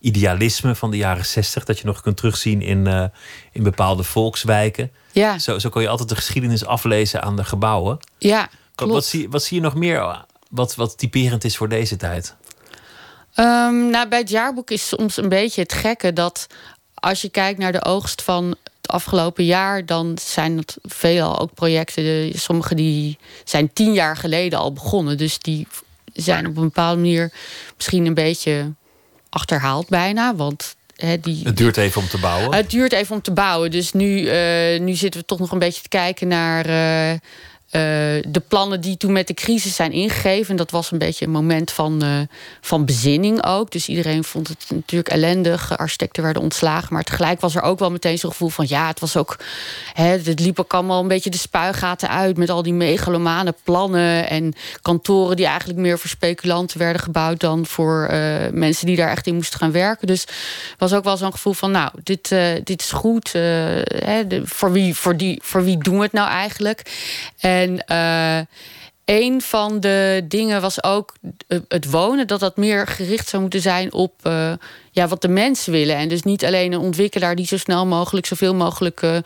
Idealisme 0.00 0.74
van 0.74 0.90
de 0.90 0.96
jaren 0.96 1.26
zestig, 1.26 1.64
dat 1.64 1.78
je 1.78 1.86
nog 1.86 2.00
kunt 2.00 2.16
terugzien 2.16 2.62
in, 2.62 2.86
uh, 2.86 3.04
in 3.52 3.62
bepaalde 3.62 4.02
volkswijken. 4.02 4.90
Ja. 5.12 5.38
Zo, 5.38 5.58
zo 5.58 5.68
kon 5.68 5.82
je 5.82 5.88
altijd 5.88 6.08
de 6.08 6.14
geschiedenis 6.14 6.66
aflezen 6.66 7.22
aan 7.22 7.36
de 7.36 7.44
gebouwen. 7.44 7.98
Ja, 8.18 8.48
wat, 8.74 8.88
wat, 8.88 9.04
zie, 9.04 9.30
wat 9.30 9.42
zie 9.42 9.56
je 9.56 9.62
nog 9.62 9.74
meer 9.74 10.24
wat, 10.48 10.74
wat 10.74 10.98
typerend 10.98 11.44
is 11.44 11.56
voor 11.56 11.68
deze 11.68 11.96
tijd? 11.96 12.34
Um, 13.36 13.90
nou, 13.90 14.08
bij 14.08 14.18
het 14.18 14.30
jaarboek 14.30 14.70
is 14.70 14.88
soms 14.88 15.16
een 15.16 15.28
beetje 15.28 15.60
het 15.60 15.72
gekke 15.72 16.12
dat 16.12 16.46
als 16.94 17.22
je 17.22 17.28
kijkt 17.28 17.58
naar 17.58 17.72
de 17.72 17.84
oogst 17.84 18.22
van 18.22 18.56
het 18.80 18.88
afgelopen 18.88 19.44
jaar, 19.44 19.86
dan 19.86 20.18
zijn 20.22 20.56
het 20.56 20.76
veelal 20.82 21.38
ook 21.38 21.54
projecten. 21.54 22.32
Sommige 22.38 22.74
die 22.74 23.18
zijn 23.44 23.72
tien 23.72 23.92
jaar 23.92 24.16
geleden 24.16 24.58
al 24.58 24.72
begonnen. 24.72 25.16
Dus 25.16 25.38
die 25.38 25.66
zijn 26.12 26.46
op 26.46 26.56
een 26.56 26.62
bepaalde 26.62 27.00
manier 27.00 27.32
misschien 27.76 28.06
een 28.06 28.14
beetje 28.14 28.72
achterhaald 29.28 29.88
bijna. 29.88 30.34
Want 30.34 30.76
He, 30.96 31.20
die, 31.20 31.44
het 31.44 31.56
duurt 31.56 31.76
even 31.76 32.00
om 32.00 32.08
te 32.08 32.18
bouwen. 32.18 32.54
Het 32.54 32.70
duurt 32.70 32.92
even 32.92 33.14
om 33.14 33.22
te 33.22 33.32
bouwen. 33.32 33.70
Dus 33.70 33.92
nu, 33.92 34.20
uh, 34.20 34.80
nu 34.80 34.94
zitten 34.94 35.20
we 35.20 35.26
toch 35.26 35.38
nog 35.38 35.52
een 35.52 35.58
beetje 35.58 35.82
te 35.82 35.88
kijken 35.88 36.28
naar. 36.28 36.66
Uh, 36.66 37.10
eh, 37.12 37.18
de 38.28 38.42
plannen 38.48 38.80
die 38.80 38.96
toen 38.96 39.12
met 39.12 39.26
de 39.26 39.34
crisis 39.34 39.74
zijn 39.74 39.92
ingegeven. 39.92 40.56
Dat 40.56 40.70
was 40.70 40.90
een 40.90 40.98
beetje 40.98 41.24
een 41.24 41.30
moment 41.30 41.70
van, 41.70 42.04
uh, 42.04 42.20
van 42.60 42.84
bezinning 42.84 43.44
ook. 43.44 43.70
Dus 43.70 43.88
iedereen 43.88 44.24
vond 44.24 44.48
het 44.48 44.66
natuurlijk 44.68 45.10
ellendig. 45.10 45.78
Architecten 45.78 46.22
werden 46.22 46.42
ontslagen. 46.42 46.94
Maar 46.94 47.02
tegelijk 47.02 47.40
was 47.40 47.54
er 47.54 47.62
ook 47.62 47.78
wel 47.78 47.90
meteen 47.90 48.18
zo'n 48.18 48.30
gevoel 48.30 48.48
van... 48.48 48.64
ja, 48.68 48.86
het 48.86 49.00
was 49.00 49.16
ook... 49.16 49.38
Hè, 49.92 50.04
het 50.04 50.40
liep 50.40 50.60
ook 50.60 50.74
allemaal 50.74 51.00
een 51.00 51.08
beetje 51.08 51.30
de 51.30 51.38
spuigaten 51.38 52.08
uit... 52.08 52.36
met 52.36 52.50
al 52.50 52.62
die 52.62 52.72
megalomane 52.72 53.54
plannen 53.62 54.28
en 54.28 54.54
kantoren... 54.82 55.36
die 55.36 55.46
eigenlijk 55.46 55.78
meer 55.78 55.98
voor 55.98 56.10
speculanten 56.10 56.78
werden 56.78 57.02
gebouwd... 57.02 57.40
dan 57.40 57.66
voor 57.66 58.08
mensen 58.52 58.86
die 58.86 58.96
daar 58.96 59.10
echt 59.10 59.26
in 59.26 59.34
moesten 59.34 59.58
gaan 59.58 59.72
werken. 59.72 60.06
Dus 60.06 60.24
was 60.78 60.92
ook 60.92 61.04
wel 61.04 61.16
zo'n 61.16 61.32
gevoel 61.32 61.52
van... 61.52 61.70
nou, 61.70 61.90
dit, 62.02 62.34
dit 62.64 62.80
is 62.80 62.90
goed. 62.90 63.32
Hè, 63.32 64.24
voor, 64.44 64.72
wie, 64.72 64.94
voor, 64.94 65.16
die, 65.16 65.40
voor 65.42 65.64
wie 65.64 65.78
doen 65.78 65.96
we 65.96 66.02
het 66.02 66.12
nou 66.12 66.28
eigenlijk? 66.28 66.82
En 67.38 67.63
uh, 67.70 68.40
een 69.04 69.42
van 69.42 69.80
de 69.80 70.24
dingen 70.28 70.60
was 70.60 70.82
ook 70.82 71.14
het 71.68 71.90
wonen, 71.90 72.26
dat 72.26 72.40
dat 72.40 72.56
meer 72.56 72.86
gericht 72.86 73.28
zou 73.28 73.42
moeten 73.42 73.60
zijn 73.60 73.92
op 73.92 74.14
uh, 74.26 74.52
ja, 74.94 75.08
wat 75.08 75.22
de 75.22 75.28
mensen 75.28 75.72
willen. 75.72 75.96
En 75.96 76.08
dus 76.08 76.22
niet 76.22 76.44
alleen 76.44 76.72
een 76.72 76.78
ontwikkelaar 76.78 77.36
die 77.36 77.46
zo 77.46 77.56
snel 77.56 77.86
mogelijk 77.86 78.26
zoveel 78.26 78.54
mogelijk 78.54 79.02
uh, 79.02 79.16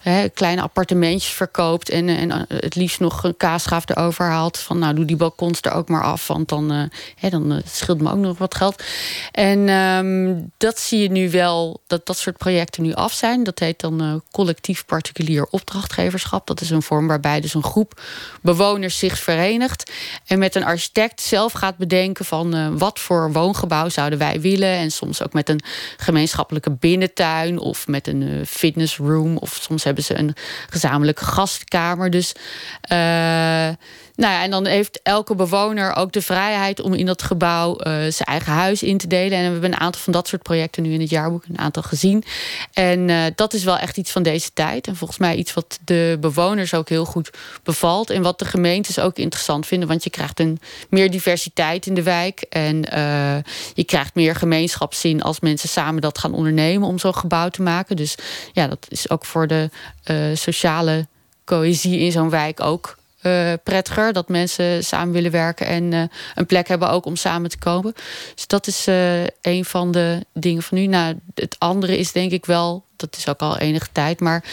hè, 0.00 0.28
kleine 0.28 0.62
appartementjes 0.62 1.32
verkoopt. 1.32 1.88
En, 1.90 2.08
en 2.08 2.30
uh, 2.30 2.40
het 2.46 2.74
liefst 2.74 3.00
nog 3.00 3.24
een 3.24 3.36
kaasschaaf 3.36 3.88
erover 3.88 4.24
haalt. 4.24 4.58
Van 4.58 4.78
nou, 4.78 4.94
doe 4.94 5.04
die 5.04 5.16
balkons 5.16 5.60
er 5.60 5.72
ook 5.72 5.88
maar 5.88 6.02
af. 6.02 6.26
Want 6.26 6.48
dan, 6.48 6.90
hè, 7.16 7.28
dan 7.28 7.62
scheelt 7.64 8.00
me 8.00 8.10
ook 8.10 8.18
nog 8.18 8.38
wat 8.38 8.54
geld. 8.54 8.82
En 9.32 9.68
um, 9.68 10.52
dat 10.56 10.78
zie 10.78 11.02
je 11.02 11.10
nu 11.10 11.30
wel, 11.30 11.80
dat 11.86 12.06
dat 12.06 12.18
soort 12.18 12.36
projecten 12.36 12.82
nu 12.82 12.92
af 12.92 13.12
zijn. 13.12 13.44
Dat 13.44 13.58
heet 13.58 13.80
dan 13.80 14.22
collectief 14.30 14.84
particulier 14.84 15.46
opdrachtgeverschap. 15.50 16.46
Dat 16.46 16.60
is 16.60 16.70
een 16.70 16.82
vorm 16.82 17.06
waarbij 17.06 17.40
dus 17.40 17.54
een 17.54 17.62
groep 17.62 18.00
bewoners 18.40 18.98
zich 18.98 19.18
verenigt. 19.18 19.92
En 20.26 20.38
met 20.38 20.54
een 20.54 20.64
architect 20.64 21.20
zelf 21.20 21.52
gaat 21.52 21.76
bedenken 21.76 22.24
van 22.24 22.78
wat 22.78 22.98
voor 22.98 23.32
woongebouw 23.32 23.88
zouden 23.88 24.18
wij 24.18 24.40
willen. 24.40 24.68
En 24.68 24.90
soms 24.90 25.15
ook 25.22 25.32
met 25.32 25.48
een 25.48 25.60
gemeenschappelijke 25.96 26.70
binnentuin 26.70 27.58
of 27.58 27.86
met 27.86 28.06
een 28.06 28.22
uh, 28.22 28.44
fitnessroom. 28.46 29.36
Of 29.36 29.58
soms 29.62 29.84
hebben 29.84 30.04
ze 30.04 30.18
een 30.18 30.34
gezamenlijke 30.70 31.24
gastkamer. 31.24 32.10
Dus 32.10 32.32
uh, 32.92 33.68
nou 34.16 34.32
ja, 34.32 34.42
en 34.42 34.50
dan 34.50 34.66
heeft 34.66 35.00
elke 35.02 35.34
bewoner 35.34 35.96
ook 35.96 36.12
de 36.12 36.22
vrijheid 36.22 36.80
om 36.80 36.94
in 36.94 37.06
dat 37.06 37.22
gebouw 37.22 37.70
uh, 37.70 37.84
zijn 37.92 38.28
eigen 38.28 38.52
huis 38.52 38.82
in 38.82 38.98
te 38.98 39.06
delen. 39.06 39.38
En 39.38 39.44
we 39.44 39.52
hebben 39.52 39.72
een 39.72 39.80
aantal 39.80 40.00
van 40.00 40.12
dat 40.12 40.28
soort 40.28 40.42
projecten 40.42 40.82
nu 40.82 40.92
in 40.92 41.00
het 41.00 41.10
jaarboek, 41.10 41.44
een 41.48 41.58
aantal 41.58 41.82
gezien. 41.82 42.24
En 42.72 43.08
uh, 43.08 43.24
dat 43.34 43.54
is 43.54 43.64
wel 43.64 43.78
echt 43.78 43.96
iets 43.96 44.10
van 44.10 44.22
deze 44.22 44.50
tijd. 44.52 44.86
En 44.86 44.96
volgens 44.96 45.18
mij 45.18 45.36
iets 45.36 45.54
wat 45.54 45.78
de 45.84 46.16
bewoners 46.20 46.74
ook 46.74 46.88
heel 46.88 47.04
goed 47.04 47.30
bevalt. 47.62 48.10
En 48.10 48.22
wat 48.22 48.38
de 48.38 48.44
gemeentes 48.44 48.98
ook 48.98 49.16
interessant 49.16 49.66
vinden. 49.66 49.88
Want 49.88 50.04
je 50.04 50.10
krijgt 50.10 50.40
een 50.40 50.60
meer 50.88 51.10
diversiteit 51.10 51.86
in 51.86 51.94
de 51.94 52.02
wijk. 52.02 52.40
En 52.40 52.76
uh, 52.76 53.36
je 53.74 53.84
krijgt 53.84 54.14
meer 54.14 54.34
gemeenschapszin 54.34 55.22
als 55.22 55.40
mensen 55.40 55.68
samen 55.68 56.02
dat 56.02 56.18
gaan 56.18 56.34
ondernemen 56.34 56.88
om 56.88 56.98
zo'n 56.98 57.14
gebouw 57.14 57.48
te 57.48 57.62
maken. 57.62 57.96
Dus 57.96 58.14
ja, 58.52 58.66
dat 58.66 58.86
is 58.88 59.10
ook 59.10 59.24
voor 59.24 59.46
de 59.46 59.70
sociale 60.34 61.06
cohesie 61.44 61.98
in 61.98 62.12
zo'n 62.12 62.30
wijk 62.30 62.60
ook 62.60 62.96
uh, 63.22 63.52
prettiger. 63.64 64.12
Dat 64.12 64.28
mensen 64.28 64.84
samen 64.84 65.12
willen 65.12 65.30
werken 65.30 65.66
en 65.66 65.92
uh, 65.92 66.02
een 66.34 66.46
plek 66.46 66.68
hebben 66.68 66.90
ook 66.90 67.06
om 67.06 67.16
samen 67.16 67.50
te 67.50 67.58
komen. 67.58 67.94
Dus 68.34 68.46
dat 68.46 68.66
is 68.66 68.88
uh, 68.88 69.22
een 69.40 69.64
van 69.64 69.90
de 69.90 70.26
dingen 70.32 70.62
van 70.62 70.78
nu. 70.78 70.86
Nou, 70.86 71.18
het 71.34 71.56
andere 71.58 71.98
is 71.98 72.12
denk 72.12 72.30
ik 72.32 72.46
wel, 72.46 72.84
dat 72.96 73.16
is 73.16 73.28
ook 73.28 73.40
al 73.40 73.58
enige 73.58 73.88
tijd, 73.92 74.20
maar 74.20 74.44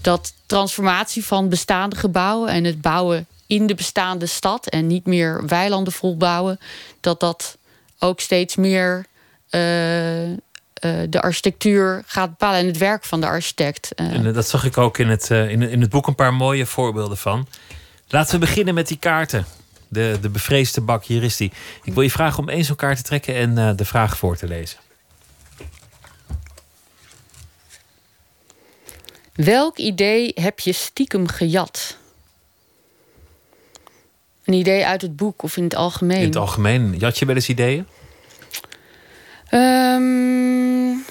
dat 0.00 0.32
transformatie 0.46 1.24
van 1.24 1.48
bestaande 1.48 1.96
gebouwen 1.96 2.48
en 2.48 2.64
het 2.64 2.80
bouwen 2.80 3.26
in 3.46 3.66
de 3.66 3.74
bestaande 3.74 4.26
stad 4.26 4.66
en 4.66 4.86
niet 4.86 5.06
meer 5.06 5.46
weilanden 5.46 5.92
volbouwen, 5.92 6.58
dat 7.00 7.20
dat 7.20 7.56
ook 7.98 8.20
steeds 8.20 8.56
meer 8.56 9.04
de 11.08 11.20
architectuur 11.20 12.02
gaat 12.06 12.28
bepalen 12.28 12.60
en 12.60 12.66
het 12.66 12.78
werk 12.78 13.04
van 13.04 13.20
de 13.20 13.26
architect. 13.26 13.94
En 13.94 14.32
dat 14.32 14.48
zag 14.48 14.64
ik 14.64 14.78
ook 14.78 14.98
in 14.98 15.08
het, 15.08 15.30
in, 15.30 15.62
in 15.62 15.80
het 15.80 15.90
boek 15.90 16.06
een 16.06 16.14
paar 16.14 16.34
mooie 16.34 16.66
voorbeelden 16.66 17.16
van. 17.18 17.46
Laten 18.12 18.34
we 18.34 18.46
beginnen 18.46 18.74
met 18.74 18.88
die 18.88 18.98
kaarten. 18.98 19.46
De, 19.88 20.18
de 20.20 20.28
bevreesde 20.28 20.80
bak, 20.80 21.04
hier 21.04 21.22
is 21.22 21.36
die. 21.36 21.52
Ik 21.82 21.92
wil 21.92 22.02
je 22.02 22.10
vragen 22.10 22.38
om 22.38 22.48
één 22.48 22.64
zo'n 22.64 22.76
kaart 22.76 22.96
te 22.96 23.02
trekken 23.02 23.34
en 23.34 23.58
uh, 23.58 23.70
de 23.76 23.84
vraag 23.84 24.16
voor 24.18 24.36
te 24.36 24.48
lezen. 24.48 24.78
Welk 29.34 29.78
idee 29.78 30.32
heb 30.34 30.60
je 30.60 30.72
stiekem 30.72 31.28
gejat? 31.28 31.96
Een 34.44 34.54
idee 34.54 34.86
uit 34.86 35.02
het 35.02 35.16
boek 35.16 35.42
of 35.42 35.56
in 35.56 35.64
het 35.64 35.74
algemeen? 35.74 36.20
In 36.20 36.24
het 36.24 36.36
algemeen. 36.36 36.94
Jat 36.98 37.18
je 37.18 37.26
wel 37.26 37.34
eens 37.34 37.48
ideeën? 37.48 37.86
Um, 39.50 41.04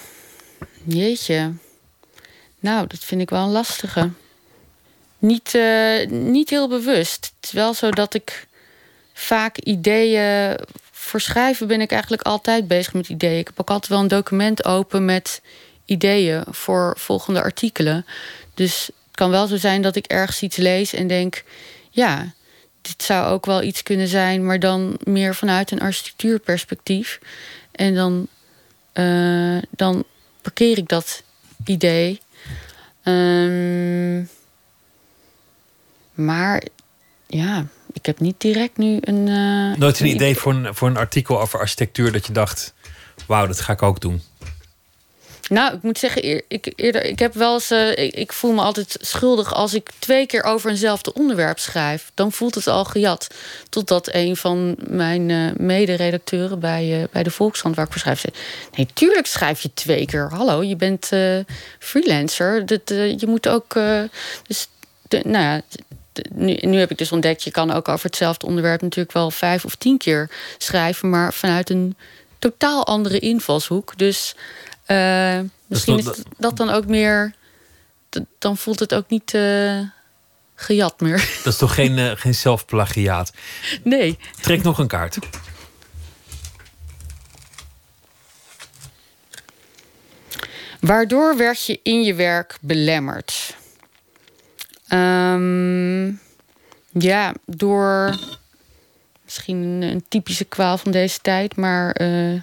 jeetje. 0.84 1.54
Nou, 2.60 2.88
dat 2.88 3.00
vind 3.00 3.22
ik 3.22 3.30
wel 3.30 3.44
een 3.44 3.52
lastige 3.52 4.12
niet, 5.22 5.54
uh, 5.54 6.08
niet 6.08 6.50
heel 6.50 6.68
bewust. 6.68 7.32
Het 7.36 7.46
is 7.46 7.52
wel 7.52 7.74
zo 7.74 7.90
dat 7.90 8.14
ik 8.14 8.48
vaak 9.14 9.58
ideeën. 9.58 10.58
Voor 10.92 11.22
schrijven 11.22 11.68
ben 11.68 11.82
ik 11.82 11.92
eigenlijk 11.92 12.22
altijd 12.22 12.68
bezig 12.68 12.94
met 12.94 13.10
ideeën. 13.10 13.40
Ik 13.40 13.48
heb 13.48 13.60
ook 13.60 13.70
altijd 13.70 13.92
wel 13.92 14.00
een 14.00 14.08
document 14.08 14.66
open 14.66 15.06
met 15.06 15.42
ideeën 15.86 16.44
voor 16.50 16.96
volgende 16.98 17.42
artikelen. 17.42 18.06
Dus 18.54 18.86
het 18.86 19.16
kan 19.16 19.30
wel 19.30 19.48
zo 19.48 19.58
zijn 19.58 19.82
dat 19.82 19.96
ik 19.96 20.06
ergens 20.06 20.42
iets 20.42 20.58
lees 20.58 20.94
en 20.94 21.08
denk: 21.08 21.44
ja, 21.90 22.34
dit 22.82 23.04
zou 23.04 23.32
ook 23.32 23.46
wel 23.46 23.62
iets 23.62 23.84
kunnen 23.84 24.08
zijn, 24.08 24.46
maar 24.46 24.60
dan 24.60 24.98
meer 25.04 25.36
vanuit 25.36 25.72
een 25.72 25.82
architectuurperspectief. 25.82 27.20
En 27.72 27.96
dan, 27.96 28.28
uh, 28.94 29.62
dan 29.70 30.04
parkeer 30.42 30.78
ik 30.78 30.88
dat 30.88 31.24
idee. 31.66 32.20
Um, 33.04 34.30
maar 36.14 36.64
ja, 37.28 37.66
ik 37.94 38.06
heb 38.06 38.20
niet 38.20 38.42
direct 38.42 38.78
nu 38.78 38.98
een. 39.02 39.28
Uh, 39.28 39.78
Nooit 39.78 40.00
een 40.00 40.08
idee 40.08 40.36
voor 40.36 40.54
een, 40.54 40.76
voor 40.76 40.88
een 40.88 40.98
artikel 40.98 41.42
over 41.42 41.60
architectuur 41.60 42.12
dat 42.12 42.26
je 42.26 42.34
dacht: 42.34 42.74
wauw, 43.28 43.48
dat 43.48 43.62
ga 43.62 43.74
ik 43.74 43.82
ook 43.82 44.02
doen. 44.02 44.22
Nou, 45.50 45.76
ik 45.76 45.82
moet 45.82 45.98
zeggen, 45.98 46.44
ik, 46.48 46.74
eerder, 46.76 47.06
ik 47.06 47.20
heb 47.20 47.34
wel 47.34 47.54
eens. 47.54 47.72
Uh, 47.72 47.90
ik, 47.90 48.14
ik, 48.14 48.34
voel 48.34 48.54
me 48.54 48.62
altijd 48.62 48.98
schuldig 49.00 49.54
als 49.54 49.74
ik 49.74 49.90
twee 50.00 50.26
keer 50.26 50.44
over 50.44 50.70
eenzelfde 50.70 51.14
onderwerp 51.14 51.60
schrijf. 51.60 52.12
Dan 52.14 52.32
voelt 52.32 52.56
het 52.56 52.68
al 52.68 52.86
gejat. 52.86 53.28
Totdat 53.70 54.14
een 54.14 54.38
van 54.38 54.76
mijn 54.88 55.30
uh, 55.30 55.52
mederedacteuren 55.58 56.60
bij, 56.60 57.00
uh, 57.00 57.04
bij 57.12 57.24
de 57.24 57.32
Volkskrant, 57.32 57.76
waar 57.76 57.86
ik 57.86 57.92
voor 57.92 58.02
schrijf, 58.02 58.20
zei: 58.20 58.34
Nee, 58.76 58.88
tuurlijk 58.94 59.28
schrijf 59.28 59.62
je 59.62 59.74
twee 59.74 60.06
keer. 60.06 60.30
Hallo, 60.30 60.64
je 60.64 60.76
bent 60.76 61.10
freelancer. 61.80 62.66
Dat, 62.66 62.82
je 62.88 63.26
moet 63.28 63.48
ook. 63.48 63.74
dus 64.48 64.68
de, 65.08 65.22
nou 65.26 65.44
ja, 65.44 65.62
nu, 66.34 66.54
nu 66.62 66.78
heb 66.78 66.92
ik 66.92 66.98
dus 66.98 67.12
ontdekt, 67.12 67.44
je 67.44 67.52
kan 67.52 67.72
ook 67.72 67.88
over 67.88 68.06
hetzelfde 68.06 68.46
onderwerp 68.46 68.82
natuurlijk 68.82 69.14
wel 69.14 69.32
vijf 69.32 69.66
of 69.66 69.76
tien 69.76 69.98
keer 69.98 70.30
schrijven, 70.58 71.10
maar 71.10 71.34
vanuit 71.34 71.70
een 71.70 71.96
totaal 72.40 72.86
andere 72.86 73.20
invalshoek. 73.20 73.98
Dus 73.98 74.36
uh, 74.88 75.40
misschien 75.68 75.98
is 75.98 76.24
dat 76.38 76.58
dan 76.58 76.70
ook 76.70 76.86
meer. 76.86 77.34
Dan 78.40 78.58
voelt 78.58 78.80
het 78.80 78.94
ook 78.94 79.10
niet 79.10 79.34
uh, 79.34 79.80
gejat 80.56 81.00
meer. 81.00 81.18
Dat 81.44 81.54
is 81.54 81.60
toch 81.60 81.74
geen, 81.74 81.98
uh, 81.98 82.12
geen 82.16 82.36
zelfplagiaat? 82.36 83.32
Nee. 83.84 84.18
Trek 84.42 84.64
nog 84.64 84.78
een 84.78 84.88
kaart. 84.88 85.18
Waardoor 90.80 91.38
werd 91.38 91.66
je 91.66 91.80
in 91.84 92.04
je 92.04 92.14
werk 92.14 92.58
belemmerd? 92.62 93.56
Um, 94.94 96.20
ja, 96.92 97.34
door 97.46 98.16
misschien 99.24 99.82
een, 99.82 100.06
typische 100.08 100.46
kwaal 100.46 100.78
van 100.78 100.92
deze 100.92 101.20
tijd, 101.20 101.56
maar 101.56 102.02
uh, 102.02 102.42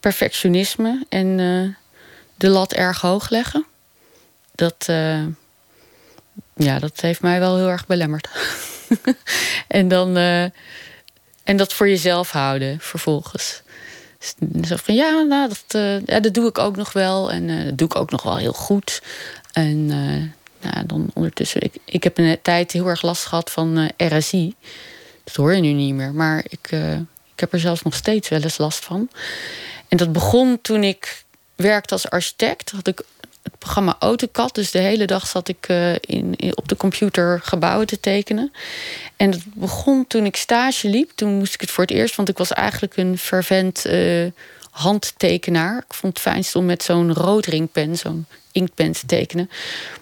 perfectionisme 0.00 1.04
en 1.08 1.38
uh, 1.38 1.74
de 2.34 2.48
lat 2.48 2.72
erg 2.72 3.00
hoog 3.00 3.30
leggen. 3.30 3.64
Dat, 4.54 4.86
uh, 4.90 5.24
ja, 6.54 6.78
dat 6.78 7.00
heeft 7.00 7.20
mij 7.20 7.38
wel 7.38 7.56
heel 7.56 7.68
erg 7.68 7.86
belemmerd. 7.86 8.28
en 9.68 9.88
dan 9.88 10.16
en 11.44 11.56
dat 11.56 11.72
voor 11.72 11.88
jezelf 11.88 12.30
houden 12.30 12.80
vervolgens. 12.80 13.62
Dus 14.38 14.68
zo 14.68 14.76
van 14.76 14.94
ja, 14.94 15.22
nou, 15.22 15.48
dat, 15.48 15.82
ja, 16.06 16.20
dat 16.20 16.34
doe 16.34 16.48
ik 16.48 16.58
ook 16.58 16.76
nog 16.76 16.92
wel 16.92 17.30
en 17.30 17.64
dat 17.64 17.78
doe 17.78 17.88
ik 17.88 17.96
ook 17.96 18.10
nog 18.10 18.22
wel 18.22 18.36
heel 18.36 18.52
goed. 18.52 19.02
En 19.52 19.90
nou, 20.72 20.86
dan 20.86 21.10
ondertussen, 21.14 21.62
ik, 21.62 21.72
ik 21.84 22.02
heb 22.02 22.18
een 22.18 22.38
tijd 22.42 22.72
heel 22.72 22.86
erg 22.86 23.02
last 23.02 23.24
gehad 23.24 23.50
van 23.50 23.90
eh, 23.96 24.18
RSI. 24.18 24.54
Dat 25.24 25.34
hoor 25.34 25.54
je 25.54 25.60
nu 25.60 25.72
niet 25.72 25.94
meer, 25.94 26.12
maar 26.12 26.44
ik, 26.48 26.72
uh, 26.72 26.94
ik 27.34 27.40
heb 27.40 27.52
er 27.52 27.60
zelfs 27.60 27.82
nog 27.82 27.94
steeds 27.94 28.28
wel 28.28 28.42
eens 28.42 28.58
last 28.58 28.84
van. 28.84 29.08
En 29.88 29.96
dat 29.96 30.12
begon 30.12 30.58
toen 30.62 30.84
ik 30.84 31.24
werkte 31.54 31.94
als 31.94 32.10
architect. 32.10 32.70
Had 32.70 32.86
ik 32.86 33.02
het 33.46 33.58
programma 33.58 33.96
AutoCAD. 33.98 34.54
Dus 34.54 34.70
de 34.70 34.78
hele 34.78 35.04
dag 35.04 35.26
zat 35.26 35.48
ik 35.48 35.68
eh, 35.68 35.94
in, 35.94 36.36
op 36.54 36.68
de 36.68 36.76
computer 36.76 37.40
gebouwen 37.42 37.86
te 37.86 38.00
tekenen. 38.00 38.52
En 39.16 39.30
het 39.30 39.54
begon 39.54 40.06
toen 40.06 40.24
ik 40.24 40.36
stage 40.36 40.88
liep. 40.88 41.10
Toen 41.14 41.34
moest 41.34 41.54
ik 41.54 41.60
het 41.60 41.70
voor 41.70 41.84
het 41.84 41.92
eerst, 41.92 42.16
want 42.16 42.28
ik 42.28 42.38
was 42.38 42.52
eigenlijk 42.52 42.96
een 42.96 43.18
fervent 43.18 43.84
eh, 43.84 44.26
handtekenaar. 44.70 45.76
Ik 45.76 45.94
vond 45.94 46.12
het 46.12 46.22
fijnst 46.22 46.54
om 46.54 46.64
met 46.64 46.82
zo'n 46.82 47.12
roodringpen, 47.12 47.96
zo'n 47.96 48.26
inktpen 48.56 48.92
te 48.92 49.06
tekenen. 49.06 49.50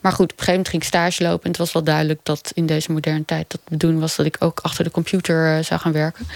Maar 0.01 0.13
goed, 0.13 0.33
op 0.33 0.39
een 0.39 0.45
gegeven 0.45 0.53
moment 0.53 0.69
ging 0.69 0.83
ik 0.83 0.89
stage 0.89 1.23
lopen. 1.23 1.43
En 1.43 1.49
het 1.49 1.59
was 1.59 1.73
wel 1.73 1.85
duidelijk 1.85 2.21
dat 2.23 2.53
in 2.55 2.67
deze 2.67 2.93
moderne 2.93 3.25
tijd 3.25 3.51
dat 3.51 3.61
bedoeling 3.69 4.01
was 4.01 4.17
dat 4.17 4.27
ik 4.27 4.37
ook 4.39 4.61
achter 4.63 4.85
de 4.85 4.91
computer 4.91 5.57
eh, 5.57 5.65
zou 5.65 5.81
gaan 5.81 5.93
werken. 5.93 6.27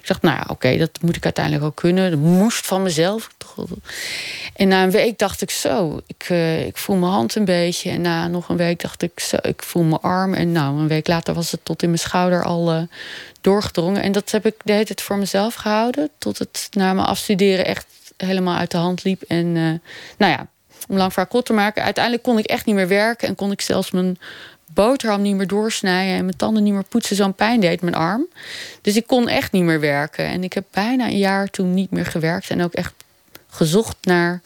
Ik 0.00 0.06
dacht, 0.06 0.22
nou 0.22 0.36
ja, 0.36 0.44
oké, 0.48 0.76
dat 0.76 0.98
moet 1.00 1.16
ik 1.16 1.24
uiteindelijk 1.24 1.64
ook 1.64 1.76
kunnen. 1.76 2.10
Dat 2.10 2.20
moest 2.20 2.66
van 2.66 2.82
mezelf. 2.82 3.28
En 4.54 4.68
na 4.68 4.82
een 4.82 4.90
week 4.90 5.18
dacht 5.18 5.42
ik 5.42 5.50
zo, 5.50 6.00
ik, 6.06 6.26
eh, 6.28 6.66
ik 6.66 6.76
voel 6.76 6.96
mijn 6.96 7.12
hand 7.12 7.34
een 7.34 7.44
beetje. 7.44 7.90
En 7.90 8.00
na 8.00 8.28
nog 8.28 8.48
een 8.48 8.56
week 8.56 8.80
dacht 8.80 9.02
ik 9.02 9.20
zo, 9.20 9.36
ik 9.42 9.62
voel 9.62 9.82
mijn 9.82 10.00
arm. 10.00 10.34
En 10.34 10.52
nou, 10.52 10.78
een 10.78 10.88
week 10.88 11.06
later 11.06 11.34
was 11.34 11.50
het 11.50 11.64
tot 11.64 11.82
in 11.82 11.88
mijn 11.88 12.00
schouder 12.00 12.44
al 12.44 12.70
eh, 12.70 12.82
doorgedrongen. 13.40 14.02
En 14.02 14.12
dat 14.12 14.30
heb 14.30 14.46
ik 14.46 14.54
de 14.64 14.72
hele 14.72 14.84
tijd 14.84 15.02
voor 15.02 15.18
mezelf 15.18 15.54
gehouden. 15.54 16.10
Tot 16.18 16.38
het 16.38 16.68
na 16.70 16.92
mijn 16.92 17.06
afstuderen 17.06 17.64
echt 17.66 17.86
helemaal 18.16 18.56
uit 18.56 18.70
de 18.70 18.76
hand 18.76 19.04
liep. 19.04 19.22
En 19.22 19.52
nou 20.18 20.32
ja, 20.32 20.46
om 20.88 20.96
lang 20.96 21.12
verhaal 21.12 21.42
te 21.42 21.52
maken. 21.52 21.82
Uiteindelijk 21.82 22.24
kon 22.24 22.38
ik 22.38 22.44
echt 22.44 22.66
niet 22.66 22.74
meer 22.74 22.88
werken. 22.88 23.28
En 23.28 23.34
kon 23.34 23.50
ik 23.50 23.60
zelfs 23.60 23.90
mijn 23.90 24.18
boterham 24.66 25.22
niet 25.22 25.36
meer 25.36 25.46
doorsnijden. 25.46 26.14
En 26.14 26.24
mijn 26.24 26.36
tanden 26.36 26.62
niet 26.62 26.72
meer 26.72 26.84
poetsen. 26.84 27.16
Zo'n 27.16 27.34
pijn 27.34 27.60
deed 27.60 27.80
mijn 27.80 27.94
arm. 27.94 28.26
Dus 28.82 28.96
ik 28.96 29.06
kon 29.06 29.28
echt 29.28 29.52
niet 29.52 29.62
meer 29.62 29.80
werken. 29.80 30.24
En 30.24 30.44
ik 30.44 30.52
heb 30.52 30.64
bijna 30.70 31.06
een 31.06 31.18
jaar 31.18 31.50
toen 31.50 31.74
niet 31.74 31.90
meer 31.90 32.06
gewerkt. 32.06 32.50
En 32.50 32.62
ook 32.62 32.74
echt 32.74 32.92
gezocht 33.48 33.96
naar 34.00 34.40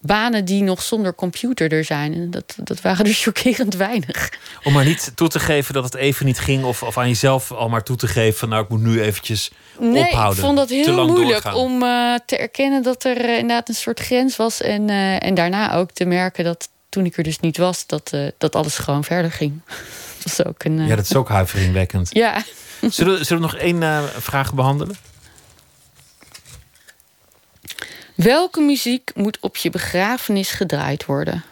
banen 0.00 0.44
die 0.44 0.62
nog 0.62 0.82
zonder 0.82 1.14
computer 1.14 1.72
er 1.72 1.84
zijn. 1.84 2.14
En 2.14 2.30
dat, 2.30 2.54
dat 2.56 2.80
waren 2.80 3.06
er 3.06 3.12
chockerend 3.24 3.74
weinig. 3.74 4.30
Om 4.62 4.72
maar 4.72 4.84
niet 4.84 5.12
toe 5.14 5.28
te 5.28 5.40
geven 5.40 5.74
dat 5.74 5.84
het 5.84 5.94
even 5.94 6.26
niet 6.26 6.38
ging. 6.38 6.64
Of, 6.64 6.82
of 6.82 6.98
aan 6.98 7.08
jezelf 7.08 7.52
al 7.52 7.68
maar 7.68 7.82
toe 7.82 7.96
te 7.96 8.06
geven 8.06 8.38
van 8.38 8.48
nou, 8.48 8.62
ik 8.62 8.68
moet 8.68 8.80
nu 8.80 9.00
eventjes 9.02 9.50
Nee, 9.78 10.04
ophouden. 10.04 10.38
ik 10.38 10.44
vond 10.44 10.56
dat 10.56 10.68
heel 10.68 11.06
moeilijk 11.06 11.42
doorgaan. 11.42 11.54
om 11.54 11.82
eh, 11.82 12.14
te 12.26 12.36
erkennen 12.36 12.82
dat 12.82 13.04
er 13.04 13.20
inderdaad 13.38 13.68
een 13.68 13.74
soort 13.74 14.00
grens 14.00 14.36
was. 14.36 14.60
En, 14.60 14.90
eh, 14.90 15.22
en 15.24 15.34
daarna 15.34 15.74
ook 15.74 15.90
te 15.90 16.04
merken 16.04 16.44
dat 16.44 16.68
toen 16.88 17.04
ik 17.04 17.16
er 17.16 17.22
dus 17.22 17.40
niet 17.40 17.56
was, 17.56 17.86
dat, 17.86 18.10
eh, 18.12 18.26
dat 18.38 18.54
alles 18.54 18.78
gewoon 18.78 19.04
verder 19.04 19.32
ging. 19.32 19.60
dat 20.22 20.36
was 20.36 20.44
ook 20.46 20.64
een. 20.64 20.86
Ja, 20.86 20.96
dat 20.96 21.04
is 21.04 21.14
ook 21.14 21.28
huiveringwekkend. 21.38 22.08
Ja. 22.12 22.44
Zullen, 22.90 23.18
we- 23.18 23.24
zullen 23.24 23.42
we 23.42 23.48
nog 23.52 23.60
één 23.60 24.02
vraag 24.18 24.54
behandelen? 24.54 24.96
Welke 28.18 28.60
muziek 28.60 29.10
moet 29.14 29.38
op 29.40 29.56
je 29.56 29.70
begrafenis 29.70 30.50
gedraaid 30.50 31.04
worden? 31.04 31.44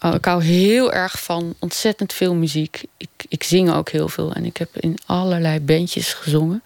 Oh, 0.00 0.14
ik 0.14 0.24
hou 0.24 0.42
heel 0.42 0.92
erg 0.92 1.22
van 1.22 1.54
ontzettend 1.58 2.12
veel 2.12 2.34
muziek. 2.34 2.82
Ik, 2.96 3.08
ik 3.28 3.42
zing 3.42 3.72
ook 3.72 3.88
heel 3.88 4.08
veel 4.08 4.32
en 4.32 4.44
ik 4.44 4.56
heb 4.56 4.68
in 4.76 4.98
allerlei 5.06 5.60
bandjes 5.60 6.12
gezongen. 6.12 6.62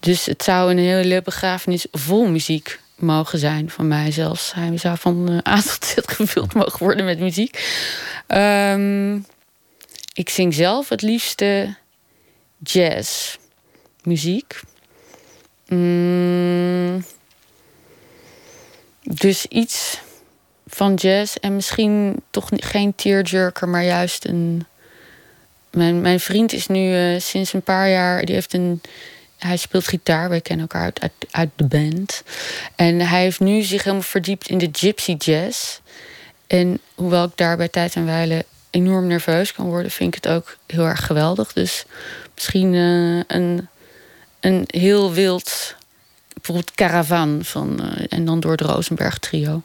Dus 0.00 0.26
het 0.26 0.42
zou 0.42 0.70
een 0.70 0.78
hele 0.78 1.22
begrafenis 1.22 1.86
vol 1.92 2.26
muziek 2.26 2.80
mogen 2.94 3.38
zijn 3.38 3.70
van 3.70 3.88
mij 3.88 4.10
zelfs. 4.10 4.54
Hij 4.54 4.78
zou 4.78 4.98
van 4.98 5.42
A 5.48 5.60
gevuld 6.06 6.54
mogen 6.54 6.78
worden 6.78 7.04
met 7.04 7.18
muziek. 7.18 7.80
Ehm, 8.26 9.18
ik 10.12 10.28
zing 10.28 10.54
zelf 10.54 10.88
het 10.88 11.02
liefste 11.02 11.74
jazz 12.58 13.36
muziek. 14.02 14.60
Mm, 15.68 17.04
dus 19.14 19.46
iets 19.46 20.00
van 20.66 20.94
jazz 20.94 21.34
en 21.34 21.54
misschien 21.54 22.22
toch 22.30 22.48
geen 22.50 22.94
tearjerker, 22.94 23.68
maar 23.68 23.84
juist 23.84 24.24
een. 24.24 24.66
Mijn, 25.70 26.00
mijn 26.00 26.20
vriend 26.20 26.52
is 26.52 26.66
nu 26.66 26.94
eh, 26.94 27.20
sinds 27.20 27.52
een 27.52 27.62
paar 27.62 27.90
jaar. 27.90 28.24
Die 28.24 28.34
heeft 28.34 28.54
een. 28.54 28.80
Hij 29.38 29.56
speelt 29.56 29.88
gitaar, 29.88 30.28
wij 30.28 30.40
kennen 30.40 30.68
elkaar 30.68 30.84
uit, 30.84 31.00
uit, 31.00 31.12
uit 31.30 31.50
de 31.56 31.64
band. 31.64 32.22
En 32.76 33.00
hij 33.00 33.22
heeft 33.22 33.40
nu 33.40 33.62
zich 33.62 33.82
helemaal 33.82 34.02
verdiept 34.02 34.48
in 34.48 34.58
de 34.58 34.68
gypsy 34.72 35.14
jazz. 35.18 35.78
En 36.46 36.80
hoewel 36.94 37.24
ik 37.24 37.32
daar 37.34 37.56
bij 37.56 37.68
tijd 37.68 37.94
en 37.94 38.06
wijle 38.06 38.44
enorm 38.70 39.06
nerveus 39.06 39.52
kan 39.52 39.66
worden, 39.66 39.90
vind 39.90 40.16
ik 40.16 40.24
het 40.24 40.32
ook 40.32 40.56
heel 40.66 40.84
erg 40.84 41.06
geweldig. 41.06 41.52
Dus 41.52 41.84
misschien 42.34 42.74
eh, 42.74 43.36
een, 43.36 43.68
een 44.40 44.64
heel 44.66 45.12
wild, 45.12 45.74
bijvoorbeeld 46.42 46.74
Caravan 46.74 47.40
van, 47.42 47.80
eh, 47.82 48.04
en 48.08 48.24
dan 48.24 48.40
door 48.40 48.50
het 48.50 48.60
Rosenberg 48.60 49.18
trio. 49.18 49.62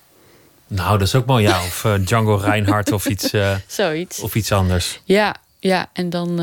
Nou, 0.68 0.98
dat 0.98 1.08
is 1.08 1.16
ook 1.16 1.26
mooi. 1.26 1.44
Ja, 1.44 1.64
of 1.64 1.86
eh, 1.86 1.94
Django 2.04 2.36
Reinhardt 2.46 2.92
of 2.92 3.06
iets, 3.06 3.32
eh, 3.32 3.56
Zoiets. 3.68 4.20
of 4.20 4.36
iets 4.36 4.52
anders. 4.52 5.00
Ja, 5.04 5.36
ja 5.60 5.90
en 5.94 6.10
dan, 6.10 6.42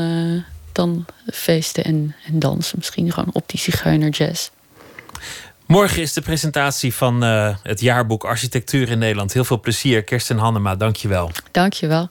dan 0.71 1.05
feesten 1.33 1.83
en, 1.83 2.15
en 2.25 2.39
dansen. 2.39 2.77
Misschien 2.77 3.11
gewoon 3.11 3.29
op 3.33 3.49
die 3.49 3.59
zigeuner 3.59 4.09
jazz. 4.09 4.49
Morgen 5.65 6.01
is 6.01 6.13
de 6.13 6.21
presentatie 6.21 6.93
van 6.93 7.21
het 7.61 7.81
jaarboek 7.81 8.23
Architectuur 8.23 8.89
in 8.89 8.97
Nederland. 8.97 9.33
Heel 9.33 9.43
veel 9.43 9.59
plezier. 9.59 10.03
Kirsten 10.03 10.37
Hannema, 10.37 10.75
dank 10.75 10.95
je 10.95 11.07
wel. 11.07 11.31
Dank 11.51 11.73
je 11.73 11.87
wel. 11.87 12.09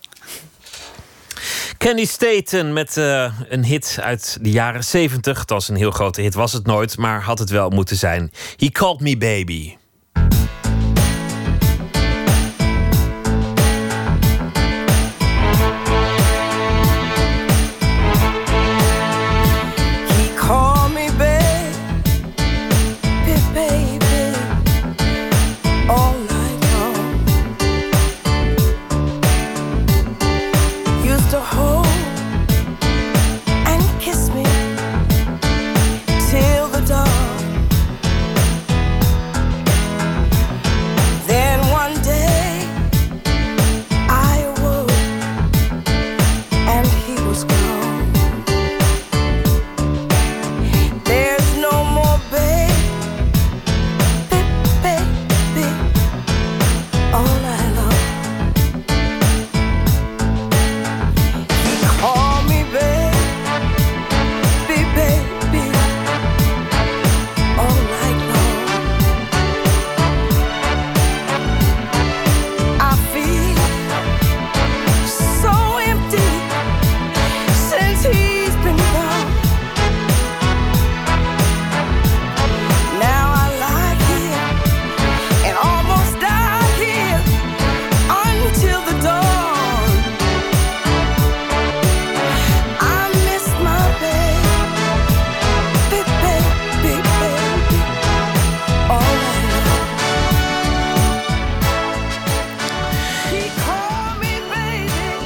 Kenny 1.79 2.05
Staten 2.05 2.73
met 2.73 2.97
eh, 2.97 3.33
een 3.49 3.65
hit 3.65 3.99
uit 4.01 4.39
de 4.41 4.51
jaren 4.51 4.85
70. 4.85 5.39
Het 5.39 5.51
was 5.51 5.69
een 5.69 5.77
heel 5.77 5.91
grote 5.91 6.21
hit, 6.21 6.35
was 6.35 6.53
het 6.53 6.67
nooit, 6.67 6.97
maar 6.97 7.23
had 7.23 7.39
het 7.39 7.51
wel 7.51 7.71
moeten 7.71 7.97
zijn. 7.97 8.31
He 8.57 8.69
Called 8.69 9.01
Me 9.01 9.17
Baby. 9.17 9.77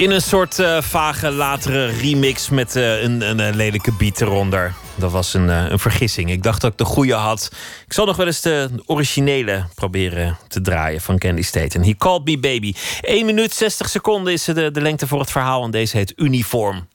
In 0.07 0.13
een 0.13 0.23
soort 0.23 0.59
eh, 0.59 0.83
vage 0.83 1.31
latere 1.31 1.87
remix 1.87 2.49
met 2.49 2.77
eh, 2.77 3.03
een, 3.03 3.21
een, 3.21 3.41
eh, 3.41 3.55
lelijke 3.55 3.93
beat 3.93 4.21
eronder. 4.21 4.75
Dat 4.95 5.13
was 5.13 5.35
een, 5.35 5.51
eh, 5.51 5.65
een 5.69 5.79
vergissing. 5.79 6.31
Ik 6.31 6.43
dacht 6.43 6.61
dat 6.61 6.73
ik 6.73 6.79
de 6.79 6.85
goede 6.85 7.15
had. 7.15 7.51
Ik 7.87 7.93
zal 7.93 8.07
nog 8.07 8.17
wel 8.17 8.27
eens 8.27 8.41
de 8.41 8.71
originele 8.85 9.67
proberen 9.75 10.39
te 10.49 10.61
draaien 10.61 11.01
van 11.01 11.19
Candy 11.19 11.43
State. 11.43 11.79
En 11.79 11.85
He 11.85 11.97
Called 11.97 12.25
Me 12.25 12.39
Baby. 12.39 12.75
1 13.01 13.27
minuut 13.27 13.55
60 13.55 13.89
seconden 13.89 14.33
is 14.33 14.45
de, 14.45 14.71
de 14.71 14.81
lengte 14.81 15.07
voor 15.07 15.21
het 15.21 15.31
verhaal. 15.31 15.65
En 15.65 15.71
deze 15.71 15.97
heet 15.97 16.13
Uniform. 16.17 16.89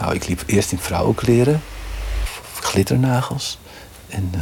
Nou, 0.00 0.14
ik 0.14 0.28
liep 0.28 0.42
eerst 0.46 0.72
in 0.72 0.78
vrouwenkleren, 0.78 1.62
glitternagels 2.60 3.58
en 4.08 4.32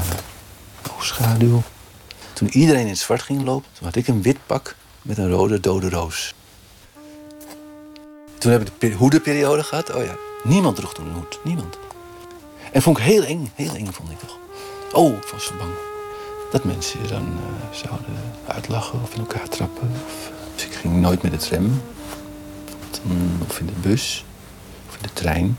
oogschaduw, 0.94 1.62
Toen 2.42 2.50
iedereen 2.50 2.82
in 2.82 2.88
het 2.88 2.98
zwart 2.98 3.22
ging 3.22 3.44
lopen, 3.44 3.68
toen 3.72 3.84
had 3.86 3.96
ik 3.96 4.08
een 4.08 4.22
wit 4.22 4.36
pak 4.46 4.74
met 5.02 5.18
een 5.18 5.30
rode 5.30 5.60
dode 5.60 5.88
roos. 5.90 6.34
Toen 8.38 8.52
heb 8.52 8.60
ik 8.60 8.66
de 8.66 8.72
pe- 8.78 8.92
hoedenperiode 8.94 9.62
gehad. 9.62 9.94
Oh 9.94 10.04
ja, 10.04 10.16
niemand 10.44 10.76
droeg 10.76 10.94
toen 10.94 11.06
een 11.06 11.12
hoed. 11.12 11.38
Niemand. 11.44 11.78
En 12.72 12.82
vond 12.82 12.98
ik 12.98 13.04
heel 13.04 13.22
eng. 13.24 13.50
Heel 13.54 13.74
eng 13.74 13.92
vond 13.92 14.10
ik 14.10 14.18
toch. 14.18 14.38
Oh, 14.92 15.16
ik 15.16 15.24
was 15.32 15.44
zo 15.44 15.54
bang. 15.58 15.70
Dat 16.52 16.64
mensen 16.64 17.02
je 17.02 17.08
dan 17.08 17.22
eh, 17.26 17.76
zouden 17.78 18.16
uitlachen 18.46 19.02
of 19.02 19.14
in 19.14 19.20
elkaar 19.20 19.48
trappen. 19.48 19.90
Of, 20.06 20.30
dus 20.54 20.64
ik 20.64 20.72
ging 20.72 21.00
nooit 21.00 21.22
met 21.22 21.30
de 21.32 21.38
tram. 21.38 21.82
Of 23.48 23.58
in 23.60 23.66
de 23.66 23.72
bus. 23.88 24.24
Of 24.88 24.96
in 24.96 25.02
de 25.02 25.12
trein. 25.12 25.58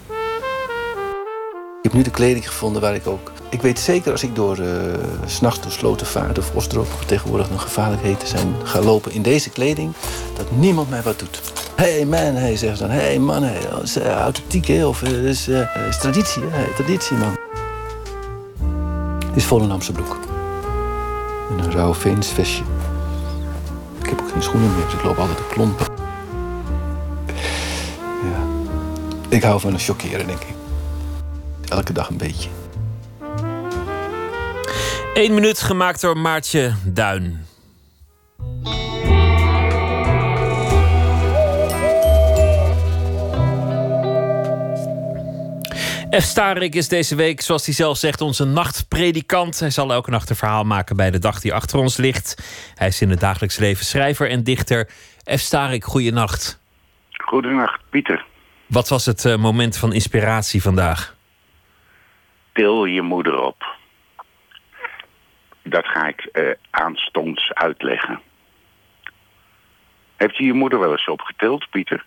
Ik 1.83 1.89
heb 1.89 1.97
nu 1.97 2.03
de 2.03 2.17
kleding 2.17 2.47
gevonden 2.47 2.81
waar 2.81 2.95
ik 2.95 3.07
ook... 3.07 3.31
Ik 3.49 3.61
weet 3.61 3.79
zeker 3.79 4.11
als 4.11 4.23
ik 4.23 4.35
door, 4.35 4.55
s 5.25 5.35
s'nachts 5.35 5.61
door 5.61 5.71
Slotenvaart 5.71 6.37
of 6.37 6.55
Ostrop... 6.55 6.87
tegenwoordig 7.05 7.49
nog 7.49 7.61
gevaarlijk 7.61 8.01
heet 8.01 8.19
te 8.19 8.27
zijn, 8.27 8.55
ga 8.63 8.81
lopen 8.81 9.11
in 9.11 9.21
deze 9.21 9.49
kleding... 9.49 9.93
dat 10.35 10.51
niemand 10.51 10.89
mij 10.89 11.01
wat 11.01 11.19
doet. 11.19 11.41
Hey 11.75 12.05
man, 12.05 12.35
hey, 12.35 12.55
zeggen 12.57 12.77
ze 12.77 12.83
dan. 12.83 12.91
Hey 12.91 13.19
man, 13.19 13.43
hey, 13.43 13.59
dat 13.69 13.83
is 13.83 13.95
eh, 13.95 14.11
authentiek? 14.11 14.85
Of 14.85 14.99
dat 14.99 15.11
is, 15.11 15.49
traditie, 15.99 16.43
hè? 16.45 16.73
Traditie, 16.73 17.17
man. 17.17 17.37
Dit 19.19 19.35
is 19.35 19.45
Volendamse 19.45 19.91
broek. 19.91 20.17
En 21.49 21.63
een 21.63 21.71
rauw 21.71 21.93
veensvestje. 21.93 22.63
Ik 24.01 24.09
heb 24.09 24.21
ook 24.21 24.29
geen 24.29 24.43
schoenen 24.43 24.75
meer, 24.75 24.85
dus 24.85 24.93
ik 24.93 25.03
loop 25.03 25.17
altijd 25.17 25.37
te 25.37 25.43
klompen. 25.53 25.85
Ja. 28.23 28.39
Ik 29.29 29.43
hou 29.43 29.59
van 29.59 29.73
een 29.73 29.79
chockeren, 29.79 30.27
denk 30.27 30.39
ik. 30.39 30.62
Elke 31.69 31.93
dag 31.93 32.09
een 32.09 32.17
beetje. 32.17 32.49
Eén 35.13 35.33
minuut 35.33 35.61
gemaakt 35.61 36.01
door 36.01 36.17
Maartje 36.17 36.73
Duin. 36.85 37.45
F. 46.19 46.23
Starik 46.23 46.75
is 46.75 46.87
deze 46.87 47.15
week, 47.15 47.41
zoals 47.41 47.65
hij 47.65 47.73
zelf 47.73 47.97
zegt, 47.97 48.21
onze 48.21 48.45
nachtpredikant. 48.45 49.59
Hij 49.59 49.69
zal 49.69 49.91
elke 49.91 50.09
nacht 50.09 50.29
een 50.29 50.35
verhaal 50.35 50.63
maken 50.63 50.95
bij 50.95 51.11
de 51.11 51.19
dag 51.19 51.39
die 51.39 51.53
achter 51.53 51.79
ons 51.79 51.97
ligt. 51.97 52.43
Hij 52.75 52.87
is 52.87 53.01
in 53.01 53.09
het 53.09 53.19
dagelijks 53.19 53.57
leven 53.57 53.85
schrijver 53.85 54.29
en 54.29 54.43
dichter. 54.43 54.89
F. 55.35 55.39
Starik, 55.39 55.83
goeienacht. 55.83 56.59
Goedenacht, 57.11 57.81
Pieter. 57.89 58.25
Wat 58.65 58.89
was 58.89 59.05
het 59.05 59.25
eh, 59.25 59.35
moment 59.35 59.77
van 59.77 59.93
inspiratie 59.93 60.61
vandaag? 60.61 61.15
Til 62.53 62.85
je 62.85 63.01
moeder 63.01 63.39
op. 63.41 63.65
Dat 65.63 65.85
ga 65.85 66.07
ik 66.07 66.19
eh, 66.21 66.43
aanstonds 66.69 67.53
uitleggen. 67.53 68.21
Heeft 70.15 70.37
je 70.37 70.43
je 70.43 70.53
moeder 70.53 70.79
wel 70.79 70.91
eens 70.91 71.07
opgetild, 71.07 71.69
Pieter? 71.69 72.05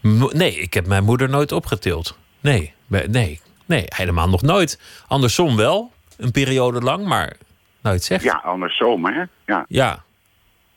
Mo- 0.00 0.30
nee, 0.32 0.54
ik 0.58 0.74
heb 0.74 0.86
mijn 0.86 1.04
moeder 1.04 1.28
nooit 1.28 1.52
opgetild. 1.52 2.18
Nee, 2.40 2.74
nee, 2.86 3.40
nee, 3.66 3.84
helemaal 3.86 4.28
nog 4.28 4.42
nooit. 4.42 4.80
Andersom 5.08 5.56
wel, 5.56 5.92
een 6.16 6.30
periode 6.30 6.80
lang, 6.80 7.06
maar 7.06 7.36
nooit 7.82 8.02
zegt. 8.02 8.24
Ja, 8.24 8.40
andersom, 8.44 9.04
hè? 9.06 9.22
Ja. 9.46 9.64
Ja. 9.68 10.04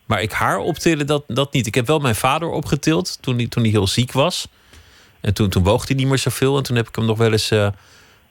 Maar 0.05 0.21
ik 0.21 0.31
haar 0.31 0.57
optillen, 0.57 1.07
dat, 1.07 1.23
dat 1.27 1.53
niet. 1.53 1.67
Ik 1.67 1.75
heb 1.75 1.87
wel 1.87 1.99
mijn 1.99 2.15
vader 2.15 2.49
opgetild 2.49 3.21
toen 3.21 3.35
hij, 3.35 3.47
toen 3.47 3.63
hij 3.63 3.71
heel 3.71 3.87
ziek 3.87 4.11
was. 4.11 4.47
En 5.21 5.33
toen, 5.33 5.49
toen 5.49 5.63
woog 5.63 5.87
hij 5.87 5.95
niet 5.95 6.07
meer 6.07 6.17
zoveel. 6.17 6.57
En 6.57 6.63
toen 6.63 6.75
heb 6.75 6.87
ik 6.87 6.95
hem 6.95 7.05
nog 7.05 7.17
wel 7.17 7.31
eens 7.31 7.51
eh, 7.51 7.67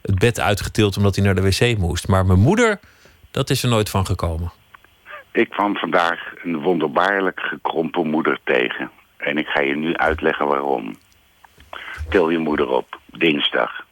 het 0.09 0.18
bed 0.18 0.40
uitgetild 0.40 0.97
omdat 0.97 1.16
hij 1.16 1.24
naar 1.24 1.35
de 1.35 1.43
wc 1.43 1.78
moest. 1.78 2.09
Maar 2.09 2.26
mijn 2.26 2.40
moeder, 2.40 2.80
dat 3.30 3.51
is 3.51 3.62
er 3.62 3.68
nooit 3.68 3.90
van 3.90 4.06
gekomen. 4.06 4.52
Ik 5.32 5.48
kwam 5.48 5.76
vandaag 5.76 6.32
een 6.43 6.60
wonderbaarlijk 6.60 7.40
gekrompen 7.40 8.10
moeder 8.10 8.39
tegen. 8.44 8.90
En 9.16 9.39
ik 9.39 9.47
ga 9.47 9.60
je 9.60 9.76
nu 9.76 9.97
uitleggen 9.97 10.47
waarom. 10.47 10.97
Til 12.09 12.30
je 12.30 12.39
moeder 12.39 12.68
op, 12.68 13.01
dinsdag. 13.06 13.86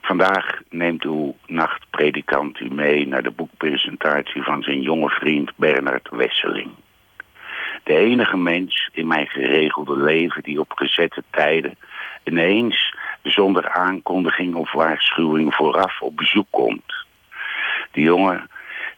Vandaag 0.00 0.60
neemt 0.70 1.04
uw 1.04 1.36
nachtpredikant 1.46 2.60
u 2.60 2.68
mee 2.74 3.06
naar 3.06 3.22
de 3.22 3.30
boekpresentatie 3.30 4.42
van 4.42 4.62
zijn 4.62 4.80
jonge 4.80 5.08
vriend 5.08 5.50
Bernard 5.56 6.08
Wesseling. 6.10 6.70
De 7.84 7.96
enige 7.96 8.36
mens 8.36 8.90
in 8.92 9.06
mijn 9.06 9.26
geregelde 9.26 9.96
leven 9.96 10.42
die 10.42 10.60
op 10.60 10.72
gezette 10.72 11.22
tijden 11.30 11.78
ineens 12.24 12.94
zonder 13.22 13.68
aankondiging 13.68 14.54
of 14.54 14.72
waarschuwing 14.72 15.54
vooraf 15.54 16.00
op 16.00 16.16
bezoek 16.16 16.46
komt. 16.50 16.94
Die 17.90 18.04
jongen 18.04 18.50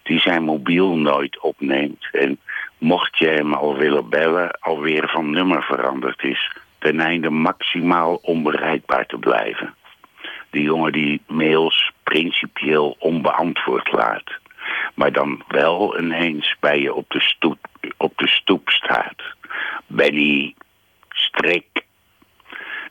die 0.03 0.21
zijn 0.21 0.43
mobiel 0.43 0.97
nooit 0.97 1.41
opneemt 1.41 2.09
en 2.13 2.39
mocht 2.79 3.19
je 3.19 3.27
hem 3.27 3.55
al 3.55 3.77
willen 3.77 4.09
bellen, 4.09 4.59
alweer 4.61 5.09
van 5.09 5.31
nummer 5.31 5.63
veranderd 5.63 6.23
is, 6.23 6.53
ten 6.79 7.01
einde 7.01 7.31
maximaal 7.31 8.15
onbereikbaar 8.23 9.07
te 9.07 9.19
blijven. 9.19 9.75
Die 10.51 10.63
jongen 10.63 10.93
die 10.93 11.21
mails 11.27 11.93
principieel 12.03 12.97
onbeantwoord 12.99 13.93
laat, 13.93 14.33
maar 14.95 15.13
dan 15.13 15.43
wel 15.49 15.99
ineens 15.99 16.57
bij 16.61 16.81
je 16.81 16.95
op 16.95 17.11
de 17.11 17.21
stoep, 17.21 17.59
op 17.97 18.13
de 18.19 18.29
stoep 18.29 18.71
staat. 18.71 19.23
Strik. 21.09 21.74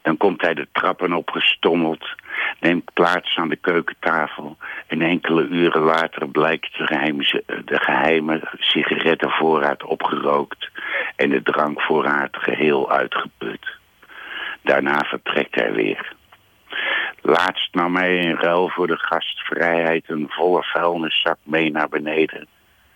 Dan 0.04 0.18
komt 0.18 0.42
hij 0.42 0.54
de 0.54 0.68
trappen 0.72 1.14
opgestommeld, 1.14 2.16
neemt 2.60 2.94
plaats 2.94 3.38
aan 3.38 3.50
de 3.50 3.56
keukentafel 3.56 4.58
en 4.88 5.02
enkele 5.02 5.48
uren 5.48 5.82
later 5.82 6.28
blijkt 6.28 6.78
de 6.78 6.88
geheime, 6.88 7.44
de 7.66 7.80
geheime 7.80 8.42
sigarettenvoorraad 8.58 9.84
opgerookt 9.84 10.70
en 11.16 11.30
de 11.30 11.42
drankvoorraad 11.42 12.38
geheel 12.38 12.92
uitgeput. 12.92 13.68
Daarna 14.62 15.04
vertrekt 15.04 15.56
hij 15.56 15.74
weer. 15.74 16.14
Laatst 17.22 17.74
nam 17.74 17.96
hij 17.96 18.18
in 18.18 18.36
ruil 18.36 18.70
voor 18.70 18.88
de 18.88 18.98
gastvrijheid 18.98 20.10
een 20.10 20.26
volle 20.30 20.64
vuilniszak 20.64 21.38
mee 21.44 21.72
naar 21.72 21.90
beneden. 21.90 22.48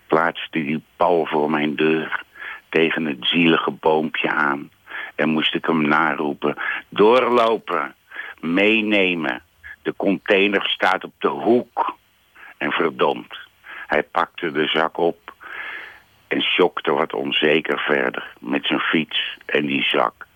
Plaatste 0.06 0.64
die 0.64 0.82
pal 0.96 1.26
voor 1.26 1.50
mijn 1.50 1.76
deur 1.76 2.22
tegen 2.68 3.04
het 3.04 3.26
zielige 3.26 3.70
boompje 3.70 4.30
aan. 4.30 4.70
En 5.18 5.28
moest 5.28 5.54
ik 5.54 5.64
hem 5.64 5.88
naroepen. 5.88 6.56
Doorlopen, 6.88 7.94
meenemen. 8.40 9.42
De 9.82 9.94
container 9.96 10.68
staat 10.70 11.04
op 11.04 11.12
de 11.18 11.28
hoek. 11.28 11.96
En 12.56 12.70
verdomd, 12.70 13.38
hij 13.86 14.02
pakte 14.02 14.52
de 14.52 14.66
zak 14.66 14.98
op 14.98 15.34
en 16.28 16.42
sjokte 16.42 16.92
wat 16.92 17.14
onzeker 17.14 17.78
verder 17.78 18.32
met 18.40 18.66
zijn 18.66 18.80
fiets 18.80 19.36
en 19.46 19.66
die 19.66 19.82
zak. 19.82 20.26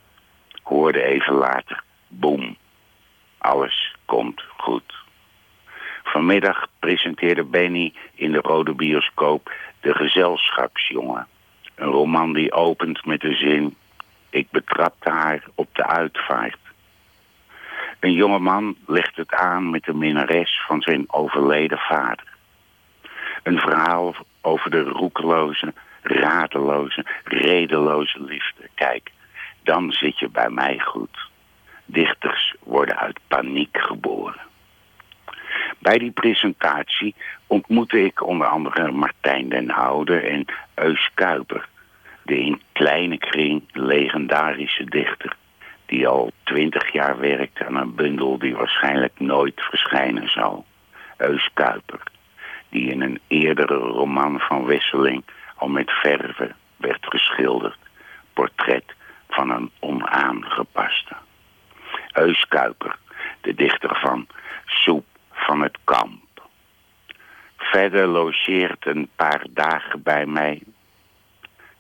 Hoorde 0.63 1.03
even 1.03 1.35
later, 1.35 1.83
boem, 2.09 2.57
alles 3.39 3.95
komt 4.05 4.43
goed. 4.57 4.95
Vanmiddag 6.05 6.67
presenteerde 6.79 7.45
Benny 7.45 7.95
in 8.15 8.33
de 8.33 8.41
Rode 8.41 8.75
Bioscoop 8.75 9.53
De 9.81 9.95
Gezelschapsjongen. 9.95 11.27
Een 11.75 11.89
roman 11.91 12.33
die 12.33 12.53
opent 12.53 13.07
met 13.07 13.21
de 13.21 13.35
zin... 13.35 13.77
Ik 14.33 14.51
betrapte 14.51 15.11
haar 15.11 15.45
op 15.55 15.69
de 15.73 15.87
uitvaart. 15.87 16.59
Een 18.01 18.13
jonge 18.13 18.39
man 18.39 18.77
legt 18.87 19.17
het 19.17 19.35
aan 19.35 19.71
met 19.71 19.85
de 19.85 19.95
minnares 19.95 20.63
van 20.67 20.81
zijn 20.81 21.05
overleden 21.07 21.79
vader. 21.79 22.25
Een 23.43 23.59
verhaal 23.59 24.15
over 24.41 24.71
de 24.71 24.83
roekeloze, 24.83 25.73
radeloze, 26.03 27.07
redeloze 27.25 28.23
liefde. 28.23 28.69
Kijk, 28.75 29.11
dan 29.63 29.93
zit 29.93 30.19
je 30.19 30.29
bij 30.29 30.51
mij 30.51 30.79
goed. 30.79 31.19
Dichters 31.85 32.55
worden 32.63 32.99
uit 32.99 33.19
paniek 33.29 33.79
geboren. 33.81 34.41
Bij 35.79 35.99
die 35.99 36.11
presentatie 36.11 37.15
ontmoette 37.47 38.05
ik 38.05 38.27
onder 38.27 38.47
andere 38.47 38.91
Martijn 38.91 39.49
den 39.49 39.71
Houde 39.71 40.21
en 40.21 40.45
Eus 40.75 41.11
Kuiper. 41.15 41.69
De 42.23 42.39
in 42.39 42.61
kleine 42.73 43.19
kring 43.19 43.63
legendarische 43.73 44.85
dichter. 44.85 45.37
Die 45.87 46.09
al 46.09 46.31
twintig 46.43 46.93
jaar 46.93 47.19
werkt 47.19 47.63
aan 47.63 47.77
een 47.77 47.95
bundel 47.95 48.39
die 48.39 48.55
waarschijnlijk 48.55 49.21
nooit 49.21 49.61
verschijnen 49.61 50.31
zal. 50.31 50.65
Eus 51.17 51.51
Kuiper. 51.55 52.03
Die 52.69 52.91
in 52.91 53.03
een 53.03 53.21
eerdere 53.27 53.75
roman 53.75 54.41
van 54.41 54.65
Wesseling 54.65 55.25
al 55.57 55.69
met 55.69 55.91
verven 55.91 56.57
werd 56.77 57.07
geschilderd. 57.07 57.79
Portret 58.33 58.85
van 59.29 59.51
een 59.51 59.71
onaangepaste. 59.79 61.15
Eus 62.13 62.47
Kuiper, 62.49 62.97
de 63.41 63.55
dichter 63.55 63.99
van 64.01 64.27
Soep 64.67 65.05
van 65.31 65.63
het 65.63 65.79
Kamp. 65.85 66.23
Verder 67.57 68.07
logeert 68.07 68.87
een 68.87 69.09
paar 69.17 69.45
dagen 69.51 70.03
bij 70.03 70.27
mij. 70.27 70.63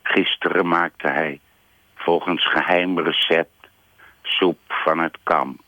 Gisteren 0.02 0.68
maakte 0.68 1.08
hij 1.08 1.40
volgens 1.94 2.46
geheim 2.46 2.98
recept 2.98 3.68
soep 4.22 4.58
van 4.68 4.98
het 4.98 5.18
kamp. 5.22 5.60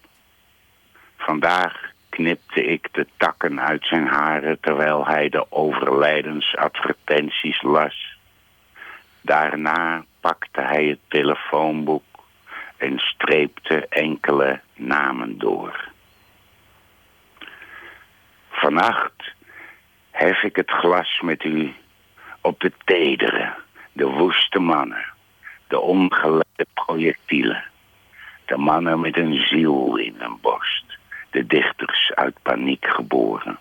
Vandaag 1.16 1.92
knipte 2.08 2.64
ik 2.64 2.88
de 2.92 3.06
takken 3.16 3.60
uit 3.60 3.86
zijn 3.86 4.06
haren 4.06 4.60
terwijl 4.60 5.06
hij 5.06 5.28
de 5.28 5.52
overlijdensadvertenties 5.52 7.62
las. 7.62 8.18
Daarna 9.20 10.04
pakte 10.20 10.60
hij 10.60 10.84
het 10.84 11.00
telefoonboek 11.08 12.04
en 12.76 12.98
streepte 12.98 13.86
enkele 13.88 14.60
namen 14.74 15.38
door. 15.38 15.88
Vannacht 18.50 19.32
hef 20.10 20.42
ik 20.42 20.56
het 20.56 20.70
glas 20.70 21.20
met 21.20 21.44
u 21.44 21.74
op 22.40 22.60
de 22.60 22.72
tedere, 22.84 23.54
de 23.94 24.06
woeste 24.06 24.58
mannen, 24.58 25.04
de 25.68 25.80
ongeleide 25.80 26.66
projectielen, 26.74 27.64
de 28.44 28.56
mannen 28.56 29.00
met 29.00 29.16
een 29.16 29.46
ziel 29.46 29.96
in 29.96 30.14
hun 30.18 30.38
borst, 30.40 30.98
de 31.30 31.46
dichters 31.46 32.12
uit 32.14 32.36
paniek 32.42 32.86
geboren. 32.86 33.58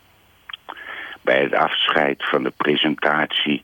Bij 1.22 1.41
het 1.41 1.53
afscheid 1.53 2.23
van 2.30 2.43
de 2.43 2.49
presentatie 2.49 3.64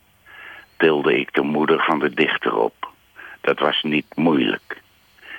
tilde 0.78 1.20
ik 1.20 1.34
de 1.34 1.42
moeder 1.42 1.84
van 1.84 2.00
de 2.00 2.14
dichter 2.14 2.56
op. 2.56 2.92
Dat 3.42 3.60
was 3.60 3.84
niet 3.84 4.16
moeilijk. 4.16 4.82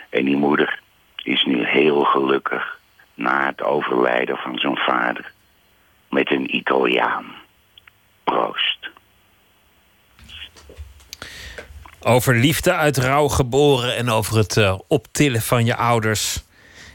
En 0.08 0.24
die 0.24 0.36
moeder 0.36 0.80
is 1.16 1.44
nu 1.44 1.64
heel 1.64 2.04
gelukkig 2.04 2.78
na 3.14 3.46
het 3.46 3.62
overlijden 3.62 4.36
van 4.36 4.58
zijn 4.58 4.76
vader. 4.76 5.32
Met 6.08 6.30
een 6.30 6.56
Italiaan. 6.56 7.24
Proost. 8.24 8.90
Over 12.02 12.34
liefde 12.34 12.74
uit 12.74 12.96
rouw 12.96 13.28
geboren 13.28 13.96
en 13.96 14.08
over 14.08 14.36
het 14.36 14.56
eh, 14.56 14.78
optillen 14.88 15.40
van 15.40 15.64
je 15.64 15.76
ouders. 15.76 16.44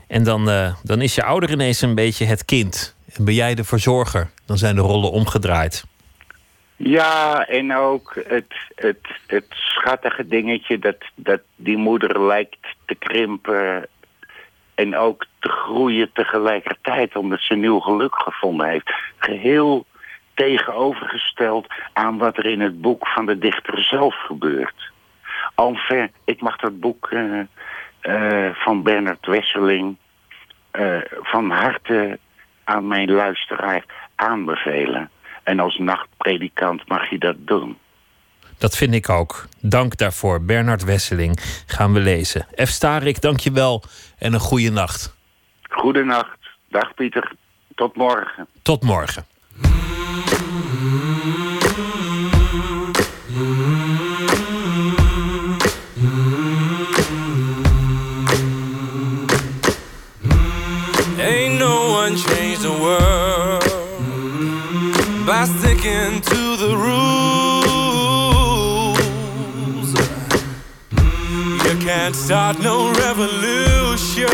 En 0.07 0.23
dan, 0.23 0.49
eh, 0.49 0.73
dan 0.83 1.01
is 1.01 1.15
je 1.15 1.23
ouder 1.23 1.51
ineens 1.51 1.81
een 1.81 1.95
beetje 1.95 2.25
het 2.25 2.45
kind. 2.45 2.95
En 3.13 3.25
ben 3.25 3.33
jij 3.33 3.55
de 3.55 3.63
verzorger. 3.63 4.29
Dan 4.45 4.57
zijn 4.57 4.75
de 4.75 4.81
rollen 4.81 5.11
omgedraaid. 5.11 5.85
Ja, 6.75 7.47
en 7.47 7.75
ook 7.75 8.23
het, 8.27 8.53
het, 8.75 9.07
het 9.27 9.45
schattige 9.49 10.27
dingetje 10.27 10.79
dat, 10.79 10.97
dat 11.15 11.41
die 11.55 11.77
moeder 11.77 12.25
lijkt 12.25 12.67
te 12.85 12.95
krimpen 12.95 13.87
en 14.75 14.95
ook 14.95 15.25
te 15.39 15.49
groeien 15.49 16.09
tegelijkertijd, 16.13 17.15
omdat 17.15 17.39
ze 17.41 17.55
nieuw 17.55 17.79
geluk 17.79 18.15
gevonden 18.15 18.69
heeft. 18.69 18.93
Geheel 19.17 19.85
tegenovergesteld 20.33 21.67
aan 21.93 22.17
wat 22.17 22.37
er 22.37 22.45
in 22.45 22.61
het 22.61 22.81
boek 22.81 23.07
van 23.07 23.25
de 23.25 23.37
dichter 23.37 23.83
zelf 23.83 24.15
gebeurt. 24.15 24.93
Enfin, 25.55 26.11
ik 26.25 26.41
mag 26.41 26.57
dat 26.57 26.79
boek 26.79 27.09
eh, 27.09 27.39
eh, 27.99 28.55
van 28.55 28.83
Bernard 28.83 29.25
Wesseling 29.25 29.97
eh, 30.71 30.97
van 31.21 31.49
harte 31.49 32.19
aan 32.63 32.87
mijn 32.87 33.11
luisteraar 33.11 33.85
aanbevelen. 34.15 35.09
En 35.43 35.59
als 35.59 35.77
nachtpredikant 35.77 36.87
mag 36.87 37.09
je 37.09 37.17
dat 37.17 37.35
doen. 37.37 37.77
Dat 38.57 38.77
vind 38.77 38.93
ik 38.93 39.09
ook. 39.09 39.47
Dank 39.61 39.97
daarvoor. 39.97 40.41
Bernard 40.41 40.83
Wesseling 40.83 41.39
gaan 41.65 41.93
we 41.93 41.99
lezen. 41.99 42.47
F. 42.55 42.67
Starik, 42.67 43.21
dank 43.21 43.39
je 43.39 43.51
wel 43.51 43.83
en 44.17 44.33
een 44.33 44.39
goede 44.39 44.71
nacht. 44.71 45.15
Goedenacht. 45.69 46.37
Dag 46.69 46.93
Pieter. 46.93 47.31
Tot 47.75 47.95
morgen. 47.95 48.47
Tot 48.61 48.83
morgen. 48.83 49.25
World 62.99 63.63
by 65.25 65.45
sticking 65.45 66.21
to 66.21 66.57
the 66.63 66.75
rules. 66.77 67.09
You 71.65 71.75
can't 71.85 72.15
start 72.15 72.59
no 72.59 72.91
revolution 72.93 74.29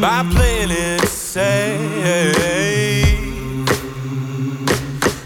by 0.00 0.26
playing 0.32 0.70
it 0.70 1.06
safe. 1.08 2.36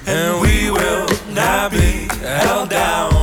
And 0.07 0.41
we 0.41 0.71
will 0.71 1.07
not 1.33 1.71
be 1.73 2.09
held 2.21 2.71
down 2.71 3.14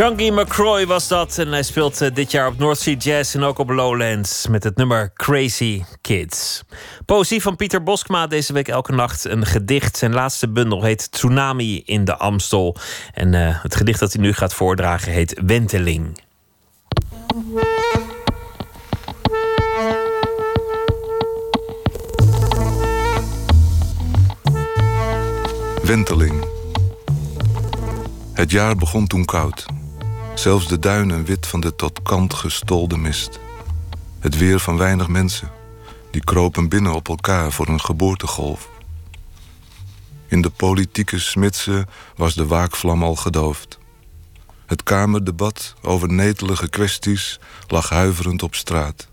Junkie 0.00 0.32
McCroy 0.32 0.86
was 0.86 1.08
dat. 1.08 1.38
En 1.38 1.48
hij 1.48 1.62
speelt 1.62 2.00
eh, 2.00 2.14
dit 2.14 2.30
jaar 2.30 2.46
op 2.46 2.58
North 2.58 2.78
Sea 2.78 2.94
Jazz 2.94 3.34
en 3.34 3.42
ook 3.42 3.58
op 3.58 3.70
Lowlands 3.70 4.46
met 4.46 4.64
het 4.64 4.76
nummer 4.76 5.12
Crazy 5.14 5.82
Kids. 6.00 6.62
Poëzie 7.04 7.42
van 7.42 7.56
Pieter 7.56 7.82
Boskma 7.82 8.26
deze 8.26 8.52
week 8.52 8.68
elke 8.68 8.92
nacht 8.92 9.24
een 9.24 9.46
gedicht. 9.46 9.96
Zijn 9.96 10.12
laatste 10.12 10.48
bundel 10.48 10.82
heet 10.82 11.12
Tsunami 11.12 11.82
in 11.84 12.04
de 12.04 12.16
Amstel. 12.16 12.76
En 13.14 13.34
eh, 13.34 13.62
het 13.62 13.74
gedicht 13.74 14.00
dat 14.00 14.12
hij 14.12 14.22
nu 14.22 14.32
gaat 14.32 14.54
voordragen 14.54 15.12
heet 15.12 15.40
Wenteling. 15.46 16.20
Wenteling. 25.82 26.44
Het 28.32 28.50
jaar 28.50 28.76
begon 28.76 29.06
toen 29.06 29.24
koud. 29.24 29.79
Zelfs 30.40 30.68
de 30.68 30.78
duinen 30.78 31.24
wit 31.24 31.46
van 31.46 31.60
de 31.60 31.76
tot 31.76 32.02
kant 32.02 32.34
gestolde 32.34 32.98
mist. 32.98 33.40
Het 34.18 34.38
weer 34.38 34.60
van 34.60 34.76
weinig 34.76 35.08
mensen. 35.08 35.50
Die 36.10 36.24
kropen 36.24 36.68
binnen 36.68 36.94
op 36.94 37.08
elkaar 37.08 37.52
voor 37.52 37.68
een 37.68 37.80
geboortegolf. 37.80 38.68
In 40.26 40.42
de 40.42 40.50
politieke 40.50 41.18
smidse 41.18 41.86
was 42.16 42.34
de 42.34 42.46
waakvlam 42.46 43.02
al 43.02 43.16
gedoofd. 43.16 43.78
Het 44.66 44.82
kamerdebat 44.82 45.74
over 45.82 46.12
netelige 46.12 46.68
kwesties 46.68 47.40
lag 47.66 47.88
huiverend 47.88 48.42
op 48.42 48.54
straat. 48.54 49.08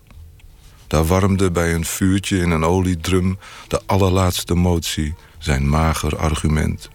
Daar 0.86 1.06
warmde 1.06 1.50
bij 1.50 1.74
een 1.74 1.84
vuurtje 1.84 2.38
in 2.38 2.50
een 2.50 2.64
oliedrum 2.64 3.38
de 3.66 3.80
allerlaatste 3.86 4.54
motie 4.54 5.14
zijn 5.38 5.68
mager 5.68 6.18
argument. 6.18 6.88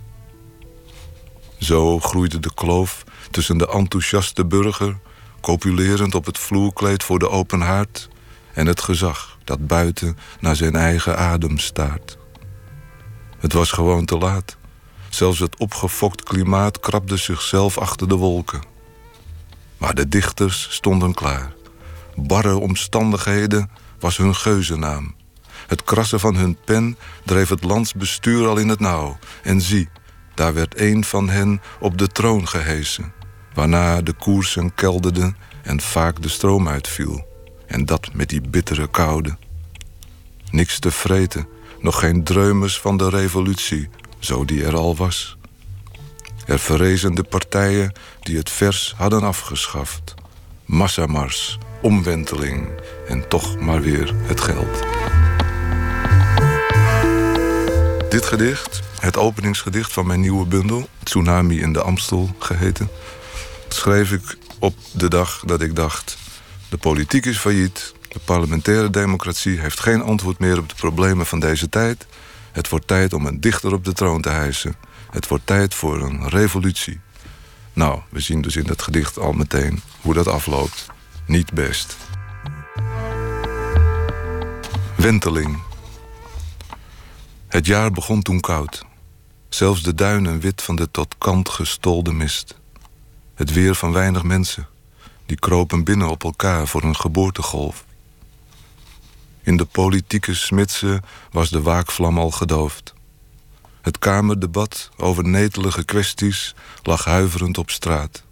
Zo 1.60 2.00
groeide 2.00 2.40
de 2.40 2.54
kloof 2.54 3.03
tussen 3.34 3.58
de 3.58 3.70
enthousiaste 3.70 4.46
burger, 4.46 4.98
copulerend 5.42 6.16
op 6.16 6.26
het 6.26 6.38
vloerkleed 6.38 7.04
voor 7.04 7.20
de 7.20 7.30
open 7.30 7.62
haard, 7.62 8.10
en 8.54 8.68
het 8.68 8.82
gezag 8.82 9.38
dat 9.44 9.68
buiten 9.68 10.18
naar 10.40 10.56
zijn 10.56 10.76
eigen 10.76 11.18
adem 11.18 11.58
staart. 11.58 12.18
Het 13.40 13.54
was 13.54 13.72
gewoon 13.72 14.06
te 14.06 14.18
laat. 14.18 14.58
Zelfs 15.10 15.40
het 15.40 15.58
opgefokt 15.58 16.24
klimaat 16.24 16.80
krabde 16.80 17.18
zichzelf 17.18 17.78
achter 17.78 18.08
de 18.10 18.16
wolken. 18.16 18.62
Maar 19.78 19.96
de 19.96 20.08
dichters 20.08 20.68
stonden 20.70 21.14
klaar. 21.14 21.54
Barre 22.16 22.56
omstandigheden 22.56 23.70
was 24.00 24.18
hun 24.18 24.36
geuzennaam. 24.36 25.16
Het 25.68 25.84
krassen 25.84 26.20
van 26.20 26.36
hun 26.36 26.58
pen 26.66 26.98
dreef 27.26 27.50
het 27.50 27.64
landsbestuur 27.64 28.48
al 28.48 28.58
in 28.58 28.70
het 28.70 28.80
nauw. 28.80 29.18
En 29.44 29.62
zie, 29.62 29.90
daar 30.34 30.54
werd 30.54 30.80
een 30.80 31.04
van 31.04 31.30
hen 31.30 31.62
op 31.80 31.98
de 31.98 32.08
troon 32.08 32.48
gehesen. 32.48 33.14
Waarna 33.54 34.02
de 34.02 34.14
koersen 34.14 34.74
kelderden 34.74 35.38
en 35.62 35.82
vaak 35.82 36.22
de 36.22 36.30
stroom 36.30 36.68
uitviel. 36.68 37.26
En 37.68 37.86
dat 37.86 38.14
met 38.14 38.30
die 38.30 38.42
bittere 38.42 38.88
koude. 38.88 39.38
Niks 40.52 40.80
te 40.80 40.92
vreten, 40.92 41.48
nog 41.80 42.00
geen 42.00 42.24
dreumers 42.24 42.80
van 42.80 42.98
de 42.98 43.10
revolutie, 43.10 43.90
zo 44.20 44.46
die 44.46 44.66
er 44.66 44.76
al 44.76 44.96
was. 44.96 45.38
Er 46.46 46.60
verrezen 46.60 47.16
de 47.16 47.24
partijen 47.24 47.94
die 48.20 48.38
het 48.38 48.50
vers 48.50 48.94
hadden 48.98 49.24
afgeschaft. 49.24 50.14
Massamars, 50.66 51.58
omwenteling 51.82 52.70
en 53.08 53.28
toch 53.28 53.60
maar 53.60 53.82
weer 53.82 54.14
het 54.16 54.42
geld. 54.42 54.84
Dit 58.10 58.26
gedicht, 58.26 58.82
het 59.00 59.18
openingsgedicht 59.18 59.94
van 59.94 60.08
mijn 60.08 60.20
nieuwe 60.20 60.46
bundel... 60.46 60.88
Tsunami 61.04 61.62
in 61.62 61.74
de 61.74 61.82
Amstel 61.82 62.36
geheten... 62.40 62.90
schreef 63.74 64.12
ik 64.12 64.38
op 64.60 64.76
de 64.92 65.10
dag 65.10 65.44
dat 65.46 65.62
ik 65.62 65.76
dacht... 65.76 66.18
de 66.70 66.78
politiek 66.78 67.26
is 67.26 67.38
failliet, 67.38 67.94
de 68.08 68.20
parlementaire 68.26 68.90
democratie... 68.90 69.60
heeft 69.60 69.80
geen 69.80 70.02
antwoord 70.02 70.40
meer 70.40 70.58
op 70.58 70.70
de 70.70 70.76
problemen 70.76 71.26
van 71.26 71.40
deze 71.40 71.70
tijd... 71.70 72.06
Het 72.54 72.70
wordt 72.70 72.88
tijd 72.88 73.14
om 73.14 73.26
een 73.26 73.40
dichter 73.40 73.74
op 73.74 73.86
de 73.86 73.94
troon 73.94 74.22
te 74.22 74.30
hijsen. 74.30 74.76
Het 75.12 75.28
wordt 75.28 75.46
tijd 75.46 75.74
voor 75.74 76.02
een 76.02 76.30
revolutie. 76.30 77.00
Nou, 77.74 78.02
we 78.10 78.20
zien 78.20 78.42
dus 78.42 78.56
in 78.56 78.64
dat 78.64 78.82
gedicht 78.82 79.20
al 79.20 79.32
meteen 79.32 79.82
hoe 80.02 80.14
dat 80.14 80.28
afloopt. 80.28 80.88
Niet 81.28 81.54
best. 81.54 81.98
Wenteling. 84.98 85.62
Het 87.48 87.66
jaar 87.66 87.92
begon 87.92 88.22
toen 88.22 88.40
koud. 88.40 88.86
Zelfs 89.50 89.84
de 89.84 89.96
duinen 89.96 90.40
wit 90.40 90.62
van 90.62 90.76
de 90.76 90.92
tot 90.92 91.16
kant 91.18 91.50
gestolde 91.50 92.14
mist. 92.14 92.56
Het 93.44 93.54
weer 93.54 93.76
van 93.76 93.92
weinig 93.92 94.24
mensen. 94.24 94.68
Die 95.26 95.40
kropen 95.40 95.84
binnen 95.84 96.10
op 96.10 96.24
elkaar 96.24 96.68
voor 96.68 96.84
een 96.84 96.96
geboortegolf. 96.96 97.86
In 99.42 99.58
de 99.58 99.66
politieke 99.66 100.34
smidse 100.34 101.02
was 101.32 101.50
de 101.50 101.62
waakvlam 101.62 102.18
al 102.18 102.32
gedoofd. 102.32 102.94
Het 103.82 104.00
kamerdebat 104.00 104.90
over 104.98 105.24
netelige 105.28 105.84
kwesties 105.84 106.56
lag 106.84 107.06
huiverend 107.06 107.58
op 107.58 107.70
straat. 107.70 108.24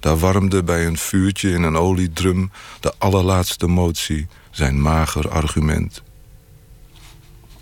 Daar 0.00 0.18
warmde 0.18 0.62
bij 0.62 0.86
een 0.86 0.98
vuurtje 0.98 1.50
in 1.50 1.62
een 1.62 1.76
oliedrum 1.76 2.50
de 2.80 2.94
allerlaatste 2.98 3.66
motie 3.66 4.26
zijn 4.50 4.80
mager 4.80 5.28
argument. 5.30 6.02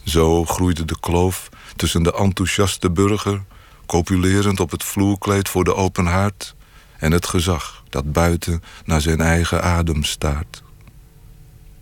Zo 0.05 0.45
groeide 0.45 0.85
de 0.85 1.01
kloof 1.01 1.49
tussen 1.77 2.03
de 2.03 2.15
enthousiaste 2.15 2.91
burger, 2.91 3.45
copulerend 3.87 4.61
op 4.61 4.71
het 4.71 4.85
vloerkleed 4.85 5.49
voor 5.49 5.65
de 5.65 5.75
open 5.75 6.07
haard, 6.07 6.56
en 6.99 7.13
het 7.13 7.27
gezag 7.27 7.83
dat 7.89 8.13
buiten 8.13 8.63
naar 8.85 9.01
zijn 9.01 9.21
eigen 9.21 9.63
adem 9.63 10.05
staart. 10.05 10.63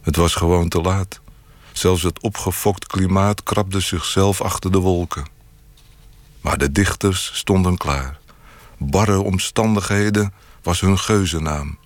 Het 0.03 0.17
was 0.17 0.35
gewoon 0.35 0.69
te 0.69 0.81
laat. 0.81 1.21
Zelfs 1.73 2.03
het 2.03 2.21
opgefokt 2.21 2.87
klimaat 2.87 3.43
krabde 3.43 3.81
zichzelf 3.81 4.41
achter 4.41 4.73
de 4.73 4.79
wolken. 4.79 5.25
Maar 6.41 6.59
de 6.59 6.73
dichters 6.73 7.31
stonden 7.35 7.77
klaar. 7.77 8.19
Barre 8.79 9.21
omstandigheden 9.21 10.33
was 10.63 10.81
hun 10.81 10.99
geuzennaam. 10.99 11.79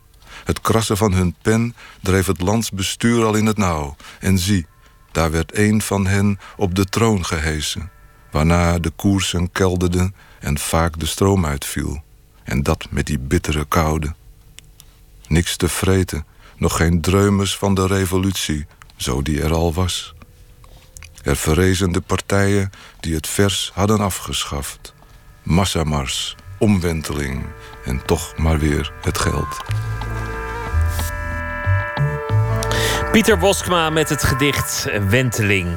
Het 0.44 0.60
krassen 0.60 0.96
van 0.96 1.12
hun 1.12 1.34
pen 1.42 1.74
dreef 2.00 2.26
het 2.26 2.40
landsbestuur 2.40 3.24
al 3.24 3.34
in 3.34 3.46
het 3.46 3.56
nauw. 3.56 3.96
En 4.20 4.38
zie, 4.38 4.66
daar 5.12 5.30
werd 5.30 5.56
een 5.56 5.82
van 5.82 6.06
hen 6.06 6.38
op 6.56 6.74
de 6.74 6.84
troon 6.84 7.24
gehesen. 7.24 7.90
Waarna 8.30 8.78
de 8.78 8.90
koersen 8.90 9.52
kelderden 9.52 10.14
en 10.40 10.58
vaak 10.58 10.98
de 10.98 11.06
stroom 11.06 11.46
uitviel. 11.46 12.02
En 12.48 12.62
dat 12.62 12.86
met 12.90 13.06
die 13.06 13.18
bittere 13.18 13.64
koude. 13.64 14.14
Niks 15.26 15.56
te 15.56 15.68
vreten, 15.68 16.26
nog 16.56 16.76
geen 16.76 17.00
dreumers 17.00 17.56
van 17.56 17.74
de 17.74 17.86
revolutie, 17.86 18.66
zo 18.96 19.22
die 19.22 19.42
er 19.42 19.52
al 19.52 19.74
was. 19.74 20.14
Er 21.22 21.36
verrezen 21.36 21.92
de 21.92 22.00
partijen 22.00 22.70
die 23.00 23.14
het 23.14 23.26
vers 23.26 23.70
hadden 23.74 24.00
afgeschaft. 24.00 24.94
Massamars, 25.42 26.36
omwenteling 26.58 27.44
en 27.84 28.04
toch 28.04 28.36
maar 28.36 28.58
weer 28.58 28.92
het 29.02 29.18
geld. 29.18 29.56
Pieter 33.12 33.38
Boskma 33.38 33.90
met 33.90 34.08
het 34.08 34.22
gedicht 34.22 34.88
Wenteling. 35.08 35.68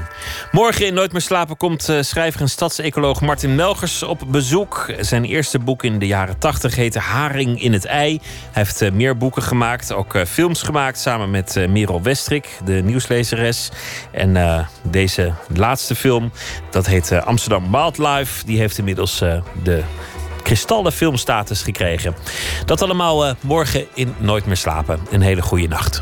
Morgen 0.51 0.85
in 0.85 0.93
Nooit 0.93 1.11
meer 1.11 1.21
slapen 1.21 1.57
komt 1.57 1.89
eh, 1.89 2.01
schrijver 2.01 2.41
en 2.41 2.49
stadsecoloog 2.49 3.21
Martin 3.21 3.55
Melgers 3.55 4.03
op 4.03 4.21
bezoek. 4.27 4.93
Zijn 4.99 5.25
eerste 5.25 5.59
boek 5.59 5.83
in 5.83 5.99
de 5.99 6.07
jaren 6.07 6.37
80 6.37 6.75
heette 6.75 6.99
Haring 6.99 7.61
in 7.61 7.73
het 7.73 7.85
ei. 7.85 8.19
Hij 8.21 8.63
heeft 8.63 8.81
eh, 8.81 8.91
meer 8.91 9.17
boeken 9.17 9.41
gemaakt, 9.43 9.93
ook 9.93 10.15
eh, 10.15 10.25
films 10.25 10.61
gemaakt... 10.61 10.99
samen 10.99 11.31
met 11.31 11.65
Merel 11.69 12.01
Westrik, 12.01 12.57
de 12.65 12.73
nieuwslezeres. 12.73 13.71
En 14.11 14.67
deze 14.81 15.33
laatste 15.55 15.95
film, 15.95 16.31
dat 16.69 16.87
heet 16.87 17.11
Amsterdam 17.11 17.71
Wildlife... 17.71 18.45
die 18.45 18.57
heeft 18.57 18.77
inmiddels 18.77 19.17
de 19.63 19.83
kristallen 20.43 20.91
filmstatus 20.91 21.61
gekregen. 21.61 22.15
Dat 22.65 22.81
allemaal 22.81 23.35
morgen 23.41 23.85
in 23.93 24.15
Nooit 24.17 24.45
meer 24.45 24.57
slapen. 24.57 24.99
Een 25.11 25.21
hele 25.21 25.41
goede 25.41 25.67
nacht. 25.67 26.01